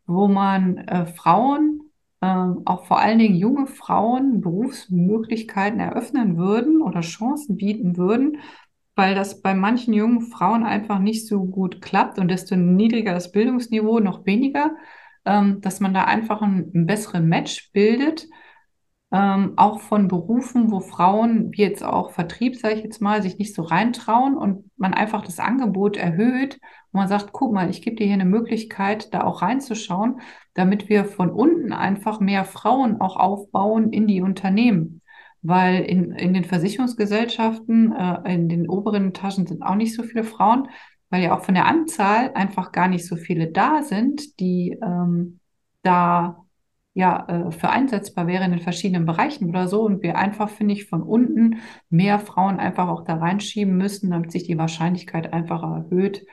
wo 0.08 0.28
man 0.28 0.78
äh, 0.78 1.06
Frauen 1.06 1.85
ähm, 2.26 2.62
auch 2.66 2.86
vor 2.86 3.00
allen 3.00 3.20
Dingen 3.20 3.36
junge 3.36 3.68
Frauen 3.68 4.42
Berufsmöglichkeiten 4.42 5.80
eröffnen 5.80 6.38
würden 6.38 6.82
oder 6.82 7.02
Chancen 7.02 7.58
bieten 7.58 7.98
würden, 7.98 8.40
weil 8.96 9.14
das 9.16 9.42
bei 9.42 9.54
manchen 9.54 9.94
jungen 9.94 10.22
Frauen 10.22 10.64
einfach 10.64 11.00
nicht 11.00 11.28
so 11.28 11.44
gut 11.46 11.82
klappt 11.82 12.18
und 12.18 12.30
desto 12.30 12.56
niedriger 12.56 13.14
das 13.14 13.32
Bildungsniveau, 13.32 14.00
noch 14.00 14.26
weniger, 14.26 14.72
ähm, 15.26 15.62
dass 15.62 15.80
man 15.80 15.94
da 15.94 16.06
einfach 16.06 16.42
einen, 16.42 16.72
einen 16.74 16.86
besseren 16.88 17.28
Match 17.28 17.72
bildet 17.74 18.28
ähm, 19.12 19.54
auch 19.56 19.80
von 19.80 20.08
Berufen, 20.08 20.72
wo 20.72 20.80
Frauen, 20.82 21.52
wie 21.54 21.62
jetzt 21.62 21.84
auch 21.84 22.12
Vertrieb, 22.12 22.58
sage 22.58 22.76
ich 22.76 22.84
jetzt 22.84 23.02
mal, 23.02 23.22
sich 23.22 23.38
nicht 23.38 23.56
so 23.56 23.62
reintrauen 23.62 24.36
und 24.36 24.70
man 24.78 24.94
einfach 24.94 25.24
das 25.24 25.40
Angebot 25.40 25.96
erhöht 25.96 26.60
und 26.96 27.02
man 27.02 27.10
sagt, 27.10 27.34
guck 27.34 27.52
mal, 27.52 27.70
ich 27.70 27.82
gebe 27.82 27.98
dir 27.98 28.06
hier 28.06 28.14
eine 28.14 28.24
Möglichkeit, 28.24 29.14
da 29.14 29.26
auch 29.26 29.42
reinzuschauen, 29.42 30.22
damit 30.54 30.88
wir 30.88 31.04
von 31.04 31.30
unten 31.30 31.74
einfach 31.74 32.22
mehr 32.22 32.46
Frauen 32.46 33.02
auch 33.02 33.18
aufbauen 33.18 33.92
in 33.92 34.08
die 34.08 34.22
Unternehmen. 34.22 35.02
Weil 35.42 35.84
in, 35.84 36.14
in 36.14 36.34
den 36.34 36.46
Versicherungsgesellschaften, 36.46 37.92
äh, 37.92 38.34
in 38.34 38.48
den 38.48 38.70
oberen 38.70 39.10
Etagen 39.10 39.46
sind 39.46 39.62
auch 39.62 39.76
nicht 39.76 39.94
so 39.94 40.04
viele 40.04 40.24
Frauen, 40.24 40.70
weil 41.10 41.22
ja 41.22 41.38
auch 41.38 41.44
von 41.44 41.56
der 41.56 41.66
Anzahl 41.66 42.32
einfach 42.34 42.72
gar 42.72 42.88
nicht 42.88 43.06
so 43.06 43.18
viele 43.18 43.52
da 43.52 43.84
sind, 43.84 44.40
die 44.40 44.80
ähm, 44.82 45.42
da 45.84 46.46
ja, 46.94 47.26
äh, 47.28 47.52
für 47.52 47.70
einsetzbar 47.70 48.26
wäre 48.26 48.46
in 48.46 48.52
den 48.52 48.62
verschiedenen 48.62 49.06
Bereichen 49.06 49.50
oder 49.50 49.68
so 49.68 49.82
und 49.82 50.02
wir 50.02 50.18
einfach, 50.18 50.50
finde 50.50 50.74
ich, 50.74 50.86
von 50.86 51.04
unten 51.04 51.60
mehr 51.90 52.20
Frauen 52.20 52.58
einfach 52.58 52.88
auch 52.88 53.04
da 53.04 53.16
reinschieben 53.16 53.76
müssen, 53.76 54.12
damit 54.12 54.32
sich 54.32 54.44
die 54.44 54.58
Wahrscheinlichkeit 54.58 55.34
einfach 55.34 55.62
erhöht, 55.62 56.26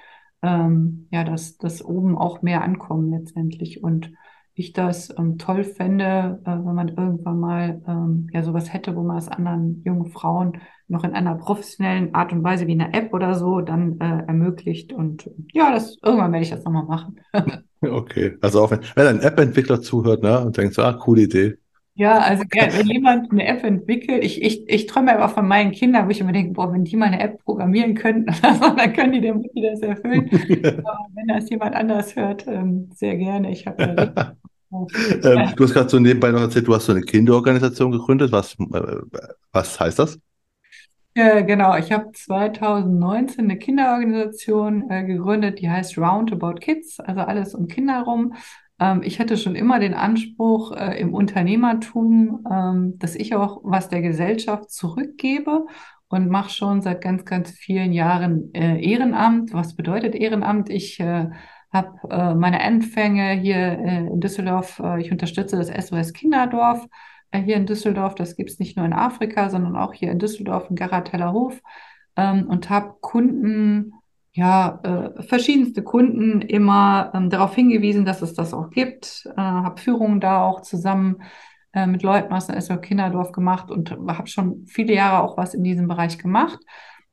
ähm, 0.43 1.09
ja, 1.11 1.24
dass, 1.24 1.57
dass 1.57 1.84
oben 1.84 2.16
auch 2.16 2.43
mehr 2.43 2.62
ankommen 2.62 3.11
letztendlich 3.11 3.82
und 3.82 4.12
ich 4.55 4.72
das 4.72 5.14
ähm, 5.16 5.38
toll 5.38 5.64
fände, 5.64 6.40
äh, 6.45 6.51
wenn 6.51 6.74
man 6.74 6.88
irgendwann 6.88 7.40
mal 7.40 7.82
ähm, 7.86 8.28
ja 8.32 8.43
sowas 8.43 8.72
hätte, 8.72 8.95
wo 8.97 9.03
man 9.03 9.16
es 9.16 9.28
anderen 9.28 9.82
jungen 9.84 10.11
Frauen 10.11 10.61
noch 10.88 11.05
in 11.05 11.14
einer 11.14 11.36
professionellen 11.36 12.14
Art 12.14 12.32
und 12.32 12.45
Weise 12.45 12.66
wie 12.66 12.72
eine 12.72 12.93
App 12.93 13.14
oder 13.14 13.34
so 13.34 13.61
dann 13.61 13.99
äh, 13.99 14.26
ermöglicht. 14.26 14.93
Und 14.93 15.30
ja, 15.53 15.72
das 15.72 15.97
irgendwann 16.03 16.32
werde 16.32 16.45
ich 16.45 16.51
das 16.51 16.64
nochmal 16.64 16.84
machen. 16.84 17.20
okay, 17.80 18.36
also 18.43 18.62
auch 18.62 18.70
wenn, 18.70 18.80
wenn 18.95 19.07
ein 19.07 19.20
App-Entwickler 19.20 19.80
zuhört 19.80 20.22
ne, 20.22 20.45
und 20.45 20.57
denkt 20.57 20.74
so, 20.74 20.82
ah, 20.82 20.93
coole 20.93 21.22
Idee. 21.22 21.57
Ja, 21.95 22.18
also 22.18 22.45
wenn 22.51 22.86
jemand 22.86 23.30
eine 23.30 23.47
App 23.47 23.64
entwickelt, 23.64 24.24
ich, 24.24 24.40
ich, 24.43 24.66
ich 24.66 24.86
träume 24.86 25.14
aber 25.14 25.28
von 25.28 25.47
meinen 25.47 25.72
Kindern, 25.72 26.07
wo 26.07 26.11
ich 26.11 26.20
immer 26.20 26.32
denke, 26.32 26.55
boah, 26.55 26.72
wenn 26.72 26.84
die 26.84 26.97
mal 26.97 27.07
eine 27.07 27.20
App 27.20 27.45
programmieren 27.45 27.95
könnten, 27.95 28.32
dann 28.43 28.93
können 28.95 29.12
die 29.12 29.20
dem 29.20 29.45
das 29.55 29.80
erfüllen. 29.80 30.30
aber 30.84 31.07
wenn 31.14 31.28
das 31.28 31.51
jemand 31.51 31.74
anders 31.74 32.16
hört, 32.16 32.47
ähm, 32.47 32.88
sehr 32.95 33.16
gerne. 33.16 33.51
Ich 33.51 33.66
habe 33.66 33.82
ja 33.82 34.34
ähm, 34.72 35.53
du 35.55 35.64
hast 35.64 35.74
gerade 35.74 35.88
so 35.90 35.99
nebenbei 35.99 36.30
noch 36.30 36.40
erzählt, 36.40 36.66
du 36.66 36.74
hast 36.74 36.86
so 36.86 36.93
eine 36.93 37.03
Kinderorganisation 37.03 37.93
gegründet. 37.93 38.32
Was, 38.32 38.55
äh, 38.55 38.97
was 39.53 39.78
heißt 39.78 39.99
das? 39.99 40.18
Ja, 41.14 41.43
genau, 41.43 41.76
ich 41.76 41.93
habe 41.93 42.11
2019 42.11 43.45
eine 43.45 43.59
Kinderorganisation 43.59 44.90
äh, 44.90 45.05
gegründet, 45.05 45.61
die 45.61 45.68
heißt 45.68 45.99
Roundabout 45.99 46.55
Kids, 46.55 47.01
also 47.01 47.20
alles 47.20 47.55
um 47.55 47.68
Kinder 47.68 48.01
rum. 48.01 48.32
Ähm, 48.82 49.02
ich 49.04 49.20
hatte 49.20 49.36
schon 49.36 49.54
immer 49.54 49.78
den 49.78 49.94
Anspruch 49.94 50.72
äh, 50.72 50.98
im 51.00 51.14
Unternehmertum, 51.14 52.44
ähm, 52.50 52.98
dass 52.98 53.14
ich 53.14 53.34
auch 53.36 53.60
was 53.62 53.88
der 53.88 54.02
Gesellschaft 54.02 54.70
zurückgebe 54.70 55.66
und 56.08 56.28
mache 56.28 56.50
schon 56.50 56.82
seit 56.82 57.00
ganz, 57.00 57.24
ganz 57.24 57.52
vielen 57.52 57.92
Jahren 57.92 58.52
äh, 58.54 58.82
Ehrenamt. 58.82 59.54
Was 59.54 59.76
bedeutet 59.76 60.14
Ehrenamt? 60.16 60.68
Ich 60.68 60.98
äh, 60.98 61.28
habe 61.72 62.10
äh, 62.10 62.34
meine 62.34 62.60
Anfänge 62.60 63.32
hier 63.32 63.56
äh, 63.56 64.06
in 64.08 64.20
Düsseldorf. 64.20 64.80
Äh, 64.80 65.00
ich 65.00 65.12
unterstütze 65.12 65.56
das 65.56 65.68
SOS 65.68 66.12
Kinderdorf 66.12 66.86
hier 67.34 67.56
in 67.56 67.64
Düsseldorf. 67.64 68.14
Das 68.14 68.36
gibt 68.36 68.50
es 68.50 68.58
nicht 68.58 68.76
nur 68.76 68.84
in 68.84 68.92
Afrika, 68.92 69.48
sondern 69.48 69.74
auch 69.74 69.94
hier 69.94 70.10
in 70.10 70.18
Düsseldorf, 70.18 70.68
in 70.68 70.76
Garateller 70.76 71.32
Hof. 71.32 71.62
Ähm, 72.16 72.46
und 72.46 72.68
habe 72.68 72.96
Kunden, 73.00 73.94
ja, 74.34 74.80
äh, 74.82 75.22
verschiedenste 75.24 75.82
Kunden 75.82 76.40
immer 76.40 77.12
ähm, 77.14 77.28
darauf 77.28 77.54
hingewiesen, 77.54 78.04
dass 78.06 78.22
es 78.22 78.34
das 78.34 78.54
auch 78.54 78.70
gibt. 78.70 79.26
Äh, 79.36 79.40
habe 79.40 79.80
Führungen 79.80 80.20
da 80.20 80.42
auch 80.42 80.62
zusammen 80.62 81.22
äh, 81.74 81.86
mit 81.86 82.02
Leuten 82.02 82.32
aus 82.32 82.46
dem 82.46 82.58
SOS 82.60 82.80
Kinderdorf 82.80 83.32
gemacht 83.32 83.70
und 83.70 83.90
habe 83.90 84.26
schon 84.28 84.64
viele 84.66 84.94
Jahre 84.94 85.22
auch 85.22 85.36
was 85.36 85.54
in 85.54 85.64
diesem 85.64 85.86
Bereich 85.86 86.18
gemacht 86.18 86.60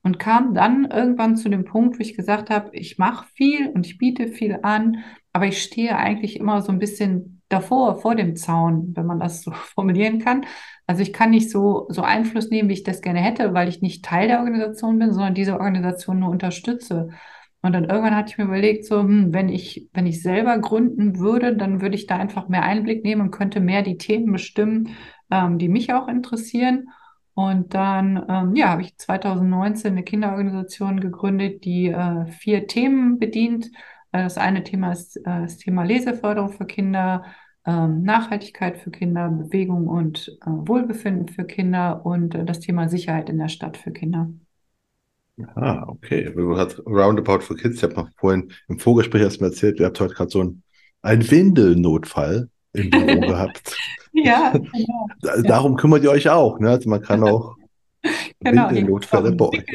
und 0.02 0.18
kam 0.18 0.54
dann 0.54 0.86
irgendwann 0.86 1.36
zu 1.36 1.50
dem 1.50 1.66
Punkt, 1.66 1.98
wo 1.98 2.02
ich 2.02 2.16
gesagt 2.16 2.50
habe, 2.50 2.70
ich 2.74 2.98
mache 2.98 3.28
viel 3.36 3.70
und 3.70 3.86
ich 3.86 3.98
biete 3.98 4.28
viel 4.30 4.60
an, 4.64 5.04
aber 5.34 5.46
ich 5.48 5.62
stehe 5.62 5.98
eigentlich 5.98 6.40
immer 6.40 6.62
so 6.62 6.72
ein 6.72 6.80
bisschen 6.80 7.39
davor, 7.50 8.00
vor 8.00 8.16
dem 8.16 8.36
Zaun, 8.36 8.94
wenn 8.96 9.06
man 9.06 9.20
das 9.20 9.42
so 9.42 9.52
formulieren 9.76 10.20
kann. 10.20 10.46
Also 10.88 11.02
ich 11.02 11.14
kann 11.14 11.32
nicht 11.32 11.52
so, 11.52 11.88
so 11.90 12.02
Einfluss 12.02 12.50
nehmen, 12.50 12.70
wie 12.70 12.74
ich 12.74 12.84
das 12.84 13.02
gerne 13.02 13.20
hätte, 13.20 13.54
weil 13.54 13.68
ich 13.70 13.82
nicht 13.82 14.06
Teil 14.06 14.28
der 14.28 14.40
Organisation 14.40 14.98
bin, 15.00 15.12
sondern 15.14 15.36
diese 15.36 15.60
Organisation 15.60 16.20
nur 16.20 16.30
unterstütze. 16.30 17.10
Und 17.62 17.74
dann 17.74 17.86
irgendwann 17.86 18.16
hatte 18.16 18.32
ich 18.32 18.38
mir 18.38 18.46
überlegt, 18.46 18.86
so, 18.86 19.02
hm, 19.02 19.34
wenn 19.34 19.50
ich, 19.50 19.90
wenn 19.94 20.06
ich 20.06 20.22
selber 20.24 20.58
gründen 20.60 21.20
würde, 21.20 21.56
dann 21.56 21.82
würde 21.82 21.96
ich 21.96 22.08
da 22.08 22.16
einfach 22.18 22.48
mehr 22.48 22.64
Einblick 22.64 23.04
nehmen 23.04 23.22
und 23.22 23.32
könnte 23.32 23.60
mehr 23.60 23.82
die 23.82 23.98
Themen 23.98 24.32
bestimmen, 24.32 24.96
ähm, 25.30 25.58
die 25.58 25.68
mich 25.68 25.94
auch 25.94 26.08
interessieren. 26.08 26.90
Und 27.34 27.74
dann 27.74 28.26
ähm, 28.30 28.56
ja, 28.56 28.70
habe 28.70 28.82
ich 28.82 28.98
2019 28.98 29.92
eine 29.92 30.04
Kinderorganisation 30.04 31.00
gegründet, 31.00 31.64
die 31.66 31.88
äh, 31.88 32.28
vier 32.28 32.68
Themen 32.68 33.20
bedient. 33.20 33.72
Äh, 34.12 34.24
das 34.24 34.38
eine 34.38 34.64
Thema 34.64 34.92
ist 34.92 35.18
äh, 35.18 35.22
das 35.26 35.58
Thema 35.58 35.84
Leseförderung 35.84 36.50
für 36.50 36.66
Kinder, 36.66 37.26
ähm, 37.66 38.04
Nachhaltigkeit 38.04 38.78
für 38.78 38.92
Kinder, 38.92 39.30
Bewegung 39.30 39.88
und 39.88 40.30
äh, 40.42 40.50
Wohlbefinden 40.50 41.28
für 41.28 41.46
Kinder 41.46 42.06
und 42.06 42.38
das 42.46 42.60
Thema 42.60 42.90
Sicherheit 42.90 43.30
in 43.30 43.38
der 43.38 43.50
Stadt 43.50 43.78
für 43.78 43.92
Kinder. 43.92 44.30
Ah, 45.56 45.86
okay. 45.88 46.32
Du 46.36 46.58
hast 46.58 46.80
Roundabout 46.86 47.42
for 47.42 47.56
Kids. 47.56 47.78
Ich 47.78 47.84
habe 47.84 47.96
noch 47.96 48.10
vorhin 48.18 48.52
im 48.68 48.80
Vorgespräch 48.80 49.22
erst 49.22 49.42
mal 49.42 49.48
erzählt, 49.48 49.80
ihr 49.80 49.86
habt 49.86 50.00
heute 50.00 50.14
gerade 50.14 50.30
so 50.30 50.42
einen, 50.42 50.64
einen 51.02 51.30
Windelnotfall 51.30 52.50
im 52.74 52.90
Büro 52.90 53.20
gehabt. 53.22 53.76
Ja, 54.14 54.52
genau. 54.54 55.08
Darum 55.44 55.76
kümmert 55.76 56.04
ihr 56.04 56.12
euch 56.12 56.30
auch. 56.30 56.60
Ne? 56.60 56.70
Also 56.70 56.90
man 56.90 57.02
kann 57.02 57.24
auch 57.28 57.56
genau, 58.40 58.70
Windelnotfälle 58.70 59.32
bei 59.34 59.46
euch. 59.46 59.66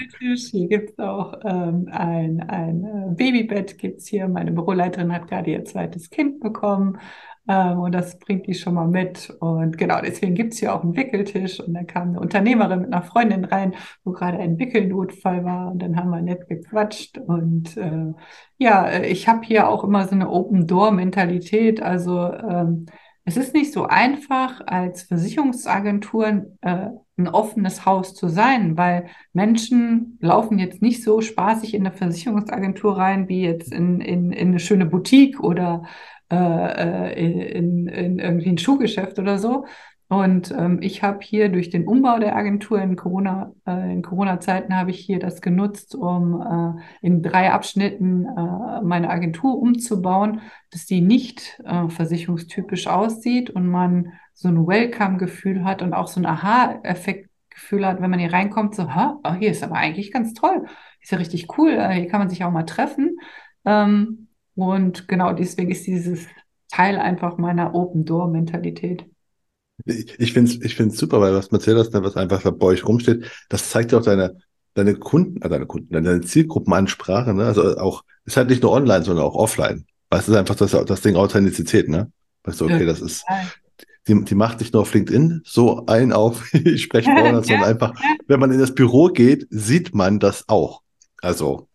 Hier 0.50 0.68
gibt 0.68 0.90
es 0.90 0.98
auch 0.98 1.34
ähm, 1.44 1.88
ein, 1.90 2.40
ein 2.48 2.84
äh, 2.84 3.14
Babybett 3.14 3.78
gibt's 3.78 4.06
hier. 4.06 4.28
Meine 4.28 4.52
Büroleiterin 4.52 5.12
hat 5.12 5.28
gerade 5.28 5.50
ihr 5.50 5.64
zweites 5.64 6.10
Kind 6.10 6.40
bekommen. 6.40 6.98
Ähm, 7.46 7.80
und 7.80 7.92
das 7.92 8.18
bringt 8.18 8.46
die 8.46 8.54
schon 8.54 8.74
mal 8.74 8.88
mit. 8.88 9.30
Und 9.40 9.76
genau, 9.76 10.00
deswegen 10.00 10.34
gibt 10.34 10.54
es 10.54 10.60
hier 10.60 10.74
auch 10.74 10.82
einen 10.82 10.96
Wickeltisch. 10.96 11.60
Und 11.60 11.74
dann 11.74 11.86
kam 11.86 12.10
eine 12.10 12.20
Unternehmerin 12.20 12.80
mit 12.80 12.92
einer 12.92 13.02
Freundin 13.02 13.44
rein, 13.44 13.74
wo 14.04 14.12
gerade 14.12 14.38
ein 14.38 14.58
Wickelnotfall 14.58 15.44
war. 15.44 15.70
Und 15.70 15.80
dann 15.80 15.96
haben 15.96 16.10
wir 16.10 16.22
nett 16.22 16.48
gequatscht. 16.48 17.18
Und 17.18 17.76
äh, 17.76 18.12
ja, 18.56 19.02
ich 19.02 19.28
habe 19.28 19.42
hier 19.44 19.68
auch 19.68 19.84
immer 19.84 20.06
so 20.06 20.14
eine 20.14 20.30
Open-Door-Mentalität. 20.30 21.82
Also 21.82 22.32
ähm, 22.32 22.86
es 23.26 23.36
ist 23.36 23.54
nicht 23.54 23.72
so 23.72 23.84
einfach, 23.84 24.60
als 24.66 25.02
Versicherungsagentur 25.04 26.46
äh, 26.62 26.88
ein 27.16 27.28
offenes 27.28 27.86
Haus 27.86 28.14
zu 28.14 28.28
sein, 28.28 28.76
weil 28.76 29.06
Menschen 29.32 30.18
laufen 30.20 30.58
jetzt 30.58 30.82
nicht 30.82 31.02
so 31.02 31.20
spaßig 31.20 31.74
in 31.74 31.86
eine 31.86 31.96
Versicherungsagentur 31.96 32.96
rein, 32.96 33.28
wie 33.28 33.42
jetzt 33.42 33.72
in, 33.72 34.00
in, 34.00 34.32
in 34.32 34.48
eine 34.48 34.58
schöne 34.58 34.86
Boutique 34.86 35.40
oder 35.40 35.84
äh, 36.32 37.56
in, 37.56 37.86
in 37.86 38.18
irgendwie 38.18 38.50
ein 38.50 38.58
Schuhgeschäft 38.58 39.18
oder 39.18 39.38
so. 39.38 39.64
Und 40.08 40.52
ähm, 40.56 40.78
ich 40.82 41.02
habe 41.02 41.20
hier 41.22 41.48
durch 41.48 41.70
den 41.70 41.88
Umbau 41.88 42.18
der 42.18 42.36
Agentur 42.36 42.80
in 42.80 42.94
Corona, 42.94 43.52
äh, 43.66 43.92
in 43.92 44.02
Corona-Zeiten 44.02 44.76
habe 44.76 44.90
ich 44.90 45.00
hier 45.00 45.18
das 45.18 45.40
genutzt, 45.40 45.94
um 45.94 46.40
äh, 46.40 47.06
in 47.06 47.22
drei 47.22 47.50
Abschnitten 47.50 48.26
äh, 48.26 48.82
meine 48.82 49.08
Agentur 49.08 49.58
umzubauen, 49.58 50.40
dass 50.70 50.84
die 50.84 51.00
nicht 51.00 51.60
äh, 51.64 51.88
versicherungstypisch 51.88 52.86
aussieht 52.86 53.50
und 53.50 53.66
man 53.66 54.12
so 54.34 54.48
ein 54.48 54.66
Welcome-Gefühl 54.66 55.64
hat 55.64 55.80
und 55.80 55.94
auch 55.94 56.08
so 56.08 56.20
ein 56.20 56.26
Aha-Effekt-Gefühl 56.26 57.86
hat, 57.86 58.02
wenn 58.02 58.10
man 58.10 58.18
hier 58.18 58.32
reinkommt, 58.32 58.74
so, 58.74 58.94
ha, 58.94 59.18
oh, 59.24 59.34
hier 59.34 59.50
ist 59.50 59.62
aber 59.62 59.76
eigentlich 59.76 60.12
ganz 60.12 60.34
toll, 60.34 60.66
ist 61.00 61.12
ja 61.12 61.18
richtig 61.18 61.46
cool, 61.56 61.70
äh, 61.70 61.94
hier 61.94 62.08
kann 62.08 62.20
man 62.20 62.28
sich 62.28 62.44
auch 62.44 62.50
mal 62.50 62.64
treffen. 62.64 63.16
Ähm, 63.64 64.28
und 64.56 65.08
genau 65.08 65.32
deswegen 65.32 65.70
ist 65.70 65.86
dieses 65.86 66.26
Teil 66.68 66.98
einfach 66.98 67.38
meiner 67.38 67.74
Open-Door-Mentalität. 67.74 69.06
Ich 69.84 70.32
finde 70.32 70.50
es 70.50 70.60
ich 70.60 70.76
find's 70.76 70.98
super, 70.98 71.20
weil 71.20 71.34
was 71.34 71.48
du 71.48 71.56
erzählt 71.56 71.78
hast, 71.78 71.92
was 71.92 72.16
einfach 72.16 72.42
bei 72.42 72.66
euch 72.66 72.86
rumsteht, 72.86 73.30
das 73.48 73.70
zeigt 73.70 73.92
ja 73.92 73.98
auch 73.98 74.04
deine, 74.04 74.38
deine 74.74 74.94
Kunden, 74.94 75.42
äh, 75.42 75.48
deine 75.48 75.66
Kunden, 75.66 75.92
deine 75.92 76.20
Zielgruppenansprache, 76.20 77.34
ne? 77.34 77.46
Also 77.46 77.76
auch, 77.78 78.04
ist 78.24 78.36
halt 78.36 78.50
nicht 78.50 78.62
nur 78.62 78.72
online, 78.72 79.04
sondern 79.04 79.24
auch 79.24 79.34
offline. 79.34 79.84
Weil 80.10 80.20
es 80.20 80.28
ist 80.28 80.34
einfach 80.36 80.54
das, 80.54 80.70
das 80.70 81.00
Ding 81.00 81.16
Authentizität, 81.16 81.88
ne? 81.88 82.10
Weißt 82.44 82.60
du, 82.60 82.66
okay, 82.66 82.86
das 82.86 83.00
ist, 83.00 83.24
die, 84.08 84.24
die 84.24 84.34
macht 84.34 84.60
nicht 84.60 84.72
nur 84.72 84.82
auf 84.82 84.94
LinkedIn 84.94 85.42
so 85.44 85.86
ein 85.86 86.12
auf, 86.12 86.52
ich 86.54 86.82
spreche 86.82 87.10
vorne, 87.10 87.42
sondern 87.42 87.64
einfach, 87.64 87.94
wenn 88.26 88.40
man 88.40 88.52
in 88.52 88.58
das 88.58 88.74
Büro 88.74 89.08
geht, 89.08 89.46
sieht 89.50 89.94
man 89.94 90.18
das 90.18 90.48
auch. 90.48 90.82
Also. 91.22 91.68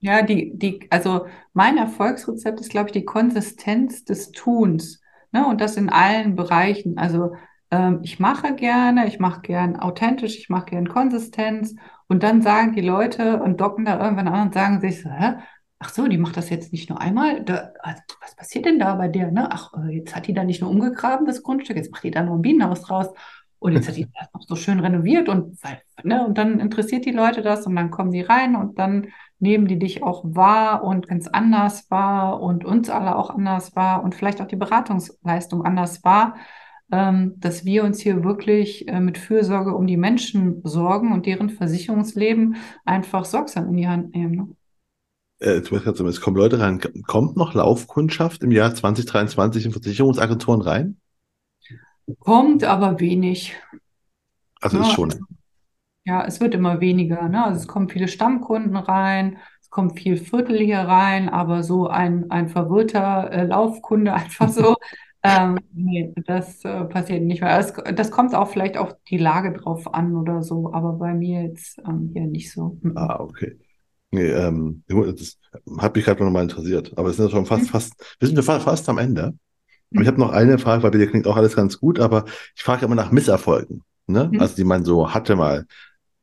Ja, 0.00 0.22
die, 0.22 0.52
die, 0.56 0.86
also 0.90 1.26
mein 1.52 1.76
Erfolgsrezept 1.76 2.60
ist, 2.60 2.70
glaube 2.70 2.88
ich, 2.88 2.92
die 2.92 3.04
Konsistenz 3.04 4.04
des 4.04 4.30
Tuns. 4.32 5.00
Ne? 5.32 5.46
Und 5.46 5.60
das 5.60 5.76
in 5.76 5.90
allen 5.90 6.36
Bereichen. 6.36 6.96
Also 6.98 7.34
ähm, 7.70 8.00
ich 8.02 8.18
mache 8.18 8.54
gerne, 8.54 9.06
ich 9.06 9.18
mache 9.18 9.42
gern 9.42 9.76
authentisch, 9.76 10.38
ich 10.38 10.48
mache 10.48 10.70
gern 10.70 10.88
Konsistenz. 10.88 11.74
Und 12.08 12.22
dann 12.22 12.42
sagen 12.42 12.72
die 12.72 12.80
Leute 12.80 13.40
und 13.42 13.60
docken 13.60 13.84
da 13.84 14.02
irgendwann 14.02 14.28
an 14.28 14.48
und 14.48 14.54
sagen 14.54 14.80
sich 14.80 15.02
so, 15.02 15.10
hä? 15.10 15.34
Ach 15.82 15.88
so, 15.88 16.06
die 16.06 16.18
macht 16.18 16.36
das 16.36 16.50
jetzt 16.50 16.72
nicht 16.72 16.90
nur 16.90 17.00
einmal. 17.00 17.42
Da, 17.42 17.72
also, 17.80 18.02
was 18.20 18.36
passiert 18.36 18.66
denn 18.66 18.78
da 18.78 18.94
bei 18.96 19.08
der? 19.08 19.30
Ne? 19.30 19.48
Ach, 19.50 19.72
äh, 19.74 19.96
jetzt 19.96 20.14
hat 20.14 20.26
die 20.26 20.34
da 20.34 20.44
nicht 20.44 20.60
nur 20.60 20.70
umgegraben, 20.70 21.26
das 21.26 21.42
Grundstück, 21.42 21.76
jetzt 21.76 21.90
macht 21.90 22.04
die 22.04 22.10
da 22.10 22.22
noch 22.22 22.34
ein 22.34 22.42
Bienenhaus 22.42 22.82
draus. 22.82 23.08
Und 23.58 23.72
jetzt 23.72 23.88
hat 23.88 23.96
die 23.96 24.06
das 24.20 24.28
noch 24.34 24.42
so 24.42 24.56
schön 24.56 24.80
renoviert 24.80 25.28
und, 25.30 25.58
ne, 26.02 26.26
und 26.26 26.36
dann 26.36 26.60
interessiert 26.60 27.06
die 27.06 27.12
Leute 27.12 27.40
das 27.40 27.66
und 27.66 27.76
dann 27.76 27.90
kommen 27.90 28.10
die 28.10 28.20
rein 28.20 28.56
und 28.56 28.78
dann 28.78 29.08
nehmen 29.38 29.66
die 29.66 29.78
dich 29.78 30.02
auch 30.02 30.22
wahr 30.24 30.84
und 30.84 31.08
ganz 31.08 31.28
anders 31.28 31.90
wahr 31.90 32.42
und 32.42 32.64
uns 32.64 32.90
alle 32.90 33.16
auch 33.16 33.30
anders 33.30 33.74
wahr 33.74 34.04
und 34.04 34.14
vielleicht 34.14 34.42
auch 34.42 34.46
die 34.46 34.56
Beratungsleistung 34.56 35.64
anders 35.64 36.04
wahr, 36.04 36.36
ähm, 36.92 37.34
dass 37.38 37.64
wir 37.64 37.84
uns 37.84 38.00
hier 38.00 38.22
wirklich 38.22 38.86
äh, 38.88 39.00
mit 39.00 39.16
Fürsorge 39.16 39.74
um 39.74 39.86
die 39.86 39.96
Menschen 39.96 40.60
sorgen 40.64 41.12
und 41.12 41.24
deren 41.24 41.48
Versicherungsleben 41.48 42.56
einfach 42.84 43.24
sorgsam 43.24 43.68
in 43.68 43.76
die 43.76 43.88
Hand 43.88 44.14
nehmen. 44.14 44.34
Ne? 44.34 44.48
Äh, 45.40 45.62
es 45.62 46.20
kommen 46.20 46.36
Leute 46.36 46.60
rein. 46.60 46.80
Kommt 47.06 47.36
noch 47.36 47.54
Laufkundschaft 47.54 48.42
im 48.42 48.50
Jahr 48.50 48.74
2023 48.74 49.66
in 49.66 49.72
Versicherungsagenturen 49.72 50.60
rein? 50.60 51.00
Kommt 52.18 52.64
aber 52.64 53.00
wenig. 53.00 53.56
Also 54.60 54.78
ja, 54.78 54.82
ist 54.82 54.92
schon. 54.92 55.14
Ja, 56.04 56.24
es 56.24 56.40
wird 56.40 56.54
immer 56.54 56.80
weniger. 56.80 57.28
Ne? 57.28 57.44
Also 57.44 57.60
es 57.60 57.66
kommen 57.66 57.88
viele 57.88 58.08
Stammkunden 58.08 58.76
rein, 58.76 59.38
es 59.60 59.70
kommt 59.70 59.98
viel 59.98 60.16
Viertel 60.16 60.58
hier 60.58 60.80
rein, 60.80 61.28
aber 61.28 61.62
so 61.62 61.86
ein, 61.86 62.30
ein 62.30 62.48
verwirrter 62.48 63.30
äh, 63.30 63.44
Laufkunde 63.44 64.12
einfach 64.14 64.48
so, 64.48 64.76
ähm, 65.22 65.58
nee, 65.72 66.12
das 66.26 66.64
äh, 66.64 66.84
passiert 66.84 67.22
nicht 67.22 67.40
mehr. 67.40 67.58
Es, 67.58 67.72
das 67.94 68.10
kommt 68.10 68.34
auch 68.34 68.48
vielleicht 68.48 68.76
auf 68.76 68.94
die 69.08 69.18
Lage 69.18 69.52
drauf 69.52 69.92
an 69.94 70.16
oder 70.16 70.42
so, 70.42 70.72
aber 70.72 70.94
bei 70.94 71.14
mir 71.14 71.42
jetzt 71.42 71.78
ähm, 71.86 72.10
hier 72.12 72.26
nicht 72.26 72.52
so. 72.52 72.78
Mhm. 72.82 72.96
Ah, 72.96 73.20
okay. 73.20 73.58
Nee, 74.12 74.30
ähm, 74.30 74.82
das 74.88 75.38
hat 75.78 75.94
mich 75.94 76.04
gerade 76.04 76.24
noch 76.24 76.30
mal 76.30 76.42
interessiert. 76.42 76.92
Aber 76.96 77.10
es 77.10 77.16
sind 77.16 77.26
ja 77.26 77.30
schon 77.30 77.46
fast, 77.46 77.64
mhm. 77.64 77.68
fast, 77.68 78.16
wir 78.18 78.28
sind 78.28 78.42
fast, 78.42 78.64
fast 78.64 78.88
am 78.88 78.98
Ende. 78.98 79.34
Aber 79.92 80.02
ich 80.02 80.08
habe 80.08 80.20
noch 80.20 80.30
eine 80.30 80.58
Frage, 80.58 80.82
weil 80.82 80.90
bei 80.90 80.98
dir 80.98 81.08
klingt 81.08 81.26
auch 81.26 81.36
alles 81.36 81.56
ganz 81.56 81.78
gut, 81.78 81.98
aber 81.98 82.24
ich 82.56 82.62
frage 82.62 82.84
immer 82.84 82.94
nach 82.94 83.10
Misserfolgen, 83.10 83.82
ne? 84.06 84.30
Mhm. 84.32 84.40
Also 84.40 84.56
die 84.56 84.64
man 84.64 84.84
so 84.84 85.12
hatte 85.12 85.36
mal. 85.36 85.66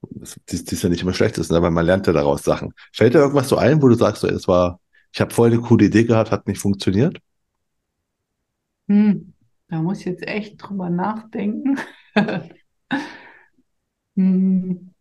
Die, 0.02 0.64
die 0.64 0.74
ist 0.74 0.84
ja 0.84 0.90
nicht 0.90 1.02
immer 1.02 1.14
schlecht 1.14 1.38
ist, 1.38 1.50
ne? 1.50 1.58
aber 1.58 1.72
man 1.72 1.86
lernt 1.86 2.08
ja 2.08 2.14
daraus 2.14 2.44
Sachen. 2.44 2.74
Fällt 2.94 3.14
dir 3.14 3.20
irgendwas 3.20 3.50
so 3.50 3.58
ein, 3.58 3.82
wo 3.82 3.88
du 3.88 3.96
sagst, 3.96 4.22
so, 4.22 4.28
es 4.28 4.48
war, 4.48 4.80
ich 5.12 5.20
habe 5.20 5.34
voll 5.34 5.52
eine 5.52 5.60
coole 5.60 5.86
Idee 5.86 6.04
gehabt, 6.04 6.32
hat 6.32 6.48
nicht 6.48 6.62
funktioniert? 6.62 7.20
Hm. 8.88 9.34
Da 9.70 9.82
muss 9.82 10.00
ich 10.00 10.06
jetzt 10.06 10.26
echt 10.26 10.56
drüber 10.58 10.90
nachdenken. 10.90 11.78
hm. 14.16 14.94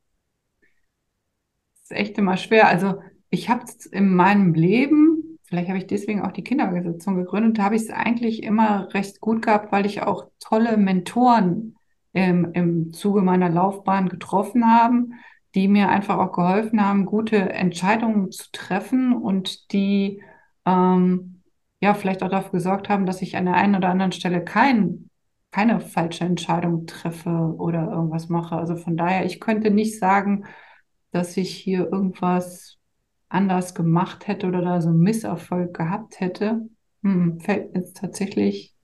Ist 1.88 1.92
echt 1.92 2.18
immer 2.18 2.36
schwer. 2.36 2.68
Also 2.68 3.00
ich 3.30 3.48
habe 3.48 3.64
in 3.92 4.14
meinem 4.14 4.54
Leben 4.54 5.26
vielleicht 5.46 5.68
habe 5.68 5.78
ich 5.78 5.86
deswegen 5.86 6.22
auch 6.22 6.32
die 6.32 6.42
Kinderorganisation 6.44 7.16
gegründet, 7.16 7.58
habe 7.58 7.76
ich 7.76 7.82
es 7.82 7.90
eigentlich 7.90 8.42
immer 8.42 8.92
recht 8.94 9.20
gut 9.20 9.42
gehabt, 9.42 9.72
weil 9.72 9.86
ich 9.86 10.02
auch 10.02 10.26
tolle 10.40 10.76
Mentoren 10.76 11.76
im, 12.12 12.52
im 12.52 12.92
Zuge 12.92 13.22
meiner 13.22 13.48
Laufbahn 13.48 14.08
getroffen 14.08 14.66
haben, 14.66 15.14
die 15.54 15.68
mir 15.68 15.88
einfach 15.88 16.18
auch 16.18 16.32
geholfen 16.32 16.84
haben, 16.84 17.06
gute 17.06 17.36
Entscheidungen 17.36 18.30
zu 18.32 18.50
treffen 18.52 19.14
und 19.14 19.72
die 19.72 20.22
ähm, 20.64 21.42
ja 21.80 21.94
vielleicht 21.94 22.22
auch 22.22 22.30
dafür 22.30 22.52
gesorgt 22.52 22.88
haben, 22.88 23.06
dass 23.06 23.22
ich 23.22 23.36
an 23.36 23.44
der 23.46 23.54
einen 23.54 23.76
oder 23.76 23.88
anderen 23.88 24.12
Stelle 24.12 24.44
kein, 24.44 25.10
keine 25.52 25.80
falsche 25.80 26.24
Entscheidung 26.24 26.86
treffe 26.86 27.30
oder 27.30 27.90
irgendwas 27.90 28.28
mache. 28.28 28.56
Also 28.56 28.76
von 28.76 28.96
daher, 28.96 29.24
ich 29.24 29.40
könnte 29.40 29.70
nicht 29.70 29.98
sagen, 29.98 30.44
dass 31.16 31.36
ich 31.38 31.50
hier 31.50 31.90
irgendwas 31.90 32.76
anders 33.30 33.74
gemacht 33.74 34.28
hätte 34.28 34.46
oder 34.46 34.60
da 34.60 34.82
so 34.82 34.90
einen 34.90 35.00
Misserfolg 35.00 35.72
gehabt 35.74 36.20
hätte, 36.20 36.68
hm, 37.02 37.40
fällt 37.40 37.72
mir 37.72 37.80
jetzt 37.80 37.96
tatsächlich 37.96 38.74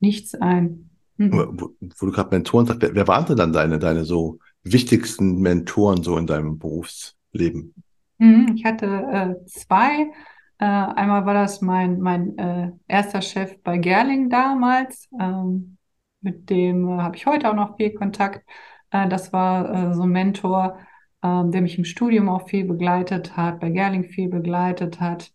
nichts 0.00 0.34
ein. 0.34 0.88
Hm. 1.18 1.32
Wo, 1.32 1.74
wo, 1.80 2.06
du 2.06 2.12
gerade 2.12 2.30
Mentoren 2.30 2.64
sagst, 2.64 2.80
wer, 2.80 2.94
wer 2.94 3.06
waren 3.08 3.26
denn 3.26 3.36
dann 3.36 3.52
deine, 3.52 3.78
deine 3.78 4.04
so 4.04 4.38
wichtigsten 4.62 5.40
Mentoren 5.40 6.02
so 6.02 6.16
in 6.16 6.26
deinem 6.26 6.58
Berufsleben? 6.58 7.74
Hm, 8.18 8.54
ich 8.56 8.64
hatte 8.64 8.86
äh, 8.86 9.46
zwei. 9.46 10.10
Äh, 10.58 10.64
einmal 10.64 11.26
war 11.26 11.34
das 11.34 11.60
mein, 11.60 12.00
mein 12.00 12.38
äh, 12.38 12.72
erster 12.88 13.20
Chef 13.20 13.62
bei 13.62 13.76
Gerling 13.76 14.30
damals. 14.30 15.08
Ähm, 15.20 15.76
mit 16.22 16.48
dem 16.48 16.88
äh, 16.88 17.02
habe 17.02 17.16
ich 17.16 17.26
heute 17.26 17.50
auch 17.50 17.54
noch 17.54 17.76
viel 17.76 17.92
Kontakt. 17.92 18.48
Äh, 18.90 19.08
das 19.08 19.32
war 19.32 19.90
äh, 19.90 19.94
so 19.94 20.02
ein 20.02 20.10
Mentor, 20.10 20.78
ähm, 21.22 21.52
der 21.52 21.62
mich 21.62 21.78
im 21.78 21.84
Studium 21.84 22.28
auch 22.28 22.48
viel 22.48 22.64
begleitet 22.64 23.36
hat, 23.36 23.60
bei 23.60 23.70
Gerling 23.70 24.04
viel 24.04 24.28
begleitet 24.28 25.00
hat. 25.00 25.32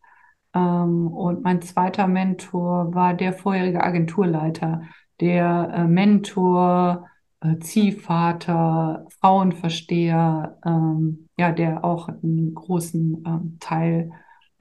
Ähm, 0.54 1.08
und 1.08 1.44
mein 1.44 1.62
zweiter 1.62 2.08
Mentor 2.08 2.94
war 2.94 3.14
der 3.14 3.34
vorherige 3.34 3.84
Agenturleiter, 3.84 4.82
der 5.20 5.72
äh, 5.74 5.84
Mentor, 5.88 7.08
äh, 7.42 7.60
Ziehvater, 7.60 9.06
Frauenversteher, 9.20 10.58
ähm, 10.66 11.30
ja, 11.38 11.52
der 11.52 11.84
auch 11.84 12.10
einen 12.10 12.54
großen 12.54 13.24
ähm, 13.26 13.58
Teil 13.60 14.12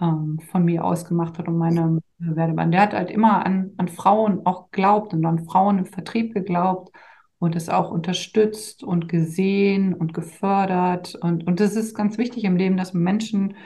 ähm, 0.01 0.38
von 0.51 0.64
mir 0.64 0.84
ausgemacht 0.84 1.38
hat 1.38 1.48
und 1.48 1.59
meinem 1.59 2.01
Werdebahn. 2.18 2.70
Der 2.70 2.82
hat 2.82 2.94
halt 2.94 3.10
immer 3.10 3.44
an, 3.44 3.72
an 3.78 3.88
Frauen 3.88 4.44
auch 4.46 4.70
geglaubt 4.70 5.14
und 5.14 5.24
an 5.24 5.46
Frauen 5.46 5.78
im 5.78 5.86
Vertrieb 5.86 6.34
geglaubt 6.34 6.90
und 7.38 7.54
es 7.54 7.68
auch 7.68 7.90
unterstützt 7.90 8.82
und 8.82 9.08
gesehen 9.08 9.94
und 9.94 10.14
gefördert. 10.14 11.14
Und, 11.16 11.46
und 11.46 11.60
das 11.60 11.76
ist 11.76 11.94
ganz 11.94 12.18
wichtig 12.18 12.44
im 12.44 12.56
Leben, 12.56 12.76
dass 12.76 12.94
man 12.94 13.02
Menschen 13.02 13.56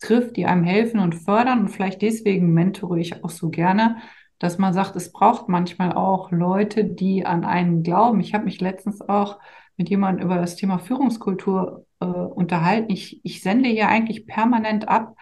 trifft, 0.00 0.36
die 0.36 0.46
einem 0.46 0.64
helfen 0.64 1.00
und 1.00 1.14
fördern. 1.14 1.60
Und 1.60 1.68
vielleicht 1.68 2.02
deswegen 2.02 2.54
mentore 2.54 2.98
ich 2.98 3.22
auch 3.22 3.30
so 3.30 3.50
gerne, 3.50 3.98
dass 4.38 4.56
man 4.56 4.72
sagt, 4.72 4.96
es 4.96 5.12
braucht 5.12 5.48
manchmal 5.48 5.92
auch 5.92 6.30
Leute, 6.30 6.84
die 6.84 7.26
an 7.26 7.44
einen 7.44 7.82
glauben. 7.82 8.20
Ich 8.20 8.32
habe 8.32 8.44
mich 8.44 8.60
letztens 8.60 9.02
auch 9.02 9.38
mit 9.76 9.90
jemandem 9.90 10.24
über 10.24 10.36
das 10.36 10.56
Thema 10.56 10.78
Führungskultur 10.78 11.86
äh, 12.00 12.06
unterhalten. 12.06 12.90
Ich, 12.90 13.20
ich 13.22 13.42
sende 13.42 13.68
ja 13.68 13.88
eigentlich 13.88 14.26
permanent 14.26 14.88
ab, 14.88 15.14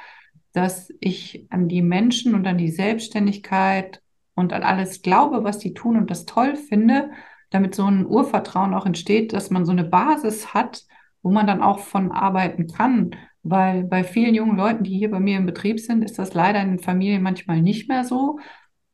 dass 0.53 0.93
ich 1.01 1.47
an 1.51 1.69
die 1.69 1.83
Menschen 1.83 2.35
und 2.35 2.47
an 2.47 2.59
die 2.59 2.71
Selbstständigkeit 2.71 4.01
und 4.35 4.53
an 4.53 4.63
alles 4.63 5.03
glaube, 5.03 5.43
was 5.43 5.59
die 5.59 5.75
tun 5.75 5.97
und 5.97 6.11
das 6.11 6.25
toll 6.25 6.55
finde 6.55 7.11
damit 7.51 7.75
so 7.75 7.87
ein 7.87 8.07
Urvertrauen 8.07 8.75
auch 8.75 8.87
entsteht, 8.87 9.33
dass 9.33 9.51
man 9.51 9.65
so 9.65 9.73
eine 9.73 9.85
Basis 9.85 10.55
hat, 10.55 10.83
wo 11.23 11.31
man 11.31 11.47
dann 11.47 11.63
auch 11.63 11.81
von 11.81 12.13
arbeiten 12.13 12.67
kann. 12.67 13.11
Weil 13.43 13.85
bei 13.85 14.05
vielen 14.05 14.35
jungen 14.35 14.57
Leuten, 14.57 14.85
die 14.85 14.97
hier 14.99 15.11
bei 15.11 15.21
mir 15.21 15.37
im 15.39 15.47
Betrieb 15.47 15.81
sind, 15.81 16.05
ist 16.05 16.19
das 16.19 16.35
leider 16.35 16.61
in 16.61 16.71
den 16.71 16.79
Familien 16.79 17.23
manchmal 17.23 17.63
nicht 17.63 17.89
mehr 17.89 18.05
so. 18.05 18.39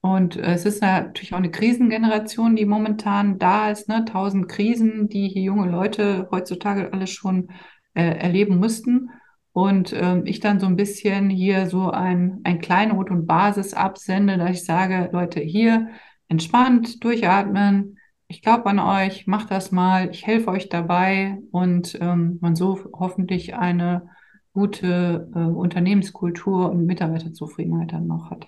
Und 0.01 0.37
es 0.37 0.67
ist 0.67 0.83
natürlich 0.83 1.33
auch 1.33 1.39
eine 1.39 1.51
Krisengeneration, 1.51 2.57
die 2.57 2.67
momentan 2.67 3.39
da 3.39 3.71
ist, 3.71 3.89
ne? 3.89 4.05
Tausend 4.05 4.49
Krisen, 4.49 5.09
die 5.09 5.29
hier 5.29 5.43
junge 5.43 5.71
Leute 5.71 6.29
heutzutage 6.31 6.93
alles 6.93 7.11
schon 7.11 7.49
äh, 7.95 8.03
erleben 8.19 8.59
mussten. 8.59 9.09
und 9.55 9.93
ähm, 9.95 10.23
ich 10.27 10.41
dann 10.41 10.59
so 10.61 10.67
ein 10.67 10.77
bisschen 10.77 11.31
hier 11.31 11.69
so 11.69 11.91
ein, 11.91 12.41
ein 12.45 12.61
Kleinod 12.61 13.11
und 13.11 13.27
Basis 13.27 13.73
absende, 13.73 14.37
dass 14.37 14.51
ich 14.51 14.65
sage, 14.65 15.11
Leute, 15.13 15.41
hier 15.41 15.89
entspannt, 16.29 17.05
durchatmen, 17.05 17.99
ich 18.29 18.43
glaube 18.43 18.67
an 18.67 18.79
euch, 18.79 19.27
macht 19.27 19.51
das 19.51 19.71
mal, 19.71 20.11
ich 20.11 20.27
helfe 20.27 20.51
euch 20.51 20.69
dabei 20.69 21.39
und 21.51 21.99
ähm, 22.01 22.39
man 22.41 22.57
so 22.57 22.79
hoffentlich 22.93 23.55
eine 23.55 24.09
gute 24.53 25.29
äh, 25.35 25.39
Unternehmenskultur 25.39 26.71
und 26.71 26.87
Mitarbeiterzufriedenheit 26.87 27.93
dann 27.93 28.07
noch 28.07 28.31
hat. 28.31 28.47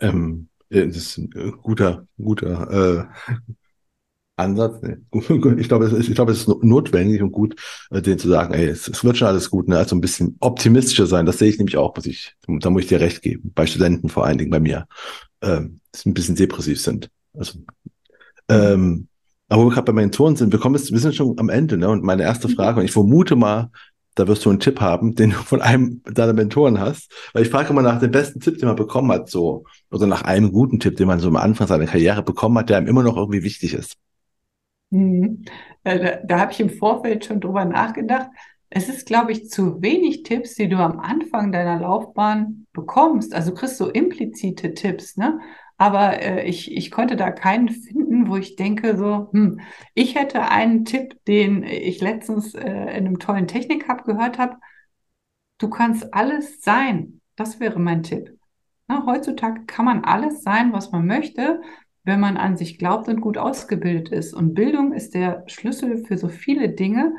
Ähm, 0.00 0.48
das 0.68 0.96
ist 0.96 1.18
ein 1.18 1.30
guter, 1.62 2.06
guter 2.16 2.70
äh, 3.00 3.56
Ansatz. 4.40 4.80
Ich 5.58 5.68
glaube, 5.68 5.84
es 5.84 5.92
ist, 5.92 6.08
es 6.18 6.38
ist 6.40 6.48
notwendig 6.62 7.22
und 7.22 7.32
gut, 7.32 7.56
äh, 7.90 8.00
denen 8.00 8.18
zu 8.18 8.28
sagen, 8.28 8.54
ey, 8.54 8.66
es, 8.66 8.88
es, 8.88 9.04
wird 9.04 9.16
schon 9.16 9.28
alles 9.28 9.50
gut, 9.50 9.68
ne? 9.68 9.78
Also 9.78 9.94
ein 9.94 10.00
bisschen 10.00 10.36
optimistischer 10.40 11.06
sein. 11.06 11.26
Das 11.26 11.38
sehe 11.38 11.48
ich 11.50 11.58
nämlich 11.58 11.76
auch, 11.76 11.94
muss 11.94 12.06
ich, 12.06 12.34
da 12.46 12.70
muss 12.70 12.82
ich 12.82 12.88
dir 12.88 13.00
recht 13.00 13.22
geben. 13.22 13.52
Bei 13.54 13.66
Studenten 13.66 14.08
vor 14.08 14.24
allen 14.24 14.38
Dingen 14.38 14.50
bei 14.50 14.60
mir, 14.60 14.86
ähm, 15.42 15.80
die 15.94 16.08
ein 16.08 16.14
bisschen 16.14 16.36
depressiv 16.36 16.80
sind. 16.80 17.10
Also, 17.34 17.58
ähm, 18.50 19.08
aber 19.48 19.62
wo 19.62 19.66
wir 19.66 19.74
gerade 19.74 19.86
bei 19.86 19.92
Mentoren 19.92 20.36
sind, 20.36 20.52
wir 20.52 20.60
kommen 20.60 20.76
jetzt, 20.76 20.92
wir 20.92 20.98
sind 21.00 21.14
schon 21.14 21.38
am 21.38 21.48
Ende, 21.48 21.76
ne? 21.76 21.88
Und 21.88 22.04
meine 22.04 22.22
erste. 22.22 22.48
Frage, 22.48 22.78
und 22.80 22.84
ich 22.84 22.92
vermute 22.92 23.34
mal, 23.34 23.70
da 24.14 24.28
wirst 24.28 24.44
du 24.44 24.50
einen 24.50 24.60
Tipp 24.60 24.80
haben, 24.80 25.14
den 25.16 25.30
du 25.30 25.36
von 25.36 25.60
einem 25.60 26.02
deiner 26.04 26.32
Mentoren 26.32 26.78
hast. 26.78 27.12
Weil 27.32 27.42
ich 27.42 27.50
frage 27.50 27.70
immer 27.70 27.82
nach 27.82 27.98
dem 27.98 28.10
besten 28.10 28.40
Tipp, 28.40 28.58
den 28.58 28.68
man 28.68 28.76
bekommen 28.76 29.10
hat, 29.10 29.28
so, 29.28 29.64
oder 29.90 30.06
nach 30.06 30.22
einem 30.22 30.52
guten 30.52 30.78
Tipp, 30.78 30.96
den 30.96 31.08
man 31.08 31.18
so 31.18 31.28
am 31.28 31.36
Anfang 31.36 31.66
seiner 31.66 31.86
Karriere 31.86 32.22
bekommen 32.22 32.58
hat, 32.58 32.70
der 32.70 32.76
einem 32.76 32.86
immer 32.86 33.02
noch 33.02 33.16
irgendwie 33.16 33.42
wichtig 33.42 33.74
ist. 33.74 33.96
Mhm. 34.90 35.44
Äh, 35.84 35.98
da, 35.98 36.16
da 36.24 36.40
habe 36.40 36.52
ich 36.52 36.60
im 36.60 36.70
Vorfeld 36.70 37.24
schon 37.24 37.40
drüber 37.40 37.64
nachgedacht. 37.64 38.28
Es 38.68 38.88
ist, 38.88 39.06
glaube 39.06 39.32
ich, 39.32 39.50
zu 39.50 39.82
wenig 39.82 40.22
Tipps, 40.22 40.54
die 40.54 40.68
du 40.68 40.76
am 40.76 41.00
Anfang 41.00 41.50
deiner 41.50 41.80
Laufbahn 41.80 42.66
bekommst. 42.72 43.34
Also 43.34 43.50
du 43.50 43.56
kriegst 43.56 43.78
so 43.78 43.88
implizite 43.88 44.74
Tipps, 44.74 45.16
ne? 45.16 45.40
Aber 45.80 46.20
äh, 46.20 46.46
ich, 46.46 46.76
ich 46.76 46.90
konnte 46.90 47.16
da 47.16 47.30
keinen 47.30 47.70
finden, 47.70 48.28
wo 48.28 48.36
ich 48.36 48.56
denke, 48.56 48.96
so, 48.96 49.30
hm, 49.32 49.60
ich 49.94 50.14
hätte 50.14 50.42
einen 50.42 50.84
Tipp, 50.84 51.16
den 51.26 51.62
ich 51.64 52.00
letztens 52.00 52.54
äh, 52.54 52.68
in 52.68 53.06
einem 53.06 53.18
tollen 53.18 53.48
Technik-Hub 53.48 54.04
gehört 54.04 54.38
habe. 54.38 54.56
Du 55.58 55.70
kannst 55.70 56.12
alles 56.12 56.60
sein. 56.62 57.20
Das 57.36 57.60
wäre 57.60 57.78
mein 57.78 58.02
Tipp. 58.02 58.36
Na, 58.88 59.06
heutzutage 59.06 59.64
kann 59.66 59.86
man 59.86 60.04
alles 60.04 60.42
sein, 60.42 60.72
was 60.72 60.92
man 60.92 61.06
möchte 61.06 61.60
wenn 62.04 62.20
man 62.20 62.36
an 62.36 62.56
sich 62.56 62.78
glaubt 62.78 63.08
und 63.08 63.20
gut 63.20 63.38
ausgebildet 63.38 64.08
ist. 64.08 64.32
Und 64.32 64.54
Bildung 64.54 64.92
ist 64.92 65.14
der 65.14 65.44
Schlüssel 65.46 66.04
für 66.04 66.16
so 66.16 66.28
viele 66.28 66.70
Dinge. 66.70 67.14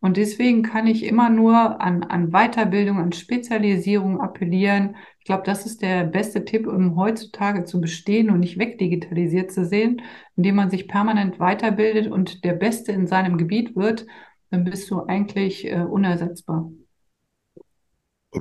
Und 0.00 0.16
deswegen 0.16 0.62
kann 0.62 0.86
ich 0.86 1.04
immer 1.04 1.30
nur 1.30 1.80
an, 1.80 2.02
an 2.02 2.30
Weiterbildung, 2.30 2.98
an 2.98 3.12
Spezialisierung 3.12 4.20
appellieren. 4.20 4.96
Ich 5.24 5.26
glaube, 5.26 5.42
das 5.44 5.64
ist 5.64 5.80
der 5.80 6.04
beste 6.04 6.44
Tipp, 6.44 6.66
um 6.66 6.96
heutzutage 6.96 7.64
zu 7.64 7.80
bestehen 7.80 8.30
und 8.30 8.40
nicht 8.40 8.58
wegdigitalisiert 8.58 9.50
zu 9.50 9.64
sehen, 9.64 10.02
indem 10.36 10.56
man 10.56 10.70
sich 10.70 10.86
permanent 10.86 11.40
weiterbildet 11.40 12.12
und 12.12 12.44
der 12.44 12.52
Beste 12.52 12.92
in 12.92 13.06
seinem 13.06 13.38
Gebiet 13.38 13.74
wird, 13.74 14.04
dann 14.50 14.64
bist 14.64 14.90
du 14.90 15.02
eigentlich 15.04 15.66
äh, 15.66 15.80
unersetzbar. 15.80 16.70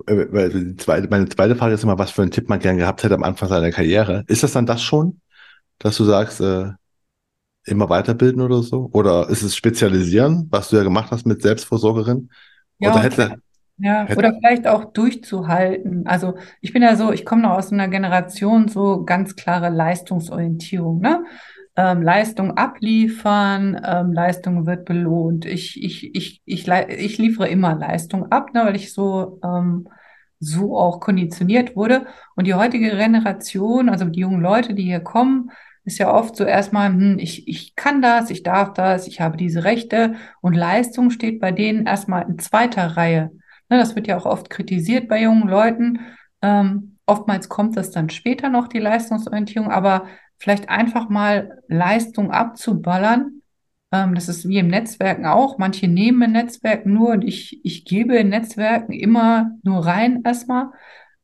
Äh, 0.08 0.76
zweite, 0.76 1.08
meine 1.10 1.30
zweite 1.30 1.56
Frage 1.56 1.74
ist 1.74 1.84
immer, 1.84 1.98
was 1.98 2.12
für 2.12 2.22
einen 2.22 2.32
Tipp 2.32 2.50
man 2.50 2.60
gern 2.60 2.78
gehabt 2.78 3.04
hätte 3.04 3.16
am 3.16 3.24
Anfang 3.24 3.48
seiner 3.48 3.72
Karriere. 3.72 4.26
Ist 4.28 4.44
das 4.44 4.52
dann 4.52 4.66
das 4.66 4.84
schon? 4.84 5.22
dass 5.84 5.98
du 5.98 6.06
sagst, 6.06 6.40
äh, 6.42 6.72
immer 7.66 7.90
weiterbilden 7.90 8.42
oder 8.42 8.64
so? 8.64 8.90
Oder 8.94 9.30
ist 9.30 9.44
es 9.44 9.56
spezialisieren, 9.56 10.48
was 10.50 10.70
du 10.70 10.78
ja 10.78 10.84
gemacht 10.84 11.12
hast 11.12 11.26
mit 11.26 11.42
Selbstvorsorgerin? 11.42 12.30
Ja, 12.80 12.92
oder 12.92 13.00
hätte, 13.02 13.36
ja, 13.84 14.08
oder 14.16 14.34
vielleicht 14.34 14.66
auch 14.66 14.86
durchzuhalten. 14.94 16.08
Also 16.08 16.36
ich 16.62 16.72
bin 16.72 16.82
ja 16.82 16.96
so, 16.96 17.12
ich 17.12 17.26
komme 17.26 17.42
noch 17.42 17.52
aus 17.52 17.74
einer 17.74 17.90
Generation 17.90 18.70
so 18.70 19.04
ganz 19.04 19.36
klare 19.36 19.70
Leistungsorientierung, 19.70 21.02
ne? 21.02 21.26
Ähm, 21.76 22.02
Leistung 22.02 22.52
abliefern, 22.56 23.82
ähm, 23.84 24.14
Leistung 24.14 24.66
wird 24.68 24.86
belohnt. 24.86 25.46
Ich, 25.46 25.84
ich, 25.84 26.16
ich, 26.16 26.42
ich, 26.46 26.68
ich 26.68 27.18
liefere 27.18 27.50
immer 27.50 27.76
Leistung 27.76 28.32
ab, 28.32 28.54
ne, 28.54 28.64
weil 28.64 28.76
ich 28.76 28.94
so 28.94 29.40
ähm, 29.44 29.90
so 30.40 30.78
auch 30.78 31.00
konditioniert 31.02 31.76
wurde. 31.76 32.06
Und 32.36 32.48
die 32.48 32.54
heutige 32.54 32.92
Generation, 32.92 33.90
also 33.90 34.06
die 34.06 34.20
jungen 34.22 34.42
Leute, 34.42 34.74
die 34.76 34.84
hier 34.84 35.00
kommen, 35.02 35.52
ist 35.84 35.98
ja 35.98 36.14
oft 36.14 36.36
so 36.38 36.46
erstmal, 36.46 36.90
hm, 36.90 37.18
ich, 37.20 37.48
ich 37.50 37.76
kann 37.76 38.02
das, 38.02 38.30
ich 38.30 38.44
darf 38.44 38.74
das, 38.74 39.08
ich 39.08 39.20
habe 39.20 39.36
diese 39.36 39.66
Rechte 39.66 40.16
und 40.42 40.54
Leistung 40.54 41.10
steht 41.10 41.42
bei 41.42 41.52
denen 41.52 41.86
erstmal 41.86 42.24
in 42.30 42.40
zweiter 42.40 42.96
Reihe. 42.96 43.32
Ne, 43.70 43.78
das 43.78 43.96
wird 43.96 44.08
ja 44.08 44.18
auch 44.18 44.26
oft 44.26 44.50
kritisiert 44.50 45.08
bei 45.08 45.22
jungen 45.22 45.48
Leuten. 45.48 46.00
Ähm, 46.42 46.98
oftmals 47.06 47.50
kommt 47.50 47.78
das 47.78 47.92
dann 47.92 48.10
später 48.10 48.50
noch, 48.50 48.68
die 48.68 48.80
Leistungsorientierung, 48.80 49.72
aber 49.72 50.08
vielleicht 50.38 50.70
einfach 50.70 51.10
mal 51.10 51.62
Leistung 51.68 52.32
abzuballern 52.32 53.44
ähm, 53.94 54.16
das 54.16 54.28
ist 54.28 54.48
wie 54.48 54.58
im 54.58 54.68
Netzwerken 54.68 55.28
auch. 55.28 55.60
Manche 55.60 55.88
nehmen 55.88 56.24
in 56.24 56.32
Netzwerken 56.32 56.94
nur 56.94 57.12
und 57.12 57.24
ich, 57.24 57.64
ich 57.64 57.86
gebe 57.86 58.18
in 58.18 58.30
Netzwerken 58.30 58.92
immer 58.92 59.52
nur 59.62 59.86
rein 59.86 60.24
erstmal, 60.26 60.72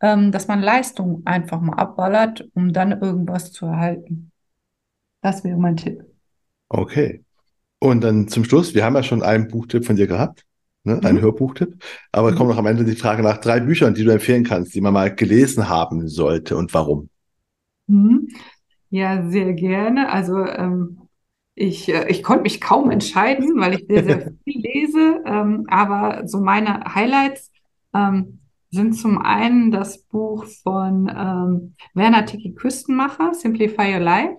ähm, 0.02 0.32
dass 0.32 0.48
man 0.48 0.61
Leistung 0.61 1.24
einfach 1.26 1.60
mal 1.60 1.78
abballert, 1.78 2.48
um 2.53 2.72
dann 2.72 2.91
irgendwas 3.02 3.52
zu 3.52 3.66
erhalten. 3.66 4.32
Das 5.22 5.44
wäre 5.44 5.57
mein 5.57 5.78
Tipp. 5.78 6.03
Okay. 6.70 7.24
Und 7.80 8.02
dann 8.03 8.28
zum 8.28 8.44
Schluss, 8.44 8.76
wir 8.76 8.86
haben 8.86 8.95
ja 8.95 9.03
schon 9.03 9.24
einen 9.24 9.48
Buchtipp 9.48 9.86
von 9.86 9.95
dir 9.95 10.07
gehabt, 10.07 10.45
ne? 10.90 10.95
Mhm. 10.98 11.06
einen 11.06 11.22
Hörbuchtipp, 11.22 11.76
aber 12.11 12.32
mhm. 12.32 12.36
kommt 12.36 12.49
noch 12.49 12.57
am 12.57 12.66
Ende 12.66 12.84
die 12.84 12.95
Frage 12.95 13.24
nach 13.24 13.38
drei 13.38 13.60
Büchern, 13.60 13.94
die 13.94 14.03
du 14.03 14.11
empfehlen 14.11 14.44
kannst, 14.44 14.76
die 14.76 14.82
man 14.82 14.94
mal 14.94 15.14
gelesen 15.14 15.70
haben 15.70 16.07
sollte 16.07 16.57
und 16.57 16.74
warum. 16.74 17.10
Mhm. 17.88 18.30
Ja, 18.90 19.30
sehr 19.30 19.53
gerne. 19.53 20.11
Also 20.11 20.45
ähm, 20.45 21.02
ich, 21.56 21.90
äh, 21.90 22.10
ich 22.10 22.24
konnte 22.24 22.44
mich 22.44 22.61
kaum 22.61 22.90
entscheiden, 22.90 23.60
weil 23.60 23.76
ich 23.76 23.86
sehr, 23.88 24.03
sehr 24.03 24.32
viel 24.44 24.61
lese. 24.61 25.22
Ähm, 25.26 25.66
aber 25.68 26.28
so 26.28 26.40
meine 26.40 26.95
Highlights 26.95 27.52
ähm, 27.94 28.40
sind 28.72 28.94
zum 28.94 29.20
einen 29.20 29.72
das 29.72 29.99
Buch 30.03 30.45
von 30.64 31.11
ähm, 31.14 31.76
Werner 31.94 32.26
Tiki 32.26 32.53
Küstenmacher, 32.53 33.34
Simplify 33.34 33.94
Your 33.94 33.99
Life. 33.99 34.38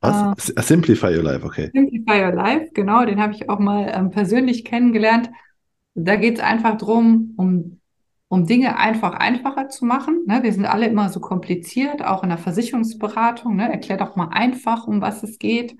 Was? 0.00 0.50
Äh, 0.50 0.62
Simplify 0.62 1.16
Your 1.16 1.22
Life, 1.22 1.44
okay. 1.44 1.70
Simplify 1.72 2.24
Your 2.24 2.32
Life, 2.32 2.70
genau, 2.74 3.04
den 3.04 3.20
habe 3.20 3.32
ich 3.32 3.48
auch 3.48 3.58
mal 3.58 3.90
ähm, 3.94 4.10
persönlich 4.10 4.64
kennengelernt. 4.64 5.30
Da 5.94 6.16
geht 6.16 6.38
es 6.38 6.44
einfach 6.44 6.76
darum, 6.76 7.34
um, 7.36 7.80
um 8.28 8.46
Dinge 8.46 8.76
einfach 8.78 9.14
einfacher 9.14 9.68
zu 9.68 9.84
machen. 9.84 10.24
Ne? 10.26 10.42
Wir 10.42 10.52
sind 10.52 10.66
alle 10.66 10.86
immer 10.86 11.08
so 11.08 11.20
kompliziert, 11.20 12.04
auch 12.04 12.22
in 12.22 12.30
der 12.30 12.38
Versicherungsberatung. 12.38 13.56
Ne? 13.56 13.70
Erklär 13.70 13.96
doch 13.96 14.16
mal 14.16 14.28
einfach, 14.28 14.86
um 14.86 15.00
was 15.00 15.22
es 15.22 15.38
geht 15.38 15.76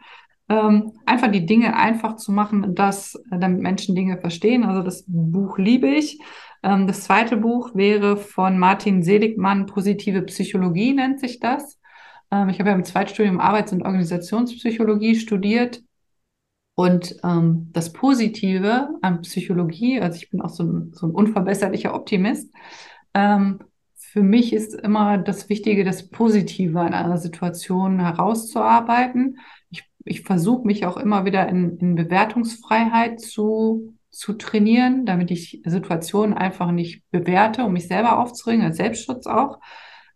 ähm, 0.48 0.92
einfach 1.06 1.30
die 1.30 1.46
Dinge 1.46 1.76
einfach 1.76 2.16
zu 2.16 2.32
machen, 2.32 2.74
dass, 2.74 3.18
damit 3.30 3.60
Menschen 3.60 3.94
Dinge 3.94 4.18
verstehen. 4.18 4.64
Also 4.64 4.82
das 4.82 5.04
Buch 5.06 5.58
liebe 5.58 5.88
ich. 5.88 6.18
Ähm, 6.62 6.86
das 6.86 7.04
zweite 7.04 7.36
Buch 7.36 7.74
wäre 7.74 8.16
von 8.16 8.58
Martin 8.58 9.02
Seligmann, 9.02 9.66
Positive 9.66 10.22
Psychologie 10.22 10.92
nennt 10.92 11.20
sich 11.20 11.40
das. 11.40 11.80
Ähm, 12.30 12.50
ich 12.50 12.58
habe 12.58 12.70
ja 12.70 12.76
im 12.76 12.84
Zweitstudium 12.84 13.40
Arbeits- 13.40 13.72
und 13.72 13.82
Organisationspsychologie 13.82 15.16
studiert. 15.16 15.82
Und 16.76 17.16
ähm, 17.22 17.70
das 17.72 17.92
Positive 17.92 18.88
an 19.00 19.22
Psychologie, 19.22 20.00
also 20.00 20.16
ich 20.16 20.30
bin 20.30 20.40
auch 20.40 20.50
so 20.50 20.64
ein, 20.64 20.92
so 20.92 21.06
ein 21.06 21.12
unverbesserlicher 21.12 21.94
Optimist, 21.94 22.52
ähm, 23.14 23.60
für 23.96 24.22
mich 24.22 24.52
ist 24.52 24.74
immer 24.74 25.18
das 25.18 25.48
Wichtige, 25.48 25.84
das 25.84 26.08
Positive 26.08 26.80
an 26.80 26.94
einer 26.94 27.18
Situation 27.18 28.00
herauszuarbeiten 28.00 29.38
ich 30.04 30.22
versuche 30.22 30.66
mich 30.66 30.86
auch 30.86 30.96
immer 30.96 31.24
wieder 31.24 31.48
in, 31.48 31.78
in 31.78 31.94
Bewertungsfreiheit 31.94 33.20
zu, 33.20 33.94
zu 34.10 34.34
trainieren, 34.34 35.06
damit 35.06 35.30
ich 35.30 35.62
Situationen 35.64 36.36
einfach 36.36 36.70
nicht 36.70 37.02
bewerte, 37.10 37.64
um 37.64 37.72
mich 37.72 37.88
selber 37.88 38.18
aufzuringen, 38.18 38.66
als 38.66 38.76
Selbstschutz 38.76 39.26
auch. 39.26 39.60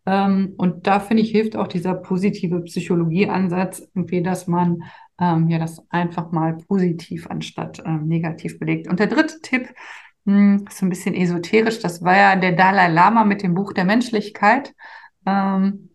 Ähm, 0.07 0.55
und 0.59 0.87
da 0.87 1.01
finde 1.01 1.23
ich, 1.23 1.31
hilft 1.31 1.57
auch 1.57 1.69
dieser 1.69 1.95
positive 1.95 2.61
Psychologieansatz, 2.61 3.81
irgendwie, 3.95 4.23
dass 4.23 4.47
man 4.47 4.83
ähm, 5.21 5.49
ja 5.49 5.59
das 5.59 5.83
einfach 5.91 6.31
mal 6.33 6.57
positiv 6.57 7.27
anstatt 7.29 7.83
ähm, 7.85 8.07
negativ 8.07 8.59
belegt. 8.59 8.89
Und 8.89 9.01
der 9.01 9.09
dritte 9.09 9.41
Tipp, 9.43 9.69
mh, 10.25 10.35
hm, 10.35 10.67
ist 10.69 10.79
so 10.79 10.87
ein 10.87 10.91
bisschen 10.91 11.15
esoterisch, 11.15 11.81
das 11.81 12.03
war 12.03 12.17
ja 12.17 12.37
der 12.37 12.53
Dalai 12.53 12.89
Lama 12.89 13.25
mit 13.25 13.43
dem 13.43 13.55
Buch 13.55 13.73
der 13.73 13.85
Menschlichkeit. 13.85 14.75
Ähm, 15.27 15.91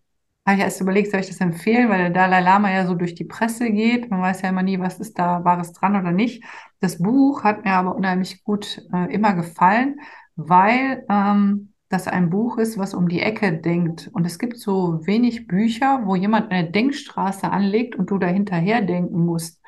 habe 0.46 0.58
ich 0.58 0.62
erst 0.64 0.80
überlegt, 0.80 1.10
soll 1.10 1.20
ich 1.20 1.28
das 1.28 1.40
empfehlen, 1.40 1.88
weil 1.88 1.98
der 1.98 2.10
Dalai 2.10 2.40
Lama 2.40 2.70
ja 2.70 2.86
so 2.86 2.94
durch 2.94 3.14
die 3.14 3.24
Presse 3.24 3.70
geht. 3.70 4.10
Man 4.10 4.20
weiß 4.20 4.42
ja 4.42 4.50
immer 4.50 4.62
nie, 4.62 4.78
was 4.78 5.00
ist 5.00 5.18
da 5.18 5.42
Wahres 5.44 5.72
dran 5.72 5.96
oder 5.96 6.12
nicht. 6.12 6.44
Das 6.80 6.98
Buch 6.98 7.44
hat 7.44 7.64
mir 7.64 7.72
aber 7.72 7.96
unheimlich 7.96 8.44
gut 8.44 8.82
äh, 8.92 9.12
immer 9.12 9.32
gefallen, 9.34 10.00
weil 10.36 11.04
ähm, 11.08 11.73
das 11.88 12.08
ein 12.08 12.30
Buch 12.30 12.58
ist, 12.58 12.78
was 12.78 12.94
um 12.94 13.08
die 13.08 13.20
Ecke 13.20 13.52
denkt. 13.52 14.10
Und 14.12 14.26
es 14.26 14.38
gibt 14.38 14.58
so 14.58 15.06
wenig 15.06 15.46
Bücher, 15.46 16.02
wo 16.04 16.16
jemand 16.16 16.50
eine 16.50 16.70
Denkstraße 16.70 17.50
anlegt 17.50 17.96
und 17.96 18.10
du 18.10 18.18
da 18.18 18.26
hinterher 18.26 18.82
denken 18.82 19.24
musst. 19.24 19.60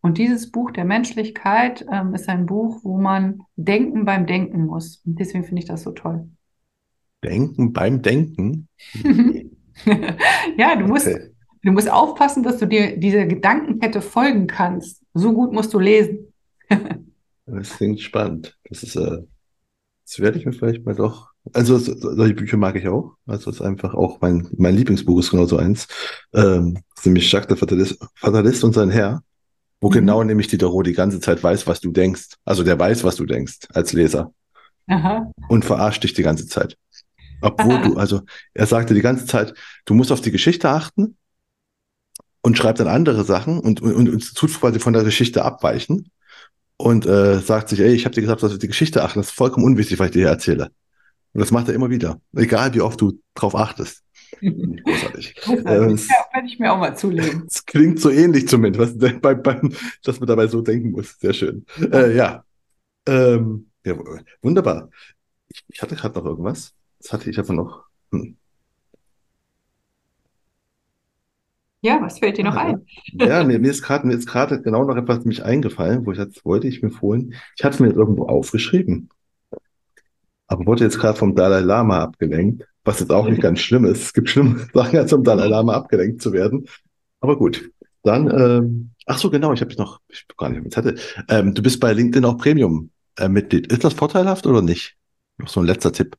Und 0.00 0.18
dieses 0.18 0.50
Buch 0.50 0.70
der 0.70 0.84
Menschlichkeit 0.84 1.84
ähm, 1.92 2.14
ist 2.14 2.28
ein 2.28 2.46
Buch, 2.46 2.80
wo 2.84 2.98
man 2.98 3.42
denken 3.56 4.04
beim 4.04 4.26
Denken 4.26 4.66
muss. 4.66 5.02
Und 5.04 5.18
deswegen 5.18 5.44
finde 5.44 5.62
ich 5.62 5.68
das 5.68 5.82
so 5.82 5.92
toll. 5.92 6.28
Denken 7.24 7.72
beim 7.72 8.00
Denken? 8.00 8.68
ja, 10.56 10.76
du 10.76 10.86
musst, 10.86 11.08
okay. 11.08 11.30
du 11.62 11.72
musst 11.72 11.90
aufpassen, 11.90 12.44
dass 12.44 12.58
du 12.58 12.66
dir 12.66 12.96
dieser 12.96 13.26
Gedankenkette 13.26 14.00
folgen 14.00 14.46
kannst. 14.46 15.02
So 15.14 15.32
gut 15.32 15.52
musst 15.52 15.74
du 15.74 15.80
lesen. 15.80 16.32
das 17.46 17.76
klingt 17.76 18.00
spannend. 18.00 18.56
Das 18.68 18.84
ist, 18.84 18.94
äh, 18.94 19.22
das 20.04 20.20
werde 20.20 20.38
ich 20.38 20.46
mir 20.46 20.52
vielleicht 20.52 20.86
mal 20.86 20.94
doch. 20.94 21.27
Also 21.52 21.78
solche 21.78 22.34
Bücher 22.34 22.56
mag 22.56 22.76
ich 22.76 22.88
auch. 22.88 23.14
Also 23.26 23.50
es 23.50 23.56
ist 23.56 23.62
einfach 23.62 23.94
auch 23.94 24.20
mein, 24.20 24.48
mein 24.56 24.76
Lieblingsbuch 24.76 25.18
ist 25.20 25.30
genau 25.30 25.46
so 25.46 25.56
eins. 25.56 25.88
Ähm, 26.34 26.78
nämlich 27.04 27.30
Jacques 27.30 27.48
der 27.48 27.56
Fatalist, 27.56 27.98
Fatalist 28.14 28.64
und 28.64 28.74
sein 28.74 28.90
Herr. 28.90 29.22
Wo 29.80 29.88
mhm. 29.88 29.94
genau 29.94 30.22
nämlich 30.24 30.48
Diderot 30.48 30.86
die 30.86 30.92
ganze 30.92 31.20
Zeit 31.20 31.42
weiß, 31.42 31.66
was 31.66 31.80
du 31.80 31.90
denkst. 31.90 32.34
Also 32.44 32.64
der 32.64 32.78
weiß, 32.78 33.04
was 33.04 33.16
du 33.16 33.24
denkst 33.24 33.68
als 33.72 33.92
Leser. 33.92 34.32
Aha. 34.88 35.30
Und 35.48 35.64
verarscht 35.64 36.02
dich 36.02 36.14
die 36.14 36.22
ganze 36.22 36.46
Zeit. 36.46 36.76
Obwohl 37.40 37.80
du, 37.82 37.96
also 37.96 38.22
er 38.54 38.66
sagte 38.66 38.94
die 38.94 39.00
ganze 39.00 39.26
Zeit, 39.26 39.54
du 39.84 39.94
musst 39.94 40.10
auf 40.10 40.20
die 40.20 40.32
Geschichte 40.32 40.68
achten 40.68 41.16
und 42.42 42.58
schreibt 42.58 42.80
dann 42.80 42.88
andere 42.88 43.24
Sachen 43.24 43.60
und, 43.60 43.80
und, 43.80 44.08
und 44.08 44.34
tut 44.34 44.52
quasi 44.58 44.80
von 44.80 44.92
der 44.92 45.04
Geschichte 45.04 45.44
abweichen 45.44 46.10
und 46.76 47.06
äh, 47.06 47.38
sagt 47.38 47.68
sich, 47.68 47.80
ey, 47.80 47.92
ich 47.92 48.04
habe 48.04 48.14
dir 48.14 48.22
gesagt, 48.22 48.42
dass 48.42 48.52
wir 48.52 48.58
die 48.58 48.68
Geschichte 48.68 49.02
achten, 49.02 49.20
das 49.20 49.28
ist 49.28 49.34
vollkommen 49.34 49.66
unwichtig, 49.66 49.98
was 49.98 50.06
ich 50.06 50.12
dir 50.12 50.20
hier 50.20 50.28
erzähle. 50.28 50.70
Und 51.32 51.40
das 51.40 51.50
macht 51.50 51.68
er 51.68 51.74
immer 51.74 51.90
wieder, 51.90 52.20
egal 52.34 52.74
wie 52.74 52.80
oft 52.80 53.00
du 53.00 53.20
drauf 53.34 53.54
achtest. 53.54 54.02
Großartig. 54.40 55.34
Großartig. 55.42 55.66
Ähm, 55.66 55.96
ja, 55.96 56.34
werde 56.34 56.46
ich 56.46 56.58
mir 56.58 56.72
auch 56.72 56.78
mal 56.78 56.96
zulegen. 56.96 57.44
Es 57.50 57.64
klingt 57.64 58.00
so 58.00 58.10
ähnlich 58.10 58.48
zumindest, 58.48 59.00
was, 59.00 59.20
bei, 59.20 59.34
bei, 59.34 59.60
dass 60.02 60.20
man 60.20 60.26
dabei 60.26 60.46
so 60.46 60.60
denken 60.60 60.90
muss. 60.90 61.18
Sehr 61.18 61.32
schön. 61.32 61.64
Äh, 61.92 62.16
ja. 62.16 62.44
Ähm, 63.06 63.70
ja, 63.84 63.94
wunderbar. 64.42 64.90
Ich, 65.48 65.64
ich 65.68 65.82
hatte 65.82 65.96
gerade 65.96 66.18
noch 66.18 66.26
irgendwas. 66.26 66.74
Das 67.00 67.12
hatte 67.12 67.30
ich 67.30 67.38
aber 67.38 67.54
noch. 67.54 67.84
Hm. 68.12 68.36
Ja, 71.80 72.00
was 72.02 72.18
fällt 72.18 72.38
dir 72.38 72.44
noch 72.44 72.56
ein? 72.56 72.84
Ja, 73.12 73.44
mir, 73.44 73.60
mir 73.60 73.70
ist 73.70 73.82
gerade 73.82 74.04
mir 74.04 74.14
ist 74.14 74.26
gerade 74.26 74.60
genau 74.60 74.84
noch 74.84 74.96
etwas 74.96 75.24
mich 75.24 75.44
eingefallen, 75.44 76.04
wo 76.04 76.12
ich 76.12 76.18
jetzt 76.18 76.44
wollte 76.44 76.66
ich 76.66 76.82
mir 76.82 76.90
vorhin, 76.90 77.34
ich 77.56 77.64
hatte 77.64 77.80
mir 77.80 77.88
jetzt 77.88 77.98
irgendwo 77.98 78.26
aufgeschrieben, 78.26 79.10
aber 80.48 80.66
wurde 80.66 80.84
jetzt 80.84 80.98
gerade 80.98 81.18
vom 81.18 81.34
Dalai 81.34 81.60
Lama 81.60 82.00
abgelenkt, 82.00 82.66
was 82.84 83.00
jetzt 83.00 83.12
auch 83.12 83.28
nicht 83.28 83.40
ganz 83.40 83.60
schlimm 83.60 83.84
ist. 83.84 84.02
Es 84.02 84.12
gibt 84.12 84.30
schlimme 84.30 84.66
Sachen, 84.74 84.98
als 84.98 85.10
vom 85.10 85.22
Dalai 85.22 85.46
Lama 85.46 85.74
abgelenkt 85.74 86.20
zu 86.20 86.32
werden. 86.32 86.66
Aber 87.20 87.36
gut, 87.36 87.70
dann, 88.02 88.30
ähm, 88.30 88.90
ach 89.06 89.18
so, 89.18 89.30
genau, 89.30 89.52
ich 89.52 89.60
habe 89.60 89.74
noch, 89.76 90.00
ich 90.08 90.26
gar 90.36 90.48
nicht, 90.48 90.76
hatte, 90.76 90.96
ähm, 91.28 91.54
du 91.54 91.62
bist 91.62 91.80
bei 91.80 91.92
LinkedIn 91.92 92.24
auch 92.24 92.38
Premium-Mitglied. 92.38 93.70
Äh, 93.70 93.74
ist 93.74 93.84
das 93.84 93.94
vorteilhaft 93.94 94.46
oder 94.46 94.62
nicht? 94.62 94.96
Noch 95.36 95.48
so 95.48 95.60
ein 95.60 95.66
letzter 95.66 95.92
Tipp. 95.92 96.16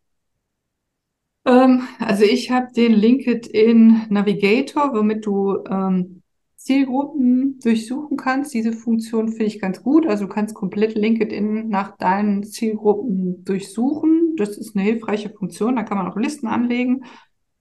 Ähm, 1.45 1.87
also 1.99 2.23
ich 2.23 2.51
habe 2.51 2.67
den 2.75 2.93
LinkedIn 2.93 4.07
Navigator, 4.09 4.93
womit 4.93 5.25
du 5.25 5.63
ähm, 5.69 6.18
Zielgruppen 6.59 7.57
durchsuchen 7.61 8.17
kannst. 8.17 8.53
Diese 8.53 8.73
Funktion 8.73 9.29
finde 9.29 9.45
ich 9.45 9.61
ganz 9.61 9.81
gut. 9.81 10.05
Also 10.05 10.25
du 10.25 10.33
kannst 10.33 10.55
komplett 10.55 10.93
LinkedIn 10.95 11.69
nach 11.69 11.97
deinen 11.97 12.43
Zielgruppen 12.43 13.45
durchsuchen. 13.45 14.35
Das 14.37 14.57
ist 14.57 14.75
eine 14.75 14.83
hilfreiche 14.83 15.29
Funktion. 15.29 15.77
Da 15.77 15.83
kann 15.83 15.97
man 15.97 16.07
auch 16.11 16.17
Listen 16.17 16.47
anlegen. 16.47 17.05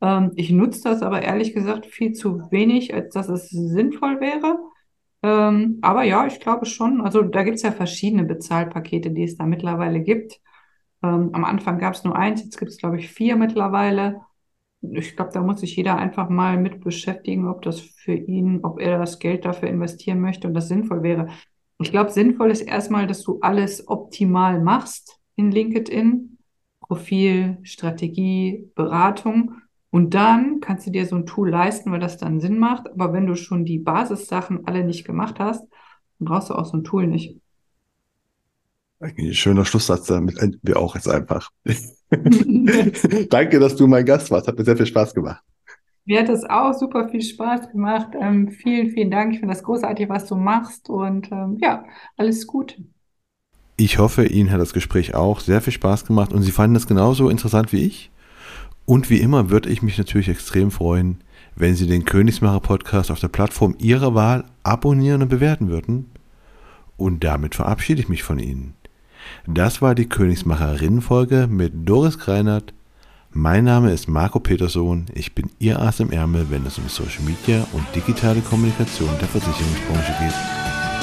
Ähm, 0.01 0.33
ich 0.35 0.51
nutze 0.51 0.83
das 0.83 1.03
aber 1.03 1.23
ehrlich 1.23 1.55
gesagt 1.55 1.87
viel 1.87 2.13
zu 2.13 2.51
wenig, 2.51 2.93
als 2.93 3.15
dass 3.15 3.29
es 3.29 3.49
sinnvoll 3.51 4.21
wäre. 4.21 4.59
Ähm, 5.23 5.79
aber 5.83 6.03
ja, 6.03 6.27
ich 6.27 6.41
glaube 6.41 6.67
schon. 6.67 7.01
Also 7.01 7.23
da 7.23 7.45
gibt 7.45 7.57
es 7.57 7.63
ja 7.63 7.73
verschiedene 7.73 8.25
Bezahlpakete, 8.25 9.11
die 9.13 9.25
es 9.25 9.37
da 9.37 9.47
mittlerweile 9.47 10.01
gibt. 10.01 10.41
Ähm, 11.05 11.31
am 11.33 11.45
Anfang 11.45 11.79
gab 11.79 11.95
es 11.95 12.05
nur 12.05 12.17
eins, 12.17 12.43
jetzt 12.43 12.59
gibt 12.59 12.73
es, 12.73 12.79
glaube 12.79 12.99
ich, 12.99 13.09
vier 13.11 13.37
mittlerweile. 13.37 14.23
Ich 14.81 15.17
glaube, 15.17 15.33
da 15.33 15.43
muss 15.43 15.61
sich 15.61 15.77
jeder 15.77 15.97
einfach 15.97 16.29
mal 16.29 16.57
mit 16.57 16.81
beschäftigen, 16.81 17.49
ob 17.49 17.63
das 17.63 17.81
für 17.81 18.15
ihn, 18.15 18.61
ob 18.63 18.81
er 18.81 18.99
das 18.99 19.19
Geld 19.19 19.45
dafür 19.45 19.69
investieren 19.69 20.21
möchte 20.21 20.47
und 20.47 20.55
das 20.55 20.69
sinnvoll 20.69 21.03
wäre. 21.03 21.29
Ich 21.81 21.91
glaube, 21.91 22.11
sinnvoll 22.11 22.51
ist 22.51 22.63
erstmal, 22.63 23.07
dass 23.07 23.23
du 23.23 23.41
alles 23.41 23.89
optimal 23.89 24.61
machst 24.61 25.21
in 25.37 25.51
LinkedIn. 25.51 26.39
Profil, 26.81 27.59
Strategie, 27.63 28.71
Beratung. 28.75 29.57
Und 29.91 30.15
dann 30.15 30.61
kannst 30.61 30.87
du 30.87 30.91
dir 30.91 31.07
so 31.07 31.17
ein 31.17 31.27
Tool 31.27 31.51
leisten, 31.51 31.93
weil 31.93 32.01
das 32.01 32.19
dann 32.19 32.41
Sinn 32.41 32.59
macht. 32.59 32.91
Aber 32.91 33.13
wenn 33.13 33.27
du 33.27 33.37
schon 33.37 33.65
die 33.65 33.79
Basissachen 33.79 34.67
alle 34.67 34.85
nicht 34.85 35.05
gemacht 35.05 35.39
hast, 35.39 35.63
dann 36.19 36.29
brauchst 36.29 36.51
du 36.51 36.55
auch 36.55 36.67
so 36.67 36.77
ein 36.77 36.85
Tool 36.85 37.07
nicht. 37.07 37.41
Ein 39.01 39.33
schöner 39.33 39.65
Schlusssatz, 39.65 40.07
damit 40.07 40.39
enden 40.39 40.59
wir 40.63 40.79
auch 40.79 40.95
jetzt 40.95 41.09
einfach. 41.09 41.51
Danke, 43.31 43.61
dass 43.61 43.77
du 43.77 43.87
mein 43.87 44.05
Gast 44.05 44.31
warst. 44.31 44.49
Hat 44.49 44.59
mir 44.59 44.65
sehr 44.65 44.77
viel 44.77 44.87
Spaß 44.87 45.15
gemacht. 45.15 45.43
Mir 46.05 46.21
hat 46.21 46.29
es 46.31 46.43
auch 46.45 46.73
super 46.73 47.09
viel 47.09 47.21
Spaß 47.21 47.71
gemacht. 47.71 48.09
Ähm, 48.19 48.49
vielen, 48.49 48.91
vielen 48.91 49.11
Dank. 49.11 49.35
Ich 49.35 49.41
finde 49.41 49.55
das 49.55 49.63
großartig, 49.63 50.09
was 50.09 50.27
du 50.27 50.37
machst. 50.37 50.89
Und 50.89 51.31
ähm, 51.31 51.59
ja, 51.61 51.85
alles 52.17 52.47
Gute. 52.47 52.77
Ich 53.77 53.99
hoffe, 53.99 54.25
Ihnen 54.27 54.51
hat 54.51 54.61
das 54.61 54.73
Gespräch 54.73 55.15
auch 55.15 55.39
sehr 55.39 55.61
viel 55.61 55.73
Spaß 55.73 56.07
gemacht 56.07 56.33
und 56.33 56.43
Sie 56.43 56.51
fanden 56.51 56.77
es 56.77 56.89
genauso 56.89 57.29
interessant 57.29 57.73
wie 57.73 57.85
ich. 57.85 58.11
Und 58.87 59.11
wie 59.11 59.21
immer 59.21 59.51
würde 59.51 59.69
ich 59.69 59.83
mich 59.83 59.99
natürlich 59.99 60.29
extrem 60.29 60.71
freuen, 60.71 61.23
wenn 61.55 61.75
Sie 61.75 61.87
den 61.87 62.05
Königsmacher 62.05 62.61
Podcast 62.61 63.11
auf 63.11 63.21
der 63.21 63.29
Plattform 63.29 63.77
Ihrer 63.79 64.15
Wahl 64.15 64.47
abonnieren 64.63 65.23
und 65.23 65.29
bewerten 65.29 65.69
würden. 65.69 66.11
Und 66.97 67.23
damit 67.23 67.55
verabschiede 67.55 68.01
ich 68.01 68.09
mich 68.09 68.23
von 68.23 68.39
Ihnen. 68.39 68.78
Das 69.51 69.81
war 69.81 69.95
die 69.95 70.07
Königsmacherinnen-Folge 70.07 71.47
mit 71.51 71.73
Doris 71.89 72.19
Kreinert. 72.19 72.75
Mein 73.31 73.65
Name 73.65 73.93
ist 73.93 74.07
Marco 74.07 74.41
Petersohn. 74.41 75.07
Ich 75.15 75.35
bin 75.35 75.49
Ihr 75.59 75.81
Ass 75.81 76.01
im 76.01 76.11
Ärmel, 76.11 76.51
wenn 76.51 76.67
es 76.67 76.77
um 76.77 76.87
Social 76.87 77.23
Media 77.23 77.67
und 77.73 77.87
digitale 77.95 78.43
Kommunikation 78.43 79.09
der 79.19 79.29
Versicherungsbranche 79.29 80.13
geht. 80.21 80.35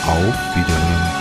Auf 0.06 0.36
Wiedersehen. 0.56 1.16